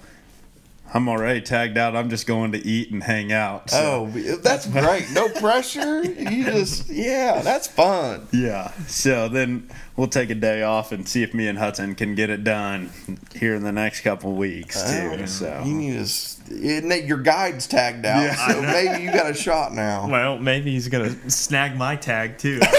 I'm 0.94 1.08
already 1.08 1.42
tagged 1.42 1.78
out. 1.78 1.96
I'm 1.96 2.10
just 2.10 2.28
going 2.28 2.52
to 2.52 2.58
eat 2.58 2.92
and 2.92 3.02
hang 3.02 3.32
out. 3.32 3.70
So. 3.70 4.12
Oh, 4.14 4.36
that's 4.38 4.68
great. 4.68 5.10
No 5.12 5.30
pressure. 5.40 6.04
You 6.04 6.44
just, 6.44 6.90
yeah, 6.90 7.42
that's 7.42 7.68
fun. 7.68 8.28
Yeah. 8.34 8.72
So 8.88 9.30
then 9.30 9.70
we'll 9.96 10.08
take 10.08 10.30
a 10.30 10.36
day 10.36 10.64
off 10.64 10.92
and 10.92 11.08
see 11.08 11.24
if 11.24 11.34
me 11.34 11.48
and 11.48 11.58
Hudson 11.58 11.96
can 11.96 12.16
get 12.16 12.30
it 12.30 12.44
done 12.44 12.90
here 13.34 13.56
in 13.56 13.64
the 13.64 13.72
next 13.72 14.02
couple 14.02 14.34
weeks 14.34 14.82
oh, 14.86 15.16
too. 15.16 15.24
Oh, 15.24 15.26
so 15.26 15.62
You 15.66 15.74
need 15.76 16.06
to, 16.06 17.02
your 17.06 17.20
guide's 17.20 17.68
tagged 17.68 18.06
out, 18.06 18.24
Yeah. 18.24 18.48
so 18.48 18.62
maybe 18.62 19.04
you 19.04 19.12
got 19.14 19.30
a 19.30 19.34
shot 19.34 19.74
now. 19.74 20.10
Well, 20.10 20.38
maybe 20.40 20.72
he's 20.72 20.90
gonna 20.90 21.30
snag 21.30 21.78
my 21.78 21.96
tag 21.96 22.38
too. 22.38 22.60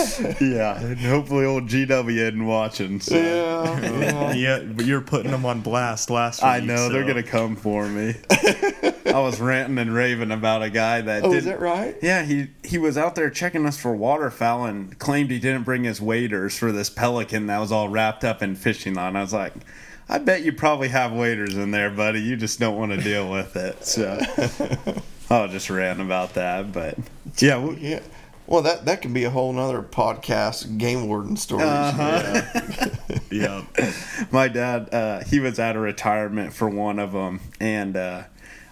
yeah, 0.40 0.80
and 0.80 0.98
hopefully 0.98 1.44
old 1.44 1.68
GW 1.68 2.16
isn't 2.16 2.46
watching. 2.46 3.00
So. 3.00 3.16
Yeah, 3.16 4.32
yeah. 4.34 4.58
but 4.60 4.86
you're 4.86 5.00
putting 5.00 5.30
them 5.30 5.44
on 5.44 5.60
blast 5.60 6.10
last 6.10 6.42
week. 6.42 6.50
I 6.50 6.60
know 6.60 6.88
they're 6.88 7.06
gonna 7.06 7.22
come 7.22 7.56
for 7.56 7.86
me. 7.86 8.14
I 9.06 9.18
was 9.18 9.40
ranting 9.40 9.78
and 9.78 9.92
raving 9.92 10.30
about 10.30 10.62
a 10.62 10.70
guy 10.70 11.00
that. 11.00 11.24
Oh, 11.24 11.30
did, 11.30 11.38
is 11.38 11.44
that 11.44 11.60
right? 11.60 11.96
Yeah, 12.02 12.22
he 12.22 12.48
he 12.64 12.78
was 12.78 12.96
out 12.96 13.14
there 13.14 13.30
checking 13.30 13.66
us 13.66 13.76
for 13.78 13.94
waterfowl 13.94 14.64
and 14.66 14.98
claimed 14.98 15.30
he 15.30 15.38
didn't 15.38 15.64
bring 15.64 15.84
his 15.84 16.00
waders 16.00 16.56
for 16.56 16.72
this 16.72 16.90
pelican 16.90 17.46
that 17.46 17.58
was 17.58 17.72
all 17.72 17.88
wrapped 17.88 18.24
up 18.24 18.42
in 18.42 18.56
fishing 18.56 18.94
line. 18.94 19.16
I 19.16 19.22
was 19.22 19.32
like, 19.32 19.52
I 20.08 20.18
bet 20.18 20.42
you 20.42 20.52
probably 20.52 20.88
have 20.88 21.12
waders 21.12 21.56
in 21.56 21.70
there, 21.70 21.90
buddy. 21.90 22.20
You 22.20 22.36
just 22.36 22.58
don't 22.58 22.76
want 22.76 22.92
to 22.92 23.00
deal 23.00 23.30
with 23.30 23.56
it. 23.56 23.84
So 23.84 24.18
I 25.30 25.42
was 25.42 25.52
just 25.52 25.70
ranting 25.70 26.04
about 26.04 26.34
that, 26.34 26.72
but 26.72 26.98
yeah, 27.38 27.58
we, 27.64 27.76
Yeah. 27.76 28.00
Well, 28.50 28.62
that 28.62 28.84
that 28.86 29.00
could 29.00 29.14
be 29.14 29.22
a 29.22 29.30
whole 29.30 29.52
nother 29.52 29.80
podcast, 29.80 30.76
game 30.76 31.06
warden 31.06 31.36
stories. 31.36 31.66
Uh-huh. 31.66 32.88
Yeah. 33.30 33.64
my 34.32 34.48
dad 34.48 34.92
uh, 34.92 35.22
he 35.24 35.38
was 35.38 35.60
at 35.60 35.76
a 35.76 35.78
retirement 35.78 36.52
for 36.52 36.68
one 36.68 36.98
of 36.98 37.12
them 37.12 37.38
and 37.60 37.96
uh, 37.96 38.24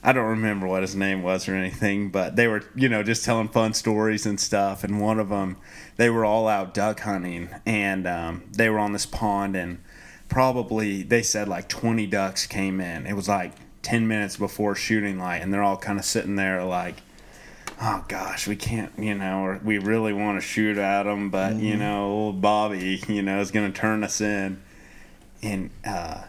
i 0.02 0.12
don't 0.12 0.26
remember 0.26 0.66
what 0.66 0.82
his 0.82 0.96
name 0.96 1.22
was 1.22 1.48
or 1.48 1.54
anything 1.54 2.10
but 2.10 2.34
they 2.34 2.48
were 2.48 2.64
you 2.74 2.88
know 2.88 3.04
just 3.04 3.24
telling 3.24 3.48
fun 3.48 3.72
stories 3.72 4.26
and 4.26 4.40
stuff 4.40 4.82
and 4.82 5.00
one 5.00 5.20
of 5.20 5.28
them 5.28 5.56
they 5.96 6.10
were 6.10 6.24
all 6.24 6.48
out 6.48 6.74
duck 6.74 7.00
hunting 7.00 7.48
and 7.64 8.06
um, 8.06 8.42
they 8.50 8.68
were 8.68 8.80
on 8.80 8.92
this 8.92 9.06
pond 9.06 9.54
and 9.54 9.80
probably 10.28 11.04
they 11.04 11.22
said 11.22 11.48
like 11.48 11.68
20 11.68 12.04
ducks 12.08 12.46
came 12.46 12.80
in 12.80 13.06
it 13.06 13.14
was 13.14 13.28
like 13.28 13.52
10 13.82 14.08
minutes 14.08 14.36
before 14.36 14.74
shooting 14.74 15.18
light 15.18 15.38
and 15.38 15.54
they're 15.54 15.62
all 15.62 15.76
kind 15.76 16.00
of 16.00 16.04
sitting 16.04 16.34
there 16.34 16.64
like 16.64 16.96
oh 17.80 18.04
gosh, 18.08 18.46
we 18.46 18.56
can't, 18.56 18.92
you 18.98 19.14
know, 19.14 19.40
or 19.44 19.60
we 19.62 19.78
really 19.78 20.12
want 20.12 20.40
to 20.40 20.46
shoot 20.46 20.78
at 20.78 21.04
them, 21.04 21.30
but 21.30 21.56
you 21.56 21.76
know, 21.76 22.06
old 22.10 22.40
Bobby, 22.40 23.02
you 23.08 23.22
know, 23.22 23.40
is 23.40 23.50
going 23.50 23.72
to 23.72 23.78
turn 23.78 24.02
us 24.02 24.20
in. 24.20 24.60
And 25.42 25.70
uh, 25.86 26.24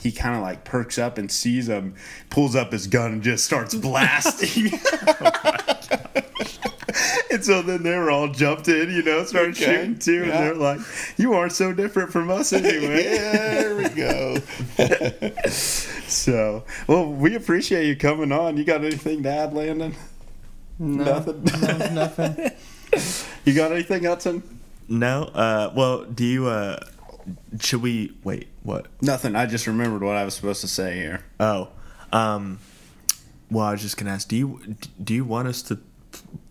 he 0.00 0.10
kind 0.10 0.36
of 0.36 0.42
like 0.42 0.64
perks 0.64 0.98
up 0.98 1.18
and 1.18 1.30
sees 1.30 1.66
them, 1.66 1.94
pulls 2.30 2.56
up 2.56 2.72
his 2.72 2.86
gun 2.86 3.12
and 3.12 3.22
just 3.22 3.44
starts 3.44 3.74
blasting. 3.76 4.72
oh 5.20 5.48
and 7.30 7.44
so 7.44 7.62
then 7.62 7.82
they 7.82 7.96
were 7.96 8.10
all 8.10 8.28
jumped 8.28 8.66
in, 8.68 8.90
you 8.90 9.02
know, 9.02 9.24
started 9.24 9.50
Okay, 9.50 9.64
shooting 9.64 9.98
too. 9.98 10.22
And 10.24 10.32
they're 10.32 10.54
like, 10.54 10.80
you 11.16 11.34
aren't 11.34 11.52
so 11.52 11.72
different 11.72 12.10
from 12.10 12.30
us 12.30 12.52
anyway. 12.54 13.02
there 13.04 13.76
we 13.76 13.88
go. 13.90 14.38
So, 16.08 16.64
well, 16.86 17.12
we 17.12 17.34
appreciate 17.34 17.86
you 17.86 17.94
coming 17.96 18.32
on. 18.32 18.56
You 18.56 18.64
got 18.64 18.82
anything 18.82 19.22
to 19.22 19.28
add, 19.28 19.52
Landon? 19.52 19.94
No, 20.78 21.04
Nothing. 21.04 21.44
no, 21.44 21.88
nothing. 21.92 22.50
You 23.44 23.54
got 23.54 23.72
anything, 23.72 24.04
Hudson? 24.04 24.42
No. 24.88 25.22
Uh. 25.24 25.72
Well, 25.74 26.04
do 26.04 26.24
you? 26.24 26.46
Uh. 26.48 26.78
Should 27.60 27.82
we 27.82 28.12
wait? 28.24 28.48
What? 28.62 28.86
Nothing. 29.00 29.36
I 29.36 29.46
just 29.46 29.66
remembered 29.66 30.02
what 30.02 30.16
I 30.16 30.24
was 30.24 30.34
supposed 30.34 30.60
to 30.62 30.68
say 30.68 30.94
here. 30.96 31.24
Oh. 31.40 31.68
Um. 32.12 32.58
Well, 33.50 33.64
I 33.66 33.72
was 33.72 33.80
just 33.82 33.96
gonna 33.96 34.10
ask. 34.10 34.28
Do 34.28 34.36
you 34.36 34.76
do 35.02 35.14
you 35.14 35.24
want 35.24 35.48
us 35.48 35.62
to 35.62 35.76
p- 35.76 35.82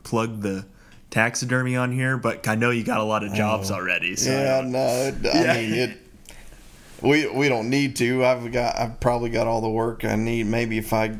plug 0.03 0.41
the 0.41 0.65
taxidermy 1.11 1.75
on 1.75 1.91
here? 1.91 2.17
But 2.17 2.47
I 2.47 2.55
know 2.55 2.71
you 2.71 2.83
got 2.83 2.99
a 2.99 3.03
lot 3.03 3.23
of 3.23 3.33
jobs 3.33 3.69
already. 3.71 4.15
So 4.15 4.31
Yeah, 4.31 4.61
don't- 4.61 4.71
no, 4.71 4.79
I 4.79 5.11
mean 5.57 5.73
it. 5.73 5.97
We 7.01 7.27
we 7.27 7.49
don't 7.49 7.69
need 7.69 7.95
to. 7.97 8.25
I've 8.25 8.51
got 8.51 8.77
I've 8.77 8.99
probably 8.99 9.29
got 9.29 9.45
all 9.47 9.61
the 9.61 9.69
work 9.69 10.03
I 10.05 10.15
need. 10.15 10.47
Maybe 10.47 10.77
if 10.79 10.93
I 10.93 11.19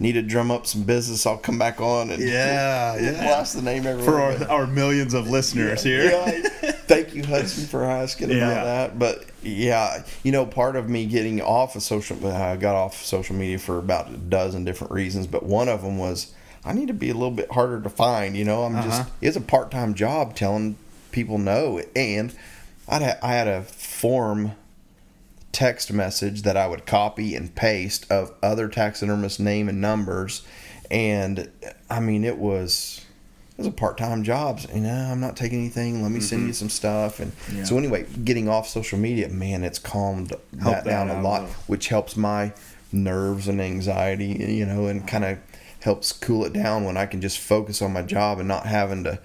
need 0.00 0.12
to 0.12 0.22
drum 0.22 0.50
up 0.50 0.66
some 0.66 0.82
business, 0.82 1.26
I'll 1.26 1.36
come 1.38 1.58
back 1.58 1.80
on 1.80 2.10
and 2.10 2.20
Yeah, 2.22 2.96
yeah. 3.00 3.12
blast 3.24 3.54
the 3.54 3.62
name 3.62 3.86
everywhere. 3.86 4.36
For 4.38 4.44
our, 4.46 4.60
our 4.62 4.66
millions 4.66 5.14
of 5.14 5.28
listeners 5.30 5.82
here. 5.82 6.04
Yeah, 6.04 6.30
Thank 6.90 7.14
you, 7.14 7.22
Hudson, 7.22 7.66
for 7.66 7.84
asking 7.84 8.30
Yeah. 8.30 8.36
about 8.50 8.64
that. 8.64 8.98
But 8.98 9.26
yeah, 9.42 10.02
you 10.24 10.32
know, 10.32 10.44
part 10.46 10.74
of 10.74 10.88
me 10.88 11.06
getting 11.06 11.40
off 11.40 11.76
of 11.76 11.82
social, 11.82 12.26
I 12.26 12.56
got 12.56 12.74
off 12.74 13.04
social 13.04 13.36
media 13.36 13.58
for 13.58 13.78
about 13.78 14.10
a 14.10 14.16
dozen 14.16 14.64
different 14.64 14.92
reasons. 14.92 15.26
But 15.28 15.44
one 15.44 15.68
of 15.68 15.82
them 15.82 15.98
was 15.98 16.32
I 16.64 16.72
need 16.72 16.88
to 16.88 16.94
be 16.94 17.08
a 17.10 17.14
little 17.14 17.30
bit 17.30 17.50
harder 17.52 17.80
to 17.80 17.88
find. 17.90 18.36
You 18.36 18.44
know, 18.44 18.64
I'm 18.64 18.74
just 18.82 19.02
Uh-huh. 19.02 19.10
it's 19.20 19.36
a 19.36 19.40
part 19.40 19.70
time 19.70 19.94
job 19.94 20.34
telling 20.34 20.76
people 21.12 21.38
no, 21.38 21.80
and 21.94 22.32
I'd 22.88 23.02
ha- 23.02 23.18
I 23.22 23.32
had 23.34 23.46
a 23.48 23.62
form 23.62 24.52
text 25.52 25.92
message 25.92 26.42
that 26.42 26.56
I 26.56 26.66
would 26.66 26.86
copy 26.86 27.34
and 27.34 27.54
paste 27.54 28.10
of 28.10 28.32
other 28.42 28.68
taxidermist 28.68 29.40
name 29.40 29.68
and 29.68 29.80
numbers, 29.80 30.42
and 30.90 31.50
I 31.88 32.00
mean 32.00 32.24
it 32.24 32.38
was 32.38 33.04
it 33.52 33.58
was 33.58 33.66
a 33.66 33.72
part 33.72 33.98
time 33.98 34.22
job. 34.22 34.60
You 34.72 34.80
know, 34.80 34.94
I'm 34.94 35.20
not 35.20 35.36
taking 35.36 35.58
anything. 35.58 36.02
Let 36.02 36.12
me 36.12 36.20
send 36.20 36.40
mm-hmm. 36.40 36.48
you 36.48 36.54
some 36.54 36.70
stuff, 36.70 37.20
and 37.20 37.32
Yeah. 37.52 37.64
so 37.64 37.78
anyway, 37.78 38.06
getting 38.24 38.48
off 38.48 38.68
social 38.68 38.98
media, 38.98 39.28
man, 39.28 39.64
it's 39.64 39.78
calmed 39.78 40.28
that 40.28 40.50
that 40.52 40.84
down 40.84 41.10
a 41.10 41.20
lot, 41.20 41.48
which 41.66 41.88
helps 41.88 42.16
my 42.16 42.52
nerves 42.92 43.48
and 43.48 43.60
anxiety. 43.60 44.26
You 44.26 44.66
know, 44.66 44.86
and 44.86 45.06
kind 45.06 45.24
of 45.24 45.38
helps 45.80 46.12
cool 46.12 46.44
it 46.44 46.52
down 46.52 46.84
when 46.84 46.96
I 46.96 47.06
can 47.06 47.20
just 47.20 47.38
focus 47.38 47.80
on 47.82 47.92
my 47.92 48.02
job 48.02 48.38
and 48.38 48.46
not 48.46 48.66
having 48.66 49.04
to 49.04 49.18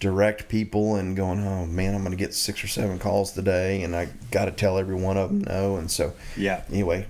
direct 0.00 0.48
people 0.48 0.96
and 0.96 1.14
going, 1.14 1.38
oh 1.46 1.66
man, 1.66 1.94
I'm 1.94 2.00
going 2.00 2.10
to 2.10 2.16
get 2.16 2.34
six 2.34 2.64
or 2.64 2.68
seven 2.68 2.98
calls 2.98 3.32
today, 3.32 3.82
and 3.82 3.94
I 3.94 4.08
got 4.30 4.46
to 4.46 4.50
tell 4.50 4.78
every 4.78 4.96
one 4.96 5.16
of 5.16 5.28
them 5.28 5.40
no. 5.46 5.76
And 5.76 5.90
so, 5.90 6.12
Yeah. 6.36 6.62
anyway, 6.70 7.06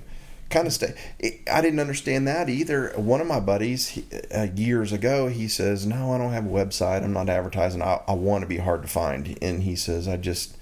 kind 0.51 0.67
of 0.67 0.73
stay. 0.73 0.95
It, 1.19 1.41
I 1.51 1.61
didn't 1.61 1.79
understand 1.81 2.27
that 2.29 2.49
either. 2.49 2.93
One 2.97 3.21
of 3.21 3.27
my 3.29 3.39
buddies 3.41 3.89
he, 3.89 4.05
uh, 4.35 4.49
years 4.57 4.93
ago, 4.93 5.29
he 5.29 5.47
says, 5.49 5.87
"No, 5.87 6.13
I 6.13 6.19
don't 6.19 6.33
have 6.33 6.45
a 6.47 6.49
website. 6.51 7.05
I'm 7.05 7.13
not 7.13 7.29
advertising. 7.31 7.81
I, 7.81 8.01
I 8.09 8.13
want 8.15 8.43
to 8.43 8.49
be 8.49 8.59
hard 8.59 8.83
to 8.83 8.89
find." 8.89 9.39
And 9.41 9.63
he 9.63 9.77
says, 9.77 10.07
"I 10.09 10.17
just." 10.17 10.57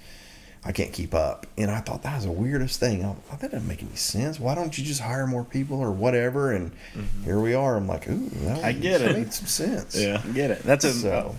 I 0.65 0.73
can't 0.73 0.91
keep 0.91 1.13
up. 1.13 1.47
And 1.57 1.71
I 1.71 1.79
thought 1.79 2.03
that 2.03 2.15
was 2.15 2.25
the 2.25 2.31
weirdest 2.31 2.81
thing. 2.81 3.05
I, 3.05 3.15
that 3.37 3.51
doesn't 3.51 3.67
make 3.67 3.81
any 3.81 3.95
sense. 3.95 4.39
Why 4.39 4.55
don't 4.55 4.77
you 4.77 4.83
just 4.83 4.99
hire 4.99 5.25
more 5.25 5.45
people 5.45 5.79
or 5.79 5.91
whatever? 5.91 6.51
And 6.51 6.71
mm-hmm. 6.93 7.23
here 7.23 7.39
we 7.39 7.53
are. 7.53 7.77
I'm 7.77 7.87
like, 7.87 8.09
ooh, 8.09 8.29
that 8.29 8.63
I 8.63 8.73
get 8.73 9.01
it. 9.01 9.15
made 9.15 9.33
some 9.33 9.45
sense. 9.45 9.95
Yeah. 9.95 10.21
I 10.23 10.27
get 10.31 10.51
it. 10.51 10.63
That's 10.63 10.83
a. 10.83 10.91
So, 10.91 11.35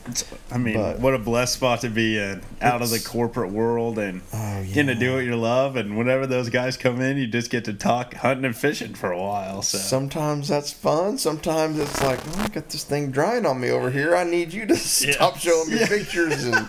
I 0.50 0.56
mean, 0.56 0.76
but- 0.76 1.00
what 1.00 1.14
a 1.14 1.18
blessed 1.18 1.54
spot 1.54 1.82
to 1.82 1.90
be 1.90 2.18
in, 2.18 2.42
out 2.62 2.80
of 2.80 2.90
the 2.90 2.98
corporate 2.98 3.50
world 3.50 3.98
and 3.98 4.22
Oh, 4.32 4.64
getting 4.64 4.86
to 4.86 4.94
do 4.94 5.14
what 5.14 5.24
you 5.24 5.36
love. 5.36 5.76
And 5.76 5.98
whenever 5.98 6.26
those 6.26 6.48
guys 6.48 6.78
come 6.78 7.00
in, 7.00 7.18
you 7.18 7.26
just 7.26 7.50
get 7.50 7.66
to 7.66 7.74
talk 7.74 8.14
hunting 8.14 8.46
and 8.46 8.56
fishing 8.56 8.94
for 8.94 9.12
a 9.12 9.20
while. 9.20 9.60
So 9.60 9.76
Sometimes 9.76 10.48
that's 10.48 10.72
fun. 10.72 11.18
Sometimes 11.18 11.78
it's 11.78 12.02
like, 12.02 12.20
oh, 12.26 12.40
I 12.40 12.48
got 12.48 12.70
this 12.70 12.84
thing 12.84 13.10
drying 13.10 13.44
on 13.44 13.60
me 13.60 13.70
over 13.70 13.90
here. 13.90 14.16
I 14.16 14.24
need 14.24 14.54
you 14.54 14.64
to 14.66 14.76
stop 14.76 15.36
showing 15.36 15.70
me 15.70 15.78
pictures 15.86 16.44
and 16.44 16.68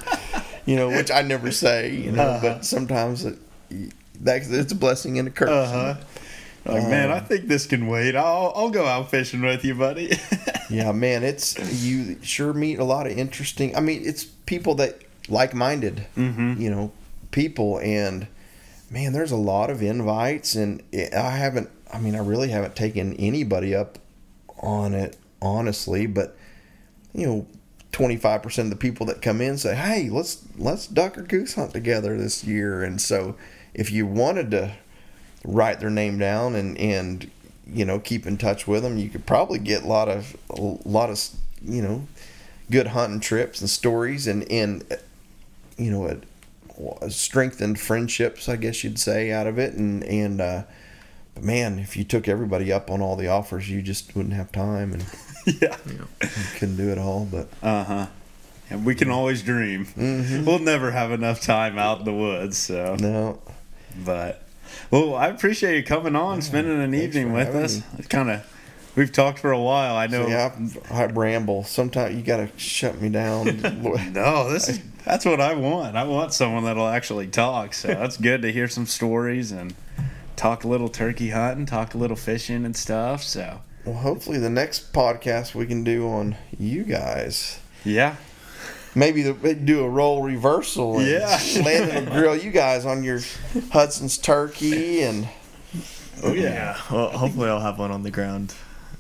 you 0.65 0.75
know, 0.75 0.89
which 0.89 1.11
I 1.11 1.21
never 1.21 1.51
say, 1.51 1.93
you 1.93 2.11
know, 2.11 2.23
Uh-huh. 2.23 2.39
but 2.41 2.65
sometimes 2.65 3.25
it, 3.25 3.37
that 4.21 4.43
it's 4.49 4.71
a 4.71 4.75
blessing 4.75 5.17
and 5.19 5.27
a 5.27 5.31
curse. 5.31 5.49
Uh 5.49 5.67
huh. 5.67 6.05
Like, 6.63 6.83
man, 6.83 7.11
I 7.11 7.19
think 7.19 7.47
this 7.47 7.65
can 7.65 7.87
wait. 7.87 8.15
I'll 8.15 8.53
I'll 8.55 8.69
go 8.69 8.85
out 8.85 9.09
fishing 9.09 9.41
with 9.41 9.63
you, 9.65 9.75
buddy. 9.75 10.11
Yeah, 10.69 10.93
man, 10.93 11.23
it's 11.23 11.83
you 11.83 12.15
sure 12.21 12.53
meet 12.53 12.79
a 12.79 12.85
lot 12.85 13.05
of 13.05 13.17
interesting. 13.17 13.75
I 13.75 13.81
mean, 13.81 14.03
it's 14.05 14.23
people 14.23 14.75
that 14.75 15.01
like-minded, 15.27 16.07
mm-hmm. 16.15 16.61
you 16.61 16.69
know, 16.69 16.93
people, 17.31 17.77
and 17.79 18.25
man, 18.89 19.11
there's 19.11 19.33
a 19.33 19.35
lot 19.35 19.69
of 19.69 19.81
invites, 19.81 20.55
and 20.55 20.81
I 20.93 21.31
haven't. 21.31 21.69
I 21.93 21.99
mean, 21.99 22.15
I 22.15 22.19
really 22.19 22.51
haven't 22.51 22.77
taken 22.77 23.15
anybody 23.15 23.75
up 23.75 23.97
on 24.59 24.93
it, 24.93 25.17
honestly, 25.41 26.05
but 26.07 26.37
you 27.13 27.27
know. 27.27 27.47
25% 27.91 28.57
of 28.59 28.69
the 28.69 28.75
people 28.75 29.05
that 29.07 29.21
come 29.21 29.41
in 29.41 29.57
say, 29.57 29.75
"Hey, 29.75 30.09
let's 30.09 30.43
let's 30.57 30.87
duck 30.87 31.17
or 31.17 31.23
goose 31.23 31.55
hunt 31.55 31.73
together 31.73 32.17
this 32.17 32.43
year." 32.43 32.83
And 32.83 33.01
so 33.01 33.35
if 33.73 33.91
you 33.91 34.05
wanted 34.05 34.51
to 34.51 34.75
write 35.43 35.79
their 35.79 35.89
name 35.89 36.19
down 36.19 36.55
and 36.55 36.77
and 36.77 37.29
you 37.65 37.85
know 37.85 37.99
keep 37.99 38.25
in 38.25 38.37
touch 38.37 38.67
with 38.67 38.83
them 38.83 38.97
you 38.97 39.09
could 39.09 39.25
probably 39.25 39.59
get 39.59 39.83
a 39.83 39.87
lot 39.87 40.07
of 40.07 40.35
a 40.51 40.61
lot 40.87 41.09
of 41.09 41.19
you 41.63 41.81
know 41.81 42.05
good 42.69 42.87
hunting 42.87 43.19
trips 43.19 43.59
and 43.59 43.69
stories 43.69 44.27
and 44.27 44.49
and 44.51 44.83
you 45.77 45.89
know 45.89 46.21
a, 47.01 47.09
strengthened 47.09 47.79
friendships 47.79 48.47
i 48.49 48.55
guess 48.55 48.83
you'd 48.83 48.99
say 48.99 49.31
out 49.31 49.47
of 49.47 49.57
it 49.57 49.73
and 49.73 50.03
and 50.03 50.41
uh 50.41 50.63
but 51.33 51.43
man 51.43 51.79
if 51.79 51.95
you 51.95 52.03
took 52.03 52.27
everybody 52.27 52.71
up 52.71 52.89
on 52.89 53.01
all 53.01 53.15
the 53.15 53.27
offers 53.27 53.69
you 53.69 53.81
just 53.81 54.15
wouldn't 54.15 54.35
have 54.35 54.51
time 54.51 54.93
and 54.93 55.05
yeah. 55.61 55.75
couldn't 56.57 56.77
do 56.77 56.89
it 56.89 56.97
all 56.97 57.25
but 57.29 57.47
Uh 57.63 57.83
huh. 57.83 58.07
And 58.69 58.85
we 58.85 58.95
can 58.95 59.09
always 59.09 59.41
dream. 59.41 59.85
Mhm. 59.85 60.45
We'll 60.45 60.59
never 60.59 60.91
have 60.91 61.11
enough 61.11 61.41
time 61.41 61.77
out 61.77 61.99
in 61.99 62.05
the 62.05 62.13
woods. 62.13 62.57
So, 62.57 62.95
no 62.99 63.39
but 64.05 64.43
well, 64.89 65.15
I 65.15 65.27
appreciate 65.27 65.75
you 65.77 65.83
coming 65.83 66.15
on, 66.15 66.41
spending 66.41 66.81
an 66.81 66.93
evening 66.93 67.33
with 67.33 67.53
us. 67.55 67.81
It's 67.97 68.07
kind 68.07 68.29
of 68.29 68.45
we've 68.95 69.11
talked 69.11 69.39
for 69.39 69.51
a 69.51 69.59
while. 69.59 69.95
I 69.95 70.07
know. 70.07 70.27
yeah 70.27 70.53
I, 70.89 71.03
I 71.03 71.05
ramble 71.07 71.63
sometimes 71.63 72.15
you 72.15 72.21
gotta 72.21 72.49
shut 72.57 73.01
me 73.01 73.09
down 73.09 73.45
No, 74.13 74.49
this 74.49 74.69
is 74.69 74.79
that's 75.05 75.25
what 75.25 75.41
I 75.41 75.55
want. 75.55 75.95
I 75.97 76.03
want 76.03 76.33
someone 76.33 76.63
that'll 76.63 76.87
actually 76.87 77.27
talk. 77.27 77.73
So 77.73 77.87
that's 77.89 78.17
good 78.17 78.41
to 78.43 78.51
hear 78.51 78.67
some 78.67 78.85
stories 78.85 79.51
and 79.51 79.73
talk 80.35 80.63
a 80.63 80.67
little 80.67 80.89
turkey 80.89 81.29
hunting, 81.31 81.65
talk 81.65 81.93
a 81.93 81.97
little 81.97 82.15
fishing 82.15 82.63
and 82.65 82.75
stuff. 82.75 83.23
So 83.23 83.61
well 83.85 83.95
hopefully 83.95 84.37
the 84.37 84.49
next 84.49 84.93
podcast 84.93 85.55
we 85.55 85.65
can 85.65 85.83
do 85.83 86.07
on 86.07 86.35
you 86.57 86.83
guys 86.83 87.59
yeah, 87.83 88.15
maybe 88.93 89.23
the, 89.23 89.55
do 89.55 89.83
a 89.83 89.89
role 89.89 90.21
reversal 90.21 90.99
and 90.99 91.07
Yeah. 91.07 91.39
Landon 91.65 92.05
will 92.05 92.13
grill 92.13 92.35
you 92.37 92.51
guys 92.51 92.85
on 92.85 93.03
your 93.03 93.19
Hudson's 93.71 94.17
turkey 94.19 95.01
and 95.01 95.27
oh 96.23 96.31
Yeah. 96.33 96.77
Well, 96.91 97.09
hopefully 97.09 97.49
I'll 97.49 97.59
have 97.59 97.79
one 97.79 97.89
on 97.91 98.03
the 98.03 98.11
ground 98.11 98.53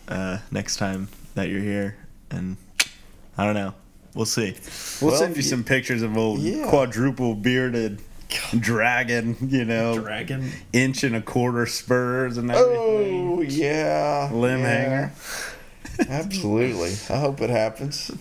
uh, 0.07 0.39
next 0.49 0.77
time 0.77 1.09
that 1.35 1.47
you're 1.49 1.61
here, 1.61 1.95
and 2.31 2.57
I 3.37 3.45
don't 3.45 3.53
know. 3.53 3.73
We'll 4.15 4.25
see. 4.25 4.55
We'll 5.01 5.11
Well, 5.11 5.19
send 5.19 5.35
you 5.37 5.43
y- 5.43 5.47
some 5.47 5.63
pictures 5.63 6.01
of 6.01 6.17
old 6.17 6.39
Yeah. 6.41 6.67
quadruple 6.67 7.35
bearded 7.35 8.01
dragon. 8.59 9.35
You 9.41 9.65
know, 9.65 9.99
Dragon. 9.99 10.51
inch 10.73 11.03
and 11.03 11.15
a 11.15 11.21
quarter 11.21 11.65
spurs 11.65 12.37
and 12.37 12.49
everything. 12.51 13.29
oh 13.37 13.41
yeah 13.41 14.29
Limb 14.31 14.59
yeah. 14.61 14.67
hanger. 14.67 15.11
absolutely 16.09 16.91
I 17.13 17.19
hope 17.19 17.41
it 17.41 17.49
happens 17.49 18.11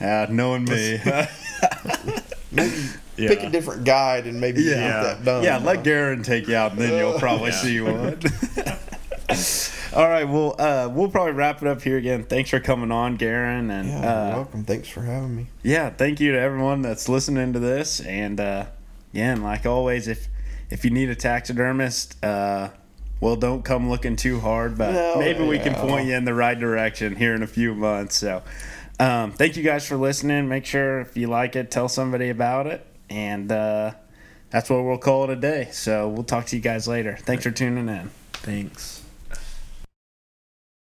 Yeah, 0.00 0.26
knowing 0.30 0.64
me. 0.64 1.00
maybe 2.52 2.76
Yeah. 3.16 3.28
pick 3.28 3.42
a 3.42 3.50
different 3.50 3.84
guide 3.84 4.26
and 4.26 4.40
maybe 4.40 4.62
Yeah. 4.62 4.74
get 4.74 5.02
that 5.02 5.24
done 5.24 5.42
Yeah, 5.42 5.58
let 5.58 5.82
Geron 5.82 6.22
take 6.24 6.46
you 6.48 6.54
out, 6.56 6.72
and 6.72 6.80
then 6.80 6.96
you'll 6.98 7.18
probably 7.18 7.50
Yeah. 7.50 7.56
see 7.62 7.80
one. 7.80 8.20
All 9.94 10.06
right, 10.08 10.24
well, 10.28 10.54
uh, 10.58 10.88
we'll 10.92 11.08
probably 11.10 11.32
wrap 11.32 11.60
it 11.62 11.66
up 11.68 11.82
here 11.82 11.96
again. 11.96 12.24
Thanks 12.24 12.50
for 12.50 12.60
coming 12.60 12.92
on, 12.92 13.18
Geron, 13.18 13.70
and 13.70 13.88
yeah 13.88 14.00
you're 14.00 14.10
uh, 14.32 14.36
welcome 14.36 14.64
thanks 14.64 14.86
for 14.88 15.02
having 15.02 15.34
me 15.34 15.46
yeah, 15.62 15.90
thank 15.90 16.20
you 16.20 16.32
to 16.32 16.38
everyone 16.38 16.82
that's 16.82 17.08
listening 17.08 17.52
to 17.54 17.58
this. 17.58 18.00
And 18.00 18.38
uh, 18.38 18.66
yeah, 19.12 19.32
and 19.32 19.42
like 19.42 19.66
always, 19.66 20.08
if 20.08 20.28
if 20.70 20.84
you 20.84 20.90
need 20.90 21.08
a 21.08 21.14
taxidermist, 21.14 22.22
uh, 22.24 22.70
well, 23.20 23.36
don't 23.36 23.64
come 23.64 23.88
looking 23.90 24.16
too 24.16 24.40
hard, 24.40 24.78
but 24.78 24.92
No, 24.92 25.16
maybe 25.18 25.46
we 25.46 25.58
can 25.58 25.74
point 25.74 26.06
you 26.06 26.14
in 26.14 26.24
the 26.24 26.34
right 26.34 26.58
direction 26.58 27.16
here 27.16 27.34
in 27.34 27.42
a 27.42 27.46
few 27.46 27.74
months. 27.74 28.16
So, 28.16 28.42
um, 29.00 29.32
thank 29.32 29.56
you 29.56 29.62
guys 29.62 29.86
for 29.86 29.96
listening. 29.96 30.48
Make 30.48 30.66
sure 30.66 31.00
if 31.00 31.16
you 31.16 31.26
like 31.26 31.56
it, 31.56 31.70
tell 31.70 31.88
somebody 31.88 32.28
about 32.28 32.66
it, 32.66 32.86
and 33.08 33.50
uh, 33.50 33.92
that's 34.50 34.70
what 34.70 34.84
we'll 34.84 34.98
call 34.98 35.24
it 35.24 35.30
a 35.30 35.36
day. 35.36 35.68
So 35.72 36.08
we'll 36.08 36.24
talk 36.24 36.46
to 36.46 36.56
you 36.56 36.62
guys 36.62 36.86
later. 36.86 37.16
Thanks 37.20 37.44
for 37.44 37.50
tuning 37.50 37.88
in. 37.88 38.10
Thanks. 38.34 38.97